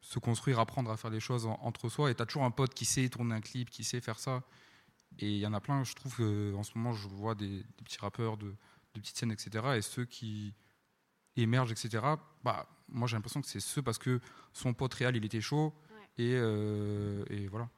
se 0.00 0.18
construire, 0.18 0.58
apprendre 0.58 0.90
à 0.90 0.96
faire 0.96 1.10
des 1.10 1.20
choses 1.20 1.44
en- 1.46 1.58
entre 1.62 1.88
soi. 1.88 2.10
Et 2.10 2.14
tu 2.14 2.22
as 2.22 2.26
toujours 2.26 2.44
un 2.44 2.50
pote 2.50 2.72
qui 2.74 2.84
sait 2.84 3.08
tourner 3.08 3.34
un 3.34 3.40
clip, 3.40 3.68
qui 3.70 3.84
sait 3.84 4.00
faire 4.00 4.18
ça. 4.18 4.42
Et 5.18 5.28
il 5.30 5.38
y 5.38 5.46
en 5.46 5.52
a 5.54 5.60
plein, 5.60 5.82
je 5.84 5.94
trouve 5.94 6.16
qu'en 6.16 6.62
ce 6.62 6.72
moment, 6.76 6.92
je 6.92 7.08
vois 7.08 7.34
des, 7.34 7.48
des 7.48 7.84
petits 7.84 7.98
rappeurs 7.98 8.36
de, 8.36 8.46
de 8.94 9.00
petites 9.00 9.16
scènes, 9.16 9.32
etc. 9.32 9.50
Et 9.76 9.82
ceux 9.82 10.04
qui 10.04 10.54
émergent, 11.36 11.72
etc., 11.72 12.02
bah, 12.44 12.66
moi, 12.88 13.06
j'ai 13.08 13.16
l'impression 13.16 13.40
que 13.40 13.46
c'est 13.48 13.60
ceux 13.60 13.82
parce 13.82 13.98
que 13.98 14.20
son 14.52 14.74
pote 14.74 14.94
réel, 14.94 15.16
il 15.16 15.24
était 15.24 15.40
chaud. 15.40 15.72
Et, 16.18 16.32
euh, 16.34 17.24
et 17.30 17.46
voilà. 17.48 17.68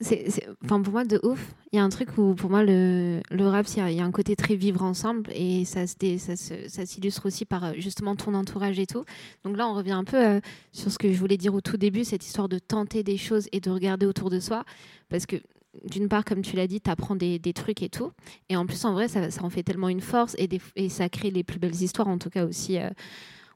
C'est, 0.00 0.30
c'est- 0.30 0.46
enfin, 0.64 0.80
pour 0.80 0.92
moi, 0.92 1.04
de 1.04 1.20
ouf. 1.22 1.54
Il 1.72 1.76
y 1.76 1.78
a 1.78 1.84
un 1.84 1.88
truc 1.90 2.16
où, 2.16 2.34
pour 2.34 2.48
moi, 2.50 2.62
le, 2.62 3.20
le 3.30 3.46
rap, 3.48 3.66
il 3.68 3.76
y, 3.78 3.80
a- 3.80 3.90
il 3.90 3.96
y 3.96 4.00
a 4.00 4.04
un 4.04 4.10
côté 4.10 4.34
très 4.36 4.56
vivre 4.56 4.82
ensemble 4.82 5.30
et 5.34 5.64
ça, 5.66 5.86
se 5.86 5.96
dé- 5.96 6.18
ça, 6.18 6.36
ça 6.36 6.86
s'illustre 6.86 7.26
aussi 7.26 7.44
par 7.44 7.64
euh, 7.64 7.72
justement 7.76 8.14
ton 8.16 8.32
entourage 8.34 8.78
et 8.78 8.86
tout. 8.86 9.04
Donc 9.44 9.56
là, 9.56 9.66
on 9.68 9.74
revient 9.74 9.92
un 9.92 10.04
peu 10.04 10.16
euh, 10.16 10.40
sur 10.72 10.90
ce 10.90 10.98
que 10.98 11.12
je 11.12 11.18
voulais 11.18 11.36
dire 11.36 11.54
au 11.54 11.60
tout 11.60 11.76
début, 11.76 12.04
cette 12.04 12.24
histoire 12.24 12.48
de 12.48 12.58
tenter 12.58 13.02
des 13.02 13.16
choses 13.18 13.48
et 13.52 13.60
de 13.60 13.70
regarder 13.70 14.06
autour 14.06 14.30
de 14.30 14.40
soi. 14.40 14.64
Parce 15.08 15.26
que, 15.26 15.36
d'une 15.84 16.08
part, 16.08 16.24
comme 16.24 16.42
tu 16.42 16.56
l'as 16.56 16.66
dit, 16.66 16.80
tu 16.80 16.90
apprends 16.90 17.16
des, 17.16 17.40
trucs 17.54 17.82
et 17.82 17.88
tout. 17.88 18.12
Et 18.48 18.56
en 18.56 18.66
plus, 18.66 18.84
en 18.84 18.92
vrai, 18.92 19.08
ça, 19.08 19.20
en 19.42 19.50
fait 19.50 19.62
tellement 19.62 19.88
une 19.88 20.00
force 20.00 20.34
et, 20.38 20.88
ça 20.88 21.08
crée 21.08 21.30
les 21.30 21.44
plus 21.44 21.58
belles 21.58 21.74
histoires, 21.74 22.08
en 22.08 22.18
tout 22.18 22.30
cas 22.30 22.44
aussi. 22.46 22.78
euh, 22.78 22.90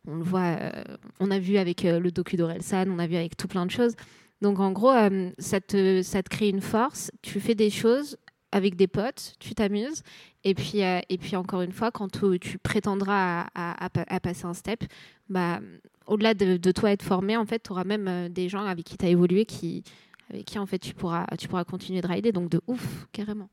on 0.07 0.17
le 0.17 0.25
voit, 0.25 0.57
euh, 0.61 0.83
on 1.21 1.31
a 1.31 1.39
vu 1.39 1.59
avec 1.59 1.85
euh, 1.85 2.01
le 2.01 2.11
docu 2.11 2.37
d'Orelsan, 2.37 2.87
on 2.91 2.99
a 2.99 3.07
vu 3.07 3.15
avec 3.17 3.37
tout 3.37 3.47
plein 3.47 3.67
de 3.67 3.71
choses. 3.71 3.95
Donc 4.41 4.59
en 4.59 4.73
gros, 4.73 4.93
ça, 5.39 5.61
te, 5.61 6.29
crée 6.29 6.49
une 6.49 6.61
force, 6.61 7.13
tu 7.23 7.39
fais 7.39 7.55
des 7.55 7.71
choses 7.71 8.17
avec 8.51 8.75
des 8.75 8.89
potes, 8.89 9.35
tu 9.39 9.55
t'amuses, 9.55 10.03
et 10.43 10.55
puis, 10.55 10.81
et 10.81 11.19
puis 11.19 11.37
encore 11.37 11.63
une 11.63 11.71
fois, 11.71 11.93
quand 11.93 12.09
tu, 12.41 12.59
prétendras 12.59 13.43
à, 13.43 13.49
à- 13.55 13.85
à 13.85 13.89
pa- 13.89 14.05
à 14.09 14.19
passer 14.19 14.45
un 14.45 14.53
step, 14.55 14.83
bah, 15.29 15.61
au-delà 16.09 16.35
de, 16.35 16.57
de 16.57 16.73
toi 16.73 16.91
être 16.91 17.05
formé, 17.05 17.37
en 17.37 17.47
fait, 17.47 17.63
tu 17.63 17.71
auras 17.71 17.85
même 17.85 18.29
des 18.31 18.49
gens 18.49 18.65
avec 18.65 18.85
qui 18.85 18.99
tu 18.99 19.07
as 19.07 19.11
évolué, 19.11 19.45
qui, 19.47 19.85
avec 20.33 20.47
qui 20.47 20.59
en 20.59 20.67
fait, 20.67 20.79
tu, 20.79 20.95
pourras, 20.95 21.27
tu 21.39 21.49
pourras 21.49 21.65
continuer 21.65 22.01
de 22.01 22.07
rider, 22.07 22.33
donc 22.33 22.51
de 22.51 22.61
ouf, 22.67 23.07
carrément. 23.13 23.51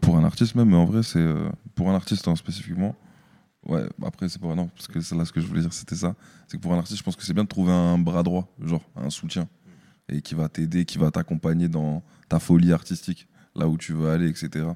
Pour 0.00 0.16
un 0.16 0.24
artiste 0.24 0.54
même, 0.56 0.70
mais 0.70 0.76
en 0.76 0.84
vrai, 0.84 1.02
c'est 1.02 1.20
euh, 1.20 1.48
pour 1.74 1.88
un 1.88 1.94
artiste 1.94 2.26
hein, 2.26 2.34
spécifiquement. 2.34 2.96
Ouais, 3.66 3.84
après, 4.04 4.28
c'est 4.28 4.40
pas 4.40 4.54
non, 4.54 4.68
parce 4.68 4.88
que 4.88 5.00
c'est 5.00 5.14
là 5.14 5.24
ce 5.24 5.32
que 5.32 5.40
je 5.40 5.46
voulais 5.46 5.60
dire, 5.60 5.72
c'était 5.72 5.94
ça. 5.94 6.14
C'est 6.46 6.56
que 6.56 6.62
pour 6.62 6.72
un 6.72 6.78
artiste, 6.78 6.98
je 6.98 7.04
pense 7.04 7.16
que 7.16 7.22
c'est 7.22 7.34
bien 7.34 7.44
de 7.44 7.48
trouver 7.48 7.72
un 7.72 7.98
bras 7.98 8.22
droit, 8.22 8.52
genre 8.60 8.82
un 8.96 9.10
soutien. 9.10 9.48
et 10.08 10.22
qui 10.22 10.34
va 10.34 10.48
t'aider, 10.48 10.84
qui 10.84 10.98
va 10.98 11.10
t'accompagner 11.10 11.68
dans 11.68 12.02
ta 12.28 12.38
folie 12.38 12.72
artistique, 12.72 13.28
là 13.54 13.68
où 13.68 13.76
tu 13.76 13.92
veux 13.92 14.08
aller, 14.08 14.28
etc. 14.28 14.66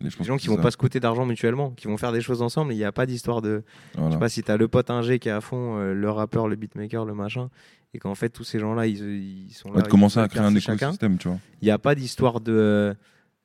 Je 0.00 0.06
Les 0.18 0.24
gens 0.24 0.36
qui 0.36 0.44
c'est 0.44 0.50
vont 0.50 0.56
ça. 0.56 0.62
pas 0.62 0.70
se 0.70 0.76
coûter 0.76 1.00
d'argent 1.00 1.26
mutuellement, 1.26 1.72
qui 1.72 1.88
vont 1.88 1.96
faire 1.96 2.12
des 2.12 2.20
choses 2.20 2.40
ensemble. 2.40 2.72
Il 2.72 2.76
n'y 2.76 2.84
a 2.84 2.92
pas 2.92 3.04
d'histoire 3.04 3.42
de. 3.42 3.64
Je 3.94 3.98
Voilà. 4.00 4.12
sais 4.14 4.18
pas 4.20 4.28
si 4.28 4.42
t'as 4.44 4.56
le 4.56 4.68
pote 4.68 4.90
ingé 4.90 5.18
qui 5.18 5.28
est 5.28 5.32
à 5.32 5.40
fond, 5.40 5.76
euh, 5.78 5.92
le 5.92 6.10
rappeur, 6.10 6.46
le 6.46 6.54
beatmaker, 6.54 7.04
le 7.04 7.14
machin, 7.14 7.50
et 7.94 7.98
qu'en 7.98 8.14
fait 8.14 8.28
tous 8.28 8.44
ces 8.44 8.60
gens-là, 8.60 8.86
ils, 8.86 9.48
ils 9.48 9.52
sont 9.54 9.72
là. 9.72 9.78
Ouais, 9.82 9.88
commencer 9.88 10.20
à 10.20 10.28
créer 10.28 10.42
un 10.44 10.54
écosystème, 10.54 11.18
tu 11.18 11.26
vois. 11.28 11.38
Il 11.60 11.64
n'y 11.64 11.72
a 11.72 11.78
pas 11.78 11.96
d'histoire 11.96 12.40
de, 12.40 12.94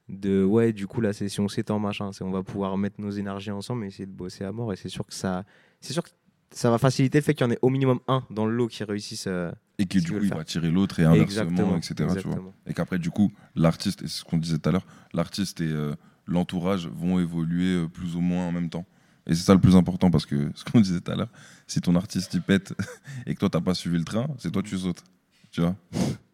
de 0.10 0.44
ouais, 0.44 0.74
du 0.74 0.86
coup, 0.86 1.02
la 1.02 1.12
session 1.14 1.48
s'étend, 1.48 1.80
machin. 1.80 2.12
On 2.22 2.30
va 2.30 2.44
pouvoir 2.44 2.78
mettre 2.78 3.02
nos 3.02 3.10
énergies 3.10 3.50
ensemble 3.52 3.86
et 3.86 3.88
essayer 3.88 4.06
de 4.06 4.12
bosser 4.12 4.44
à 4.44 4.52
mort. 4.52 4.72
Et 4.74 4.76
c'est 4.76 4.90
sûr 4.90 5.08
que 5.08 5.14
ça, 5.16 5.44
c'est 5.82 5.94
sûr 5.94 6.04
que 6.04 6.10
ça 6.52 6.70
va 6.70 6.78
faciliter 6.78 7.18
le 7.18 7.24
fait 7.24 7.34
qu'il 7.34 7.48
y 7.48 7.50
en 7.50 7.52
ait 7.52 7.58
au 7.64 7.70
minimum 7.72 8.00
un 8.08 8.24
dans 8.30 8.46
le 8.46 8.54
lot 8.56 8.68
qui 8.68 8.84
réussisse. 8.84 9.26
euh, 9.26 9.52
Et 9.80 9.88
que 9.88 9.94
Si 9.98 10.02
du 10.02 10.12
tu 10.12 10.12
coup, 10.12 10.20
il 10.22 10.28
faire. 10.30 10.38
va 10.38 10.44
tirer 10.44 10.70
l'autre 10.70 11.00
et 11.00 11.04
inversement, 11.04 11.24
exactement, 11.24 11.78
etc. 11.78 11.96
tu 12.22 12.28
vois. 12.28 12.54
Et 12.68 12.76
qu'après, 12.76 13.00
du 13.00 13.10
coup, 13.10 13.32
l'artiste, 13.56 14.04
et 14.04 14.08
c'est 14.08 14.20
ce 14.20 14.24
qu'on 14.24 14.38
disait 14.38 14.60
tout 14.60 14.70
à 14.70 14.72
l'heure, 14.72 14.86
l'artiste 15.14 15.62
et 15.62 15.68
euh, 15.72 15.96
l'entourage 16.26 16.88
vont 16.88 17.20
évoluer 17.20 17.84
euh, 17.84 17.88
plus 17.88 18.16
ou 18.16 18.22
moins 18.22 18.46
en 18.46 18.52
même 18.52 18.70
temps. 18.70 18.86
Et 19.26 19.36
c'est 19.36 19.44
ça 19.44 19.54
le 19.54 19.62
plus 19.62 19.76
important 19.76 20.12
parce 20.12 20.26
que 20.26 20.52
ce 20.56 20.64
qu'on 20.66 20.82
disait 20.82 21.00
tout 21.02 21.12
à 21.12 21.16
l'heure, 21.16 21.32
si 21.68 21.80
ton 21.82 21.96
artiste 21.96 22.34
il 22.34 22.42
pète 22.42 22.74
et 23.26 23.34
que 23.34 23.40
toi 23.40 23.50
t'as 23.50 23.62
pas 23.62 23.74
suivi 23.74 23.98
le 23.98 24.04
train, 24.06 24.28
c'est 24.38 24.52
toi 24.52 24.62
tu 24.64 24.78
sautes. 24.78 25.04
Tu 25.52 25.62
vois? 25.62 25.76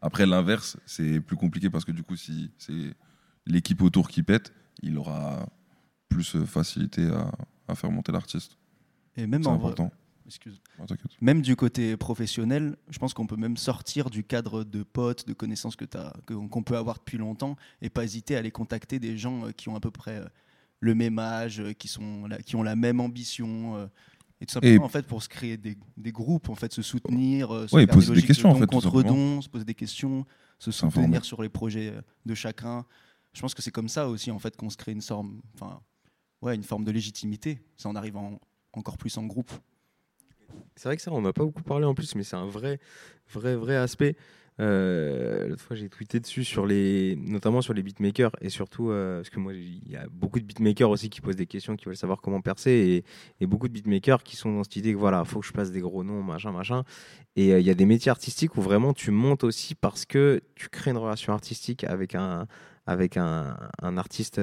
Après 0.01 0.25
l'inverse, 0.25 0.77
c'est 0.85 1.19
plus 1.19 1.35
compliqué 1.35 1.69
parce 1.69 1.83
que 1.83 1.91
du 1.91 2.03
coup, 2.03 2.15
si 2.15 2.51
c'est 2.57 2.93
l'équipe 3.45 3.81
autour 3.81 4.07
qui 4.07 4.23
pète, 4.23 4.53
il 4.81 4.97
aura 4.97 5.45
plus 6.07 6.35
euh, 6.37 6.45
facilité 6.45 7.07
à, 7.09 7.29
à 7.67 7.75
faire 7.75 7.91
monter 7.91 8.11
l'artiste. 8.13 8.57
Et 9.17 9.27
même 9.27 9.43
C'est 9.43 9.49
en 9.49 9.57
vrai- 9.57 9.71
important. 9.73 9.91
Excuse. 10.29 10.61
Même 11.21 11.41
du 11.41 11.55
côté 11.55 11.97
professionnel, 11.97 12.75
je 12.89 12.97
pense 12.99 13.13
qu'on 13.13 13.27
peut 13.27 13.35
même 13.35 13.57
sortir 13.57 14.09
du 14.09 14.23
cadre 14.23 14.63
de 14.63 14.83
potes, 14.83 15.27
de 15.27 15.33
connaissances 15.33 15.75
que 15.75 15.85
qu'on 16.25 16.63
peut 16.63 16.77
avoir 16.77 16.97
depuis 16.99 17.17
longtemps 17.17 17.55
et 17.81 17.89
pas 17.89 18.03
hésiter 18.03 18.35
à 18.35 18.39
aller 18.39 18.51
contacter 18.51 18.99
des 18.99 19.17
gens 19.17 19.45
euh, 19.45 19.51
qui 19.51 19.69
ont 19.69 19.75
à 19.75 19.79
peu 19.79 19.91
près 19.91 20.17
euh, 20.17 20.25
le 20.79 20.95
même 20.95 21.19
âge, 21.19 21.59
euh, 21.59 21.73
qui, 21.73 21.87
sont 21.87 22.27
qui 22.45 22.55
ont 22.55 22.63
la 22.63 22.75
même 22.75 22.99
ambition. 22.99 23.89
et 24.41 24.45
tout 24.45 24.53
simplement, 24.53 24.75
Et- 24.83 24.85
en 24.85 24.89
fait, 24.89 25.05
pour 25.05 25.21
se 25.21 25.27
créer 25.29 25.57
des, 25.57 25.77
des 25.97 26.11
groupes, 26.11 26.49
en 26.49 26.55
fait, 26.55 26.71
se 26.71 26.81
soutenir, 26.81 27.49
se 27.67 27.75
faire 27.85 27.87
poser 27.95 28.13
des 28.15 28.21
de 28.21 28.27
questions, 28.27 28.49
en 28.49 28.55
fait, 28.55 28.67
contre 28.67 29.03
don, 29.03 29.41
se 29.41 29.49
poser 29.49 29.65
des 29.65 29.73
questions, 29.75 30.25
se 30.59 30.71
soutenir 30.71 31.25
sur 31.25 31.41
les 31.41 31.49
projets 31.49 31.93
de 32.25 32.33
chacun. 32.35 32.85
Je 33.33 33.41
pense 33.41 33.53
que 33.53 33.61
c'est 33.61 33.71
comme 33.71 33.89
ça 33.89 34.07
aussi, 34.09 34.31
en 34.31 34.39
fait, 34.39 34.55
qu'on 34.55 34.69
se 34.69 34.77
crée 34.77 34.91
une 34.93 35.01
forme, 35.01 35.41
enfin, 35.55 35.81
ouais, 36.41 36.55
une 36.55 36.63
forme 36.63 36.83
de 36.85 36.91
légitimité. 36.91 37.59
Ça 37.77 37.89
en 37.89 37.95
arrive 37.95 38.15
en- 38.17 38.39
encore 38.73 38.97
plus 38.97 39.17
en 39.17 39.25
groupe. 39.25 39.51
C'est 40.75 40.87
vrai 40.89 40.95
que 40.95 41.01
ça, 41.01 41.11
on 41.11 41.21
n'a 41.21 41.33
pas 41.33 41.43
beaucoup 41.43 41.63
parlé 41.63 41.85
en 41.85 41.93
plus, 41.93 42.15
mais 42.15 42.23
c'est 42.23 42.35
un 42.35 42.47
vrai, 42.47 42.79
vrai, 43.33 43.55
vrai 43.55 43.75
aspect. 43.75 44.15
Euh, 44.59 45.47
L'autre 45.47 45.61
fois, 45.61 45.75
j'ai 45.75 45.87
tweeté 45.89 46.19
dessus 46.19 46.43
sur 46.43 46.65
les, 46.65 47.15
notamment 47.15 47.61
sur 47.61 47.73
les 47.73 47.81
beatmakers 47.81 48.31
et 48.41 48.49
surtout 48.49 48.89
euh, 48.89 49.17
parce 49.17 49.29
que 49.29 49.39
moi, 49.39 49.53
il 49.53 49.89
y 49.89 49.95
a 49.95 50.05
beaucoup 50.11 50.39
de 50.39 50.45
beatmakers 50.45 50.89
aussi 50.89 51.09
qui 51.09 51.21
posent 51.21 51.37
des 51.37 51.45
questions, 51.45 51.75
qui 51.75 51.85
veulent 51.85 51.95
savoir 51.95 52.21
comment 52.21 52.41
percer 52.41 53.03
et, 53.39 53.45
beaucoup 53.45 53.67
de 53.67 53.73
beatmakers 53.73 54.23
qui 54.23 54.35
sont 54.35 54.53
dans 54.53 54.63
cette 54.63 54.75
idée 54.75 54.93
que 54.93 54.97
voilà, 54.97 55.23
faut 55.23 55.39
que 55.39 55.45
je 55.45 55.53
place 55.53 55.71
des 55.71 55.79
gros 55.79 56.03
noms, 56.03 56.23
machin, 56.23 56.51
machin. 56.51 56.83
Et 57.35 57.53
euh, 57.53 57.59
il 57.59 57.65
y 57.65 57.69
a 57.69 57.73
des 57.73 57.85
métiers 57.85 58.09
artistiques 58.09 58.57
où 58.57 58.61
vraiment 58.61 58.93
tu 58.93 59.11
montes 59.11 59.43
aussi 59.43 59.75
parce 59.75 60.05
que 60.05 60.41
tu 60.55 60.67
crées 60.67 60.91
une 60.91 60.97
relation 60.97 61.31
artistique 61.31 61.85
avec 61.85 62.15
un, 62.15 62.47
avec 62.85 63.15
un, 63.15 63.57
un 63.81 63.97
artiste. 63.97 64.41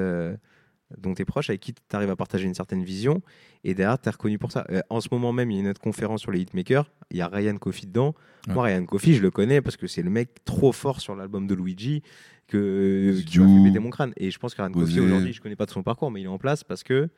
Euh, 0.93 0.97
dont 0.99 1.15
tu 1.15 1.23
es 1.23 1.25
proche, 1.25 1.51
avec 1.51 1.61
qui 1.61 1.73
tu 1.75 1.81
arrives 1.93 2.11
à 2.11 2.17
partager 2.17 2.45
une 2.47 2.55
certaine 2.55 2.85
vision, 2.85 3.23
et 3.65 3.75
derrière, 3.75 4.01
tu 4.01 4.09
es 4.09 4.13
reconnu 4.13 4.39
pour 4.39 4.53
ça. 4.53 4.67
Euh, 4.71 4.81
en 4.91 5.01
ce 5.01 5.09
moment 5.11 5.33
même, 5.33 5.51
il 5.51 5.55
y 5.55 5.57
a 5.59 5.61
une 5.63 5.69
autre 5.69 5.81
conférence 5.81 6.21
sur 6.21 6.31
les 6.31 6.41
hitmakers, 6.41 6.91
il 7.11 7.19
y 7.19 7.21
a 7.21 7.29
Ryan 7.29 7.57
Coffey 7.57 7.87
dedans. 7.87 8.15
Moi, 8.49 8.63
Ryan 8.63 8.85
Coffey, 8.87 9.13
je 9.13 9.23
le 9.23 9.31
connais 9.33 9.61
parce 9.61 9.77
que 9.77 9.89
c'est 9.89 10.03
le 10.03 10.11
mec 10.11 10.45
trop 10.45 10.71
fort 10.71 11.01
sur 11.01 11.17
l'album 11.17 11.49
de 11.49 11.55
Luigi 11.55 12.03
que, 12.47 13.21
qui 13.27 13.41
m'a 13.41 13.49
fait 13.49 13.65
péter 13.65 13.79
mon 13.81 13.91
crâne. 13.91 14.13
Et 14.17 14.31
je 14.31 14.39
pense 14.39 14.55
que 14.55 14.63
Ryan 14.63 14.71
Coffey, 14.73 15.01
aujourd'hui, 15.01 15.33
je 15.33 15.41
connais 15.41 15.57
pas 15.57 15.67
de 15.67 15.73
son 15.73 15.83
parcours, 15.83 16.11
mais 16.13 16.21
il 16.21 16.25
est 16.25 16.29
en 16.29 16.39
place 16.39 16.63
parce 16.63 16.85
que 16.85 17.09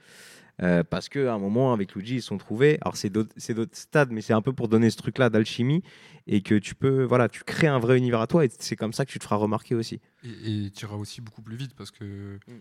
euh, 0.60 0.82
parce 0.82 1.08
qu'à 1.08 1.32
un 1.32 1.38
moment, 1.38 1.72
avec 1.72 1.94
Luigi, 1.94 2.16
ils 2.16 2.22
se 2.22 2.28
sont 2.28 2.38
trouvés. 2.38 2.78
Alors, 2.80 2.96
c'est 2.96 3.10
d'autres 3.10 3.32
c'est 3.36 3.54
d'autres 3.54 3.76
stades, 3.76 4.10
mais 4.10 4.22
c'est 4.22 4.32
un 4.32 4.42
peu 4.42 4.52
pour 4.52 4.68
donner 4.68 4.90
ce 4.90 4.96
truc-là 4.96 5.30
d'alchimie 5.30 5.82
et 6.26 6.40
que 6.40 6.56
tu 6.56 6.74
peux, 6.74 7.04
voilà, 7.04 7.28
tu 7.28 7.44
crées 7.44 7.68
un 7.68 7.78
vrai 7.78 7.96
univers 7.96 8.20
à 8.20 8.26
toi 8.26 8.44
et 8.44 8.48
c'est 8.58 8.74
comme 8.74 8.92
ça 8.92 9.04
que 9.04 9.10
tu 9.10 9.18
te 9.18 9.24
feras 9.24 9.36
remarquer 9.36 9.74
aussi. 9.76 10.00
Et, 10.24 10.66
et 10.66 10.70
tu 10.70 10.84
iras 10.84 10.96
aussi 10.96 11.20
beaucoup 11.20 11.42
plus 11.42 11.56
vite 11.56 11.74
parce 11.76 11.90
que 11.90 12.38
Mm. 12.48 12.52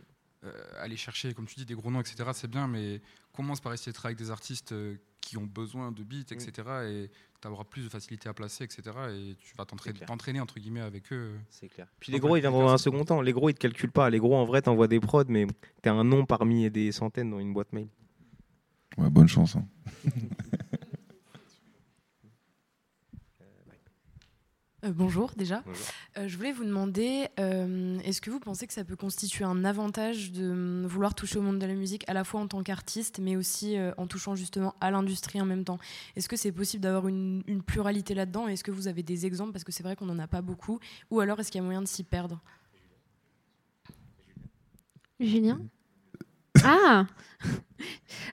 Euh, 0.44 0.52
aller 0.80 0.98
chercher, 0.98 1.34
comme 1.34 1.46
tu 1.48 1.56
dis, 1.56 1.66
des 1.66 1.74
gros 1.74 1.90
noms, 1.92 2.00
etc., 2.02 2.30
c'est 2.34 2.50
bien, 2.50 2.68
mais 2.68 3.02
commence 3.34 3.60
par 3.60 3.74
essayer 3.74 3.92
de 3.92 3.96
travailler 3.96 4.16
avec 4.16 4.26
des 4.26 4.32
artistes 4.32 4.72
euh, 4.72 4.98
qui 5.22 5.38
ont 5.38 5.46
besoin 5.46 5.92
de 5.92 6.04
beats, 6.04 6.32
etc., 6.32 6.52
et 6.86 7.12
tu 7.42 7.48
auras 7.48 7.64
plus 7.64 7.84
de 7.84 7.90
facilité 7.90 8.30
à 8.30 8.34
placer, 8.34 8.64
etc., 8.64 8.82
et 9.12 9.36
tu 9.40 9.56
vas 9.58 9.66
t'entraîner, 9.66 10.40
entre 10.40 10.60
guillemets, 10.60 10.82
avec 10.82 11.12
eux. 11.12 11.34
C'est 11.50 11.68
clair. 11.68 11.88
Puis 12.00 12.12
les 12.12 12.20
gros, 12.20 12.36
ils 12.38 12.42
viendront 12.42 12.64
dans 12.66 12.74
un 12.74 12.78
second 12.78 13.04
temps. 13.04 13.22
Les 13.22 13.34
gros, 13.34 13.50
ils 13.50 13.54
te 13.54 13.60
calculent 13.60 13.92
pas. 13.92 14.10
Les 14.10 14.20
gros, 14.20 14.36
en 14.36 14.46
vrai, 14.46 14.62
t'envoies 14.62 14.88
des 14.88 15.00
prods, 15.00 15.26
mais 15.28 15.48
t'es 15.82 15.90
un 15.90 16.04
nom 16.04 16.26
parmi 16.26 16.70
des 16.72 16.92
centaines 16.92 17.30
dans 17.32 17.40
une 17.40 17.54
boîte 17.54 17.74
mail. 17.74 17.90
Ouais, 18.98 19.10
bonne 19.10 19.28
chance. 19.28 19.56
hein. 19.56 19.68
Euh, 24.88 24.92
bonjour 24.94 25.32
déjà. 25.36 25.62
Bonjour. 25.66 25.86
Euh, 26.18 26.28
je 26.28 26.38
voulais 26.38 26.52
vous 26.52 26.64
demander, 26.64 27.28
euh, 27.40 28.00
est-ce 28.00 28.22
que 28.22 28.30
vous 28.30 28.40
pensez 28.40 28.68
que 28.68 28.74
ça 28.74 28.84
peut 28.84 28.96
constituer 28.96 29.44
un 29.44 29.64
avantage 29.64 30.32
de 30.32 30.50
hum, 30.50 30.86
vouloir 30.86 31.16
toucher 31.16 31.40
au 31.40 31.42
monde 31.42 31.60
de 31.60 31.66
la 31.66 31.74
musique 31.74 32.04
à 32.08 32.14
la 32.14 32.24
fois 32.24 32.42
en 32.42 32.48
tant 32.48 32.64
qu'artiste, 32.64 33.20
mais 33.20 33.36
aussi 33.36 33.78
euh, 33.78 33.92
en 33.98 34.08
touchant 34.08 34.36
justement 34.36 34.76
à 34.82 34.92
l'industrie 34.92 35.42
en 35.42 35.46
même 35.46 35.64
temps? 35.64 35.80
Est-ce 36.16 36.30
que 36.30 36.36
c'est 36.36 36.52
possible 36.52 36.84
d'avoir 36.84 37.08
une, 37.08 37.44
une 37.48 37.62
pluralité 37.62 38.14
là-dedans? 38.14 38.48
Est-ce 38.48 38.64
que 38.64 38.72
vous 38.72 38.88
avez 38.88 39.04
des 39.04 39.26
exemples? 39.26 39.52
Parce 39.52 39.64
que 39.64 39.72
c'est 39.72 39.84
vrai 39.84 39.96
qu'on 39.96 40.06
n'en 40.06 40.20
a 40.20 40.28
pas 40.28 40.42
beaucoup. 40.42 40.80
Ou 41.12 41.20
alors 41.20 41.40
est-ce 41.40 41.52
qu'il 41.52 41.60
y 41.60 41.64
a 41.64 41.66
moyen 41.66 41.82
de 41.82 41.88
s'y 41.88 42.04
perdre? 42.04 42.42
Julien 45.20 45.60
Ah 46.64 47.06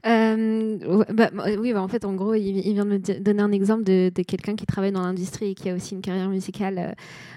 Euh, 0.06 1.04
bah, 1.14 1.30
Oui, 1.58 1.72
bah, 1.72 1.82
en 1.82 1.88
fait, 1.88 2.04
en 2.04 2.12
gros, 2.12 2.34
il, 2.34 2.60
vient 2.74 2.84
de 2.84 2.90
me 2.90 3.20
donner 3.20 3.42
un 3.42 3.52
exemple 3.52 3.84
de, 3.84 4.10
quelqu'un 4.10 4.54
qui 4.54 4.66
travaille 4.66 4.92
dans 4.92 5.00
l'industrie 5.00 5.50
et 5.50 5.54
qui 5.54 5.70
a 5.70 5.74
aussi 5.74 5.94
une 5.94 6.02
carrière 6.02 6.28
musicale 6.28 6.78
euh, 6.78 6.92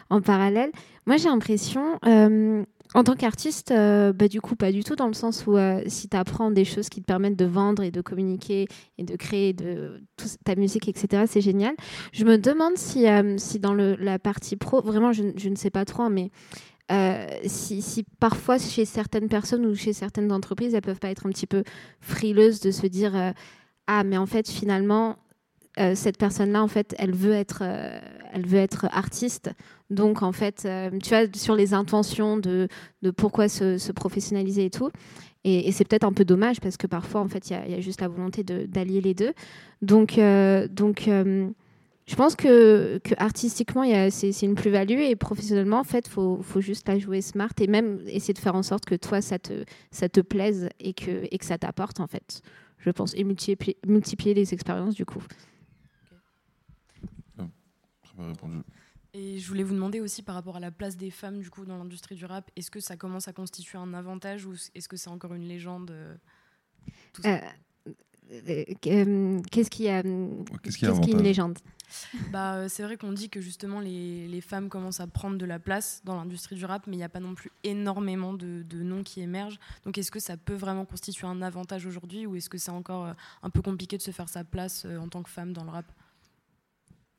en 0.10 0.22
parallèle. 0.22 0.72
Moi, 1.06 1.16
j'ai 1.16 1.30
l'impression, 1.30 1.98
euh, 2.06 2.64
en 2.94 3.04
tant 3.06 3.16
qu'artiste, 3.16 3.70
bah, 3.72 4.28
du 4.28 4.42
coup, 4.42 4.58
pas 4.58 4.74
du 4.74 4.84
tout, 4.84 4.98
dans 4.98 5.08
le 5.08 5.14
sens 5.14 5.46
où 5.48 5.56
si 5.88 6.10
tu 6.10 6.18
apprends 6.18 6.52
des 6.52 6.66
choses 6.66 6.90
qui 6.90 7.00
te 7.00 7.06
permettent 7.06 7.38
de 7.38 7.46
vendre 7.46 7.84
et 7.84 7.92
de 7.92 8.02
communiquer 8.02 8.68
et 8.98 9.04
de 9.04 9.16
créer 9.16 9.54
de, 9.54 10.02
ta 10.44 10.56
musique, 10.56 10.90
etc., 10.90 11.24
c'est 11.26 11.42
génial. 11.42 11.76
Je 12.12 12.26
me 12.26 12.38
demande 12.38 12.76
si, 12.76 13.06
si 13.38 13.60
dans 13.60 13.74
la 13.74 14.20
partie 14.20 14.58
pro, 14.58 14.82
vraiment, 14.82 15.14
je, 15.14 15.24
je 15.38 15.48
ne 15.48 15.56
sais 15.56 15.70
pas 15.70 15.86
trop, 15.86 16.04
hein, 16.04 16.10
mais 16.10 16.32
euh, 16.92 17.26
si, 17.46 18.06
parfois 18.20 18.58
chez 18.58 18.86
certaines 18.86 19.28
personnes 19.28 19.66
ou 19.66 19.76
chez 19.76 19.94
certaines 19.94 20.32
entreprises, 20.32 20.74
elles 20.74 20.82
peuvent 20.82 21.00
pas 21.00 21.10
être 21.10 21.26
un 21.26 21.30
petit 21.30 21.48
peu 21.48 21.64
frileuses 22.00 22.62
de 22.62 22.72
se 22.72 22.88
dire 22.88 23.16
euh, 23.16 23.32
ah 23.88 24.04
mais 24.04 24.18
en 24.18 24.26
fait 24.26 24.50
finalement 24.50 25.18
euh, 25.80 25.96
cette 25.96 26.18
personne-là 26.18 26.64
en 26.64 26.68
fait 26.68 26.96
elle 26.98 27.14
veut 27.14 27.34
être 27.34 27.62
elle 27.62 28.46
veut 28.46 28.60
être 28.60 28.88
artiste. 28.92 29.52
Donc 29.90 30.22
en 30.24 30.32
fait 30.32 30.68
tu 31.04 31.10
vois 31.10 31.24
sur 31.34 31.56
les 31.56 31.74
intentions 31.74 32.38
de, 32.38 32.70
de 33.02 33.12
pourquoi 33.12 33.50
se, 33.50 33.78
se 33.78 33.92
professionnaliser 33.92 34.66
et 34.66 34.70
tout. 34.70 34.92
Et, 35.44 35.72
c'est 35.72 35.86
peut-être 35.86 36.04
un 36.04 36.12
peu 36.14 36.26
dommage 36.26 36.60
parce 36.60 36.78
que 36.78 36.88
parfois 36.88 37.22
en 37.22 37.28
fait 37.28 37.50
il 37.50 37.58
y, 37.68 37.72
y 37.72 37.76
a 37.76 37.80
juste 37.80 38.02
la 38.02 38.08
volonté 38.08 38.44
d'allier 38.44 39.02
les 39.02 39.14
deux. 39.14 39.34
Donc 39.82 40.20
donc 40.72 41.10
je 42.08 42.16
pense 42.16 42.36
que, 42.36 43.00
que 43.00 43.14
artistiquement, 43.18 43.84
y 43.84 43.94
a- 43.94 44.10
c'est 44.12 44.32
une 44.42 44.56
plus-value 44.56 45.00
et 45.00 45.16
professionnellement, 45.16 45.80
en 45.80 45.84
fait, 45.84 46.08
faut, 46.08 46.42
faut 46.42 46.62
juste 46.62 46.88
la 46.88 46.98
jouer 47.00 47.22
smart 47.22 47.52
et 47.60 47.68
même 47.68 48.02
essayer 48.08 48.34
de 48.34 48.40
faire 48.40 48.56
en 48.56 48.64
sorte 48.64 48.86
que 48.86 48.96
toi, 48.96 49.22
ça 49.22 49.38
te, 49.40 49.66
ça 49.92 50.08
te 50.08 50.22
plaise 50.22 50.70
et 50.80 50.94
que, 50.94 51.28
et 51.30 51.38
que 51.38 51.46
ça 51.46 51.58
t'apporte, 51.58 52.00
en 52.00 52.08
fait. 52.08 52.42
Je 52.80 52.90
pense, 52.92 53.14
et 53.16 53.24
multiplier, 53.24 53.76
multiplier 53.86 54.34
les 54.34 54.54
expériences, 54.54 54.96
du 54.96 55.06
coup. 55.06 55.22
Répondu. 58.18 58.58
Et 59.14 59.38
je 59.40 59.48
voulais 59.48 59.64
vous 59.64 59.74
demander 59.76 60.00
aussi 60.00 60.24
par 60.24 60.36
rapport 60.36 60.56
à 60.56 60.60
la 60.60 60.72
place 60.72 60.98
des 60.98 61.12
femmes 61.12 61.40
du 61.40 61.50
coup 61.52 61.66
dans 61.66 61.78
l'industrie 61.78 62.16
du 62.16 62.26
rap, 62.26 62.50
est-ce 62.56 62.72
que 62.72 62.80
ça 62.80 62.98
commence 62.98 63.28
à 63.28 63.34
constituer 63.34 63.78
un 63.78 63.94
avantage 63.94 64.46
ou 64.46 64.54
est-ce 64.76 64.88
que 64.88 64.98
c'est 64.98 65.10
encore 65.10 65.34
une 65.34 65.48
légende 65.48 65.92
euh, 65.92 66.16
Euh, 67.26 67.38
euh, 68.32 69.42
Qu'est-ce 69.52 69.70
qui 69.70 69.88
a, 69.88 70.02
Qu'est-ce 70.02 70.78
qui 70.78 70.86
est 70.86 70.90
qu'est-ce 70.90 71.02
qui 71.02 71.10
est 71.12 71.14
une 71.14 71.22
légende? 71.24 71.60
Bah, 72.32 72.56
euh, 72.56 72.68
c'est 72.70 72.84
vrai 72.84 72.98
qu'on 72.98 73.12
dit 73.12 73.30
que 73.30 73.42
justement 73.42 73.80
les, 73.80 74.42
femmes 74.42 74.70
commencent 74.70 75.00
à 75.00 75.08
prendre 75.08 75.38
de 75.38 75.46
la 75.46 75.60
place 75.60 76.02
dans 76.06 76.16
l'industrie 76.16 76.56
du 76.56 76.66
rap, 76.66 76.88
mais 76.88 76.96
il 76.96 77.00
n'y 77.00 77.04
a 77.04 77.10
pas 77.10 77.20
non 77.20 77.36
plus 77.36 77.52
énormément 77.64 78.34
de, 78.34 78.64
noms 78.74 79.04
qui 79.04 79.22
émergent. 79.22 79.60
Donc 79.84 79.98
est-ce 79.98 80.12
que 80.12 80.20
ça 80.20 80.38
peut 80.38 80.54
vraiment 80.54 80.86
constituer 80.86 81.28
un 81.28 81.42
avantage 81.42 81.86
aujourd'hui 81.86 82.26
ou 82.26 82.36
est-ce 82.36 82.50
que 82.50 82.58
c'est 82.58 82.72
encore 82.72 83.06
euh, 83.06 83.14
un 83.44 83.50
peu 83.50 83.62
compliqué 83.62 83.98
de 83.98 84.02
se 84.02 84.12
faire 84.12 84.30
sa 84.30 84.44
place 84.44 84.84
euh, 84.86 84.98
en 85.00 85.08
tant 85.08 85.24
que 85.24 85.30
femme 85.30 85.54
dans 85.54 85.64
le 85.64 85.72
rap? 85.72 85.86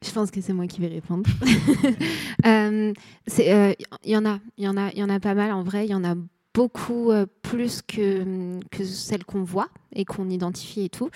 Je 0.04 0.12
pense 0.12 0.30
que 0.30 0.40
c'est 0.40 0.52
moi 0.52 0.68
qui 0.68 0.80
vais 0.80 0.86
répondre. 0.86 1.28
Il 2.44 4.12
y 4.12 4.16
en 4.16 4.24
a, 4.24 4.38
il 4.56 4.64
y 4.64 4.68
en 4.68 4.76
a, 4.76 4.90
il 4.92 4.98
y 4.98 5.02
en 5.02 5.08
a 5.08 5.18
pas 5.20 5.34
mal 5.34 5.50
en 5.52 5.64
vrai. 5.64 5.86
Il 5.86 5.90
y 5.90 5.94
en 5.94 6.04
a 6.04 6.14
beaucoup 6.54 7.10
plus 7.42 7.82
que 7.82 8.60
celles 8.84 9.24
qu'on 9.24 9.42
voit 9.42 9.68
et 9.92 10.04
qu'on 10.04 10.30
identifie 10.30 10.82
et 10.82 10.88
tout. 10.88 11.10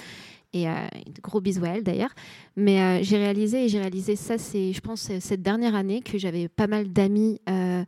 Et 0.54 0.68
euh, 0.68 0.72
gros 1.22 1.40
bisous 1.40 1.64
à 1.64 1.68
elle 1.68 1.82
d'ailleurs. 1.82 2.14
Mais 2.56 2.80
euh, 2.82 2.98
j'ai 3.02 3.16
réalisé, 3.16 3.64
et 3.64 3.68
j'ai 3.68 3.78
réalisé 3.80 4.16
ça, 4.16 4.36
c'est, 4.38 4.72
je 4.72 4.80
pense, 4.80 5.08
euh, 5.10 5.16
cette 5.20 5.40
dernière 5.42 5.74
année 5.74 6.02
que 6.02 6.18
j'avais 6.18 6.48
pas 6.48 6.66
mal 6.66 6.92
d'amis. 6.92 7.40
euh, 7.48 7.84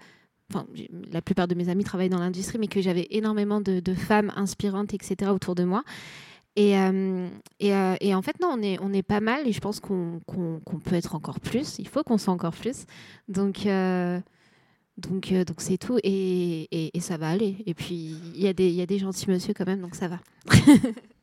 Enfin, 0.52 0.66
la 1.10 1.22
plupart 1.22 1.48
de 1.48 1.54
mes 1.54 1.70
amis 1.70 1.84
travaillent 1.84 2.10
dans 2.10 2.18
l'industrie, 2.20 2.58
mais 2.58 2.66
que 2.68 2.82
j'avais 2.82 3.06
énormément 3.10 3.62
de, 3.62 3.82
femmes 3.94 4.30
inspirantes, 4.36 4.92
etc., 4.92 5.30
autour 5.32 5.54
de 5.54 5.64
moi. 5.64 5.82
Et, 6.54 6.72
et, 7.60 8.14
en 8.14 8.22
fait, 8.22 8.38
non, 8.40 8.50
on 8.52 8.62
est, 8.62 8.78
on 8.82 8.92
est 8.92 9.02
pas 9.02 9.20
mal 9.20 9.48
et 9.48 9.52
je 9.52 9.60
pense 9.60 9.80
qu'on 9.80 10.20
qu'on- 10.26 10.60
qu'on 10.60 10.78
peut 10.78 10.94
être 10.96 11.14
encore 11.14 11.40
plus. 11.40 11.78
Il 11.78 11.88
faut 11.88 12.02
qu'on 12.04 12.18
soit 12.18 12.32
encore 12.34 12.52
plus. 12.54 12.84
Donc, 13.26 13.66
donc, 14.98 15.32
donc 15.32 15.56
c'est 15.58 15.78
tout 15.78 15.98
et, 16.04 16.90
et, 16.96 17.00
ça 17.00 17.16
va 17.16 17.30
aller. 17.30 17.56
Et 17.66 17.72
puis, 17.74 18.14
il 18.34 18.40
y, 18.40 18.44
y 18.44 18.82
a 18.82 18.86
des 18.86 18.98
gentils 18.98 19.28
monsieur 19.30 19.54
quand 19.54 19.66
même, 19.66 19.80
donc 19.80 19.94
ça 19.94 20.08
va. 20.08 20.20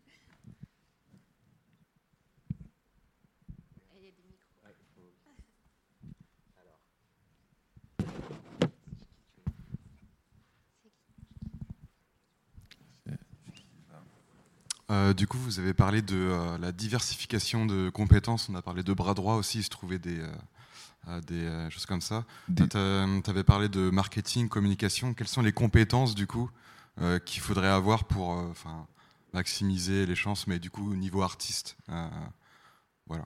Euh, 14.91 15.13
du 15.13 15.25
coup, 15.27 15.37
vous 15.37 15.59
avez 15.59 15.73
parlé 15.73 16.01
de 16.01 16.15
euh, 16.15 16.57
la 16.57 16.71
diversification 16.71 17.65
de 17.65 17.89
compétences. 17.89 18.49
On 18.49 18.55
a 18.55 18.61
parlé 18.61 18.83
de 18.83 18.93
bras 18.93 19.13
droit 19.13 19.35
aussi, 19.35 19.59
il 19.59 19.63
se 19.63 19.69
trouvait 19.69 19.99
des, 19.99 20.19
euh, 21.07 21.21
des 21.21 21.45
euh, 21.45 21.69
choses 21.69 21.85
comme 21.85 22.01
ça. 22.01 22.25
Des- 22.49 22.67
Tu 22.67 22.77
avais 22.77 23.43
parlé 23.43 23.69
de 23.69 23.89
marketing, 23.89 24.49
communication. 24.49 25.13
Quelles 25.13 25.29
sont 25.29 25.41
les 25.41 25.53
compétences, 25.53 26.13
du 26.13 26.27
coup, 26.27 26.49
euh, 26.99 27.19
qu'il 27.19 27.41
faudrait 27.41 27.69
avoir 27.69 28.03
pour 28.03 28.33
euh, 28.33 28.47
enfin, 28.51 28.85
maximiser 29.33 30.05
les 30.05 30.15
chances, 30.15 30.45
mais 30.47 30.59
du 30.59 30.69
coup, 30.69 30.91
au 30.91 30.95
niveau 30.95 31.21
artiste 31.21 31.77
euh, 31.89 32.07
Voilà. 33.07 33.25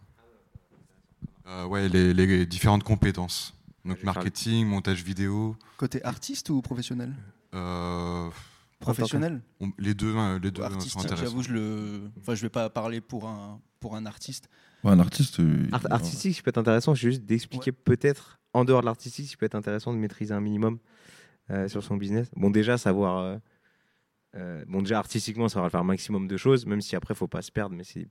Euh, 1.47 1.65
ouais, 1.65 1.89
les, 1.89 2.13
les 2.13 2.45
différentes 2.45 2.83
compétences. 2.83 3.53
Donc, 3.85 4.01
marketing, 4.03 4.67
montage 4.67 5.03
vidéo. 5.03 5.55
Côté 5.77 6.03
artiste 6.03 6.49
ou 6.49 6.61
professionnel? 6.61 7.13
Euh, 7.53 8.29
Professionnel 8.79 9.41
on- 9.59 9.71
les 9.79 9.93
deux, 9.93 10.13
euh, 10.15 10.39
les 10.39 10.51
deux 10.51 10.61
ou 10.61 10.65
euh, 10.65 10.69
sont 10.69 10.75
artistique 10.75 11.01
intéressants. 11.05 11.23
J'avoue, 11.25 11.43
je 11.43 11.51
le. 11.53 12.01
Enfin, 12.19 12.35
je 12.35 12.41
vais 12.41 12.49
pas 12.49 12.69
parler 12.69 13.01
pour 13.01 13.27
un 13.27 13.61
pour 13.79 13.95
un 13.95 14.05
artiste. 14.05 14.49
Ouais, 14.83 14.91
un 14.91 14.99
artiste. 14.99 15.39
euh, 15.39 15.67
Art- 15.71 15.81
artistique, 15.89 16.35
ça 16.35 16.41
peut 16.43 16.49
être 16.49 16.57
intéressant, 16.57 16.93
c'est 16.95 17.01
juste 17.01 17.23
d'expliquer 17.23 17.71
peut-être, 17.71 18.39
en 18.53 18.65
dehors 18.65 18.81
de 18.81 18.85
l'artistique, 18.85 19.29
ça 19.29 19.37
peut 19.37 19.45
être 19.45 19.55
intéressant 19.55 19.93
de 19.93 19.97
maîtriser 19.97 20.33
un 20.33 20.41
minimum 20.41 20.79
euh, 21.51 21.67
sur 21.67 21.83
son 21.83 21.97
business. 21.97 22.29
Bon, 22.35 22.49
déjà, 22.49 22.77
savoir. 22.77 23.17
euh, 23.19 23.37
euh, 24.35 24.65
bon, 24.67 24.81
déjà, 24.81 24.99
artistiquement, 24.99 25.47
savoir 25.47 25.71
faire 25.71 25.79
un 25.81 25.85
maximum 25.85 26.27
de 26.27 26.35
choses, 26.37 26.65
même 26.65 26.81
si 26.81 26.95
après, 26.95 27.13
il 27.13 27.17
faut 27.17 27.27
pas 27.27 27.41
se 27.41 27.51
perdre, 27.51 27.75
mais 27.75 27.83
c'est 27.83 28.07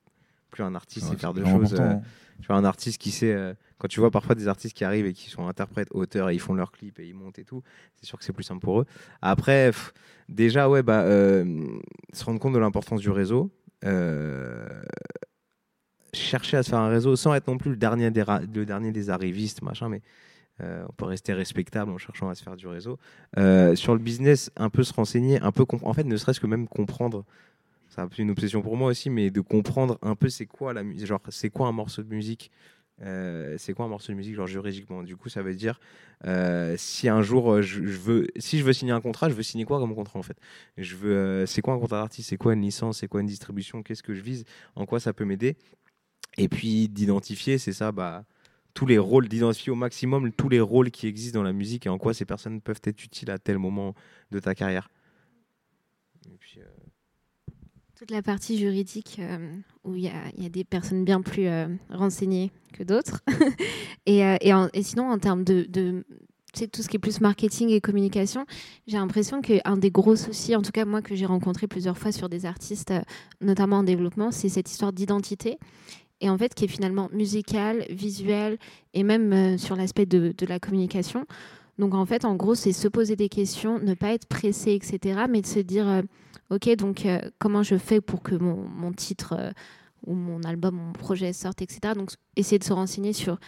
plus 0.51 0.63
un 0.63 0.75
artiste, 0.75 1.07
c'est 1.11 1.19
faire 1.19 1.35
de 1.35 1.43
choses. 1.45 1.75
euh, 1.75 1.91
hein. 1.93 2.01
tu 2.41 2.47
vois, 2.47 2.57
un 2.57 2.65
artiste 2.65 2.99
qui 3.01 3.11
sait. 3.11 3.33
euh, 3.33 3.55
quand 3.79 3.89
tu 3.89 4.01
vois 4.01 4.11
parfois 4.11 4.35
des 4.35 4.49
artistes 4.49 4.77
qui 4.77 4.85
arrivent 4.85 5.07
et 5.07 5.13
qui 5.13 5.29
sont 5.31 5.47
interprètes, 5.49 5.89
auteurs, 5.91 6.31
et 6.31 6.35
ils 6.35 6.41
font 6.41 6.55
leurs 6.55 6.73
clips 6.73 6.99
et 7.01 7.07
ils 7.07 7.15
montent 7.15 7.39
et 7.39 7.45
tout, 7.45 7.63
c'est 7.97 8.07
sûr 8.07 8.19
que 8.19 8.25
c'est 8.25 8.33
plus 8.33 8.45
simple 8.45 8.61
pour 8.61 8.81
eux. 8.81 8.87
Après, 9.21 9.67
pff, 9.69 9.93
déjà, 10.29 10.69
ouais, 10.69 10.83
bah, 10.83 11.03
euh, 11.03 11.67
se 12.13 12.25
rendre 12.25 12.39
compte 12.41 12.55
de 12.55 12.59
l'importance 12.59 13.01
du 13.01 13.11
réseau. 13.11 13.51
euh, 13.85 14.67
chercher 16.13 16.57
à 16.57 16.63
se 16.63 16.71
faire 16.71 16.79
un 16.79 16.89
réseau 16.89 17.17
sans 17.17 17.35
être 17.35 17.49
non 17.49 17.59
plus 17.59 17.71
le 17.71 17.77
dernier 17.77 18.11
des, 18.11 18.25
le 18.55 18.65
dernier 18.65 18.93
des 18.93 19.11
arrivistes, 19.11 19.63
machin, 19.63 19.89
mais 19.89 20.01
euh, 20.61 20.85
on 20.89 20.93
peut 20.93 21.07
rester 21.07 21.33
respectable 21.33 21.91
en 21.91 21.99
cherchant 21.99 22.29
à 22.29 22.35
se 22.37 22.43
faire 22.43 22.57
du 22.57 22.69
réseau. 22.69 22.99
Euh, 23.37 23.75
sur 23.75 23.93
le 23.93 23.99
business, 23.99 24.51
un 24.57 24.71
peu 24.71 24.85
se 24.85 24.93
renseigner, 24.93 25.41
un 25.41 25.51
peu 25.51 25.65
en 25.83 25.93
fait, 25.93 26.05
ne 26.05 26.17
serait-ce 26.17 26.39
que 26.41 26.47
même 26.47 26.69
comprendre. 26.69 27.25
C'est 27.95 28.01
un 28.01 28.09
peu 28.09 28.23
une 28.23 28.31
obsession 28.33 28.61
pour 28.61 28.77
moi 28.77 28.91
aussi, 28.91 29.09
mais 29.09 29.31
de 29.31 29.41
comprendre 29.41 29.99
un 30.03 30.17
peu 30.17 30.29
c'est 30.29 30.47
quoi 30.47 30.73
la 30.73 30.83
musique, 30.83 31.07
genre 31.07 31.21
c'est 31.29 31.49
quoi 31.49 31.69
un 31.69 31.73
morceau 31.73 32.03
de 32.03 32.13
musique, 32.13 32.51
euh, 33.03 33.55
c'est 33.57 33.73
quoi 33.73 33.85
un 33.85 33.89
morceau 33.89 34.11
de 34.11 34.17
musique 34.17 34.35
genre 34.35 34.49
juridiquement. 34.49 35.05
Du 35.05 35.17
coup, 35.17 35.29
ça 35.29 35.43
veut 35.43 35.55
dire 35.55 35.79
euh, 36.25 36.75
si 36.77 37.09
un 37.09 37.23
jour 37.23 37.53
euh, 37.53 37.63
je, 37.63 37.81
veux, 37.81 38.27
si 38.37 38.59
je 38.59 38.65
veux 38.65 38.73
signer 38.73 38.91
un 38.91 39.01
contrat, 39.01 39.29
je 39.29 39.35
veux 39.35 39.45
signer 39.45 39.65
quoi 39.65 39.79
comme 39.79 39.95
contrat 39.95 40.19
en 40.19 40.25
fait? 40.25 40.37
Je 40.77 40.97
veux, 40.97 41.47
c'est 41.47 41.63
quoi 41.63 41.75
un 41.75 41.79
contrat 41.79 41.99
d'artiste, 41.99 42.31
c'est 42.31 42.37
quoi 42.37 42.55
une 42.55 42.63
licence, 42.63 42.99
c'est 42.99 43.07
quoi 43.07 43.21
une 43.21 43.29
distribution, 43.29 43.85
qu'est-ce 43.85 44.03
que 44.03 44.13
je 44.13 44.23
vise, 44.23 44.45
en 44.75 44.87
quoi 44.87 44.99
ça 44.99 45.13
peut 45.13 45.25
m'aider? 45.25 45.57
Et 46.37 46.49
puis 46.49 46.89
d'identifier, 46.89 47.59
c'est 47.59 47.73
ça, 47.73 47.93
bah 47.93 48.25
tous 48.75 48.87
les 48.87 48.99
rôles, 48.99 49.29
d'identifier 49.29 49.71
au 49.71 49.77
maximum 49.77 50.33
tous 50.33 50.49
les 50.49 50.61
rôles 50.61 50.91
qui 50.91 51.07
existent 51.07 51.39
dans 51.39 51.45
la 51.45 51.53
musique 51.53 51.87
et 51.87 51.91
en 51.91 51.99
quoi 51.99 52.13
ces 52.13 52.25
personnes 52.25 52.61
peuvent 52.61 52.83
être 52.83 53.05
utiles 53.05 53.31
à 53.31 53.39
tel 53.39 53.59
moment 53.59 53.95
de 54.33 54.41
ta 54.41 54.57
carrière. 54.57 54.91
Et 56.27 56.37
puis, 56.39 56.59
euh, 56.59 56.65
Toute 58.05 58.11
la 58.11 58.21
partie 58.21 58.59
juridique 58.59 59.17
euh, 59.19 59.39
où 59.83 59.95
il 59.95 60.03
y, 60.03 60.09
a- 60.09 60.49
des 60.51 60.63
personnes 60.63 61.07
bien 61.07 61.23
plus 61.23 61.47
euh, 61.47 61.69
renseignées 61.89 62.53
que 62.75 62.83
d'autres. 62.83 63.23
et, 64.05 64.27
euh, 64.27 64.37
et, 64.75 64.83
sinon, 64.83 65.11
en 65.11 65.19
termes 65.19 65.43
de, 65.43 65.65
de 65.71 66.05
tout 66.71 66.83
ce 66.83 66.89
qui 66.91 66.97
est 66.97 66.99
plus 66.99 67.23
marketing 67.23 67.71
et 67.71 67.81
communication, 67.81 68.45
j'ai 68.87 68.99
l'impression 68.99 69.41
qu'un 69.41 69.79
des 69.79 69.91
gros 69.91 70.17
soucis, 70.17 70.55
en 70.55 70.61
tout 70.61 70.71
cas 70.71 70.85
moi 70.85 71.01
que 71.01 71.15
j'ai 71.15 71.25
rencontré 71.25 71.67
plusieurs 71.67 71.97
fois 71.97 72.13
sur 72.13 72.29
des 72.29 72.45
artistes, 72.45 72.93
notamment 73.41 73.79
en 73.79 73.85
développement, 73.85 74.31
c'est 74.31 74.51
cette 74.51 74.71
histoire 74.71 74.93
d'identité. 74.93 75.57
Et 76.21 76.29
en 76.29 76.37
fait, 76.37 76.53
qui 76.53 76.67
est 76.67 76.69
finalement 76.69 77.09
musicale, 77.11 77.87
visuelle 77.89 78.59
et 78.93 79.03
même 79.03 79.57
sur 79.57 79.77
l'aspect 79.77 80.05
de, 80.05 80.35
de 80.37 80.45
la 80.45 80.61
communication. 80.61 81.25
Donc 81.79 81.95
en 81.95 82.07
fait, 82.07 82.25
en 82.25 82.35
gros, 82.37 82.55
c'est 82.55 82.73
se 82.73 82.89
poser 82.89 83.17
des 83.17 83.29
questions, 83.29 83.79
ne 83.79 83.95
pas 83.95 84.13
être 84.13 84.27
pressé, 84.27 84.73
etc. 84.73 85.25
Mais 85.29 85.41
de 85.41 85.47
se 85.47 85.59
dire, 85.59 85.89
euh, 85.89 86.03
ok, 86.51 86.77
donc 86.77 87.07
euh, 87.07 87.21
comment 87.39 87.63
je 87.63 87.77
fais 87.77 88.01
pour 88.01 88.23
que 88.23 88.35
mon, 88.35 88.57
mon 88.69 88.93
titre 88.93 89.35
euh, 89.37 89.51
ou 90.07 90.15
mon 90.15 90.43
album, 90.43 90.77
mon 90.77 90.93
projet 90.93 91.33
sorte, 91.33 91.63
etc. 91.63 91.95
Donc 91.97 92.13
essayer 92.37 92.59
de 92.59 92.65
se 92.65 92.73
renseigner 92.73 93.13
sur 93.13 93.39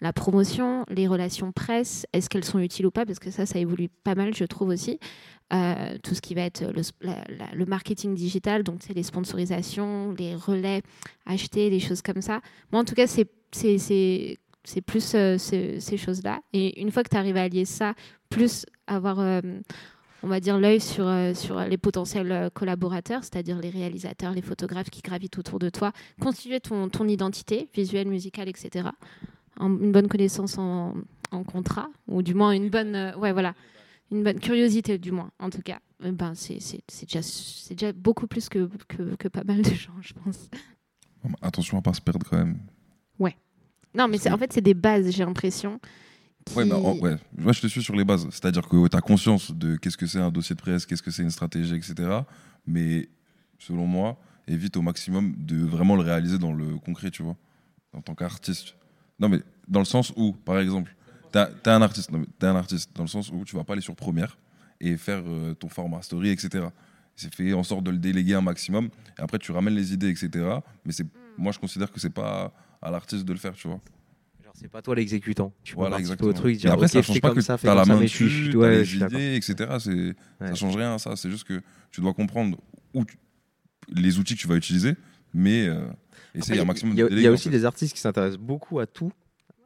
la 0.00 0.12
promotion, 0.12 0.84
les 0.88 1.08
relations 1.08 1.50
presse, 1.52 2.06
est-ce 2.12 2.30
qu'elles 2.30 2.44
sont 2.44 2.60
utiles 2.60 2.86
ou 2.86 2.90
pas, 2.90 3.04
parce 3.04 3.18
que 3.18 3.30
ça, 3.30 3.46
ça 3.46 3.58
évolue 3.58 3.88
pas 3.88 4.14
mal, 4.14 4.32
je 4.34 4.44
trouve 4.44 4.68
aussi. 4.68 5.00
Tout 5.50 6.14
ce 6.14 6.20
qui 6.20 6.34
va 6.34 6.42
être 6.42 6.62
le, 6.72 6.82
le 7.54 7.64
marketing 7.64 8.14
digital, 8.14 8.62
donc 8.62 8.80
c'est 8.86 8.92
les 8.92 9.02
sponsorisations, 9.02 10.12
les 10.12 10.36
relais 10.36 10.82
achetés, 11.26 11.68
des 11.68 11.80
choses 11.80 12.02
comme 12.02 12.22
ça. 12.22 12.42
Moi, 12.70 12.82
en 12.82 12.84
tout 12.84 12.94
cas, 12.94 13.08
c'est 13.08 14.38
c'est- 14.64 14.80
plus 14.80 15.14
euh, 15.14 15.38
ce- 15.38 15.78
ces 15.80 15.96
choses-là. 15.96 16.40
Et 16.52 16.80
une 16.80 16.90
fois 16.90 17.02
que 17.02 17.08
tu 17.10 17.16
arrives 17.16 17.36
à 17.36 17.42
allier 17.42 17.64
ça, 17.64 17.94
plus 18.28 18.66
avoir, 18.86 19.18
euh, 19.20 19.40
on 20.22 20.28
va 20.28 20.40
dire, 20.40 20.58
l'œil 20.58 20.80
sur, 20.80 21.06
euh, 21.06 21.32
sur 21.34 21.60
les 21.60 21.78
potentiels 21.78 22.50
collaborateurs, 22.54 23.22
c'est-à-dire 23.24 23.58
les 23.58 23.70
réalisateurs, 23.70 24.32
les 24.32 24.42
photographes 24.42 24.90
qui 24.90 25.00
gravitent 25.00 25.38
autour 25.38 25.58
de 25.58 25.70
toi, 25.70 25.92
constituer 26.20 26.60
ton, 26.60 26.88
ton 26.88 27.06
identité 27.08 27.68
visuelle, 27.74 28.08
musicale, 28.08 28.48
etc. 28.48 28.88
En- 29.58 29.70
une 29.70 29.92
bonne 29.92 30.08
connaissance 30.08 30.58
en, 30.58 30.94
en 31.30 31.44
contrat, 31.44 31.88
ou 32.06 32.22
du 32.22 32.34
moins 32.34 32.52
une 32.52 32.68
bonne, 32.70 33.12
ouais, 33.18 33.32
voilà, 33.32 33.54
une 34.10 34.22
bonne 34.24 34.40
curiosité, 34.40 34.98
du 34.98 35.12
moins, 35.12 35.30
en 35.38 35.50
tout 35.50 35.62
cas. 35.62 35.78
Eh 36.04 36.12
Ben, 36.12 36.32
c'est 36.34 36.58
déjà, 37.02 37.20
déjà 37.70 37.92
beaucoup 37.92 38.26
plus 38.28 38.48
que, 38.48 38.68
que, 38.88 39.16
que 39.16 39.28
pas 39.28 39.42
mal 39.44 39.62
de 39.62 39.70
gens, 39.74 39.92
je 40.00 40.14
pense. 40.14 40.48
Bon, 41.24 41.30
Attention 41.42 41.76
à 41.78 41.82
pas 41.82 41.92
se 41.92 42.00
perdre 42.00 42.24
quand 42.28 42.36
même. 42.38 42.58
Non, 43.98 44.06
mais 44.08 44.18
c'est- 44.18 44.30
en 44.30 44.38
fait, 44.38 44.52
c'est 44.52 44.60
des 44.60 44.74
bases, 44.74 45.10
j'ai 45.10 45.24
l'impression. 45.24 45.80
Ouais, 46.54 46.62
qui- 46.64 46.70
bah, 46.70 46.76
en- 46.78 46.96
ouais. 46.98 47.16
Moi, 47.36 47.52
je 47.52 47.60
te 47.60 47.66
suis 47.66 47.82
sur 47.82 47.94
les 47.96 48.04
bases. 48.04 48.26
C'est-à-dire 48.30 48.66
que 48.68 48.88
tu 48.88 48.96
as 48.96 49.00
conscience 49.00 49.50
de 49.52 49.76
qu'est-ce 49.76 49.96
que 49.96 50.06
c'est 50.06 50.20
un 50.20 50.30
dossier 50.30 50.54
de 50.54 50.60
presse, 50.60 50.86
qu'est-ce 50.86 51.02
que 51.02 51.10
c'est 51.10 51.22
une 51.22 51.30
stratégie, 51.30 51.74
etc. 51.74 51.94
Mais 52.66 53.08
selon 53.58 53.86
moi, 53.86 54.16
évite 54.46 54.76
au 54.76 54.82
maximum 54.82 55.34
de 55.36 55.56
vraiment 55.64 55.96
le 55.96 56.02
réaliser 56.02 56.38
dans 56.38 56.52
le 56.54 56.78
concret, 56.78 57.10
tu 57.10 57.22
vois, 57.22 57.36
en 57.92 58.00
tant 58.00 58.14
qu'artiste. 58.14 58.74
Non, 59.18 59.28
mais 59.28 59.40
dans 59.66 59.80
le 59.80 59.84
sens 59.84 60.12
où, 60.16 60.32
par 60.32 60.58
exemple, 60.58 60.94
tu 61.32 61.38
es 61.38 61.68
un 61.68 61.82
artiste, 61.82 62.10
non, 62.12 62.24
un 62.40 62.56
artiste, 62.56 62.90
dans 62.94 63.02
le 63.02 63.08
sens 63.08 63.30
où 63.30 63.44
tu 63.44 63.56
vas 63.56 63.64
pas 63.64 63.74
aller 63.74 63.82
sur 63.82 63.94
première 63.96 64.38
et 64.80 64.96
faire 64.96 65.22
euh, 65.26 65.52
ton 65.54 65.68
format 65.68 66.00
story, 66.02 66.30
etc. 66.30 66.66
C'est 67.16 67.34
fait 67.34 67.52
en 67.52 67.64
sorte 67.64 67.82
de 67.84 67.90
le 67.90 67.98
déléguer 67.98 68.34
un 68.34 68.40
maximum. 68.40 68.86
Et 69.18 69.20
après, 69.22 69.38
tu 69.38 69.50
ramènes 69.52 69.74
les 69.74 69.92
idées, 69.92 70.08
etc. 70.08 70.30
Mais 70.86 70.92
c'est, 70.92 71.06
moi, 71.36 71.52
je 71.52 71.58
considère 71.58 71.90
que 71.90 71.98
c'est 72.00 72.08
pas 72.14 72.52
à 72.82 72.90
l'artiste 72.90 73.24
de 73.24 73.32
le 73.32 73.38
faire, 73.38 73.54
tu 73.54 73.68
vois. 73.68 73.80
genre, 74.44 74.52
c'est 74.54 74.68
pas 74.68 74.82
toi 74.82 74.94
l'exécutant. 74.94 75.52
Tu 75.64 75.74
peux 75.74 75.80
Voilà, 75.80 75.98
exactement. 75.98 76.30
au 76.30 76.32
truc, 76.32 76.56
dire 76.56 76.72
après, 76.72 76.86
ok, 76.86 76.92
ça 76.92 77.02
change 77.02 77.20
pas 77.20 77.28
comme 77.28 77.36
que 77.38 77.42
ça, 77.42 77.58
t'as 77.58 77.74
la 77.74 77.84
main 77.84 78.00
dessus, 78.00 78.50
t'as 78.52 78.58
ouais, 78.58 78.78
les 78.78 78.96
idées, 78.96 79.34
etc. 79.36 79.54
C'est, 79.80 79.90
Ouais. 79.90 80.14
ça 80.48 80.54
change 80.54 80.76
rien, 80.76 80.98
ça. 80.98 81.16
C'est 81.16 81.30
juste 81.30 81.44
que 81.44 81.60
tu 81.90 82.00
dois 82.00 82.14
comprendre 82.14 82.58
où 82.94 83.04
tu- 83.04 83.18
les 83.94 84.18
outils 84.18 84.34
que 84.34 84.40
tu 84.40 84.48
vas 84.48 84.56
utiliser, 84.56 84.94
mais 85.34 85.66
euh, 85.66 85.86
essayer 86.34 86.60
un 86.60 86.64
maximum 86.64 86.94
Il 86.94 86.98
y 86.98 87.02
a, 87.02 87.08
de 87.08 87.16
il 87.16 87.22
y 87.22 87.26
a 87.26 87.30
aussi 87.32 87.44
fait. 87.44 87.50
des 87.50 87.64
artistes 87.64 87.94
qui 87.94 88.00
s'intéressent 88.00 88.38
beaucoup 88.40 88.78
à 88.80 88.86
tout, 88.86 89.12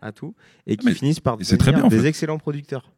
à 0.01 0.12
tout, 0.12 0.34
et 0.66 0.76
qui 0.76 0.86
Mais- 0.86 0.94
finissent 0.94 1.20
par 1.20 1.36
très 1.39 1.56
devenir 1.56 1.80
bien, 1.80 1.89
des 1.89 1.98
fait. 2.01 2.09
excellents 2.09 2.39
producteurs. 2.39 2.90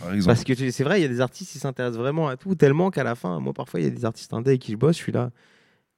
Par. 0.00 0.08
Parce 0.26 0.42
que 0.42 0.52
tu- 0.52 0.72
c'est 0.72 0.82
vrai, 0.84 0.98
il 0.98 1.02
y 1.02 1.06
a 1.06 1.08
des 1.08 1.20
artistes 1.20 1.52
qui 1.52 1.58
s'intéressent 1.60 1.98
vraiment 2.00 2.26
à 2.28 2.36
tout, 2.36 2.54
tellement 2.56 2.90
qu'à 2.90 3.04
la 3.04 3.14
fin, 3.14 3.38
moi 3.38 3.52
parfois 3.52 3.78
il 3.80 3.84
y 3.84 3.86
a 3.86 3.90
des 3.90 4.04
artistes 4.04 4.32
indés 4.32 4.50
avec 4.50 4.60
qui 4.62 4.72
je 4.72 4.76
bosse, 4.76 4.96
je 4.96 5.02
suis 5.02 5.12
là. 5.12 5.30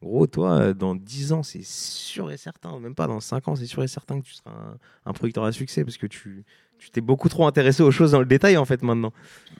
Gros, 0.06 0.26
toi, 0.26 0.52
euh, 0.60 0.74
dans 0.74 0.94
10 0.94 1.32
ans, 1.32 1.42
c'est 1.42 1.64
sûr 1.64 2.30
et 2.30 2.36
certain, 2.36 2.78
même 2.80 2.94
pas 2.94 3.06
dans 3.06 3.20
5 3.20 3.48
ans, 3.48 3.56
c'est 3.56 3.66
sûr 3.66 3.82
et 3.82 3.88
certain 3.88 4.20
que 4.20 4.24
tu 4.26 4.34
seras 4.34 4.50
un, 4.52 4.78
un 5.04 5.12
producteur 5.12 5.44
à 5.44 5.52
succès 5.52 5.84
parce 5.84 5.96
que 5.96 6.06
tu 6.06 6.44
tu 6.78 6.90
t'es 6.90 7.00
beaucoup 7.00 7.30
trop 7.30 7.46
intéressé 7.46 7.82
aux 7.82 7.90
choses 7.90 8.10
dans 8.12 8.18
le 8.20 8.26
détail 8.26 8.58
en 8.58 8.66
fait 8.66 8.82
maintenant, 8.82 9.12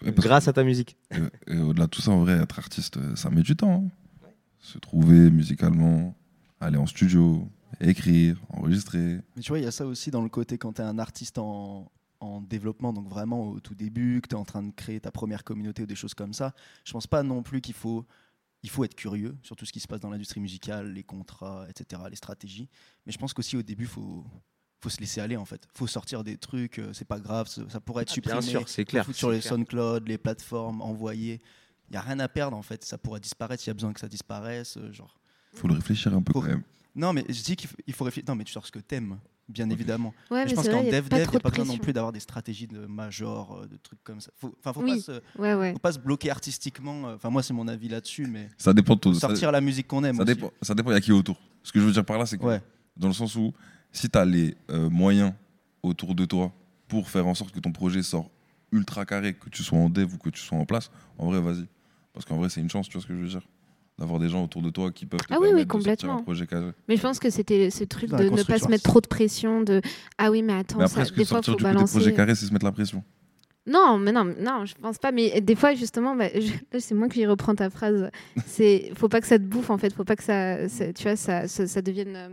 Ouais, 0.04 0.12
grâce 0.12 0.48
à 0.48 0.52
ta 0.52 0.62
musique. 0.64 0.96
Et, 1.10 1.54
et 1.54 1.58
au-delà 1.60 1.86
de 1.86 1.90
tout 1.90 2.02
ça, 2.02 2.10
en 2.10 2.20
vrai, 2.20 2.34
être 2.34 2.58
artiste, 2.58 2.98
euh, 2.98 3.16
ça 3.16 3.30
met 3.30 3.40
du 3.42 3.56
temps. 3.56 3.84
hein. 3.86 4.28
Se 4.60 4.78
trouver 4.78 5.30
musicalement, 5.30 6.14
aller 6.60 6.76
en 6.76 6.84
studio, 6.86 7.48
écrire, 7.80 8.36
enregistrer. 8.50 9.20
Mais 9.34 9.42
tu 9.42 9.48
vois, 9.48 9.58
il 9.58 9.64
y 9.64 9.68
a 9.68 9.70
ça 9.70 9.86
aussi 9.86 10.10
dans 10.10 10.22
le 10.22 10.28
côté 10.28 10.58
quand 10.58 10.74
tu 10.74 10.82
es 10.82 10.84
un 10.84 10.98
artiste 10.98 11.38
en, 11.38 11.90
en 12.20 12.40
développement, 12.42 12.92
donc 12.92 13.08
vraiment 13.08 13.48
au 13.48 13.60
tout 13.60 13.74
début, 13.74 14.20
que 14.20 14.28
tu 14.28 14.34
es 14.34 14.38
en 14.38 14.44
train 14.44 14.62
de 14.62 14.72
créer 14.72 15.00
ta 15.00 15.10
première 15.10 15.42
communauté 15.44 15.84
ou 15.84 15.86
des 15.86 15.94
choses 15.94 16.14
comme 16.14 16.32
ça. 16.34 16.52
Je 16.84 16.92
pense 16.92 17.06
pas 17.06 17.22
non 17.22 17.42
plus 17.42 17.60
qu'il 17.62 17.74
faut, 17.74 18.04
il 18.62 18.70
faut 18.70 18.84
être 18.84 18.94
curieux 18.94 19.36
sur 19.42 19.54
tout 19.56 19.64
ce 19.66 19.72
qui 19.72 19.80
se 19.80 19.86
passe 19.86 20.00
dans 20.00 20.10
l'industrie 20.10 20.40
musicale, 20.40 20.92
les 20.92 21.04
contrats, 21.04 21.66
etc., 21.68 22.02
les 22.10 22.16
stratégies. 22.16 22.68
Mais 23.06 23.12
je 23.12 23.18
pense 23.18 23.32
qu'aussi 23.32 23.56
au 23.56 23.62
début, 23.62 23.84
il 23.84 23.88
faut, 23.88 24.24
faut 24.80 24.88
se 24.88 24.98
laisser 24.98 25.20
aller 25.20 25.36
en 25.36 25.44
fait. 25.44 25.66
faut 25.74 25.86
sortir 25.86 26.24
des 26.24 26.36
trucs, 26.36 26.78
euh, 26.78 26.92
c'est 26.92 27.04
pas 27.04 27.20
grave, 27.20 27.46
ça 27.48 27.80
pourrait 27.80 28.02
être 28.02 28.10
Ah, 28.10 28.14
supprimé. 28.14 28.38
bien 28.40 28.48
sûr, 28.48 28.68
c'est 28.68 28.82
faut 28.82 28.90
clair, 28.90 29.04
foutre 29.04 29.16
c'est 29.16 29.20
sur 29.20 29.30
les 29.30 29.40
clair. 29.40 29.52
SoundCloud, 29.52 30.08
les 30.08 30.18
plateformes, 30.18 30.80
envoyer. 30.82 31.40
Il 31.88 31.92
n'y 31.92 31.96
a 31.96 32.00
rien 32.00 32.18
à 32.18 32.28
perdre 32.28 32.56
en 32.56 32.62
fait. 32.62 32.84
Ça 32.84 32.98
pourrait 32.98 33.20
disparaître 33.20 33.62
s'il 33.62 33.68
y 33.68 33.70
a 33.70 33.74
besoin 33.74 33.92
que 33.92 34.00
ça 34.00 34.08
disparaisse. 34.08 34.76
euh, 34.76 34.90
genre. 34.92 35.20
faut 35.54 35.68
le 35.68 35.74
réfléchir 35.74 36.12
un 36.12 36.22
peu 36.22 36.32
Faut- 36.32 36.40
quand 36.40 36.48
même. 36.48 36.62
Non, 36.96 37.12
mais 37.12 37.24
je 37.28 37.42
dis 37.42 37.54
qu'il 37.56 37.68
faut, 37.68 37.76
il 37.86 37.92
faut 37.94 38.04
réfléchir. 38.04 38.28
Non, 38.28 38.34
mais 38.34 38.44
tu 38.44 38.52
sors 38.52 38.66
ce 38.66 38.72
que 38.72 38.78
t'aimes, 38.80 39.18
bien 39.48 39.70
évidemment. 39.70 40.12
Ouais, 40.30 40.38
Mais 40.38 40.44
mais 40.44 40.50
je 40.50 40.54
pense 40.56 40.64
c'est 40.64 40.70
qu'en 40.70 40.82
dev 40.82 40.90
pas 40.90 40.96
dev, 41.00 41.06
il 41.10 41.16
n'y 41.16 41.22
a 41.22 41.26
de 41.26 41.38
pas 41.38 41.50
besoin 41.50 41.64
non 41.64 41.78
plus 41.78 41.92
d'avoir 41.92 42.12
des 42.12 42.20
stratégies 42.20 42.66
de 42.66 42.86
major, 42.86 43.60
euh, 43.62 43.66
de 43.66 43.76
trucs 43.76 44.02
comme 44.02 44.20
ça. 44.20 44.30
Faut, 44.36 44.54
enfin, 44.58 44.72
faut, 44.72 44.82
Oui. 44.82 44.96
pas 44.96 45.00
se, 45.00 45.12
Ouais, 45.40 45.54
ouais. 45.54 45.72
faut 45.72 45.78
pas 45.78 45.92
se 45.92 45.98
bloquer 45.98 46.30
artistiquement. 46.30 47.08
euh, 47.08 47.14
Enfin, 47.16 47.30
moi, 47.30 47.42
c'est 47.42 47.54
mon 47.54 47.68
avis 47.68 47.88
là-dessus, 47.88 48.26
mais 48.26 48.48
Ça 48.58 48.72
dépend 48.74 48.96
de 48.96 49.12
ça- 49.14 49.20
sortir 49.20 49.52
la 49.52 49.60
musique 49.60 49.86
qu'on 49.86 50.02
aime. 50.04 50.16
Ça 50.16 50.22
aussi. 50.24 50.34
dépend, 50.34 50.50
ça 50.62 50.74
dépend, 50.74 50.90
il 50.90 50.94
y 50.94 50.96
a 50.96 51.00
qui 51.00 51.12
autour. 51.12 51.38
Ce 51.62 51.72
que 51.72 51.80
je 51.80 51.84
veux 51.84 51.92
dire 51.92 52.04
par 52.04 52.18
là, 52.18 52.26
c'est 52.26 52.38
que 52.38 52.44
Ouais. 52.44 52.60
dans 52.96 53.08
le 53.08 53.14
sens 53.14 53.34
où 53.36 53.52
si 53.92 54.08
tu 54.10 54.18
as 54.18 54.24
les 54.24 54.56
euh, 54.70 54.88
moyens 54.90 55.32
autour 55.82 56.14
de 56.14 56.24
toi 56.24 56.52
pour 56.88 57.08
faire 57.10 57.26
en 57.26 57.34
sorte 57.34 57.52
que 57.52 57.60
ton 57.60 57.72
projet 57.72 58.02
sort 58.02 58.30
ultra 58.72 59.04
carré, 59.06 59.34
que 59.34 59.48
tu 59.48 59.62
sois 59.62 59.78
en 59.78 59.88
dev 59.88 60.12
ou 60.14 60.18
que 60.18 60.30
tu 60.30 60.40
sois 60.40 60.58
en 60.58 60.66
place, 60.66 60.90
en 61.18 61.26
vrai, 61.26 61.40
vas-y. 61.40 61.66
Parce 62.12 62.24
qu'en 62.26 62.36
vrai, 62.36 62.48
c'est 62.48 62.60
une 62.60 62.70
chance, 62.70 62.88
tu 62.88 62.94
vois 62.94 63.02
ce 63.02 63.06
que 63.06 63.14
je 63.14 63.20
veux 63.20 63.28
dire 63.28 63.42
D'avoir 63.98 64.18
des 64.20 64.28
gens 64.28 64.44
autour 64.44 64.60
de 64.60 64.68
toi 64.68 64.90
qui 64.92 65.06
peuvent 65.06 65.20
te 65.20 65.32
Ah 65.32 65.38
oui, 65.40 65.48
oui, 65.54 65.64
permettre 65.64 65.68
de 65.68 65.72
sortir 65.72 65.96
complètement. 65.96 66.18
un 66.18 66.22
projet 66.22 66.46
carré. 66.46 66.70
Mais 66.86 66.96
je 66.96 67.00
pense 67.02 67.18
que 67.18 67.30
c'était 67.30 67.70
ce 67.70 67.82
truc 67.84 68.10
de 68.10 68.24
ne 68.28 68.42
pas 68.42 68.58
se 68.58 68.68
mettre 68.68 68.82
trop 68.84 69.00
de 69.00 69.06
pression, 69.06 69.62
de 69.62 69.80
ah 70.18 70.30
oui, 70.30 70.42
mais 70.42 70.52
attends, 70.52 70.78
Mais 70.78 70.84
après, 70.84 71.06
ça, 71.06 71.10
des 71.14 71.24
fois, 71.24 71.40
faut 71.42 71.52
du 71.52 71.56
coup 71.56 71.56
des 71.56 71.62
balancer. 71.64 71.96
projets 71.98 72.12
carrés, 72.12 72.34
c'est 72.34 72.44
se 72.46 72.52
mettre 72.52 72.66
la 72.66 72.72
pression? 72.72 73.02
Non, 73.66 73.96
mais 73.98 74.12
non, 74.12 74.24
non, 74.38 74.66
je 74.66 74.74
pense 74.74 74.98
pas. 74.98 75.12
Mais 75.12 75.40
des 75.40 75.54
fois, 75.56 75.74
justement, 75.74 76.14
bah, 76.14 76.26
c'est 76.78 76.94
moi 76.94 77.08
qui 77.08 77.24
reprends 77.26 77.54
ta 77.54 77.70
phrase. 77.70 78.10
C'est, 78.44 78.92
faut 78.94 79.08
pas 79.08 79.20
que 79.22 79.26
ça 79.26 79.38
te 79.38 79.44
bouffe 79.44 79.70
en 79.70 79.78
fait. 79.78 79.92
Faut 79.94 80.04
pas 80.04 80.14
que 80.14 80.22
ça, 80.22 80.68
ça- 80.68 80.92
tu 80.92 81.02
vois, 81.04 81.16
ça, 81.16 81.48
ça, 81.48 81.66
ça 81.66 81.80
devienne. 81.82 82.14
euh, 82.16 82.28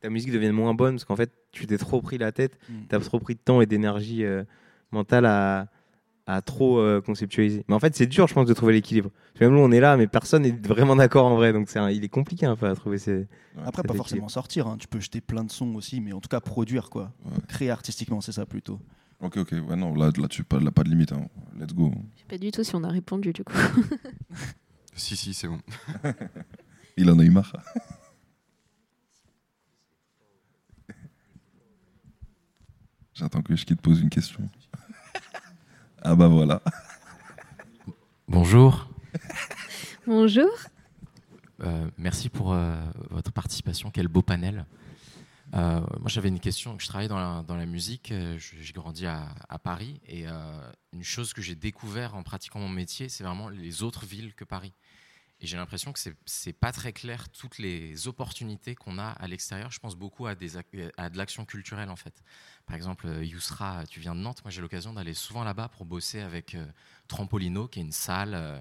Ta 0.00 0.10
musique 0.10 0.32
devienne 0.32 0.52
moins 0.52 0.74
bonne 0.74 0.96
parce 0.96 1.04
qu'en 1.04 1.16
fait, 1.16 1.30
tu 1.50 1.66
t'es 1.66 1.78
trop 1.78 2.02
pris 2.02 2.18
la 2.18 2.30
tête, 2.32 2.58
Mm. 2.68 2.72
tu 2.90 2.94
as 2.96 3.00
trop 3.00 3.18
pris 3.20 3.34
de 3.36 3.40
temps 3.40 3.60
et 3.62 3.66
d'énergie 3.66 4.24
euh, 4.24 4.44
mentale 4.90 5.24
à, 5.24 5.68
à 6.26 6.40
trop 6.42 6.78
euh, 6.78 7.00
conceptualiser. 7.02 7.64
Mais 7.68 7.74
en 7.74 7.80
fait, 7.80 7.94
c'est 7.94 8.06
dur, 8.06 8.26
je 8.28 8.34
pense, 8.34 8.46
de 8.46 8.54
trouver 8.54 8.72
l'équilibre. 8.72 9.10
Même 9.40 9.52
nous, 9.52 9.58
on 9.60 9.70
est 9.70 9.80
là, 9.80 9.96
mais 9.96 10.06
personne 10.06 10.42
n'est 10.42 10.52
vraiment 10.52 10.96
d'accord 10.96 11.26
en 11.26 11.36
vrai. 11.36 11.52
Donc, 11.52 11.68
c'est 11.68 11.78
un- 11.78 11.90
il 11.90 12.02
est 12.02 12.08
compliqué 12.08 12.46
un 12.46 12.56
peu 12.56 12.66
à 12.66 12.74
trouver 12.74 12.96
ces. 12.98 13.26
Après, 13.64 13.82
pas 13.82 13.94
forcément 13.94 14.28
sortir. 14.28 14.66
hein. 14.66 14.76
Tu 14.78 14.88
peux 14.88 15.00
jeter 15.00 15.20
plein 15.20 15.44
de 15.44 15.50
sons 15.50 15.74
aussi, 15.74 16.00
mais 16.00 16.12
en 16.12 16.20
tout 16.20 16.28
cas 16.28 16.40
produire 16.40 16.88
quoi. 16.90 17.12
Ouais. 17.26 17.32
Créer 17.48 17.70
artistiquement, 17.70 18.20
c'est 18.22 18.32
ça 18.32 18.46
plutôt. 18.46 18.80
Ok, 19.20 19.36
ok, 19.38 19.52
ouais, 19.68 19.76
non, 19.76 19.94
là, 19.94 20.10
là 20.16 20.28
tu 20.28 20.44
pas, 20.44 20.58
là, 20.60 20.70
pas 20.70 20.82
de 20.82 20.88
limite. 20.90 21.12
hein. 21.12 21.28
Let's 21.58 21.74
go. 21.74 21.92
Je 22.14 22.20
sais 22.20 22.26
pas 22.28 22.38
du 22.38 22.50
tout 22.50 22.64
si 22.64 22.74
on 22.74 22.84
a 22.84 22.88
répondu 22.88 23.32
du 23.32 23.44
coup. 23.44 23.52
Si, 24.96 25.16
si, 25.16 25.34
c'est 25.34 25.48
bon. 25.48 25.58
Il 26.96 27.10
en 27.10 27.18
a 27.18 27.24
eu 27.24 27.30
marre. 27.30 27.52
J'attends 33.14 33.42
que 33.42 33.54
je 33.56 33.64
te 33.64 33.74
pose 33.74 34.00
une 34.00 34.08
question. 34.10 34.48
Ah 36.04 36.14
bah 36.14 36.28
voilà. 36.28 36.60
Bonjour, 38.28 38.88
Bonjour. 40.06 40.50
Euh, 41.60 41.88
merci 41.96 42.28
pour 42.28 42.52
euh, 42.52 42.76
votre 43.10 43.32
participation, 43.32 43.90
quel 43.90 44.08
beau 44.08 44.20
panel. 44.20 44.66
Euh, 45.54 45.80
moi 46.00 46.08
j'avais 46.08 46.28
une 46.28 46.40
question, 46.40 46.78
je 46.78 46.86
travaille 46.86 47.08
dans 47.08 47.18
la, 47.18 47.42
dans 47.46 47.56
la 47.56 47.64
musique, 47.64 48.12
j'ai 48.36 48.72
grandi 48.72 49.06
à, 49.06 49.34
à 49.48 49.58
Paris 49.58 50.00
et 50.06 50.26
euh, 50.26 50.32
une 50.92 51.04
chose 51.04 51.32
que 51.32 51.40
j'ai 51.40 51.54
découvert 51.54 52.14
en 52.16 52.22
pratiquant 52.22 52.58
mon 52.58 52.68
métier, 52.68 53.08
c'est 53.08 53.24
vraiment 53.24 53.48
les 53.48 53.82
autres 53.82 54.04
villes 54.04 54.34
que 54.34 54.44
Paris. 54.44 54.74
Et 55.44 55.46
j'ai 55.46 55.58
l'impression 55.58 55.92
que 55.92 55.98
c'est- 56.24 56.54
pas 56.54 56.72
très 56.72 56.94
clair 56.94 57.28
toutes 57.28 57.58
les 57.58 58.08
opportunités 58.08 58.74
qu'on 58.74 58.96
a 58.98 59.08
à 59.08 59.28
l'extérieur. 59.28 59.70
Je 59.70 59.78
pense 59.78 59.94
beaucoup 59.94 60.26
à, 60.26 60.30
à 60.30 61.10
de 61.10 61.18
l'action 61.18 61.44
culturelle 61.44 61.90
en 61.90 61.96
fait. 61.96 62.22
Par 62.64 62.74
exemple, 62.74 63.06
euh, 63.06 63.22
Yousra, 63.22 63.84
tu 63.86 64.00
viens 64.00 64.14
de 64.14 64.20
Nantes, 64.20 64.42
moi 64.42 64.50
j'ai 64.50 64.62
l'occasion 64.62 64.94
d'aller 64.94 65.12
souvent 65.12 65.44
là-bas 65.44 65.68
pour 65.68 65.84
bosser 65.84 66.20
avec 66.22 66.54
euh, 66.54 66.64
Trampolino, 67.08 67.68
qui 67.68 67.80
est 67.80 67.82
une 67.82 67.92
salle 67.92 68.32
euh, 68.32 68.58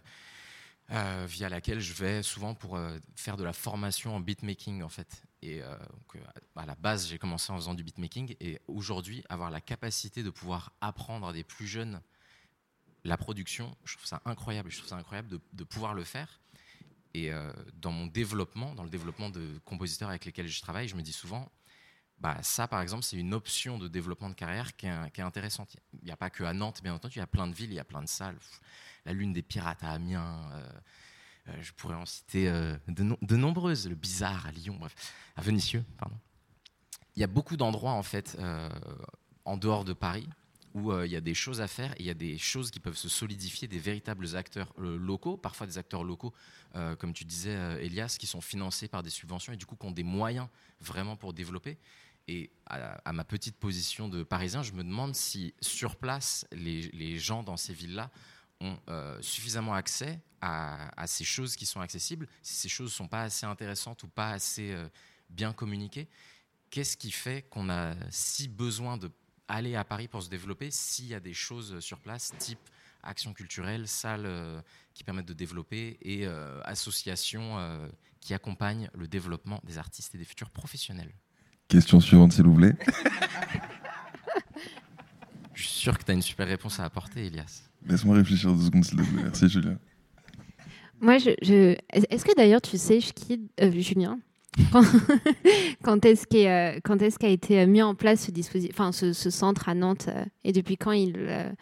euh, 0.91 1.25
via 1.25 1.47
laquelle 1.47 1.79
je 1.79 1.93
vais 1.93 2.21
souvent 2.21 2.53
pour 2.53 2.75
euh, 2.75 2.97
faire 3.15 3.37
de 3.37 3.45
la 3.45 3.53
formation 3.53 4.13
en 4.13 4.19
beatmaking 4.19 4.83
en 4.83 4.89
fait. 4.89 5.23
Et 5.41 5.63
euh, 5.63 5.77
euh, 6.15 6.19
à 6.57 6.65
la 6.65 6.75
base, 6.75 7.07
j'ai 7.07 7.17
commencé 7.17 7.53
en 7.53 7.55
faisant 7.55 7.75
du 7.75 7.85
beatmaking 7.85 8.35
et 8.41 8.59
aujourd'hui, 8.67 9.23
avoir 9.29 9.51
la 9.51 9.61
capacité 9.61 10.21
de 10.21 10.29
pouvoir 10.29 10.73
apprendre 10.81 11.27
à 11.29 11.31
des 11.31 11.45
plus 11.45 11.65
jeunes 11.65 12.01
la 13.05 13.15
production, 13.15 13.73
je 13.85 13.95
trouve 13.95 14.05
ça 14.05 14.21
incroyable. 14.25 14.69
Je 14.69 14.77
trouve 14.79 14.89
ça 14.89 14.97
incroyable 14.97 15.29
de 15.53 15.63
pouvoir 15.63 15.93
le 15.93 16.03
faire. 16.03 16.41
Et 17.13 17.31
euh, 17.31 17.51
dans 17.73 17.91
mon 17.91 18.07
développement, 18.07 18.73
dans 18.73 18.83
le 18.83 18.89
développement 18.89 19.29
de 19.29 19.59
compositeurs 19.65 20.09
avec 20.09 20.25
lesquels 20.25 20.47
je 20.47 20.61
travaille, 20.61 20.87
je 20.87 20.95
me 20.95 21.01
dis 21.01 21.13
souvent, 21.13 21.51
bah, 22.19 22.37
ça 22.41 22.67
par 22.67 22.81
exemple, 22.81 23.03
c'est 23.03 23.17
une 23.17 23.33
option 23.33 23.77
de 23.77 23.87
développement 23.87 24.29
de 24.29 24.35
carrière 24.35 24.75
qui 24.75 24.87
est, 24.87 25.19
intéressante. 25.19 25.75
Il 26.01 26.05
n'y 26.05 26.11
a 26.11 26.17
pas 26.17 26.29
que 26.29 26.43
à 26.43 26.53
Nantes, 26.53 26.81
bien 26.81 26.93
entendu, 26.93 27.15
il 27.15 27.19
y 27.19 27.23
a 27.23 27.27
plein 27.27 27.47
de 27.47 27.53
villes, 27.53 27.71
il 27.71 27.75
y 27.75 27.79
a 27.79 27.83
plein 27.83 28.01
de 28.01 28.07
salles. 28.07 28.37
La 29.05 29.13
Lune 29.13 29.33
des 29.33 29.43
Pirates 29.43 29.83
à 29.83 29.91
Amiens, 29.91 30.49
euh, 30.53 30.69
euh, 31.49 31.61
je 31.61 31.71
pourrais 31.73 31.95
en 31.95 32.05
citer 32.05 32.49
de, 32.87 33.03
no- 33.03 33.17
de 33.21 33.35
nombreuses, 33.35 33.87
le 33.87 33.95
Bizarre 33.95 34.47
à 34.47 34.51
Lyon, 34.51 34.77
bref, 34.79 34.95
à 35.35 35.41
Vénissieux, 35.41 35.83
pardon. 35.97 36.17
Il 37.15 37.19
y 37.19 37.23
a 37.23 37.27
beaucoup 37.27 37.57
d'endroits 37.57 37.91
en 37.91 38.01
fait 38.01 38.39
en 39.45 39.57
dehors 39.57 39.85
de 39.85 39.93
Paris 39.93 40.27
où 40.73 40.91
euh, 40.91 41.05
il 41.05 41.11
y 41.11 41.15
a 41.15 41.21
des 41.21 41.33
choses 41.33 41.61
à 41.61 41.67
faire 41.67 41.93
il 41.99 42.05
y 42.05 42.09
a 42.09 42.13
des 42.13 42.37
choses 42.37 42.71
qui 42.71 42.79
peuvent 42.79 42.97
se 42.97 43.09
solidifier, 43.09 43.67
des 43.67 43.79
véritables 43.79 44.35
acteurs 44.35 44.73
euh, 44.79 44.97
locaux, 44.97 45.37
parfois 45.37 45.67
des 45.67 45.77
acteurs 45.77 46.03
locaux, 46.03 46.33
euh, 46.75 46.95
comme 46.95 47.13
tu 47.13 47.25
disais, 47.25 47.53
Elias, 47.83 48.15
qui 48.19 48.27
sont 48.27 48.41
financés 48.41 48.87
par 48.87 49.03
des 49.03 49.09
subventions 49.09 49.53
et 49.53 49.57
du 49.57 49.65
coup 49.65 49.75
qui 49.75 49.85
ont 49.85 49.91
des 49.91 50.03
moyens 50.03 50.47
vraiment 50.81 51.15
pour 51.15 51.33
développer. 51.33 51.77
Et 52.27 52.51
à, 52.67 53.11
ma 53.11 53.25
petite 53.25 53.57
position 53.57 54.07
de 54.07 54.23
Parisien, 54.23 54.63
je 54.63 54.71
me 54.71 54.83
demande 54.83 55.13
si 55.13 55.53
sur 55.59 55.97
place, 55.97 56.47
les, 56.53 57.19
gens 57.19 57.43
dans 57.43 57.57
ces 57.57 57.73
villes-là 57.73 58.11
ont 58.61 58.77
suffisamment 59.19 59.73
accès 59.73 60.21
à, 60.39 61.05
ces 61.05 61.25
choses 61.25 61.57
qui 61.57 61.65
sont 61.65 61.81
accessibles, 61.81 62.29
si 62.41 62.53
ces 62.53 62.69
choses 62.69 62.91
ne 62.91 62.95
sont 62.95 63.07
pas 63.09 63.23
assez 63.23 63.45
intéressantes 63.45 64.03
ou 64.03 64.07
pas 64.07 64.29
assez 64.29 64.73
bien 65.29 65.51
communiquées. 65.51 66.07
Qu'est-ce 66.69 66.95
qui 66.95 67.11
fait 67.11 67.41
qu'on 67.49 67.69
a 67.69 67.93
si 68.09 68.47
besoin 68.47 68.95
de 68.95 69.11
aller 69.47 69.75
à 69.75 69.83
Paris 69.83 70.07
pour 70.07 70.21
se 70.23 70.29
développer 70.29 70.69
s'il 70.71 71.07
y 71.07 71.13
a 71.13 71.19
des 71.19 71.33
choses 71.33 71.79
sur 71.79 71.99
place, 71.99 72.31
type 72.39 72.59
action 73.03 73.33
culturelle, 73.33 73.87
salles 73.87 74.25
euh, 74.25 74.61
qui 74.93 75.03
permettent 75.03 75.27
de 75.27 75.33
développer 75.33 75.97
et 76.01 76.25
euh, 76.25 76.61
associations 76.63 77.57
euh, 77.59 77.87
qui 78.21 78.33
accompagnent 78.33 78.89
le 78.95 79.07
développement 79.07 79.59
des 79.65 79.77
artistes 79.77 80.15
et 80.15 80.17
des 80.17 80.23
futurs 80.25 80.49
professionnels 80.49 81.11
Question 81.67 81.99
suivante, 81.99 82.33
s'il 82.33 82.45
vous 82.45 82.55
plaît. 82.55 82.75
Je 85.53 85.63
suis 85.63 85.71
sûr 85.79 85.97
que 85.97 86.03
tu 86.03 86.11
as 86.11 86.13
une 86.15 86.21
super 86.21 86.47
réponse 86.47 86.79
à 86.79 86.85
apporter, 86.85 87.25
Elias. 87.27 87.63
Laisse-moi 87.85 88.15
réfléchir 88.17 88.53
deux 88.53 88.65
secondes, 88.65 88.83
s'il 88.85 88.97
te 88.97 89.03
plaît. 89.03 89.23
Merci, 89.23 89.49
Julien. 89.49 89.77
Moi, 90.99 91.17
je, 91.17 91.31
je- 91.41 91.75
est-ce 91.91 92.23
que 92.25 92.35
d'ailleurs 92.35 92.61
tu 92.61 92.77
sais, 92.77 92.99
euh, 93.61 93.71
Julien, 93.71 94.19
quand, 94.71 94.83
quand 95.83 96.05
est-ce 96.05 96.27
qu'est, 96.27 96.49
euh, 96.49 96.79
quand 96.83 97.01
est-ce 97.01 97.17
qu'a 97.19 97.29
été 97.29 97.61
euh, 97.61 97.67
mis 97.67 97.81
en 97.81 97.95
place 97.95 98.25
ce 98.25 98.31
dispositif, 98.31 98.73
enfin 98.75 98.91
ce, 98.91 99.13
ce 99.13 99.29
centre 99.29 99.69
à 99.69 99.73
Nantes, 99.73 100.07
euh, 100.09 100.25
et 100.43 100.51
depuis 100.51 100.77
quand 100.77 100.91
il, 100.91 101.55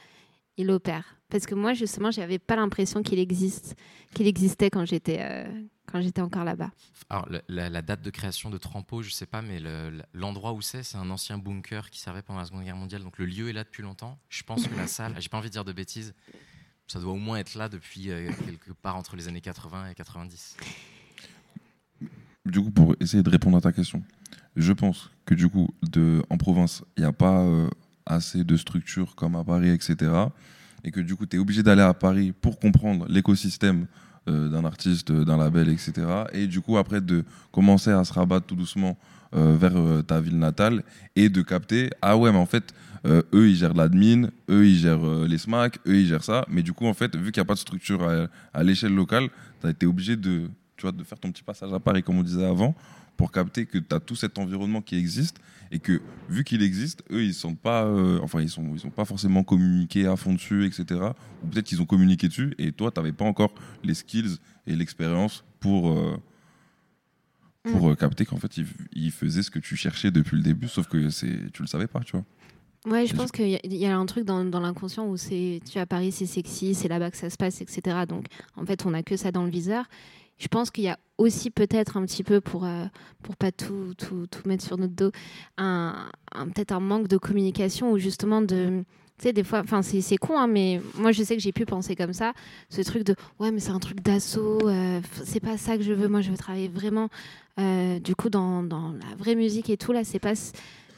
il 0.57 0.69
opère? 0.71 1.17
Parce 1.29 1.45
que 1.45 1.55
moi, 1.55 1.73
justement, 1.73 2.11
j'avais 2.11 2.39
pas 2.39 2.57
l'impression 2.57 3.03
qu'il 3.03 3.17
existe, 3.17 3.75
qu'il 4.13 4.27
existait 4.27 4.69
quand 4.69 4.83
j'étais, 4.85 5.19
euh, 5.21 5.45
quand 5.89 6.01
j'étais 6.01 6.19
encore 6.21 6.43
là-bas. 6.43 6.71
Alors, 7.09 7.25
la, 7.47 7.69
la 7.69 7.81
date 7.81 8.01
de 8.01 8.09
création 8.09 8.49
de 8.49 8.57
Trampo, 8.57 9.01
je 9.01 9.11
sais 9.11 9.25
pas, 9.25 9.41
mais 9.41 9.61
le- 9.61 10.01
l'endroit 10.13 10.51
où 10.51 10.61
c'est, 10.61 10.83
c'est 10.83 10.97
un 10.97 11.09
ancien 11.09 11.37
bunker 11.37 11.89
qui 11.89 12.01
servait 12.01 12.21
pendant 12.21 12.39
la 12.39 12.45
Seconde 12.45 12.65
Guerre 12.65 12.75
mondiale. 12.75 13.01
Donc, 13.03 13.17
le 13.17 13.25
lieu 13.25 13.47
est 13.49 13.53
là 13.53 13.63
depuis 13.63 13.81
longtemps. 13.81 14.19
Je 14.27 14.43
pense 14.43 14.67
que 14.67 14.75
la 14.75 14.87
salle, 14.87 15.15
j'ai 15.19 15.29
pas 15.29 15.37
envie 15.37 15.47
de 15.47 15.53
dire 15.53 15.63
de 15.63 15.71
bêtises, 15.71 16.13
ça 16.87 16.99
doit 16.99 17.13
au 17.13 17.17
moins 17.17 17.37
être 17.37 17.55
là 17.55 17.69
depuis 17.69 18.11
euh, 18.11 18.29
quelque 18.45 18.73
part 18.73 18.97
entre 18.97 19.15
les 19.15 19.29
années 19.29 19.39
80 19.39 19.91
et 19.91 19.95
90. 19.95 20.57
Du 22.45 22.59
coup, 22.59 22.71
pour 22.71 22.95
essayer 22.99 23.21
de 23.21 23.29
répondre 23.29 23.57
à 23.57 23.61
ta 23.61 23.71
question, 23.71 24.01
je 24.55 24.73
pense 24.73 25.11
que 25.25 25.35
du 25.35 25.47
coup, 25.47 25.69
en 26.29 26.37
province, 26.37 26.83
il 26.97 27.01
n'y 27.01 27.07
a 27.07 27.11
pas 27.11 27.41
euh, 27.41 27.69
assez 28.05 28.43
de 28.43 28.57
structures 28.57 29.15
comme 29.15 29.35
à 29.35 29.43
Paris, 29.43 29.69
etc. 29.69 30.11
Et 30.83 30.89
que 30.89 30.99
du 30.99 31.15
coup, 31.15 31.27
tu 31.27 31.37
es 31.37 31.39
obligé 31.39 31.61
d'aller 31.61 31.83
à 31.83 31.93
Paris 31.93 32.33
pour 32.33 32.59
comprendre 32.59 33.05
l'écosystème 33.07 33.85
euh, 34.27 34.49
d'un 34.49 34.65
artiste, 34.65 35.11
d'un 35.11 35.37
label, 35.37 35.69
etc. 35.69 35.93
Et 36.33 36.47
du 36.47 36.61
coup, 36.61 36.77
après, 36.77 36.99
de 36.99 37.23
commencer 37.51 37.91
à 37.91 38.03
se 38.03 38.11
rabattre 38.11 38.47
tout 38.47 38.55
doucement 38.55 38.97
euh, 39.35 39.55
vers 39.55 40.03
ta 40.05 40.19
ville 40.19 40.39
natale 40.39 40.83
et 41.15 41.29
de 41.29 41.43
capter, 41.43 41.91
ah 42.01 42.17
ouais, 42.17 42.31
mais 42.31 42.39
en 42.39 42.47
fait, 42.47 42.73
eux, 43.05 43.49
ils 43.49 43.55
gèrent 43.55 43.73
l'admin, 43.73 44.29
eux, 44.49 44.67
ils 44.67 44.77
gèrent 44.77 45.25
les 45.27 45.37
SMAC, 45.37 45.77
eux, 45.87 45.95
ils 45.95 46.07
gèrent 46.07 46.23
ça. 46.23 46.43
Mais 46.49 46.63
du 46.63 46.73
coup, 46.73 46.87
en 46.87 46.93
fait, 46.95 47.15
vu 47.15 47.31
qu'il 47.31 47.39
n'y 47.39 47.45
a 47.45 47.47
pas 47.47 47.53
de 47.53 47.59
structure 47.59 48.03
à, 48.03 48.27
à 48.53 48.63
l'échelle 48.63 48.95
locale, 48.95 49.29
tu 49.59 49.67
as 49.67 49.69
été 49.69 49.85
obligé 49.85 50.15
de, 50.15 50.49
tu 50.81 50.87
vois, 50.87 50.91
de 50.91 51.03
faire 51.03 51.19
ton 51.19 51.31
petit 51.31 51.43
passage 51.43 51.71
à 51.71 51.79
Paris, 51.79 52.01
comme 52.01 52.17
on 52.17 52.23
disait 52.23 52.43
avant, 52.43 52.73
pour 53.15 53.31
capter 53.31 53.67
que 53.67 53.77
tu 53.77 53.93
as 53.95 53.99
tout 53.99 54.15
cet 54.15 54.39
environnement 54.39 54.81
qui 54.81 54.95
existe 54.95 55.37
et 55.71 55.77
que, 55.79 56.01
vu 56.27 56.43
qu'il 56.43 56.63
existe, 56.63 57.03
eux, 57.11 57.23
ils 57.23 57.33
sont 57.35 57.53
pas, 57.55 57.83
euh, 57.85 58.19
enfin, 58.23 58.41
ils 58.41 58.49
sont, 58.49 58.67
ils 58.73 58.79
sont 58.79 58.89
pas 58.89 59.05
forcément 59.05 59.43
communiqués 59.43 60.07
à 60.07 60.15
fond 60.15 60.33
dessus, 60.33 60.65
etc. 60.65 60.99
Ou 61.43 61.47
peut-être 61.47 61.65
qu'ils 61.67 61.81
ont 61.81 61.85
communiqué 61.85 62.27
dessus 62.27 62.55
et 62.57 62.71
toi, 62.71 62.89
tu 62.91 62.99
n'avais 62.99 63.11
pas 63.13 63.25
encore 63.25 63.53
les 63.83 63.93
skills 63.93 64.37
et 64.65 64.75
l'expérience 64.75 65.43
pour. 65.59 65.91
euh, 65.91 66.17
pour 67.63 67.91
euh, 67.91 67.95
capter 67.95 68.25
qu'en 68.25 68.37
fait, 68.37 68.57
ils, 68.57 68.65
ils 68.93 69.11
faisaient 69.11 69.43
ce 69.43 69.51
que 69.51 69.59
tu 69.59 69.75
cherchais 69.75 70.09
depuis 70.09 70.35
le 70.35 70.41
début, 70.41 70.67
sauf 70.67 70.87
que 70.87 71.09
c'est, 71.11 71.51
tu 71.53 71.61
le 71.61 71.67
savais 71.67 71.85
pas, 71.87 71.99
tu 71.99 72.13
vois. 72.13 72.25
Ouais, 72.91 73.05
je 73.05 73.13
pense 73.15 73.31
qu'il 73.31 73.47
y, 73.49 73.55
a- 73.55 73.59
il 73.63 73.75
y 73.75 73.85
a 73.85 73.95
un 73.95 74.05
truc 74.07 74.25
dans, 74.25 74.43
dans 74.43 74.59
l'inconscient 74.59 75.05
où 75.07 75.15
c'est, 75.15 75.59
tu 75.69 75.73
vois, 75.73 75.85
Paris, 75.85 76.11
c'est 76.11 76.25
sexy, 76.25 76.73
c'est 76.73 76.87
là-bas 76.87 77.11
que 77.11 77.17
ça 77.17 77.29
se 77.29 77.37
passe, 77.37 77.61
etc. 77.61 78.05
Donc, 78.09 78.25
en 78.55 78.65
fait, 78.65 78.83
on 78.87 78.89
n'a 78.89 79.03
que 79.03 79.15
ça 79.15 79.31
dans 79.31 79.43
le 79.43 79.51
viseur. 79.51 79.85
Je 80.41 80.47
pense 80.47 80.71
qu'il 80.71 80.85
y 80.85 80.89
a 80.89 80.97
aussi 81.19 81.51
peut-être 81.51 81.97
un 81.97 82.05
petit 82.05 82.23
peu, 82.23 82.41
pour 82.41 82.65
euh, 82.65 82.85
pour 83.21 83.35
pas 83.35 83.51
tout, 83.51 83.93
tout, 83.95 84.25
tout 84.25 84.49
mettre 84.49 84.65
sur 84.65 84.75
notre 84.75 84.95
dos, 84.95 85.11
un, 85.59 86.09
peut-être 86.31 86.71
un 86.71 86.79
manque 86.79 87.07
de 87.07 87.17
communication 87.17 87.91
ou 87.91 87.99
justement 87.99 88.41
de... 88.41 88.83
Tu 89.19 89.27
sais, 89.27 89.33
des 89.33 89.43
fois, 89.43 89.59
enfin, 89.59 89.83
c'est 89.83 90.17
con, 90.17 90.39
hein, 90.39 90.47
mais 90.47 90.81
moi, 90.95 91.11
je 91.11 91.21
sais 91.21 91.35
que 91.35 91.43
j'ai 91.43 91.51
pu 91.51 91.63
penser 91.63 91.95
comme 91.95 92.11
ça. 92.13 92.33
Ce 92.69 92.81
truc 92.81 93.03
de, 93.03 93.15
ouais, 93.39 93.51
mais 93.51 93.59
c'est 93.59 93.69
un 93.69 93.77
truc 93.77 94.01
d'assaut, 94.01 94.67
euh, 94.67 94.99
c'est 95.23 95.39
pas 95.39 95.57
ça 95.57 95.77
que 95.77 95.83
je 95.83 95.93
veux. 95.93 96.07
Moi, 96.07 96.21
je 96.21 96.31
veux 96.31 96.37
travailler 96.37 96.69
vraiment, 96.69 97.09
euh, 97.59 97.99
du 97.99 98.15
coup, 98.15 98.31
dans, 98.31 98.63
dans 98.63 98.93
la 98.93 99.15
vraie 99.15 99.35
musique 99.35 99.69
et 99.69 99.77
tout. 99.77 99.91
Là, 99.91 100.03
c'est 100.03 100.17
pas 100.17 100.33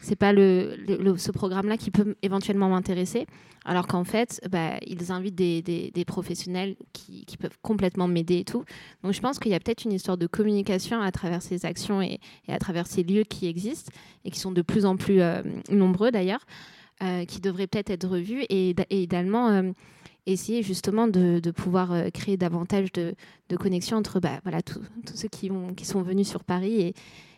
c'est 0.04 0.18
pas 0.18 0.34
ce 0.34 1.32
programme-là 1.32 1.78
qui 1.78 1.90
peut 1.90 2.16
éventuellement 2.22 2.70
m'intéresser. 2.70 3.26
Alors 3.66 3.88
qu'en 3.88 4.04
fait, 4.04 4.42
bah, 4.52 4.78
ils 4.86 5.12
invitent 5.12 5.36
des, 5.36 6.06
professionnels 6.06 6.76
qui, 6.92 7.26
peuvent 7.40 7.58
complètement 7.62 8.08
m'aider 8.08 8.40
et 8.40 8.44
tout. 8.44 8.66
Donc 9.04 9.14
je 9.14 9.22
pense 9.22 9.40
qu'il 9.40 9.52
y 9.52 9.56
a 9.56 9.60
peut-être 9.60 9.86
une 9.86 9.94
histoire 9.94 10.18
de 10.18 10.28
communication 10.28 11.02
à 11.02 11.12
travers 11.12 11.42
ces 11.42 11.66
actions 11.66 12.02
et, 12.02 12.20
à 12.50 12.60
travers 12.60 12.86
ces 12.86 13.04
lieux 13.04 13.24
qui 13.24 13.48
existent 13.48 13.92
et 14.26 14.32
qui 14.32 14.40
sont 14.40 14.52
de 14.52 14.62
plus 14.62 14.86
en 14.86 14.98
plus 14.98 15.22
euh, 15.22 15.42
nombreux 15.72 16.12
d'ailleurs, 16.12 16.46
euh, 17.02 17.24
qui 17.24 17.40
devraient 17.40 17.68
peut-être 17.68 17.90
être 17.90 18.08
revus 18.08 18.44
et, 18.50 18.76
et 18.90 19.04
idéalement 19.04 19.50
euh, 19.50 19.72
essayer 20.26 20.64
justement 20.64 21.08
de, 21.08 21.40
pouvoir 21.52 22.12
créer 22.14 22.36
davantage 22.36 22.92
de, 22.92 23.16
connexions 23.58 23.98
entre 23.98 24.20
bah, 24.20 24.40
voilà, 24.44 24.62
tous 24.62 24.82
ceux 25.14 25.30
qui, 25.30 25.50
qui 25.78 25.86
sont 25.86 26.02
venus 26.02 26.28
sur 26.28 26.44
Paris 26.44 26.82
et 26.82 26.94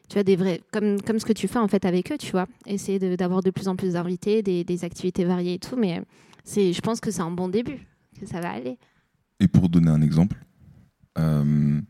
tu 0.09 0.13
vois, 0.15 0.23
des 0.23 0.35
vrais, 0.35 0.61
comme, 0.71 1.01
comme 1.01 1.19
ce 1.19 1.25
que 1.25 1.33
tu 1.33 1.47
fais 1.47 1.59
en 1.59 1.67
fait 1.67 1.85
avec 1.85 2.11
eux, 2.11 2.17
tu 2.17 2.31
vois, 2.31 2.47
essayer 2.65 2.99
d'avoir 3.17 3.41
de, 3.41 3.49
plus 3.49 3.67
en 3.67 3.75
plus 3.75 3.93
d'invités, 3.93 4.41
des, 4.41 4.63
des 4.63 4.83
activités 4.83 5.25
variées 5.25 5.55
et 5.55 5.59
tout, 5.59 5.75
mais 5.75 6.01
c'est, 6.43 6.73
je 6.73 6.81
pense 6.81 6.99
que 6.99 7.11
c'est 7.11 7.21
un 7.21 7.31
bon 7.31 7.49
début, 7.49 7.87
que 8.19 8.25
ça 8.25 8.39
va 8.39 8.51
aller. 8.51 8.77
Et 9.39 9.47
pour 9.47 9.69
donner 9.69 9.89
un 9.89 10.01
exemple, 10.01 10.37
euh, 11.17 11.81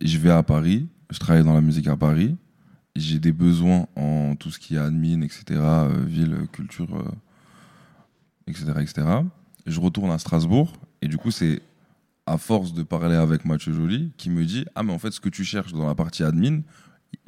je 0.00 0.18
vais 0.18 0.30
à 0.30 0.42
Paris, 0.42 0.88
je 1.10 1.18
travaille 1.18 1.44
dans 1.44 1.54
la 1.54 1.60
musique 1.60 1.88
à 1.88 1.96
Paris, 1.96 2.36
j'ai 2.94 3.18
des 3.18 3.32
besoins 3.32 3.86
en 3.96 4.34
tout 4.36 4.50
ce 4.50 4.58
qui 4.58 4.76
est 4.76 4.78
admin, 4.78 5.22
etc., 5.22 5.44
euh, 5.50 6.04
ville, 6.06 6.46
culture, 6.52 6.94
euh, 6.96 7.10
etc., 8.46 8.66
etc. 8.80 9.06
Je 9.66 9.80
retourne 9.80 10.10
à 10.10 10.18
Strasbourg, 10.18 10.72
et 11.02 11.08
du 11.08 11.16
coup, 11.16 11.30
c'est 11.30 11.60
à 12.26 12.38
force 12.38 12.72
de 12.74 12.82
parler 12.82 13.16
avec 13.16 13.44
Mathieu 13.44 13.72
Joly 13.72 14.12
qui 14.16 14.30
me 14.30 14.44
dit 14.44 14.64
Ah, 14.74 14.82
mais 14.82 14.92
en 14.92 14.98
fait, 14.98 15.10
ce 15.10 15.20
que 15.20 15.28
tu 15.28 15.44
cherches 15.44 15.72
dans 15.72 15.86
la 15.86 15.94
partie 15.94 16.22
admin, 16.22 16.60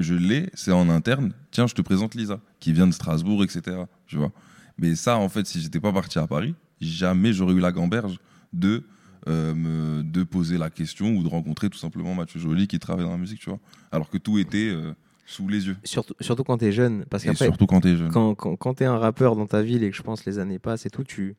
je 0.02 0.14
l'ai, 0.14 0.51
c'est 0.55 0.72
en 0.72 0.89
interne. 0.89 1.32
Tiens, 1.51 1.66
je 1.66 1.74
te 1.74 1.82
présente 1.82 2.14
Lisa, 2.14 2.40
qui 2.60 2.72
vient 2.72 2.86
de 2.86 2.93
Strasbourg, 2.93 3.43
etc. 3.44 3.77
Tu 4.06 4.16
vois. 4.16 4.32
Mais 4.78 4.94
ça, 4.94 5.16
en 5.18 5.28
fait, 5.28 5.47
si 5.47 5.60
j'étais 5.60 5.81
pas 5.81 5.93
parti 5.93 6.18
à 6.18 6.27
Paris, 6.27 6.55
jamais 6.81 7.32
j'aurais 7.32 7.55
eu 7.55 7.60
la 7.60 7.72
gamberge 7.72 8.18
de, 8.52 8.85
euh, 9.28 9.55
me, 9.55 10.02
de 10.02 10.22
poser 10.22 10.56
la 10.59 10.70
question 10.70 11.14
ou 11.14 11.22
de 11.22 11.28
rencontrer 11.28 11.68
tout 11.68 11.78
simplement 11.78 12.14
Mathieu 12.14 12.40
Joly 12.40 12.66
qui 12.66 12.78
travaille 12.78 13.05
dans 13.05 13.10
la 13.12 13.18
musique, 13.18 13.40
tu 13.40 13.51
vois. 13.51 13.60
Alors 13.93 14.09
que 14.09 14.16
tout 14.18 14.39
était 14.39 14.70
euh, 14.70 14.93
sous 15.27 15.47
les 15.48 15.66
yeux. 15.66 15.77
Surtout, 15.85 16.14
surtout 16.20 16.44
quand 16.44 16.56
t'es 16.59 16.72
jeune. 16.72 17.05
Parce 17.10 17.24
qu'après, 17.24 17.44
surtout 17.47 17.66
quand 17.66 17.81
t'es 17.82 17.97
jeune. 17.97 18.10
Quand, 18.10 18.35
quand, 18.35 18.56
quand 18.56 18.74
t'es 18.74 18.86
un 18.86 18.98
rappeur 18.98 19.36
dans 19.36 19.47
ta 19.47 19.62
ville 19.62 19.82
et 19.85 19.90
que 19.90 19.97
je 19.97 20.02
pense 20.02 20.24
les 20.24 20.39
années 20.39 20.59
passent 20.59 20.86
et 20.86 20.90
tout, 20.90 21.05
tu 21.05 21.36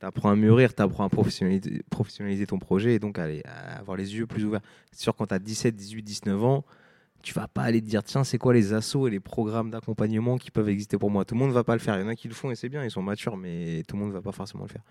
apprends 0.00 0.30
à 0.30 0.36
mûrir, 0.36 0.74
t'apprends 0.74 1.04
à 1.04 1.08
professionnaliser, 1.08 1.82
professionnaliser 1.90 2.46
ton 2.46 2.58
projet 2.58 2.94
et 2.94 2.98
donc 2.98 3.18
à, 3.18 3.24
aller- 3.24 3.42
à 3.44 3.78
avoir 3.78 3.96
les 3.96 4.14
yeux 4.16 4.26
plus 4.26 4.44
ouverts. 4.44 4.60
C'est 4.92 5.00
sûr, 5.02 5.14
quand 5.16 5.26
t'as 5.26 5.38
17, 5.38 5.74
18, 5.76 6.02
19 6.02 6.42
ans, 6.44 6.64
tu 7.24 7.34
vas 7.34 7.48
pas 7.48 7.62
aller 7.62 7.80
te 7.80 7.86
dire 7.86 8.02
tiens, 8.02 8.22
c'est 8.22 8.38
quoi 8.38 8.52
les 8.52 8.72
assos 8.72 9.08
et 9.08 9.10
les 9.10 9.20
programmes 9.20 9.70
d'accompagnement 9.70 10.36
qui 10.36 10.50
peuvent 10.50 10.68
exister 10.68 10.98
pour 10.98 11.10
moi? 11.10 11.24
Tout 11.24 11.34
le 11.34 11.40
monde 11.40 11.52
va 11.52 11.64
pas 11.64 11.72
le 11.72 11.80
faire. 11.80 11.96
Il 11.98 12.02
y 12.02 12.04
en 12.04 12.08
a 12.08 12.14
qui 12.14 12.28
le 12.28 12.34
font 12.34 12.50
et 12.50 12.54
c'est 12.54 12.68
bien, 12.68 12.84
ils 12.84 12.90
sont 12.90 13.02
matures, 13.02 13.36
mais 13.36 13.82
tout 13.88 13.96
le 13.96 14.02
monde 14.02 14.12
va 14.12 14.20
pas 14.20 14.32
forcément 14.32 14.64
le 14.64 14.68
faire. 14.68 14.82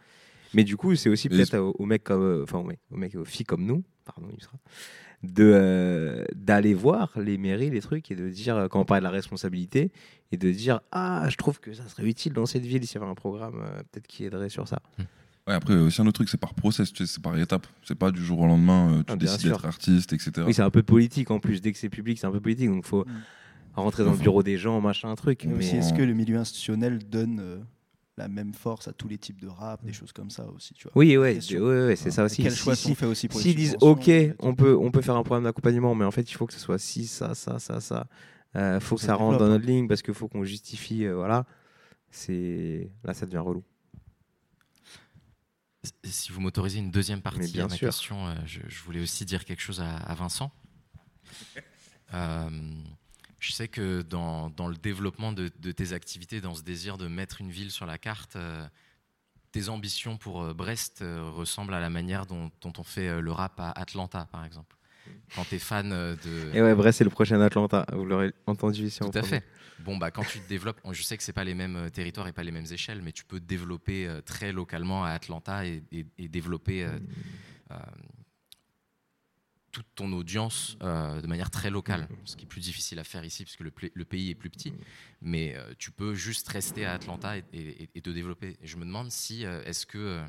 Mais 0.54 0.64
du 0.64 0.76
coup, 0.76 0.96
c'est 0.96 1.10
aussi 1.10 1.30
peut-être 1.30 1.58
aux, 1.58 1.76
aux 1.80 1.86
mecs 1.86 2.04
comme, 2.04 2.22
euh, 2.22 2.44
enfin 2.44 2.60
aux 2.60 2.64
mecs, 2.64 2.80
aux 2.92 2.98
mecs 2.98 3.16
et 3.16 3.18
aux 3.18 3.26
filles 3.26 3.46
comme 3.46 3.66
nous, 3.66 3.84
pardon, 4.06 4.28
il 4.36 4.44
sera, 4.44 4.58
de 5.24 5.52
euh, 5.54 6.26
d'aller 6.36 6.74
voir 6.74 7.12
les 7.18 7.38
mairies, 7.38 7.70
les 7.70 7.82
trucs 7.82 8.12
et 8.12 8.16
de 8.16 8.28
dire 8.30 8.68
quand 8.70 8.82
on 8.82 8.86
parle 8.86 9.02
de 9.02 9.06
la 9.06 9.12
responsabilité 9.12 9.92
et 10.32 10.38
de 10.38 10.52
dire 10.52 10.82
ah, 10.92 11.28
je 11.30 11.38
trouve 11.38 11.60
que 11.60 11.74
ça 11.74 11.88
serait 11.88 12.06
utile 12.06 12.34
dans 12.34 12.46
cette 12.46 12.66
ville 12.66 12.86
s'il 12.86 13.00
y 13.00 13.04
avait 13.04 13.12
un 13.12 13.16
programme 13.16 13.62
euh, 13.62 13.84
peut-être 13.92 14.08
qui 14.08 14.26
aiderait 14.26 14.50
sur 14.50 14.68
ça. 14.68 14.82
Ouais, 15.48 15.54
après, 15.54 15.76
aussi 15.76 16.02
un 16.02 16.06
autre 16.06 16.14
truc, 16.14 16.30
c'est 16.30 16.38
par 16.40 16.54
process, 16.54 16.94
tu 16.94 17.06
sais, 17.06 17.14
c'est 17.14 17.22
par 17.22 17.38
étape. 17.38 17.68
C'est 17.84 17.96
pas 17.96 18.12
du 18.12 18.24
jour 18.24 18.40
au 18.40 18.46
lendemain, 18.48 18.94
euh, 18.94 18.98
tu 19.00 19.12
Ah, 19.14 19.16
décides 19.18 19.50
d'être 19.50 19.66
artiste, 19.66 20.14
etc. 20.14 20.32
Oui, 20.48 20.54
c'est 20.54 20.62
un 20.62 20.70
peu 20.70 20.84
politique 20.84 21.32
en 21.32 21.40
plus. 21.40 21.60
Dès 21.62 21.74
que 21.74 21.78
c'est 21.78 21.90
public, 21.90 22.18
c'est 22.18 22.28
un 22.28 22.32
peu 22.32 22.40
politique, 22.40 22.70
donc 22.70 22.86
faut 22.86 23.06
rentrer 23.74 24.04
dans 24.06 24.12
le 24.12 24.18
bureau 24.18 24.42
des 24.44 24.58
gens, 24.58 24.80
machin, 24.80 25.10
un 25.10 25.16
truc. 25.16 25.46
Mais 25.46 25.56
aussi, 25.56 25.74
Mais 25.74 25.80
est-ce 25.80 25.94
que 25.94 26.02
le 26.02 26.14
milieu 26.14 26.38
institutionnel 26.38 27.00
donne 27.10 27.40
euh, 27.42 27.58
la 28.18 28.30
même 28.30 28.54
force 28.54 28.88
à 28.88 28.94
tous 28.94 29.10
les 29.10 29.18
types 29.18 29.42
de 29.42 29.48
rap, 29.48 29.84
des 29.84 29.92
choses 29.92 30.14
comme 30.14 30.30
ça 30.30 30.46
aussi, 30.56 30.74
tu 30.76 30.84
vois? 30.84 30.94
Oui, 30.96 31.18
ouais, 31.18 31.34
Question. 31.34 31.60
ouais, 31.62 31.86
ouais, 31.88 31.96
c'est 31.98 32.12
ça 32.12 32.24
aussi. 32.24 32.42
Quel 32.42 32.54
Si- 32.54 32.60
choix 32.60 32.76
si- 32.76 32.88
sont 32.90 32.96
faits 32.96 33.10
aussi 33.10 33.28
pour 33.28 33.42
S'ils 33.42 33.56
disent 33.56 33.76
OK, 33.82 34.10
on 34.40 34.56
peut, 34.56 34.78
on 34.80 34.92
peut 34.92 35.02
faire 35.02 35.16
un 35.18 35.24
programme 35.24 35.44
d'accompagnement, 35.44 35.94
mais 35.94 36.06
en 36.06 36.12
fait, 36.12 36.22
il 36.32 36.34
faut 36.36 36.46
que 36.46 36.54
ce 36.54 36.60
soit 36.60 36.78
ci, 36.78 37.06
ça, 37.06 37.36
ça, 37.36 37.60
ça, 37.60 37.82
ça. 37.82 38.08
Euh, 38.56 38.80
faut 38.80 38.96
que 38.96 39.02
Ça 39.02 39.08
ça 39.08 39.16
rentre 39.16 39.40
dans 39.40 39.46
hein. 39.46 39.50
notre 39.50 39.66
ligne 39.66 39.88
parce 39.90 40.04
qu'il 40.04 40.14
faut 40.14 40.30
qu'on 40.30 40.44
justifie. 40.46 41.04
euh, 41.06 41.16
voilà. 41.16 41.46
C'est 42.12 42.92
là, 43.04 43.14
ça 43.14 43.26
devient 43.26 43.40
relou. 43.40 43.64
Si 46.04 46.32
vous 46.32 46.40
m'autorisez 46.40 46.80
une 46.80 46.92
deuxième 46.92 47.22
partie 47.22 47.60
à 47.60 47.68
ma 47.68 47.76
sûr. 47.76 47.88
question, 47.90 48.28
euh, 48.28 48.36
je, 48.46 48.62
je 48.68 48.84
voulais 48.84 49.02
aussi 49.02 49.26
dire 49.26 49.44
quelque 49.44 49.62
chose 49.62 49.82
à, 49.82 49.96
à 49.98 50.16
Vincent. 50.16 50.52
Euh, 52.14 52.48
je 53.40 53.52
sais 53.52 53.68
que 53.68 54.04
dans, 54.04 54.52
dans 54.52 54.68
le 54.68 54.76
développement 54.76 55.32
de, 55.34 55.50
de 55.58 55.72
tes 55.72 55.94
activités, 55.94 56.42
dans 56.42 56.54
ce 56.54 56.62
désir 56.62 57.00
de 57.00 57.08
mettre 57.08 57.42
une 57.42 57.50
ville 57.50 57.72
sur 57.72 57.88
la 57.88 57.98
carte, 57.98 58.36
euh, 58.36 58.68
tes 59.52 59.68
ambitions 59.68 60.18
pour 60.18 60.44
euh, 60.44 60.54
Brest 60.54 61.00
ressemblent 61.02 61.74
à 61.74 61.80
la 61.80 61.90
manière 61.90 62.28
dont, 62.28 62.52
dont 62.62 62.74
on 62.78 62.84
fait 62.84 63.20
le 63.20 63.32
rap 63.32 63.60
à 63.60 63.72
Atlanta, 63.72 64.28
par 64.32 64.46
exemple. 64.46 64.76
Quand 65.36 65.44
tu 65.46 65.56
es 65.56 65.60
fan 65.60 65.92
euh, 65.92 66.16
de... 66.16 66.56
Et 66.56 66.62
ouais, 66.62 66.76
bref, 66.76 66.96
c'est 66.96 67.04
le 67.04 67.10
prochain 67.10 67.40
Atlanta. 67.42 67.86
Vous 67.94 68.06
l'aurez 68.06 68.34
entendu 68.46 68.86
ici 68.86 69.02
en 69.04 69.10
Tout 69.10 69.18
à 69.18 69.22
premier. 69.22 69.40
fait. 69.40 69.44
Bon, 69.80 69.98
bah, 69.98 70.12
quand 70.12 70.24
tu 70.24 70.40
te 70.40 70.48
développes, 70.48 70.80
je 70.92 71.02
sais 71.02 71.18
que 71.18 71.24
c'est 71.24 71.34
pas 71.34 71.44
les 71.44 71.56
mêmes 71.56 71.76
euh, 71.76 71.90
territoires 71.90 72.28
et 72.28 72.32
pas 72.34 72.44
les 72.44 72.52
mêmes 72.52 72.72
échelles, 72.72 73.02
mais 73.02 73.12
tu 73.12 73.26
peux 73.26 73.40
te 73.40 73.46
développer 73.46 74.08
euh, 74.08 74.22
très 74.22 74.52
localement 74.54 75.04
à 75.04 75.10
Atlanta 75.10 75.66
et, 75.66 75.84
et- 75.92 76.06
et 76.18 76.28
développer 76.28 76.84
euh, 76.86 77.00
euh, 77.72 77.76
toute 79.72 79.88
ton 79.96 80.14
audience 80.14 80.78
euh, 80.84 81.20
de 81.20 81.26
manière 81.26 81.50
très 81.50 81.72
locale, 81.72 82.08
ce 82.26 82.36
qui 82.36 82.44
est 82.46 82.48
plus 82.48 82.62
difficile 82.62 83.00
à 83.00 83.04
faire 83.04 83.26
ici 83.26 83.44
puisque 83.44 83.62
le, 83.62 83.72
pays 84.06 84.30
est 84.30 84.36
plus 84.36 84.52
petit. 84.52 84.72
Mais 85.22 85.56
euh, 85.56 85.74
tu 85.80 85.90
peux 85.90 86.14
juste 86.14 86.48
rester 86.50 86.86
à 86.86 86.94
Atlanta 86.94 87.38
et, 87.38 87.44
et- 87.54 87.90
et 87.96 88.02
te 88.02 88.12
développer. 88.12 88.56
Et 88.62 88.68
je 88.68 88.78
me 88.78 88.86
demande 88.86 89.10
si 89.12 89.46
euh, 89.46 89.64
est-ce 89.64 89.88
que 89.88 90.22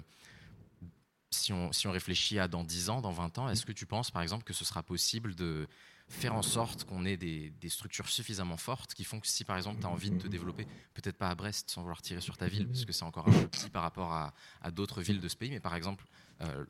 si 1.35 1.52
on, 1.52 1.73
si 1.73 1.86
on 1.86 1.93
réfléchit 1.93 2.39
à 2.39 2.48
dans 2.48 2.65
10 2.65 2.90
ans, 2.90 3.01
dans 3.01 3.11
20 3.11 3.39
ans, 3.39 3.48
est-ce 3.48 3.66
que 3.66 3.73
tu 3.73 3.86
penses 3.86 4.11
par 4.11 4.23
exemple 4.23 4.44
que 4.44 4.52
ce 4.52 4.65
sera 4.65 4.82
possible 4.82 5.35
de 5.35 5.66
faire 6.09 6.35
en 6.35 6.43
sorte 6.43 6.85
qu'on 6.85 7.05
ait 7.06 7.16
des, 7.16 7.51
des 7.61 7.69
structures 7.69 8.09
suffisamment 8.09 8.59
fortes 8.59 8.93
qui 8.94 9.05
font 9.05 9.20
que 9.20 9.27
si 9.27 9.43
par 9.44 9.56
exemple 9.56 9.81
tu 9.81 9.86
as 9.86 9.90
envie 9.90 10.11
de 10.11 10.19
te 10.19 10.28
développer, 10.28 10.66
peut-être 10.93 11.16
pas 11.16 11.31
à 11.31 11.35
Brest 11.35 11.70
sans 11.70 11.81
vouloir 11.81 12.02
tirer 12.02 12.20
sur 12.20 12.36
ta 12.36 12.47
ville, 12.47 12.66
parce 12.66 12.85
que 12.85 12.93
c'est 12.93 13.05
encore 13.05 13.28
un 13.28 13.32
peu 13.32 13.48
petit 13.48 13.70
par 13.70 13.82
rapport 13.82 14.12
à, 14.12 14.35
à 14.61 14.70
d'autres 14.70 15.01
villes 15.01 15.20
de 15.20 15.28
ce 15.28 15.36
pays, 15.36 15.51
mais 15.51 15.61
par 15.61 15.74
exemple, 15.74 16.05
euh, 16.43 16.65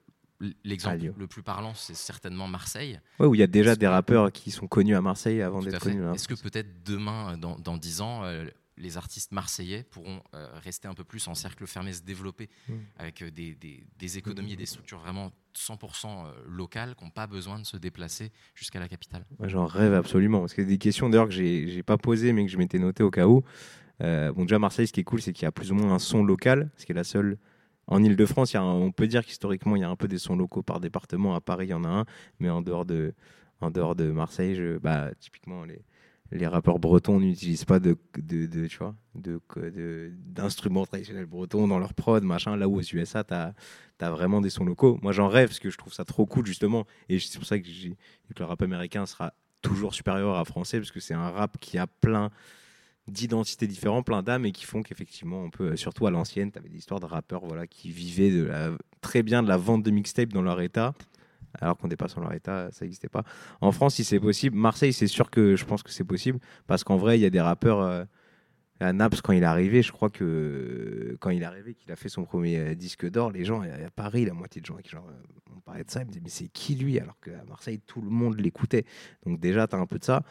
l'exemple 0.64 1.12
le 1.16 1.26
plus 1.26 1.42
parlant, 1.42 1.74
c'est 1.74 1.94
certainement 1.94 2.48
Marseille. 2.48 3.00
Ouais, 3.18 3.26
où 3.26 3.34
il 3.34 3.38
y 3.38 3.42
a 3.42 3.48
déjà 3.48 3.76
des 3.76 3.86
rappeurs 3.86 4.32
qui 4.32 4.50
sont 4.50 4.66
connus 4.66 4.96
à 4.96 5.00
Marseille 5.00 5.42
avant 5.42 5.60
d'être 5.60 5.80
connus 5.80 6.02
là. 6.02 6.12
Est-ce 6.14 6.28
que 6.28 6.34
peut-être 6.34 6.84
demain, 6.84 7.36
dans, 7.36 7.58
dans 7.58 7.76
10 7.76 8.00
ans, 8.00 8.24
euh, 8.24 8.46
les 8.76 8.96
artistes 8.96 9.32
marseillais 9.32 9.84
pourront 9.84 10.20
euh, 10.34 10.48
rester 10.62 10.88
un 10.88 10.94
peu 10.94 11.04
plus 11.04 11.26
en 11.28 11.34
cercle 11.34 11.66
fermé, 11.66 11.92
se 11.92 12.02
développer 12.02 12.48
Mm. 12.68 12.72
avec 12.96 13.22
euh, 13.22 13.30
des, 13.30 13.54
des- 13.54 13.86
des 13.98 14.18
économies 14.18 14.54
et 14.54 14.56
des 14.56 14.66
structures 14.66 14.98
vraiment 14.98 15.30
100% 15.54 16.06
euh, 16.26 16.32
locales 16.48 16.94
qui 16.96 17.04
n'ont 17.04 17.10
pas 17.10 17.26
besoin 17.26 17.58
de 17.60 17.64
se 17.64 17.76
déplacer 17.76 18.32
jusqu'à 18.54 18.80
la 18.80 18.88
capitale 18.88 19.24
Moi, 19.38 19.48
j'en 19.48 19.66
rêve 19.66 19.94
absolument. 19.94 20.40
Parce 20.40 20.54
que 20.54 20.62
des 20.62 20.78
questions 20.78 21.08
d'ailleurs 21.08 21.28
que 21.28 21.34
j'ai 21.34 21.82
pas 21.82 21.96
posées, 21.98 22.32
mais 22.32 22.44
que 22.46 22.50
je 22.50 22.58
m'étais 22.58 22.78
noté 22.78 23.02
au 23.02 23.10
cas 23.10 23.26
où. 23.26 23.42
Euh, 24.02 24.32
bon, 24.32 24.42
déjà, 24.42 24.58
Marseille, 24.58 24.86
ce 24.88 24.92
qui 24.92 25.00
est 25.00 25.04
cool, 25.04 25.22
c'est 25.22 25.32
qu'il 25.32 25.44
y 25.44 25.46
a 25.46 25.52
plus 25.52 25.70
ou 25.70 25.76
moins 25.76 25.92
un 25.94 25.98
son 26.00 26.24
local, 26.24 26.70
ce 26.76 26.84
qui 26.84 26.92
est 26.92 26.96
la 26.96 27.04
seule 27.04 27.38
En 27.86 28.02
Ile-de-France, 28.02 28.54
on 28.56 28.90
peut 28.90 29.06
dire 29.06 29.24
qu'historiquement, 29.24 29.76
il 29.76 29.82
y 29.82 29.84
a 29.84 29.88
un 29.90 29.94
peu 29.96 30.08
des 30.08 30.18
sons 30.18 30.34
locaux 30.36 30.62
par 30.62 30.80
département. 30.80 31.34
À 31.36 31.40
Paris, 31.40 31.66
il 31.66 31.70
y 31.70 31.74
en 31.74 31.84
a 31.84 31.88
un, 31.88 32.04
mais 32.40 32.50
en 32.50 32.60
dehors 32.62 32.84
de, 32.86 33.14
en 33.60 33.70
dehors 33.70 33.94
de 33.94 34.10
Marseille, 34.10 34.56
je, 34.56 34.78
bah, 34.78 35.10
typiquement, 35.20 35.64
les, 35.64 35.80
les 36.34 36.48
rappeurs 36.48 36.80
bretons 36.80 37.20
n'utilisent 37.20 37.64
pas 37.64 37.78
de, 37.78 37.96
de, 38.18 38.46
de, 38.46 38.66
tu 38.66 38.78
vois, 38.78 38.96
de, 39.14 39.40
d'instruments 40.26 40.84
traditionnels 40.84 41.26
bretons 41.26 41.68
dans 41.68 41.78
leur 41.78 41.94
prod, 41.94 42.22
machin. 42.24 42.56
Là 42.56 42.68
où 42.68 42.78
aux 42.78 42.82
USA, 42.82 43.22
tu 43.22 43.34
as, 43.34 43.54
vraiment 44.10 44.40
des 44.40 44.50
sons 44.50 44.64
locaux. 44.64 44.98
Moi, 45.00 45.12
j'en 45.12 45.28
rêve 45.28 45.48
parce 45.48 45.60
que 45.60 45.70
je 45.70 45.78
trouve 45.78 45.92
ça 45.92 46.04
trop 46.04 46.26
cool, 46.26 46.44
justement. 46.44 46.86
Et 47.08 47.20
c'est 47.20 47.38
pour 47.38 47.46
ça 47.46 47.58
que, 47.58 47.64
le 47.66 48.44
rap 48.44 48.60
américain 48.62 49.06
sera 49.06 49.32
toujours 49.62 49.94
supérieur 49.94 50.36
à 50.36 50.44
français, 50.44 50.78
parce 50.78 50.90
que 50.90 51.00
c'est 51.00 51.14
un 51.14 51.30
rap 51.30 51.56
qui 51.60 51.78
a 51.78 51.86
plein 51.86 52.30
d'identités 53.06 53.66
différentes, 53.66 54.04
plein 54.04 54.22
d'âmes, 54.22 54.44
et 54.44 54.52
qui 54.52 54.64
font 54.64 54.82
qu'effectivement, 54.82 55.40
on 55.44 55.50
peut, 55.50 55.76
surtout 55.76 56.06
à 56.06 56.10
l'ancienne, 56.10 56.50
tu 56.50 56.58
avais 56.58 56.68
des 56.68 56.78
histoires 56.78 57.00
de 57.00 57.06
rappeurs 57.06 57.46
voilà, 57.46 57.66
qui 57.68 57.90
vivaient 57.90 58.44
très 59.00 59.22
bien 59.22 59.42
de 59.42 59.48
la 59.48 59.56
vente 59.56 59.84
de 59.84 59.90
mixtapes 59.92 60.32
dans 60.32 60.42
leur 60.42 60.60
état, 60.60 60.94
alors 61.60 61.76
qu'on 61.76 61.88
dépasse 61.88 62.14
dans 62.14 62.22
leur 62.22 62.32
état, 62.32 62.68
ça 62.72 62.84
n'existait 62.84 63.08
pas. 63.08 63.24
En 63.60 63.72
France, 63.72 63.94
si 63.94 64.04
c'est 64.04 64.20
possible, 64.20 64.56
Marseille, 64.56 64.92
c'est 64.92 65.06
sûr 65.06 65.30
que 65.30 65.56
je 65.56 65.64
pense 65.64 65.82
que 65.82 65.90
c'est 65.90 66.04
possible, 66.04 66.38
parce 66.66 66.84
qu'en 66.84 66.96
vrai, 66.96 67.18
il 67.18 67.22
y 67.22 67.26
a 67.26 67.30
des 67.30 67.40
rappeurs. 67.40 67.80
euh, 67.80 68.04
à 68.80 68.92
Naples, 68.92 69.20
quand 69.22 69.32
il 69.32 69.42
est 69.42 69.46
arrivé, 69.46 69.82
je 69.82 69.92
crois 69.92 70.10
que 70.10 71.16
quand 71.20 71.30
il 71.30 71.42
est 71.42 71.46
arrivé, 71.46 71.74
qu'il 71.74 71.90
a 71.92 71.96
fait 71.96 72.08
son 72.08 72.24
premier 72.24 72.58
euh, 72.58 72.74
disque 72.74 73.08
d'or, 73.08 73.30
les 73.30 73.44
gens 73.44 73.62
à 73.62 73.90
Paris, 73.94 74.24
la 74.24 74.32
moitié 74.32 74.60
de 74.60 74.66
gens 74.66 74.76
qui 74.76 74.90
genre, 74.90 75.06
euh, 75.08 75.54
on 75.56 75.60
parlait 75.60 75.84
de 75.84 75.90
ça, 75.90 76.02
ils 76.02 76.06
me 76.06 76.10
disaient 76.10 76.22
mais 76.22 76.30
c'est 76.30 76.48
qui 76.48 76.74
lui 76.74 76.98
Alors 76.98 77.18
qu'à 77.20 77.44
Marseille, 77.48 77.80
tout 77.86 78.00
le 78.00 78.10
monde 78.10 78.40
l'écoutait. 78.40 78.84
Donc 79.24 79.40
déjà, 79.40 79.66
tu 79.68 79.76
as 79.76 79.78
un 79.78 79.86
peu 79.86 79.98
de 79.98 80.04
ça. 80.04 80.22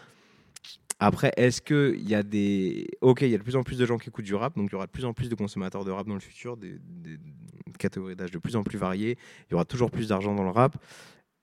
Après, 0.99 1.31
est-ce 1.37 1.61
qu'il 1.61 2.07
y 2.07 2.15
a 2.15 2.23
des. 2.23 2.87
Ok, 3.01 3.21
il 3.21 3.29
y 3.29 3.35
a 3.35 3.37
de 3.37 3.43
plus 3.43 3.55
en 3.55 3.63
plus 3.63 3.77
de 3.77 3.85
gens 3.85 3.97
qui 3.97 4.09
écoutent 4.09 4.25
du 4.25 4.35
rap, 4.35 4.55
donc 4.55 4.69
il 4.69 4.73
y 4.73 4.75
aura 4.75 4.85
de 4.85 4.91
plus 4.91 5.05
en 5.05 5.13
plus 5.13 5.29
de 5.29 5.35
consommateurs 5.35 5.83
de 5.83 5.91
rap 5.91 6.07
dans 6.07 6.13
le 6.13 6.19
futur, 6.19 6.55
des, 6.55 6.79
catégories 7.77 8.15
d'âge 8.15 8.31
de 8.31 8.37
plus 8.37 8.55
en 8.55 8.63
plus 8.63 8.77
variées, 8.77 9.17
il 9.49 9.51
y 9.51 9.55
aura 9.55 9.65
toujours 9.65 9.91
plus 9.91 10.07
d'argent 10.09 10.33
dans 10.35 10.43
le 10.43 10.49
rap. 10.49 10.77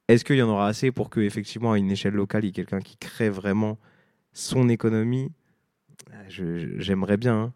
Est-ce 0.08 0.24
qu'il 0.24 0.36
y 0.36 0.42
en 0.42 0.48
aura 0.48 0.66
assez 0.66 0.90
pour 0.90 1.10
que, 1.10 1.20
effectivement, 1.20 1.72
à 1.72 1.78
une 1.78 1.90
échelle 1.90 2.14
locale, 2.14 2.44
il 2.44 2.48
y 2.48 2.50
ait 2.50 2.52
quelqu'un 2.52 2.80
qui 2.80 2.96
crée 2.96 3.30
vraiment 3.30 3.78
son 4.32 4.68
économie? 4.68 5.30
Je- 6.28 6.78
J'aimerais 6.78 7.16
bien, 7.16 7.34
hein, 7.34 7.52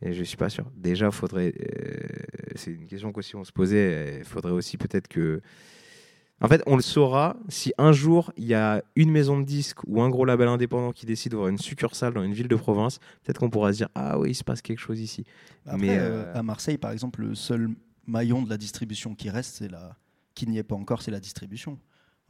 et 0.00 0.12
je 0.12 0.22
suis 0.22 0.36
pas 0.36 0.48
sûr. 0.48 0.70
Déjà, 0.76 1.10
faudrait. 1.10 1.52
euh, 1.60 2.06
c'est 2.54 2.70
une 2.72 2.86
question 2.86 3.12
qu'aussi 3.12 3.36
on 3.36 3.44
se 3.44 3.52
posait. 3.52 4.18
Il 4.18 4.24
faudrait 4.24 4.52
aussi 4.52 4.76
peut-être 4.76 5.08
que. 5.08 5.40
En 6.42 6.48
fait, 6.48 6.62
on 6.66 6.76
le 6.76 6.82
saura 6.82 7.36
si 7.48 7.72
un 7.78 7.92
jour 7.92 8.32
il 8.36 8.44
y 8.44 8.54
a 8.54 8.82
une 8.96 9.10
maison 9.10 9.38
de 9.40 9.44
disques 9.44 9.78
ou 9.86 10.02
un 10.02 10.08
gros 10.10 10.24
label 10.24 10.48
indépendant 10.48 10.92
qui 10.92 11.06
décide 11.06 11.32
d'avoir 11.32 11.48
une 11.48 11.58
succursale 11.58 12.12
dans 12.14 12.22
une 12.22 12.32
ville 12.34 12.48
de 12.48 12.56
province. 12.56 12.98
Peut-être 13.22 13.38
qu'on 13.38 13.50
pourra 13.50 13.72
se 13.72 13.78
dire 13.78 13.88
ah 13.94 14.18
oui, 14.18 14.30
il 14.30 14.34
se 14.34 14.44
passe 14.44 14.60
quelque 14.60 14.80
chose 14.80 15.00
ici. 15.00 15.24
Après, 15.66 15.78
Mais 15.78 15.98
euh, 15.98 16.24
euh, 16.24 16.34
à 16.34 16.42
Marseille, 16.42 16.78
par 16.78 16.90
exemple, 16.90 17.20
le 17.22 17.34
seul 17.34 17.70
maillon 18.06 18.42
de 18.42 18.50
la 18.50 18.56
distribution 18.56 19.14
qui 19.14 19.30
reste, 19.30 19.54
c'est 19.56 19.68
la... 19.70 19.96
qui 20.34 20.46
n'y 20.48 20.58
est 20.58 20.62
pas 20.64 20.74
encore, 20.74 21.00
c'est 21.02 21.10
la 21.12 21.20
distribution. 21.20 21.78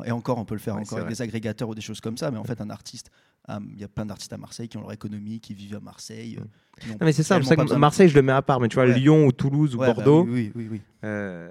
Et 0.05 0.11
encore, 0.11 0.37
on 0.39 0.45
peut 0.45 0.55
le 0.55 0.61
faire 0.61 0.75
Ouais, 0.75 0.81
encore 0.83 0.99
avec 0.99 1.07
vrai. 1.07 1.15
des 1.15 1.23
agrégateurs 1.23 1.69
ou 1.69 1.75
des 1.75 1.81
choses 1.81 2.01
comme 2.01 2.17
ça, 2.19 2.31
mais 2.31 2.39
en 2.39 2.45
fait, 2.45 2.61
un 2.61 2.71
artiste, 2.71 3.11
ah, 3.47 3.61
il 3.73 3.81
y 3.81 3.85
a 3.85 3.89
plein 3.89 4.05
d'artistes 4.05 4.33
à 4.33 4.37
Marseille 4.39 4.69
qui 4.69 4.77
ont 4.77 4.81
leur 4.81 4.93
économie, 4.93 5.39
qui 5.39 5.55
vivent 5.55 5.77
à 5.77 5.81
Marseille. 5.81 6.39
euh, 6.41 6.89
non, 6.89 6.97
mais 7.01 7.13
c'est 7.13 7.23
ça. 7.23 7.39
que 7.39 7.45
de- 7.45 7.75
Marseille, 7.77 8.09
je 8.09 8.15
le 8.17 8.23
mets 8.23 8.33
à 8.33 8.43
part. 8.43 8.59
Mais 8.59 8.69
tu 8.69 8.75
vois, 8.75 8.85
Ouais. 8.87 8.95
Lyon 8.95 9.27
ou 9.27 9.33
Toulouse 9.33 9.75
ou 9.75 9.79
Ouais, 9.79 9.87
bah 9.89 9.95
Bordeaux. 9.95 10.25
oui, 10.25 10.51
oui, 10.55 10.65
oui, 10.65 10.69
oui. 10.73 10.81
euh, 11.05 11.51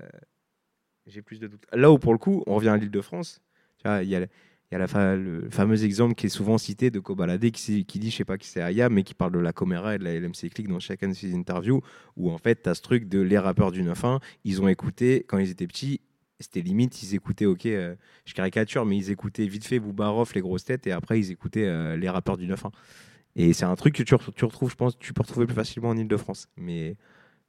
j'ai 1.12 1.22
plus 1.22 1.40
de 1.40 1.48
doutes. 1.48 1.66
Là 1.74 1.92
où, 1.92 2.00
pour 2.00 2.14
le 2.14 2.18
coup, 2.20 2.44
on 2.48 2.56
revient 2.56 2.70
à 2.70 2.78
l'île 2.78 2.92
de 2.92 3.02
France, 3.02 3.42
il 3.86 3.88
y 3.88 3.90
a, 3.90 4.04
y 4.04 4.16
a 4.16 4.20
la 4.20 5.16
le 5.16 5.50
fameux 5.50 5.84
exemple 5.84 6.16
qui 6.16 6.28
est 6.28 6.30
souvent 6.30 6.58
cité 6.58 6.92
de 6.92 7.00
Kobalade 7.00 7.52
qui, 7.52 7.86
qui 7.86 8.00
dit, 8.00 8.10
je 8.10 8.18
sais 8.18 8.26
pas 8.26 8.38
qui 8.38 8.48
c'est 8.48 8.62
Ayam, 8.62 8.94
mais 8.94 9.04
qui 9.04 9.14
parle 9.14 9.34
de 9.34 9.40
la 9.40 9.52
Comera 9.52 9.96
et 9.96 9.98
de 9.98 10.04
la 10.04 10.14
LMC 10.14 10.50
Click 10.54 10.68
dans 10.68 10.80
chacun 10.80 11.10
de 11.10 11.14
ses 11.14 11.34
interviews, 11.36 11.82
où 12.16 12.32
en 12.32 12.38
fait, 12.38 12.64
tu 12.64 12.70
as 12.70 12.76
ce 12.76 12.82
truc 12.82 13.10
de 13.10 13.20
les 13.20 13.38
rappeurs 13.38 13.72
du 13.72 13.84
9-1, 13.84 14.20
ils 14.46 14.62
ont 14.62 14.68
écouté, 14.70 15.26
quand 15.28 15.38
ils 15.40 15.50
étaient 15.50 15.68
petits, 15.68 16.00
c'était 16.40 16.62
limite, 16.62 17.04
ils 17.04 17.16
écoutaient, 17.16 17.46
ok, 17.46 17.66
euh, 17.68 17.96
je 18.26 18.34
caricature, 18.34 18.86
mais 18.86 18.98
ils 18.98 19.12
écoutaient 19.12 19.46
vite 19.46 19.66
fait 19.66 19.80
Boubaroff, 19.80 20.34
les 20.34 20.42
grosses 20.42 20.64
têtes, 20.64 20.88
et 20.88 20.92
après, 20.92 21.20
ils 21.20 21.32
écoutaient 21.32 21.68
euh, 21.68 21.98
les 21.98 22.10
rappeurs 22.10 22.38
du 22.38 22.48
9-1. 22.48 22.72
Et 23.36 23.54
c'est 23.54 23.66
un 23.66 23.76
truc 23.76 23.96
que 23.96 24.04
tu, 24.04 24.16
re- 24.16 24.34
tu 24.34 24.46
retrouves, 24.46 24.72
je 24.72 24.76
pense, 24.76 24.98
tu 24.98 25.14
peux 25.14 25.22
retrouver 25.22 25.46
plus 25.46 25.56
facilement 25.56 25.90
en 25.90 25.98
Ile-de-France. 25.98 26.48
Mais 26.58 26.96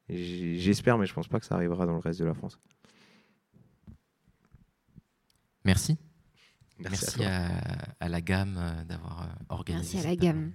j'espère, 0.09 0.99
mais 0.99 1.07
je 1.07 1.15
pense 1.15 1.29
pas 1.29 1.41
que 1.41 1.47
ça 1.47 1.55
arrivera 1.57 1.87
dans 1.87 1.95
le 1.95 1.99
reste 1.99 2.21
de 2.21 2.25
la 2.27 2.35
France. 2.35 2.59
Merci. 5.65 5.97
Merci 6.79 7.05
Merci, 7.19 7.25
à 7.25 7.45
à, 7.45 7.49
toi. 7.49 7.95
à 8.01 8.09
la 8.09 8.21
gamme 8.21 8.57
euh, 8.59 8.85
d'avoir 8.85 9.23
euh, 9.23 9.27
organisé. 9.49 9.97
Merci 9.97 10.07
à 10.07 10.11
la 10.11 10.17
gamme. 10.17 10.53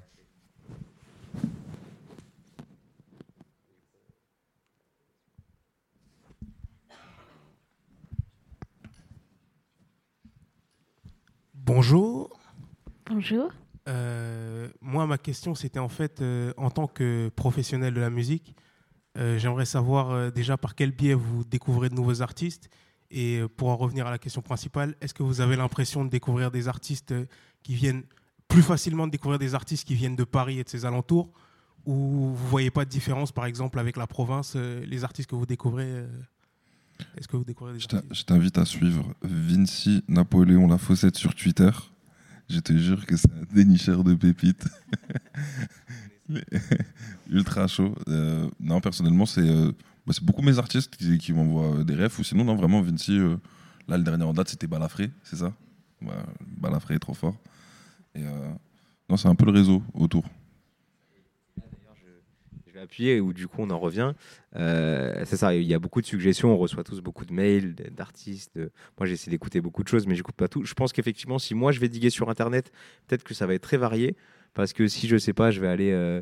Bonjour. 11.54 12.30
Bonjour. 13.10 13.50
Euh, 13.88 14.70
moi, 14.82 15.06
ma 15.06 15.18
question, 15.18 15.56
c'était 15.56 15.80
en 15.80 15.90
fait, 15.90 16.22
euh, 16.22 16.54
en 16.58 16.70
tant 16.70 16.88
que 16.88 17.30
professionnel 17.36 17.94
de 17.94 18.00
la 18.02 18.10
musique, 18.10 18.56
euh, 19.18 19.38
j'aimerais 19.38 19.66
savoir 19.66 20.12
euh, 20.12 20.30
déjà 20.30 20.58
par 20.58 20.76
quel 20.76 20.92
biais 20.92 21.14
vous 21.14 21.44
découvrez 21.44 21.90
de 21.90 21.96
nouveaux 21.96 22.22
artistes. 22.22 22.70
Et 23.10 23.42
pour 23.56 23.70
en 23.70 23.78
revenir 23.78 24.06
à 24.08 24.12
la 24.12 24.18
question 24.18 24.42
principale, 24.42 24.96
est-ce 25.02 25.14
que 25.14 25.24
vous 25.24 25.40
avez 25.42 25.56
l'impression 25.56 26.04
de 26.04 26.10
découvrir 26.10 26.52
des 26.52 26.68
artistes 26.68 27.12
euh, 27.14 27.26
qui 27.64 27.74
viennent 27.74 28.04
plus 28.48 28.62
facilement 28.62 29.08
de 29.08 29.12
découvrir 29.12 29.40
des 29.40 29.56
artistes 29.56 29.88
qui 29.88 29.96
viennent 29.96 30.16
de 30.16 30.24
Paris 30.26 30.60
et 30.60 30.64
de 30.64 30.70
ses 30.70 30.86
alentours? 30.86 31.32
Ou 31.86 31.94
vous 32.36 32.48
voyez 32.50 32.70
pas 32.70 32.84
de 32.84 32.90
différence, 32.90 33.32
par 33.32 33.46
exemple, 33.46 33.80
avec 33.80 33.96
la 33.96 34.08
province, 34.08 34.54
euh, 34.58 34.86
les 34.86 35.04
artistes 35.06 35.30
que 35.30 35.36
vous 35.36 35.46
découvrez 35.46 35.86
euh, 35.88 36.08
Est-ce 37.18 37.30
que 37.30 37.38
vous 37.38 37.46
découvrez 37.46 37.74
des 37.74 37.80
Je 37.80 37.88
t'in- 37.88 38.04
je 38.12 38.24
t'invite 38.24 38.58
à 38.58 38.66
suivre 38.66 39.14
Vinci 39.22 40.04
Napoléon 40.10 40.68
La 40.68 40.78
Fossette 40.78 41.16
sur 41.16 41.34
Twitter. 41.34 41.70
Je 42.50 42.60
te 42.60 42.76
jure 42.78 43.06
que 43.06 43.16
c'est 43.16 43.32
un 43.32 43.54
dénicheur 43.56 44.04
de 44.04 44.16
pépites. 44.16 44.66
Ultra 47.30 47.68
chaud. 47.68 47.96
Euh, 48.10 48.50
non, 48.60 48.82
personnellement, 48.82 49.26
c'est 49.26 49.48
euh, 49.48 49.72
bah, 50.08 50.14
c'est 50.14 50.24
beaucoup 50.24 50.42
mes 50.42 50.58
artistes 50.58 50.96
qui, 50.96 51.34
m'envoient 51.34 51.84
des 51.84 51.96
refs. 51.96 52.18
Ou 52.18 52.24
sinon, 52.24 52.46
non, 52.46 52.56
vraiment, 52.56 52.82
Vinci, 52.82 53.20
euh, 53.20 53.36
là, 53.90 53.98
le 53.98 54.04
dernier 54.04 54.24
en 54.24 54.32
date, 54.34 54.48
c'était 54.48 54.66
Balafré, 54.66 55.12
c'est 55.24 55.36
ça? 55.36 55.54
Ouais, 56.02 56.14
Balafré 56.46 56.96
est 56.96 57.00
trop 57.00 57.14
fort. 57.14 57.36
Euh, 58.16 58.50
non, 59.10 59.18
c'est 59.18 59.28
un 59.28 59.36
peu 59.36 59.46
le 59.46 59.52
réseau 59.52 59.84
autour. 59.94 60.24
Je 62.68 62.74
vais 62.74 62.80
appuyer 62.80 63.20
où 63.20 63.34
du 63.34 63.48
coup 63.48 63.62
on 63.62 63.70
en 63.70 63.80
revient. 63.80 64.14
Euh, 64.56 65.24
c'est 65.26 65.36
ça, 65.36 65.54
il 65.56 65.64
y 65.64 65.74
a 65.74 65.80
beaucoup 65.80 66.00
de 66.00 66.06
suggestions, 66.06 66.54
on 66.54 66.58
reçoit 66.58 66.84
tous 66.84 67.02
beaucoup 67.02 67.26
de 67.26 67.34
mails 67.34 67.74
d'artistes. 67.96 68.60
Moi 69.00 69.08
j'essaie 69.08 69.32
d'écouter 69.32 69.62
beaucoup 69.62 69.84
de 69.84 69.88
choses, 69.88 70.06
mais 70.06 70.16
j'écoute 70.16 70.36
pas 70.36 70.48
tout. 70.48 70.64
Je 70.64 70.74
pense 70.76 70.94
qu'effectivement, 70.94 71.40
si 71.40 71.56
moi 71.56 71.72
je 71.72 71.80
vais 71.80 71.90
diguer 71.90 72.12
sur 72.12 72.30
internet, 72.30 72.72
peut-être 73.08 73.24
que 73.24 73.34
ça 73.34 73.48
va 73.48 73.56
être 73.56 73.64
très 73.64 73.78
varié. 73.78 74.16
Parce 74.54 74.74
que 74.74 74.88
si 74.88 75.08
je 75.08 75.18
sais 75.18 75.34
pas, 75.34 75.52
je 75.52 75.60
vais 75.60 75.68
aller, 75.68 75.92
euh, 75.92 76.22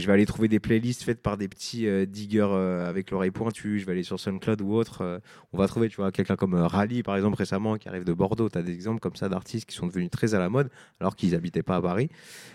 je 0.00 0.06
vais 0.06 0.12
aller 0.12 0.26
trouver 0.26 0.48
des 0.48 0.60
playlists 0.60 1.02
faites 1.02 1.22
par 1.22 1.36
des 1.36 1.48
petits 1.48 1.86
euh, 1.86 2.04
diggers 2.06 2.46
euh, 2.50 2.86
avec 2.88 3.10
l'oreille 3.10 3.30
pointue. 3.30 3.78
Je 3.78 3.86
vais 3.86 3.92
aller 3.92 4.02
sur 4.02 4.20
SoundCloud 4.20 4.60
ou 4.60 4.74
autre. 4.74 5.02
euh, 5.02 5.18
on 5.52 5.58
va 5.58 5.66
trouver, 5.68 5.88
tu 5.88 5.96
vois, 5.96 6.12
quelqu'un 6.12 6.36
comme 6.36 6.54
euh, 6.54 6.66
Rally 6.66 7.02
par 7.02 7.16
exemple 7.16 7.36
récemment 7.36 7.76
qui 7.76 7.88
arrive 7.88 8.04
de 8.04 8.12
Bordeaux. 8.12 8.48
Tu 8.48 8.58
as 8.58 8.62
des 8.62 8.72
exemples 8.74 9.00
comme 9.00 9.16
ça 9.16 9.28
d'artistes 9.28 9.68
qui 9.68 9.74
sont 9.74 9.86
devenus 9.86 10.10
très 10.10 10.34
à 10.34 10.38
la 10.38 10.48
mode 10.50 10.70
alors 11.00 11.16
qu'ils 11.16 11.34
habitaient 11.34 11.62
pas 11.62 11.76
à 11.76 11.82
Paris. 11.82 12.10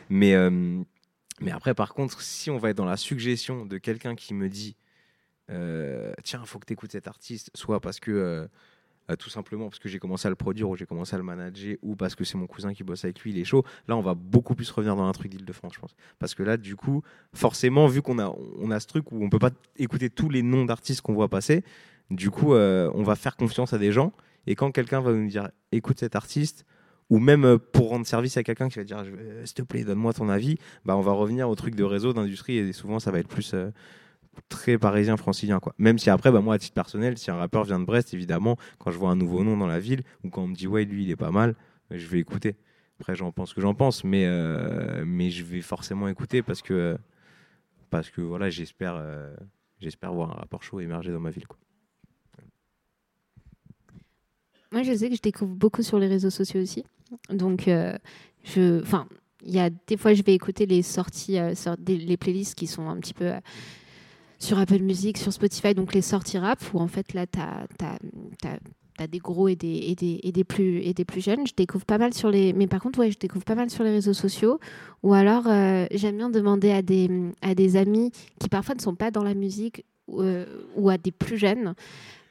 Mais 0.10 0.36
euh, 0.36 0.84
mais 1.40 1.52
après, 1.52 1.74
par 1.74 1.94
contre, 1.96 2.22
si 2.22 2.52
on 2.52 2.58
va 2.60 2.70
être 2.70 2.78
dans 2.78 2.86
la 2.86 2.98
suggestion 2.98 3.66
de 3.66 3.80
quelqu'un 3.80 4.16
qui 4.16 4.34
me 4.34 4.48
dit 4.48 4.76
Tiens, 6.24 6.40
il 6.42 6.48
faut 6.48 6.60
que 6.60 6.66
tu 6.66 6.74
écoutes 6.74 6.94
cet 6.94 7.08
artiste, 7.08 7.52
soit 7.56 7.82
parce 7.82 8.00
que 8.00 8.48
tout 9.18 9.30
simplement 9.30 9.70
parce 9.70 9.80
que 9.80 9.90
j'ai 9.90 10.00
commencé 10.00 10.28
à 10.28 10.30
le 10.30 10.36
produire 10.36 10.70
ou 10.70 10.76
j'ai 10.76 10.86
commencé 10.86 11.16
à 11.16 11.18
le 11.18 11.24
manager 11.24 11.76
ou 11.82 11.96
parce 11.96 12.16
que 12.16 12.24
c'est 12.24 12.38
mon 12.38 12.48
cousin 12.48 12.74
qui 12.74 12.84
bosse 12.84 13.04
avec 13.06 13.20
lui, 13.22 13.32
il 13.32 13.40
est 13.40 13.46
chaud. 13.46 13.64
Là, 13.88 13.96
on 13.96 14.02
va 14.02 14.14
beaucoup 14.14 14.56
plus 14.56 14.70
revenir 14.72 14.96
dans 14.96 15.06
un 15.06 15.12
truc 15.12 15.32
d'Île-de-France, 15.32 15.74
je 15.76 15.80
pense. 15.80 15.96
Parce 16.20 16.36
que 16.36 16.44
là, 16.44 16.58
du 16.58 16.76
coup, 16.76 17.02
forcément, 17.34 17.88
vu 17.88 18.02
qu'on 18.02 18.20
a, 18.20 18.34
on 18.60 18.72
a 18.72 18.80
ce 18.80 18.88
truc 18.88 19.12
où 19.12 19.24
on 19.24 19.30
peut 19.30 19.40
pas 19.40 19.52
écouter 19.78 20.10
tous 20.10 20.30
les 20.30 20.42
noms 20.42 20.66
d'artistes 20.66 21.02
qu'on 21.02 21.14
voit 21.14 21.30
passer, 21.30 21.64
du 22.10 22.30
coup, 22.30 22.54
euh, 22.54 22.92
on 22.94 23.04
va 23.04 23.16
faire 23.16 23.36
confiance 23.36 23.74
à 23.74 23.78
des 23.78 23.92
gens. 23.92 24.14
Et 24.48 24.56
quand 24.56 24.72
quelqu'un 24.72 25.02
va 25.02 25.14
nous 25.14 25.28
dire 25.28 25.50
Écoute 25.72 26.00
cet 26.00 26.16
artiste, 26.16 26.66
ou 27.12 27.20
même 27.20 27.46
euh, 27.46 27.58
pour 27.60 27.90
rendre 27.90 28.08
service 28.08 28.38
à 28.38 28.44
quelqu'un 28.44 28.70
qui 28.70 28.80
va 28.80 28.86
dire 28.86 29.04
euh, 29.06 29.46
s'il 29.46 29.56
te 29.56 29.62
plaît 29.62 29.84
donne-moi 29.84 30.14
ton 30.14 30.30
avis 30.30 30.58
bah 30.86 30.96
on 30.96 31.02
va 31.02 31.12
revenir 31.12 31.48
au 31.50 31.56
truc 31.56 31.76
de 31.76 31.84
réseau 31.84 32.14
d'industrie 32.14 32.58
et 32.58 32.74
souvent 32.74 33.00
ça 33.00 33.12
va 33.12 33.20
être 33.20 33.28
plus 33.28 33.52
euh, 33.54 33.70
très 34.50 34.78
parisien 34.78 35.18
francilien 35.18 35.60
quoi. 35.60 35.74
Même 35.78 35.98
si 36.00 36.10
après 36.10 36.32
bah 36.32 36.42
moi 36.42 36.56
à 36.56 36.60
titre 36.60 36.74
personnel 36.74 37.18
si 37.18 37.30
un 37.32 37.36
rappeur 37.36 37.64
vient 37.64 37.80
de 37.80 37.86
Brest 37.86 38.14
évidemment 38.14 38.58
quand 38.80 38.92
je 38.92 38.98
vois 38.98 39.10
un 39.10 39.16
nouveau 39.16 39.44
nom 39.44 39.58
dans 39.58 39.68
la 39.68 39.80
ville 39.80 40.04
ou 40.24 40.30
quand 40.30 40.44
on 40.44 40.48
me 40.48 40.56
dit 40.56 40.68
ouais 40.68 40.86
lui 40.86 41.04
il 41.04 41.12
est 41.12 41.16
pas 41.16 41.32
mal 41.32 41.56
je 41.90 42.08
vais 42.08 42.20
écouter. 42.20 42.56
Après 43.00 43.16
j'en 43.16 43.32
pense 43.32 43.54
que 43.54 43.62
j'en 43.62 43.74
pense 43.74 44.04
mais 44.04 44.26
euh, 44.26 45.04
mais 45.06 45.30
je 45.32 45.44
vais 45.44 45.62
forcément 45.62 46.08
écouter 46.08 46.42
parce 46.42 46.62
que 46.62 46.98
parce 47.90 48.10
que 48.10 48.22
voilà 48.22 48.50
j'espère 48.50 48.96
euh, 48.96 49.36
j'espère 49.80 50.14
voir 50.14 50.32
un 50.32 50.40
rapport 50.40 50.64
chaud 50.64 50.80
émerger 50.80 51.12
dans 51.12 51.20
ma 51.20 51.30
ville 51.32 51.48
quoi. 51.48 51.58
Moi, 54.72 54.84
je 54.84 54.96
sais 54.96 55.10
que 55.10 55.16
je 55.16 55.22
découvre 55.22 55.54
beaucoup 55.54 55.84
sur 55.84 56.00
les 56.00 56.08
réseaux 56.08 56.30
sociaux 56.30 56.62
aussi. 56.62 56.86
Donc, 57.30 57.68
euh, 57.68 57.94
je, 58.46 58.82
enfin, 58.82 59.06
il 59.44 59.52
y 59.52 59.60
a 59.60 59.70
des 59.70 59.98
fois, 59.98 60.14
je 60.14 60.24
vais 60.24 60.34
écouter 60.34 60.66
les 60.66 60.82
sorties, 60.82 61.38
euh, 61.40 61.54
des- 61.78 61.98
les 61.98 62.16
playlists 62.16 62.56
qui 62.56 62.68
sont 62.68 62.88
un 62.88 62.98
petit 62.98 63.14
peu 63.14 63.34
sur 64.42 64.58
Apple 64.58 64.80
Music, 64.80 65.20
sur 65.20 65.32
Spotify, 65.32 65.76
donc 65.76 65.94
les 65.94 66.02
sorties 66.02 66.40
rap, 66.40 66.60
où 66.74 66.80
en 66.80 66.88
fait 66.88 67.14
là, 67.14 67.28
tu 67.28 67.40
as, 67.40 69.08
des 69.08 69.20
gros 69.20 69.48
et 69.48 69.56
des, 69.56 69.68
et 69.68 69.96
des, 69.96 70.20
et, 70.24 70.32
des 70.32 70.44
plus, 70.44 70.80
et 70.80 70.94
des 70.94 71.06
plus 71.06 71.22
jeunes. 71.22 71.46
Je 71.46 71.54
découvre 71.56 71.86
pas 71.86 71.98
mal 71.98 72.14
sur 72.14 72.30
les. 72.30 72.54
Mais 72.54 72.68
par 72.68 72.82
contre, 72.82 73.00
ouais, 73.00 73.12
je 73.12 73.18
découvre 73.18 73.46
pas 73.46 73.56
mal 73.56 73.70
sur 73.70 73.84
les 73.84 73.92
réseaux 73.92 74.14
sociaux. 74.14 74.60
Ou 75.04 75.14
alors, 75.14 75.48
euh, 75.48 75.86
j'aime 75.92 76.18
bien 76.18 76.30
demander 76.30 76.72
à 76.72 76.82
des, 76.82 77.10
à 77.42 77.56
des 77.56 77.78
amis 77.78 78.12
qui 78.40 78.50
parfois 78.50 78.76
ne 78.76 78.82
sont 78.82 78.96
pas 78.96 79.12
dans 79.12 79.24
la 79.24 79.34
musique 79.34 79.86
euh, 80.10 80.46
ou 80.76 80.90
à 80.90 80.98
des 80.98 81.12
plus 81.12 81.38
jeunes. 81.38 81.76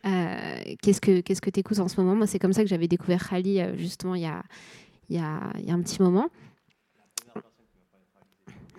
Euh, 0.04 0.74
qu'est-ce 0.82 1.00
que 1.00 1.20
qu'est-ce 1.20 1.40
que 1.40 1.50
tu 1.50 1.60
écoutes 1.60 1.78
en 1.78 1.88
ce 1.88 2.00
moment 2.00 2.16
Moi, 2.16 2.26
c'est 2.26 2.38
comme 2.38 2.52
ça 2.52 2.62
que 2.62 2.68
j'avais 2.68 2.88
découvert 2.88 3.28
Khali 3.28 3.60
justement 3.76 4.14
il 4.14 4.22
y 4.22 4.26
a, 4.26 4.42
y, 5.10 5.18
a, 5.18 5.52
y 5.58 5.70
a 5.70 5.74
un 5.74 5.82
petit 5.82 6.02
moment. 6.02 6.28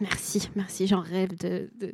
Merci, 0.01 0.49
merci, 0.55 0.87
j'en 0.87 1.01
rêve 1.01 1.37
de... 1.37 1.69
de... 1.79 1.93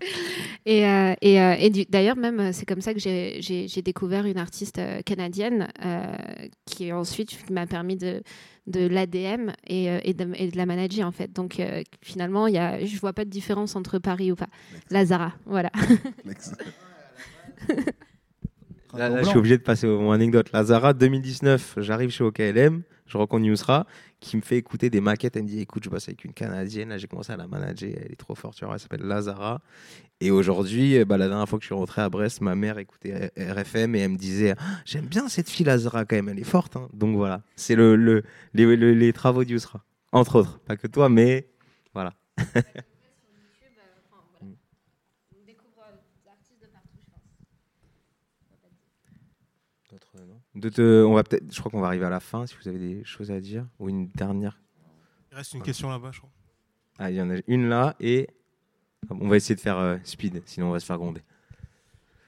Et, 0.66 0.86
euh, 0.86 1.14
et, 1.22 1.40
euh, 1.40 1.54
et 1.58 1.70
d'ailleurs, 1.88 2.16
même, 2.16 2.52
c'est 2.52 2.66
comme 2.66 2.80
ça 2.80 2.92
que 2.92 3.00
j'ai 3.00 3.82
découvert 3.82 4.26
une 4.26 4.38
artiste 4.38 4.78
euh, 4.78 5.00
canadienne 5.02 5.68
euh, 5.84 6.12
qui 6.66 6.92
ensuite 6.92 7.48
m'a 7.50 7.66
permis 7.66 7.96
de, 7.96 8.22
de 8.66 8.86
l'ADM 8.86 9.52
et, 9.66 9.86
et, 10.08 10.12
de, 10.14 10.30
et, 10.34 10.50
de, 10.50 10.56
la 10.56 10.66
manager, 10.66 11.06
en 11.06 11.12
fait. 11.12 11.32
Donc, 11.32 11.62
finalement, 12.02 12.46
y 12.48 12.58
a, 12.58 12.84
je 12.84 12.94
ne 12.94 13.00
vois 13.00 13.12
pas 13.14 13.24
de 13.24 13.30
différence 13.30 13.76
entre 13.76 13.98
Paris 13.98 14.30
ou 14.30 14.36
pas. 14.36 14.48
Lazara, 14.90 15.32
voilà. 15.46 15.70
là, 18.94 19.08
là, 19.08 19.22
je 19.22 19.28
suis 19.28 19.38
obligé 19.38 19.56
de 19.56 19.62
passer 19.62 19.86
au 19.86 20.00
mon 20.00 20.12
anecdote. 20.12 20.52
Lazara, 20.52 20.92
2019, 20.92 21.76
j'arrive 21.78 22.10
chez 22.10 22.24
OKLM, 22.24 22.82
je 23.08 23.16
rencontre 23.16 23.42
Newsra, 23.42 23.86
qui 24.20 24.36
me 24.36 24.42
fait 24.42 24.56
écouter 24.56 24.90
des 24.90 25.00
maquettes. 25.00 25.36
Elle 25.36 25.44
me 25.44 25.48
dit 25.48 25.60
écoute, 25.60 25.82
je 25.84 25.90
bosse 25.90 26.08
avec 26.08 26.24
une 26.24 26.32
Canadienne. 26.32 26.90
Là, 26.90 26.98
j'ai 26.98 27.06
commencé 27.06 27.32
à 27.32 27.36
la 27.36 27.46
manager. 27.46 27.90
Elle 28.04 28.12
est 28.12 28.16
trop 28.16 28.34
forte. 28.34 28.58
Elle 28.62 28.78
s'appelle 28.78 29.02
Lazara. 29.02 29.60
Et 30.20 30.30
aujourd'hui, 30.30 31.04
bah, 31.04 31.16
la 31.16 31.28
dernière 31.28 31.48
fois 31.48 31.58
que 31.58 31.62
je 31.62 31.68
suis 31.68 31.74
rentré 31.74 32.02
à 32.02 32.08
Brest, 32.08 32.40
ma 32.40 32.54
mère 32.54 32.78
écoutait 32.78 33.32
RFM 33.36 33.94
et 33.94 34.00
elle 34.00 34.10
me 34.10 34.16
disait 34.16 34.54
ah, 34.58 34.62
j'aime 34.84 35.06
bien 35.06 35.28
cette 35.28 35.48
fille 35.48 35.66
Lazara 35.66 36.04
quand 36.04 36.16
même. 36.16 36.28
Elle 36.28 36.40
est 36.40 36.44
forte. 36.44 36.76
Hein. 36.76 36.88
Donc 36.92 37.16
voilà, 37.16 37.42
c'est 37.56 37.74
le, 37.74 37.96
le, 37.96 38.24
les 38.52 39.12
travaux 39.12 39.44
d'Yusra. 39.44 39.82
Entre 40.12 40.36
autres. 40.36 40.58
Pas 40.60 40.76
que 40.76 40.86
toi, 40.86 41.08
mais 41.08 41.48
voilà. 41.94 42.14
De 50.58 50.70
te, 50.70 51.04
on 51.04 51.14
va 51.14 51.22
peut-être, 51.22 51.52
je 51.52 51.60
crois 51.60 51.70
qu'on 51.70 51.80
va 51.80 51.86
arriver 51.86 52.06
à 52.06 52.10
la 52.10 52.18
fin. 52.18 52.44
Si 52.46 52.56
vous 52.60 52.68
avez 52.68 52.78
des 52.78 53.04
choses 53.04 53.30
à 53.30 53.40
dire 53.40 53.64
ou 53.78 53.88
une 53.88 54.08
dernière. 54.08 54.58
Il 55.30 55.36
reste 55.36 55.54
une 55.54 55.62
question 55.62 55.88
là-bas, 55.88 56.10
je 56.12 56.18
crois. 56.18 56.30
Ah, 56.98 57.10
il 57.12 57.16
y 57.16 57.22
en 57.22 57.30
a 57.30 57.36
une 57.46 57.68
là 57.68 57.94
et 58.00 58.28
on 59.08 59.28
va 59.28 59.36
essayer 59.36 59.54
de 59.54 59.60
faire 59.60 59.78
euh, 59.78 59.98
speed, 60.02 60.42
sinon 60.46 60.70
on 60.70 60.72
va 60.72 60.80
se 60.80 60.86
faire 60.86 60.98
gronder. 60.98 61.22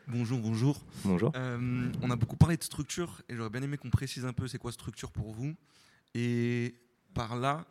Bonjour, 0.06 0.38
bonjour. 0.38 0.80
Bonjour. 1.04 1.32
Euh, 1.34 1.90
on 2.02 2.10
a 2.10 2.14
beaucoup 2.14 2.36
parlé 2.36 2.56
de 2.56 2.62
structure 2.62 3.20
et 3.28 3.34
j'aurais 3.34 3.50
bien 3.50 3.62
aimé 3.62 3.76
qu'on 3.76 3.90
précise 3.90 4.24
un 4.24 4.32
peu 4.32 4.46
c'est 4.46 4.58
quoi 4.58 4.70
structure 4.70 5.10
pour 5.10 5.32
vous. 5.32 5.56
Et 6.14 6.76
par 7.14 7.34
là, 7.34 7.66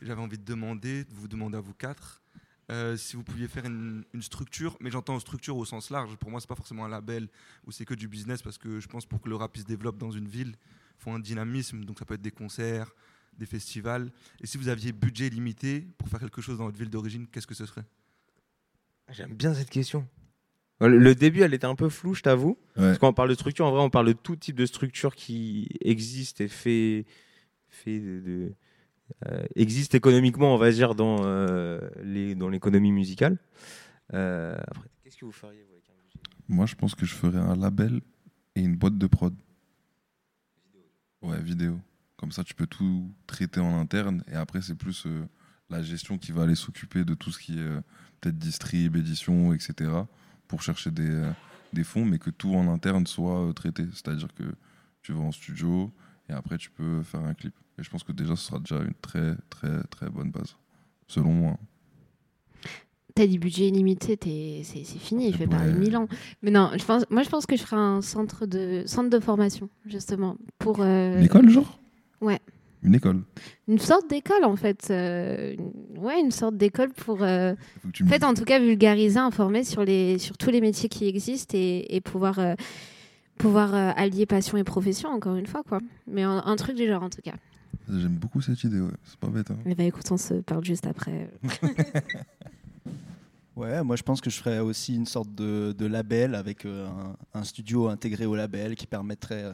j'avais 0.00 0.22
envie 0.22 0.38
de 0.38 0.44
demander, 0.44 1.04
de 1.04 1.12
vous 1.12 1.28
demander 1.28 1.58
à 1.58 1.60
vous 1.60 1.74
quatre, 1.74 2.22
euh, 2.70 2.96
si 2.96 3.16
vous 3.16 3.22
pouviez 3.22 3.48
faire 3.48 3.64
une, 3.64 4.04
une 4.12 4.22
structure, 4.22 4.76
mais 4.80 4.90
j'entends 4.90 5.18
structure 5.20 5.56
au 5.56 5.64
sens 5.64 5.90
large. 5.90 6.16
Pour 6.16 6.30
moi, 6.30 6.40
c'est 6.40 6.48
pas 6.48 6.54
forcément 6.54 6.84
un 6.84 6.88
label 6.88 7.28
ou 7.66 7.72
c'est 7.72 7.84
que 7.84 7.94
du 7.94 8.08
business 8.08 8.42
parce 8.42 8.58
que 8.58 8.80
je 8.80 8.88
pense 8.88 9.06
pour 9.06 9.20
que 9.20 9.28
le 9.28 9.36
rap 9.36 9.56
se 9.56 9.62
développe 9.62 9.98
dans 9.98 10.10
une 10.10 10.28
ville, 10.28 10.54
il 10.98 11.02
faut 11.02 11.10
un 11.10 11.20
dynamisme. 11.20 11.84
Donc 11.84 11.98
ça 11.98 12.04
peut 12.04 12.14
être 12.14 12.22
des 12.22 12.30
concerts, 12.30 12.94
des 13.38 13.46
festivals. 13.46 14.12
Et 14.40 14.46
si 14.46 14.58
vous 14.58 14.68
aviez 14.68 14.92
budget 14.92 15.30
limité 15.30 15.86
pour 15.96 16.08
faire 16.08 16.20
quelque 16.20 16.42
chose 16.42 16.58
dans 16.58 16.64
votre 16.64 16.78
ville 16.78 16.90
d'origine, 16.90 17.26
qu'est-ce 17.26 17.46
que 17.46 17.54
ce 17.54 17.66
serait? 17.66 17.84
J'aime 19.10 19.34
bien 19.34 19.54
cette 19.54 19.70
question. 19.70 20.06
Le 20.80 21.14
début, 21.14 21.40
elle 21.40 21.54
était 21.54 21.66
un 21.66 21.74
peu 21.74 21.88
floue, 21.88 22.14
je 22.14 22.22
t'avoue. 22.22 22.56
Ouais. 22.76 22.82
Parce 22.84 22.98
qu'on 22.98 23.12
parle 23.12 23.30
de 23.30 23.34
structure, 23.34 23.66
en 23.66 23.72
vrai, 23.72 23.80
on 23.80 23.90
parle 23.90 24.06
de 24.06 24.12
tout 24.12 24.36
type 24.36 24.54
de 24.54 24.66
structure 24.66 25.16
qui 25.16 25.66
existe 25.80 26.40
et 26.40 26.46
fait, 26.46 27.04
fait 27.68 27.98
de, 27.98 28.20
de 28.20 28.54
euh, 29.26 29.44
existe 29.54 29.94
économiquement, 29.94 30.54
on 30.54 30.58
va 30.58 30.70
dire, 30.70 30.94
dans 30.94 31.24
euh, 31.24 31.80
l'économie 32.02 32.92
musicale. 32.92 33.38
Euh, 34.14 34.56
après, 34.66 34.88
qu'est-ce 35.02 35.16
que 35.16 35.24
vous 35.24 35.32
feriez 35.32 35.62
vous, 35.62 35.72
avec 35.72 35.88
un 35.90 35.94
budget? 36.02 36.18
Moi, 36.48 36.66
je 36.66 36.74
pense 36.74 36.94
que 36.94 37.06
je 37.06 37.14
ferais 37.14 37.38
un 37.38 37.56
label 37.56 38.00
et 38.54 38.60
une 38.60 38.76
boîte 38.76 38.98
de 38.98 39.06
prod. 39.06 39.34
Ouais, 41.22 41.40
vidéo. 41.40 41.78
Comme 42.16 42.32
ça, 42.32 42.44
tu 42.44 42.54
peux 42.54 42.66
tout 42.66 43.12
traiter 43.26 43.60
en 43.60 43.78
interne 43.78 44.22
et 44.30 44.34
après, 44.34 44.62
c'est 44.62 44.74
plus 44.74 45.06
euh, 45.06 45.26
la 45.70 45.82
gestion 45.82 46.18
qui 46.18 46.32
va 46.32 46.42
aller 46.42 46.54
s'occuper 46.54 47.04
de 47.04 47.14
tout 47.14 47.30
ce 47.30 47.38
qui 47.38 47.58
est 47.58 47.80
peut-être 48.20 48.38
distrib, 48.38 48.96
édition, 48.96 49.52
etc. 49.52 49.90
pour 50.46 50.62
chercher 50.62 50.90
des, 50.90 51.30
des 51.72 51.84
fonds, 51.84 52.04
mais 52.04 52.18
que 52.18 52.30
tout 52.30 52.54
en 52.54 52.72
interne 52.72 53.06
soit 53.06 53.52
traité. 53.54 53.84
C'est-à-dire 53.92 54.32
que 54.34 54.44
tu 55.02 55.12
vas 55.12 55.20
en 55.20 55.32
studio 55.32 55.92
et 56.28 56.32
après, 56.32 56.58
tu 56.58 56.70
peux 56.70 57.02
faire 57.02 57.20
un 57.20 57.34
clip. 57.34 57.54
Et 57.78 57.82
je 57.82 57.90
pense 57.90 58.02
que 58.02 58.12
déjà, 58.12 58.34
ce 58.36 58.44
sera 58.46 58.58
déjà 58.58 58.82
une 58.82 58.94
très, 59.00 59.34
très, 59.50 59.82
très 59.90 60.08
bonne 60.10 60.30
base, 60.30 60.56
selon 61.06 61.32
moi. 61.32 61.56
T'as 63.14 63.26
dit 63.26 63.38
budget 63.38 63.68
illimité, 63.68 64.16
c'est 64.62 64.84
fini, 64.84 65.32
je 65.32 65.38
vais 65.38 65.46
parler 65.48 65.72
mille 65.72 65.96
ans. 65.96 66.06
Mais 66.42 66.52
non, 66.52 66.70
je 66.78 66.84
pense, 66.84 67.04
moi 67.10 67.24
je 67.24 67.28
pense 67.28 67.46
que 67.46 67.56
je 67.56 67.62
ferai 67.62 67.74
un 67.80 68.00
centre 68.00 68.46
de, 68.46 68.84
centre 68.86 69.10
de 69.10 69.18
formation, 69.18 69.68
justement. 69.86 70.36
Pour, 70.58 70.80
euh, 70.80 71.18
Une 71.18 71.24
école, 71.24 71.48
genre? 71.50 71.80
Ouais. 72.20 72.38
Une 72.84 72.94
école. 72.94 73.22
Une 73.66 73.80
sorte 73.80 74.08
d'école, 74.08 74.44
en 74.44 74.54
fait. 74.54 74.86
euh, 74.90 75.56
ouais, 75.96 76.20
une 76.20 76.30
sorte 76.30 76.56
d'école 76.56 76.90
pour. 76.92 77.24
euh, 77.24 77.54
en 77.84 78.06
fait, 78.06 78.22
en 78.22 78.34
tout 78.34 78.44
cas, 78.44 78.60
vulgariser, 78.60 79.18
informer 79.18 79.64
sur, 79.64 79.84
les, 79.84 80.18
sur 80.18 80.38
tous 80.38 80.50
les 80.50 80.60
métiers 80.60 80.88
qui 80.88 81.08
existent 81.08 81.56
et, 81.58 81.96
et 81.96 82.00
pouvoir, 82.00 82.38
euh, 82.38 82.54
pouvoir 83.38 83.74
euh, 83.74 83.92
allier 83.96 84.26
passion 84.26 84.58
et 84.58 84.64
profession, 84.64 85.08
encore 85.10 85.36
une 85.36 85.46
fois, 85.46 85.62
quoi. 85.62 85.80
Mais 86.06 86.22
un, 86.22 86.42
un 86.44 86.56
truc 86.56 86.76
du 86.76 86.86
genre, 86.86 87.02
en 87.02 87.10
tout 87.10 87.22
cas. 87.22 87.34
J'aime 87.88 88.16
beaucoup 88.16 88.40
cette 88.42 88.62
idée, 88.64 88.80
ouais. 88.80 88.90
C'est 89.04 89.18
pas 89.18 89.28
bête. 89.28 89.50
Hein. 89.50 89.56
Mais 89.64 89.74
bah 89.74 89.84
écoute, 89.84 90.04
on 90.10 90.16
se 90.18 90.34
parle 90.34 90.64
juste 90.64 90.86
après. 90.86 91.30
Ouais, 93.56 93.82
moi 93.82 93.96
je 93.96 94.04
pense 94.04 94.20
que 94.20 94.30
je 94.30 94.36
ferais 94.38 94.60
aussi 94.60 94.94
une 94.94 95.04
sorte 95.06 95.34
de, 95.34 95.74
de 95.76 95.86
label 95.86 96.36
avec 96.36 96.64
euh, 96.64 96.86
un, 97.34 97.40
un 97.40 97.42
studio 97.42 97.88
intégré 97.88 98.24
au 98.24 98.36
label 98.36 98.76
qui 98.76 98.86
permettrait 98.86 99.42
euh, 99.42 99.52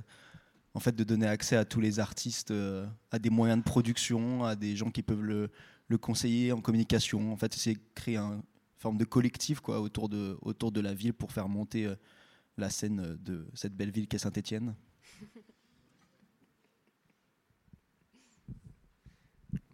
en 0.74 0.81
fait 0.81 0.94
de 0.94 1.05
donner 1.05 1.27
accès 1.27 1.56
à 1.56 1.65
tous 1.65 1.81
les 1.81 2.01
artistes, 2.01 2.51
euh, 2.51 2.86
à 3.11 3.19
des 3.19 3.31
moyens 3.31 3.61
de 3.61 3.65
production, 3.65 4.44
à 4.44 4.56
des 4.56 4.77
gens 4.77 4.90
qui 4.90 5.02
peuvent 5.02 5.23
le, 5.23 5.48
le 5.89 5.97
conseiller 5.97 6.52
en 6.52 6.61
communication. 6.61 7.32
En 7.32 7.36
fait, 7.39 7.55
c'est 7.55 7.78
créer 7.94 8.19
un- 8.19 8.32
une 8.35 8.43
forme 8.77 8.98
de 8.98 9.06
collectif 9.06 9.61
quoi, 9.61 9.81
autour, 9.81 10.11
de, 10.11 10.36
autour 10.43 10.70
de 10.70 10.82
la 10.82 10.93
ville 10.93 11.15
pour 11.15 11.32
faire 11.32 11.48
monter 11.48 11.86
euh, 11.86 11.94
la 12.56 12.70
scène 12.70 13.16
de 13.24 13.47
cette 13.55 13.74
belle 13.74 13.90
ville 13.90 14.06
qu'est 14.09 14.18
Saint-Étienne. 14.18 14.74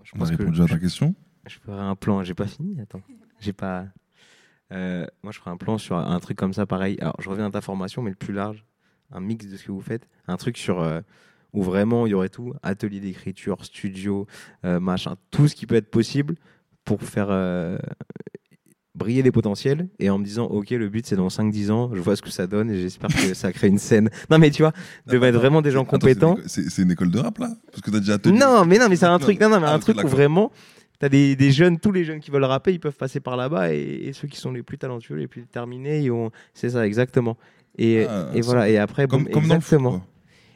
Je 0.02 0.12
On 0.14 0.16
a 0.16 0.18
pense 0.20 0.30
que 0.36 0.42
à 0.42 0.52
je- 0.52 0.64
ta 0.64 0.78
question 0.78 1.14
Je 1.46 1.58
ferai 1.58 1.80
un 1.80 1.94
plan. 1.96 2.22
J'ai 2.24 2.34
pas 2.34 2.46
fini. 2.46 2.80
Attends. 2.80 3.02
J'ai 3.38 3.52
pas. 3.52 3.86
Euh, 4.72 5.06
moi, 5.22 5.32
je 5.32 5.38
ferai 5.38 5.50
un 5.50 5.56
plan 5.56 5.78
sur 5.78 5.96
un 5.96 6.20
truc 6.20 6.36
comme 6.38 6.52
ça, 6.52 6.66
pareil. 6.66 6.96
Alors, 7.00 7.16
je 7.20 7.28
reviens 7.28 7.46
à 7.46 7.50
ta 7.50 7.60
formation, 7.60 8.02
mais 8.02 8.10
le 8.10 8.16
plus 8.16 8.32
large, 8.32 8.64
un 9.10 9.20
mix 9.20 9.46
de 9.46 9.56
ce 9.56 9.64
que 9.64 9.72
vous 9.72 9.80
faites, 9.80 10.08
un 10.26 10.36
truc 10.36 10.56
sur 10.56 10.80
euh, 10.80 11.00
où 11.52 11.62
vraiment 11.62 12.06
il 12.06 12.10
y 12.10 12.14
aurait 12.14 12.28
tout, 12.28 12.54
atelier 12.62 13.00
d'écriture, 13.00 13.64
studio, 13.64 14.26
euh, 14.64 14.78
machin, 14.80 15.16
tout 15.30 15.48
ce 15.48 15.54
qui 15.56 15.66
peut 15.66 15.74
être 15.74 15.90
possible 15.90 16.36
pour 16.84 17.02
faire 17.02 17.28
euh, 17.30 17.78
briller 19.00 19.22
les 19.22 19.32
potentiels 19.32 19.88
et 19.98 20.08
en 20.10 20.18
me 20.18 20.24
disant 20.24 20.44
ok 20.44 20.70
le 20.70 20.88
but 20.88 21.04
c'est 21.06 21.16
dans 21.16 21.28
5-10 21.28 21.70
ans 21.72 21.90
je 21.92 22.00
vois 22.00 22.14
ce 22.14 22.22
que 22.22 22.30
ça 22.30 22.46
donne 22.46 22.70
et 22.70 22.80
j'espère 22.80 23.10
que 23.10 23.34
ça 23.34 23.52
crée 23.52 23.66
une 23.68 23.78
scène 23.78 24.10
non 24.30 24.38
mais 24.38 24.50
tu 24.50 24.62
vois 24.62 24.72
de 25.08 25.18
mettre 25.18 25.38
vraiment 25.38 25.60
des 25.62 25.70
gens 25.72 25.80
Attends, 25.82 25.90
compétents 25.98 26.36
C'est 26.46 26.82
une 26.82 26.92
école 26.92 27.10
de 27.10 27.18
rap, 27.18 27.38
là? 27.38 27.50
Parce 27.72 27.80
que 27.82 27.90
t'as 27.90 27.98
déjà 28.00 28.14
atelier. 28.14 28.38
non, 28.38 28.64
mais 28.64 28.78
non, 28.78 28.88
mais 28.88 28.96
c'est 28.96 29.06
un 29.06 29.18
truc, 29.18 29.40
non, 29.40 29.48
non, 29.48 29.58
mais 29.58 29.66
Ah, 29.66 29.74
un 29.74 29.78
truc 29.80 29.96
où 30.04 30.06
vraiment, 30.08 30.52
t'as 31.00 31.08
des, 31.08 31.34
des 31.34 31.50
jeunes, 31.50 31.78
tous 31.80 31.92
les 31.92 32.04
jeunes 32.04 32.20
qui 32.20 32.30
veulent 32.30 32.44
rapper, 32.44 32.72
ils 32.72 32.78
peuvent 32.80 32.96
passer 32.96 33.20
par 33.20 33.36
là-bas, 33.36 33.72
et, 33.74 33.80
et 34.04 34.12
ceux 34.12 34.28
qui 34.28 34.36
sont 34.38 34.52
les 34.52 34.62
plus 34.62 34.76
talentueux, 34.78 35.16
les 35.16 35.26
plus 35.28 35.40
déterminés, 35.40 36.00
ils 36.00 36.10
ont, 36.10 36.30
c'est 36.54 36.70
ça, 36.70 36.86
exactement. 36.86 37.36
Et, 37.78 38.04
Ah, 38.08 38.30
et 38.34 38.42
voilà, 38.42 38.68
et 38.68 38.76
après, 38.78 39.06
comme- 39.08 39.24
comme 39.24 39.48
dans 39.48 39.54
le 39.54 39.60
foot, 39.60 39.72
exactement. 39.72 39.90
quoi. 39.90 40.06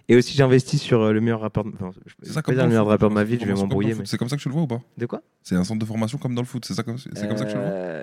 et 0.09 0.17
aussi, 0.17 0.35
j'investis 0.37 0.83
sur 0.83 1.01
euh, 1.01 1.13
le 1.13 1.21
meilleur 1.23 1.41
rappeur, 1.41 1.65
de- 1.65 1.71
enfin, 1.75 1.91
je 2.07 2.29
ça 2.31 2.35
pas 2.35 2.43
comme 2.43 2.55
dire 2.55 2.63
dans 2.63 2.67
le 2.67 2.69
meilleur 2.71 2.85
foot, 2.85 2.91
rappeur 2.91 3.09
de 3.09 3.15
ma 3.15 3.25
vie, 3.25 3.39
je 3.41 3.47
vais 3.47 3.55
m'embrouiller, 3.55 3.93
foot. 3.93 4.01
mais. 4.01 4.07
C'est 4.07 4.19
comme 4.19 4.29
ça 4.29 4.37
que 4.37 4.43
tu 4.43 4.49
le 4.49 4.55
vois 4.55 4.63
ou 4.65 4.67
pas? 4.67 4.83
De 4.99 5.07
quoi? 5.07 5.23
C'est 5.43 5.55
un 5.57 5.65
centre 5.65 5.81
de 5.81 5.87
formation 5.87 6.19
comme 6.19 6.35
dans 6.35 6.43
le 6.43 6.47
foot, 6.47 6.65
c'est 6.67 6.75
ça 6.75 6.83
comme 6.83 6.99
c'est 6.99 7.27
comme 7.27 7.39
ça 7.39 7.45
que 7.47 7.51
tu 7.51 7.57
le 7.57 7.63
vois? 7.63 7.73
Euh, 7.73 8.03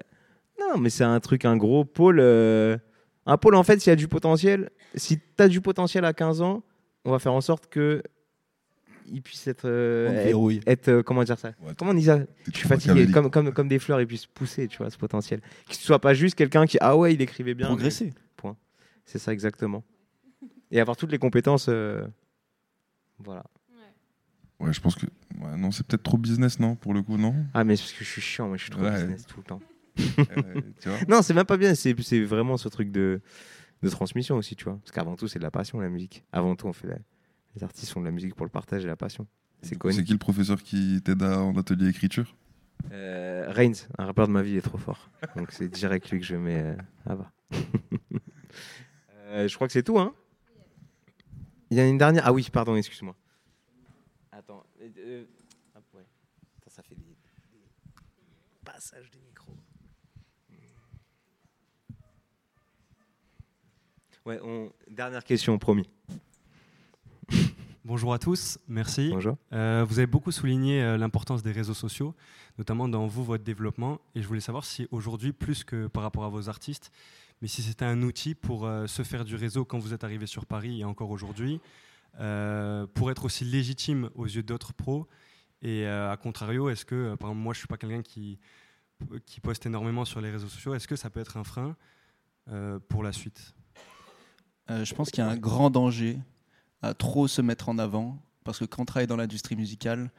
Non, 0.74 0.80
mais 0.80 0.90
c'est 0.90 1.04
un 1.04 1.20
truc, 1.20 1.46
un 1.46 1.58
gros 1.58 1.84
pôle. 1.86 2.20
euh, 2.20 2.78
Un 3.26 3.38
pôle, 3.38 3.56
en 3.56 3.64
fait, 3.64 3.80
s'il 3.80 3.90
y 3.90 3.94
a 3.94 3.96
du 3.96 4.08
potentiel, 4.08 4.70
si 4.96 5.18
tu 5.20 5.44
as 5.44 5.48
du 5.48 5.62
potentiel 5.62 6.06
à 6.06 6.14
15 6.14 6.42
ans, 6.42 6.64
on 7.06 7.12
va 7.12 7.20
faire 7.20 7.34
en 7.34 7.42
sorte 7.42 7.68
que 7.68 8.02
il 9.08 9.22
puisse 9.22 9.46
être, 9.48 9.66
euh, 9.66 10.10
On 10.10 10.14
être, 10.14 10.24
verrouille. 10.26 10.62
euh, 10.88 11.04
comment 11.04 11.24
dire 11.24 11.38
ça 11.38 11.50
Ouais, 11.62 11.74
Comment 11.78 11.92
on 11.92 11.94
dit 11.96 12.06
ça 12.06 12.20
Je 12.52 12.58
suis 12.58 12.68
fatigué, 12.68 13.08
comme, 13.12 13.30
comme, 13.30 13.52
comme 13.52 13.68
des 13.68 13.80
fleurs, 13.80 14.00
et 14.00 14.06
puisse 14.06 14.26
pousser, 14.26 14.68
tu 14.68 14.78
vois, 14.78 14.90
ce 14.90 14.98
potentiel. 14.98 15.42
Qu'il 15.68 15.78
ne 15.82 15.86
soit 15.86 16.00
pas 16.00 16.14
juste 16.14 16.36
quelqu'un 16.36 16.66
qui, 16.66 16.78
ah 16.82 16.96
ouais, 16.96 17.14
il 17.14 17.22
écrivait 17.22 17.54
bien. 17.54 17.68
mais- 17.68 17.74
Progresser. 17.76 18.14
Point. 18.38 18.56
C'est 19.06 19.20
ça, 19.20 19.34
exactement. 19.34 19.84
Et 20.72 20.80
avoir 20.80 20.96
toutes 20.96 21.12
les 21.12 21.18
compétences. 21.20 21.68
euh, 21.70 22.06
Voilà. 23.20 23.44
Ouais, 24.60 24.72
je 24.72 24.80
pense 24.80 24.96
que. 24.96 25.06
Ouais, 25.42 25.58
non, 25.58 25.72
c'est 25.72 25.86
peut-être 25.86 26.04
trop 26.04 26.18
business, 26.18 26.60
non 26.60 26.76
Pour 26.76 26.94
le 26.94 27.02
coup, 27.02 27.18
non? 27.18 27.34
Ah, 27.54 27.64
mais 27.64 27.76
c'est 27.76 27.82
parce 27.84 27.94
que 27.94 28.06
je 28.06 28.10
suis 28.10 28.22
chiant, 28.22 28.48
moi, 28.48 28.58
je 28.58 28.62
suis 28.64 28.72
trop 28.72 28.82
Ouais. 28.82 28.92
business 28.92 29.26
tout 29.26 29.38
le 29.38 29.44
temps. 29.44 29.60
Euh, 30.00 30.62
tu 30.80 30.90
vois 30.90 30.98
non, 31.08 31.22
c'est 31.22 31.34
même 31.34 31.46
pas 31.46 31.58
bien. 31.58 31.76
C'est 31.76 32.00
c'est 32.02 32.22
vraiment 32.24 32.58
ce 32.58 32.70
truc 32.70 32.92
de, 32.92 33.22
de 33.84 33.90
transmission 33.90 34.38
aussi, 34.38 34.56
tu 34.56 34.64
vois. 34.66 34.78
Parce 34.78 34.92
qu'avant 34.92 35.16
tout, 35.16 35.28
c'est 35.28 35.40
de 35.40 35.44
la 35.44 35.52
passion, 35.52 35.80
la 35.80 35.90
musique. 35.90 36.24
Avant 36.32 36.56
tout, 36.56 36.68
on 36.68 36.74
fait 36.74 36.88
la- 36.88 36.98
les 37.56 37.64
artistes 37.64 37.92
font 37.92 38.00
de 38.00 38.06
la 38.06 38.12
musique 38.12 38.34
pour 38.36 38.46
le 38.46 38.52
partage 38.52 38.84
et 38.86 38.88
la 38.88 38.96
passion. 38.96 39.28
C'est 39.62 39.76
connu. 39.78 39.94
C'est 39.94 40.04
qui 40.04 40.14
le 40.14 40.18
professeur 40.18 40.62
qui 40.64 41.02
t'aide 41.04 41.22
en 41.24 41.56
atelier 41.58 41.88
écriture? 41.90 42.36
Euh, 42.92 43.46
Reigns, 43.50 43.88
un 43.98 44.06
rappeur 44.06 44.28
de 44.28 44.32
ma 44.34 44.42
vie, 44.42 44.52
il 44.52 44.58
est 44.58 44.62
trop 44.62 44.78
fort. 44.78 45.12
Donc 45.36 45.52
c'est 45.52 45.68
direct 45.68 46.10
lui 46.10 46.20
que 46.20 46.26
je 46.26 46.36
mets 46.36 46.62
euh, 46.62 46.76
là-bas. 47.06 47.32
Euh, 49.34 49.48
je 49.48 49.56
crois 49.56 49.66
que 49.66 49.72
c'est 49.72 49.84
tout, 49.84 49.98
hein? 49.98 50.14
Il 51.70 51.78
y 51.78 51.80
a 51.80 51.88
une 51.88 51.98
dernière. 51.98 52.24
Ah 52.26 52.34
oui, 52.34 52.50
pardon, 52.52 52.76
excuse-moi. 52.76 53.16
Attends. 54.30 54.58
hop, 54.82 55.84
ouais. 55.94 56.02
Attends, 56.58 56.70
ça 56.70 56.84
fait 56.84 56.96
des, 56.96 57.04
des 57.06 57.64
passages 58.66 59.10
de 59.10 59.20
micro. 59.26 59.56
Ouais, 64.26 64.40
on... 64.44 64.72
dernière 64.88 65.24
question, 65.24 65.58
promis. 65.58 65.90
Bonjour 67.84 68.14
à 68.14 68.20
tous, 68.20 68.60
merci. 68.68 69.10
Bonjour. 69.10 69.36
Euh, 69.52 69.84
vous 69.88 69.98
avez 69.98 70.06
beaucoup 70.06 70.32
souligné 70.32 70.84
euh, 70.84 70.96
l'importance 70.96 71.42
des 71.42 71.52
réseaux 71.52 71.74
sociaux, 71.74 72.14
notamment 72.60 72.88
dans 72.88 73.08
vous, 73.08 73.24
votre 73.24 73.44
développement. 73.44 74.00
Et 74.14 74.22
je 74.22 74.28
voulais 74.28 74.40
savoir 74.40 74.64
si 74.64 74.88
aujourd'hui, 74.92 75.34
plus 75.34 75.64
que 75.64 75.88
par 75.88 76.04
rapport 76.04 76.24
à 76.24 76.30
vos 76.30 76.50
artistes, 76.50 76.92
mais 77.42 77.48
si 77.48 77.64
c'était 77.64 77.86
un 77.86 78.04
outil 78.04 78.36
pour 78.36 78.68
euh, 78.68 78.86
se 78.86 79.02
faire 79.02 79.26
du 79.26 79.36
réseau 79.36 79.66
quand 79.66 79.80
vous 79.80 79.92
êtes 79.92 80.04
arrivé 80.04 80.28
sur 80.28 80.46
Paris 80.46 80.82
et 80.82 80.86
encore 80.86 81.10
aujourd'hui, 81.10 81.60
euh, 82.20 82.86
pour 82.94 83.10
être 83.10 83.26
aussi 83.26 83.44
légitime 83.44 84.12
aux 84.14 84.26
yeux 84.26 84.44
d'autres 84.44 84.74
pros. 84.74 85.08
Et 85.64 85.88
à 85.88 86.18
contrario, 86.18 86.70
est-ce 86.70 86.86
que, 86.86 87.16
par 87.16 87.30
exemple, 87.30 87.44
moi 87.44 87.54
je 87.54 87.58
ne 87.58 87.62
suis 87.62 87.68
pas 87.68 87.78
quelqu'un 87.78 88.02
qui, 88.02 88.40
qui 89.28 89.40
poste 89.40 89.66
énormément 89.68 90.06
sur 90.06 90.20
les 90.20 90.32
réseaux 90.32 90.48
sociaux, 90.48 90.74
est-ce 90.74 90.88
que 90.88 90.96
ça 90.96 91.12
peut 91.12 91.20
être 91.20 91.38
un 91.38 91.44
frein 91.44 91.76
pour 92.90 93.04
la 93.04 93.12
suite? 93.12 93.54
Euh, 94.70 94.86
je 94.86 94.94
pense 94.94 95.10
qu'il 95.10 95.24
y 95.24 95.28
a 95.28 95.30
un 95.30 95.38
grand 95.38 95.70
danger 95.70 96.20
à 96.82 96.94
trop 96.94 97.28
se 97.28 97.42
mettre 97.42 97.70
en 97.70 97.78
avant, 97.78 98.20
parce 98.44 98.60
que 98.60 98.66
quand 98.66 98.84
on 98.84 98.86
travaille 98.86 99.08
dans 99.08 99.18
l'industrie 99.18 99.56
musicale, 99.56 100.12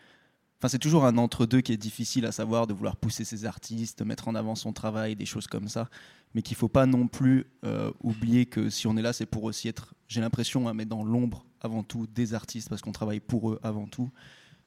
c'est 0.68 0.78
toujours 0.78 1.04
un 1.04 1.18
entre-deux 1.18 1.60
qui 1.60 1.72
est 1.72 1.76
difficile 1.76 2.24
à 2.24 2.30
savoir, 2.30 2.68
de 2.68 2.72
vouloir 2.72 2.96
pousser 2.96 3.24
ses 3.24 3.46
artistes, 3.46 4.02
mettre 4.02 4.28
en 4.28 4.36
avant 4.36 4.54
son 4.54 4.72
travail, 4.72 5.16
des 5.16 5.26
choses 5.26 5.48
comme 5.48 5.66
ça, 5.66 5.88
mais 6.34 6.42
qu'il 6.42 6.54
ne 6.54 6.58
faut 6.58 6.68
pas 6.68 6.86
non 6.86 7.08
plus 7.08 7.46
euh, 7.64 7.90
oublier 8.00 8.46
que 8.46 8.70
si 8.70 8.86
on 8.86 8.96
est 8.96 9.02
là, 9.02 9.12
c'est 9.12 9.26
pour 9.26 9.42
aussi 9.42 9.66
être, 9.66 9.94
j'ai 10.06 10.20
l'impression, 10.20 10.68
à 10.68 10.74
mettre 10.74 10.90
dans 10.90 11.02
l'ombre 11.02 11.44
avant 11.60 11.82
tout 11.82 12.06
des 12.06 12.32
artistes, 12.32 12.68
parce 12.68 12.80
qu'on 12.80 12.92
travaille 12.92 13.20
pour 13.20 13.50
eux 13.50 13.60
avant 13.64 13.86
tout. 13.86 14.10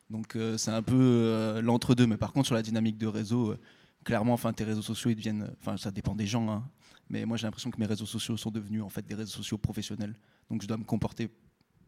Donc 0.09 0.35
euh, 0.35 0.57
c'est 0.57 0.71
un 0.71 0.83
peu 0.83 1.61
l'entre-deux, 1.63 2.07
mais 2.07 2.17
par 2.17 2.33
contre 2.33 2.47
sur 2.47 2.55
la 2.55 2.61
dynamique 2.61 2.97
de 2.97 3.07
réseau, 3.07 3.55
clairement, 4.03 4.33
enfin 4.33 4.51
tes 4.51 4.65
réseaux 4.65 4.81
sociaux, 4.81 5.11
ils 5.11 5.15
deviennent, 5.15 5.49
enfin 5.61 5.77
ça 5.77 5.91
dépend 5.91 6.13
des 6.13 6.27
gens, 6.27 6.49
hein, 6.49 6.63
mais 7.09 7.25
moi 7.25 7.37
j'ai 7.37 7.47
l'impression 7.47 7.71
que 7.71 7.79
mes 7.79 7.85
réseaux 7.85 8.05
sociaux 8.05 8.37
sont 8.37 8.51
devenus 8.51 8.81
en 8.81 8.89
fait 8.89 9.05
des 9.05 9.15
réseaux 9.15 9.31
sociaux 9.31 9.57
professionnels, 9.57 10.15
donc 10.49 10.61
je 10.61 10.67
dois 10.67 10.77
me 10.77 10.83
comporter 10.83 11.29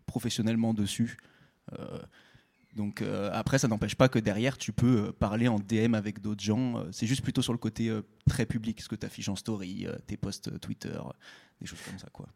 professionnellement 0.05 0.73
dessus. 0.73 1.17
Euh, 1.77 1.99
donc 2.75 3.01
euh, 3.01 3.29
après, 3.33 3.57
ça 3.57 3.67
n'empêche 3.67 3.95
pas 3.95 4.07
que 4.07 4.19
derrière, 4.19 4.57
tu 4.57 4.71
peux 4.71 5.07
euh, 5.07 5.11
parler 5.11 5.47
en 5.47 5.57
DM 5.57 5.95
avec 5.95 6.21
d'autres 6.21 6.43
gens. 6.43 6.83
C'est 6.91 7.07
juste 7.07 7.23
plutôt 7.23 7.41
sur 7.41 7.51
le 7.51 7.57
côté 7.57 7.89
euh, 7.89 8.01
très 8.29 8.45
public, 8.45 8.79
ce 8.81 8.87
que 8.87 8.95
tu 8.95 9.05
affiches 9.05 9.29
en 9.29 9.35
story, 9.35 9.87
euh, 9.87 9.95
tes 10.05 10.15
posts 10.15 10.59
Twitter, 10.59 10.97
des 11.59 11.67
choses 11.67 11.79
comme 11.85 11.97
ça, 11.97 12.07
quoi. 12.13 12.27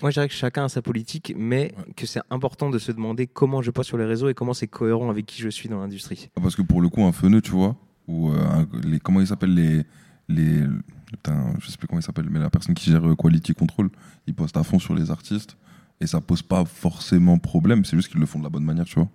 Moi, 0.00 0.10
je 0.10 0.14
dirais 0.14 0.28
que 0.28 0.34
chacun 0.34 0.64
a 0.64 0.68
sa 0.68 0.82
politique, 0.82 1.34
mais 1.36 1.74
que 1.96 2.06
c'est 2.06 2.20
important 2.30 2.70
de 2.70 2.78
se 2.78 2.92
demander 2.92 3.26
comment 3.26 3.60
je 3.60 3.70
poste 3.70 3.88
sur 3.88 3.98
les 3.98 4.04
réseaux 4.04 4.28
et 4.28 4.34
comment 4.34 4.54
c'est 4.54 4.68
cohérent 4.68 5.10
avec 5.10 5.26
qui 5.26 5.42
je 5.42 5.48
suis 5.48 5.68
dans 5.68 5.80
l'industrie. 5.80 6.30
Ah, 6.36 6.40
Parce 6.40 6.54
que 6.54 6.62
pour 6.62 6.80
le 6.80 6.88
coup, 6.88 7.02
un 7.02 7.12
feneux, 7.12 7.42
tu 7.42 7.50
vois, 7.50 7.76
ou 8.06 8.30
euh, 8.30 8.64
les, 8.84 9.00
comment 9.00 9.20
ils 9.20 9.26
s'appellent 9.26 9.54
les, 9.54 9.82
les, 10.30 10.64
putain, 11.06 11.54
je 11.60 11.70
sais 11.70 11.76
plus 11.76 11.86
comment 11.86 12.00
ils 12.00 12.04
s'appellent, 12.04 12.30
mais 12.30 12.38
la 12.38 12.50
personne 12.50 12.74
qui 12.74 12.90
gère 12.90 13.06
euh, 13.06 13.14
Quality 13.14 13.54
Control, 13.54 13.90
il 14.26 14.34
poste 14.34 14.56
à 14.56 14.62
fond 14.62 14.78
sur 14.78 14.94
les 14.94 15.10
artistes 15.10 15.56
et 16.00 16.06
ça 16.06 16.20
pose 16.20 16.42
pas 16.42 16.64
forcément 16.64 17.38
problème, 17.38 17.84
c'est 17.84 17.96
juste 17.96 18.08
qu'ils 18.08 18.20
le 18.20 18.26
font 18.26 18.38
de 18.38 18.44
la 18.44 18.50
bonne 18.50 18.64
manière, 18.64 18.84
tu 18.84 18.94
vois. 18.94 19.08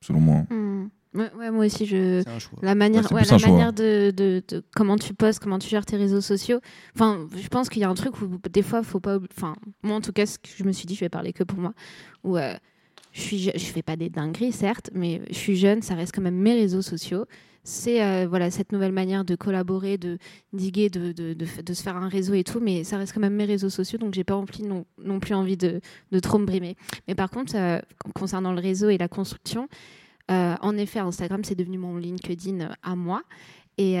Selon 0.00 0.20
moi. 0.20 0.44
Hmm. 0.50 0.88
Ouais, 1.14 1.32
ouais, 1.38 1.50
moi 1.50 1.64
aussi, 1.64 1.86
je. 1.86 2.22
C'est 2.22 2.30
un 2.30 2.38
choix. 2.38 2.58
La 2.62 2.74
manière, 2.74 3.10
Ouais, 3.10 3.22
la 3.24 3.38
manière 3.38 3.72
de, 3.72 4.12
de, 4.14 4.42
de 4.46 4.62
comment 4.74 4.96
tu 4.96 5.14
postes, 5.14 5.40
comment 5.42 5.58
tu 5.58 5.68
gères 5.68 5.86
tes 5.86 5.96
réseaux 5.96 6.20
sociaux. 6.20 6.60
Enfin, 6.94 7.26
je 7.34 7.48
pense 7.48 7.68
qu'il 7.68 7.80
y 7.80 7.84
a 7.84 7.88
un 7.88 7.94
truc 7.94 8.20
où 8.20 8.38
des 8.50 8.62
fois, 8.62 8.82
faut 8.82 9.00
pas. 9.00 9.18
Enfin, 9.34 9.54
moi 9.82 9.96
en 9.96 10.00
tout 10.00 10.12
cas, 10.12 10.26
ce 10.26 10.38
que 10.38 10.48
je 10.54 10.64
me 10.64 10.72
suis 10.72 10.86
dit, 10.86 10.94
je 10.94 11.00
vais 11.00 11.08
parler 11.08 11.32
que 11.32 11.42
pour 11.44 11.58
moi. 11.58 11.72
Où 12.24 12.36
euh, 12.36 12.54
je 13.12 13.20
suis, 13.20 13.38
je, 13.38 13.50
je 13.54 13.64
fais 13.64 13.82
pas 13.82 13.96
des 13.96 14.10
dingueries, 14.10 14.52
certes, 14.52 14.90
mais 14.94 15.22
je 15.30 15.34
suis 15.34 15.56
jeune, 15.56 15.80
ça 15.80 15.94
reste 15.94 16.14
quand 16.14 16.22
même 16.22 16.36
mes 16.36 16.54
réseaux 16.54 16.82
sociaux. 16.82 17.24
C'est 17.68 18.02
euh, 18.02 18.26
voilà 18.26 18.50
cette 18.50 18.72
nouvelle 18.72 18.92
manière 18.92 19.26
de 19.26 19.36
collaborer, 19.36 19.98
de 19.98 20.16
diguer, 20.54 20.88
de, 20.88 21.12
de, 21.12 21.34
de, 21.34 21.74
se 21.74 21.82
faire 21.82 21.98
un 21.98 22.08
réseau 22.08 22.32
et 22.32 22.42
tout, 22.42 22.60
mais 22.60 22.82
ça 22.82 22.96
reste 22.96 23.12
quand 23.12 23.20
même 23.20 23.34
mes 23.34 23.44
réseaux 23.44 23.68
sociaux, 23.68 23.98
donc 23.98 24.14
j'ai 24.14 24.24
pas 24.24 24.36
rempli 24.36 24.62
non, 24.62 24.86
plus 25.20 25.34
envie 25.34 25.58
de, 25.58 25.82
trop 26.22 26.38
me 26.38 26.46
brimer. 26.46 26.76
Mais 27.06 27.14
par 27.14 27.28
contre, 27.28 27.52
euh, 27.56 27.78
concernant 28.14 28.52
le 28.54 28.60
réseau 28.60 28.88
et 28.88 28.96
la 28.96 29.08
construction, 29.08 29.68
euh, 30.30 30.54
en 30.62 30.78
effet, 30.78 31.00
Instagram, 31.00 31.44
c'est 31.44 31.56
devenu 31.56 31.76
mon 31.76 31.98
LinkedIn 31.98 32.70
à 32.82 32.96
moi. 32.96 33.22
Et, 33.76 33.96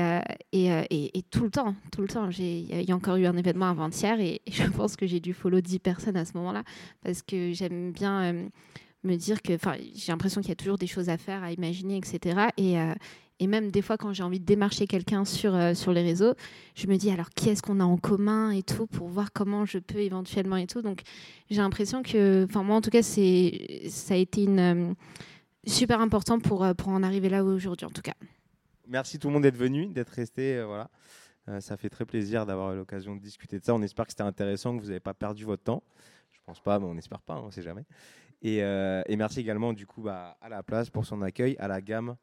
et, 0.52 0.68
et- 0.90 1.22
tout 1.30 1.44
le 1.44 1.50
temps, 1.50 1.74
tout 1.92 2.00
le 2.00 2.08
temps. 2.08 2.30
Il 2.30 2.84
y 2.84 2.90
a- 2.90 2.96
encore 2.96 3.16
eu 3.16 3.26
un 3.26 3.36
événement 3.36 3.68
avant-hier 3.68 4.18
et, 4.18 4.40
je 4.50 4.64
pense 4.64 4.96
que 4.96 5.06
j'ai 5.06 5.20
dû 5.20 5.34
follow 5.34 5.60
10 5.60 5.78
personnes 5.78 6.16
à 6.16 6.24
ce 6.24 6.32
moment-là 6.38 6.64
parce 7.04 7.20
que 7.20 7.52
j'aime 7.52 7.92
bien 7.92 8.48
me 9.04 9.14
dire 9.16 9.42
que 9.42 9.52
j'ai 9.94 10.10
l'impression 10.10 10.40
qu'il 10.40 10.48
y 10.48 10.52
a 10.52 10.56
toujours 10.56 10.78
des 10.78 10.86
choses 10.88 11.10
à 11.10 11.18
faire, 11.18 11.44
à 11.44 11.52
imaginer, 11.52 11.98
etc. 11.98 12.48
Et, 12.56 12.76
et 13.40 13.46
même 13.46 13.70
des 13.70 13.82
fois, 13.82 13.96
quand 13.96 14.12
j'ai 14.12 14.22
envie 14.22 14.40
de 14.40 14.44
démarcher 14.44 14.86
quelqu'un 14.86 15.24
sur, 15.24 15.54
euh, 15.54 15.74
sur 15.74 15.92
les 15.92 16.02
réseaux, 16.02 16.34
je 16.74 16.86
me 16.88 16.96
dis 16.96 17.10
alors 17.10 17.30
qui 17.30 17.48
est-ce 17.48 17.62
qu'on 17.62 17.78
a 17.78 17.84
en 17.84 17.96
commun 17.96 18.50
et 18.50 18.62
tout 18.62 18.86
pour 18.86 19.08
voir 19.08 19.32
comment 19.32 19.64
je 19.64 19.78
peux 19.78 19.98
éventuellement 19.98 20.56
et 20.56 20.66
tout. 20.66 20.82
Donc 20.82 21.02
j'ai 21.48 21.58
l'impression 21.58 22.02
que, 22.02 22.44
enfin 22.44 22.64
moi 22.64 22.76
en 22.76 22.80
tout 22.80 22.90
cas, 22.90 23.02
c'est 23.02 23.82
ça 23.88 24.14
a 24.14 24.16
été 24.16 24.46
euh, 24.48 24.92
super 25.66 26.00
important 26.00 26.40
pour, 26.40 26.64
euh, 26.64 26.74
pour 26.74 26.88
en 26.88 27.02
arriver 27.02 27.28
là 27.28 27.44
aujourd'hui 27.44 27.86
en 27.86 27.90
tout 27.90 28.02
cas. 28.02 28.14
Merci 28.88 29.18
tout 29.18 29.28
le 29.28 29.34
monde 29.34 29.42
d'être 29.44 29.56
venu, 29.56 29.86
d'être 29.86 30.10
resté. 30.10 30.62
voilà. 30.62 30.90
Ça 31.60 31.78
fait 31.78 31.88
très 31.88 32.04
plaisir 32.04 32.44
d'avoir 32.44 32.74
l'occasion 32.74 33.16
de 33.16 33.22
discuter 33.22 33.58
de 33.58 33.64
ça. 33.64 33.74
On 33.74 33.80
espère 33.80 34.04
que 34.04 34.12
c'était 34.12 34.22
intéressant, 34.22 34.76
que 34.76 34.82
vous 34.82 34.88
n'avez 34.88 35.00
pas 35.00 35.14
perdu 35.14 35.46
votre 35.46 35.62
temps. 35.62 35.82
Je 36.30 36.38
pense 36.44 36.60
pas, 36.60 36.78
mais 36.78 36.84
on 36.84 36.92
n'espère 36.92 37.22
pas, 37.22 37.40
on 37.40 37.46
ne 37.46 37.50
sait 37.50 37.62
jamais. 37.62 37.86
Et, 38.42 38.58
et 38.58 39.16
merci 39.16 39.40
également 39.40 39.72
du 39.72 39.86
coup 39.86 40.02
bah, 40.02 40.36
à 40.42 40.50
la 40.50 40.62
place 40.62 40.90
pour 40.90 41.06
son 41.06 41.22
accueil, 41.22 41.56
à 41.58 41.66
la 41.66 41.80
gamme 41.80 42.16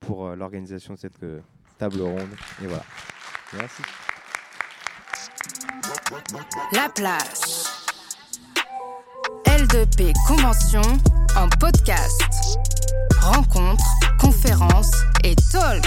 pour 0.00 0.26
euh, 0.26 0.36
l'organisation 0.36 0.94
de 0.94 0.98
cette 0.98 1.22
euh, 1.22 1.40
table 1.78 2.00
ronde. 2.02 2.28
Et 2.62 2.66
voilà. 2.66 2.84
Merci. 3.54 3.82
La 6.72 6.88
plage. 6.88 7.64
L2P 9.46 10.12
Convention 10.26 10.82
en 11.36 11.48
podcast. 11.60 12.58
Rencontres, 13.20 13.84
conférences 14.20 14.92
et 15.22 15.34
talk. 15.52 15.84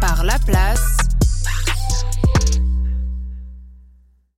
Par 0.00 0.24
La 0.24 0.38
Place 0.40 1.03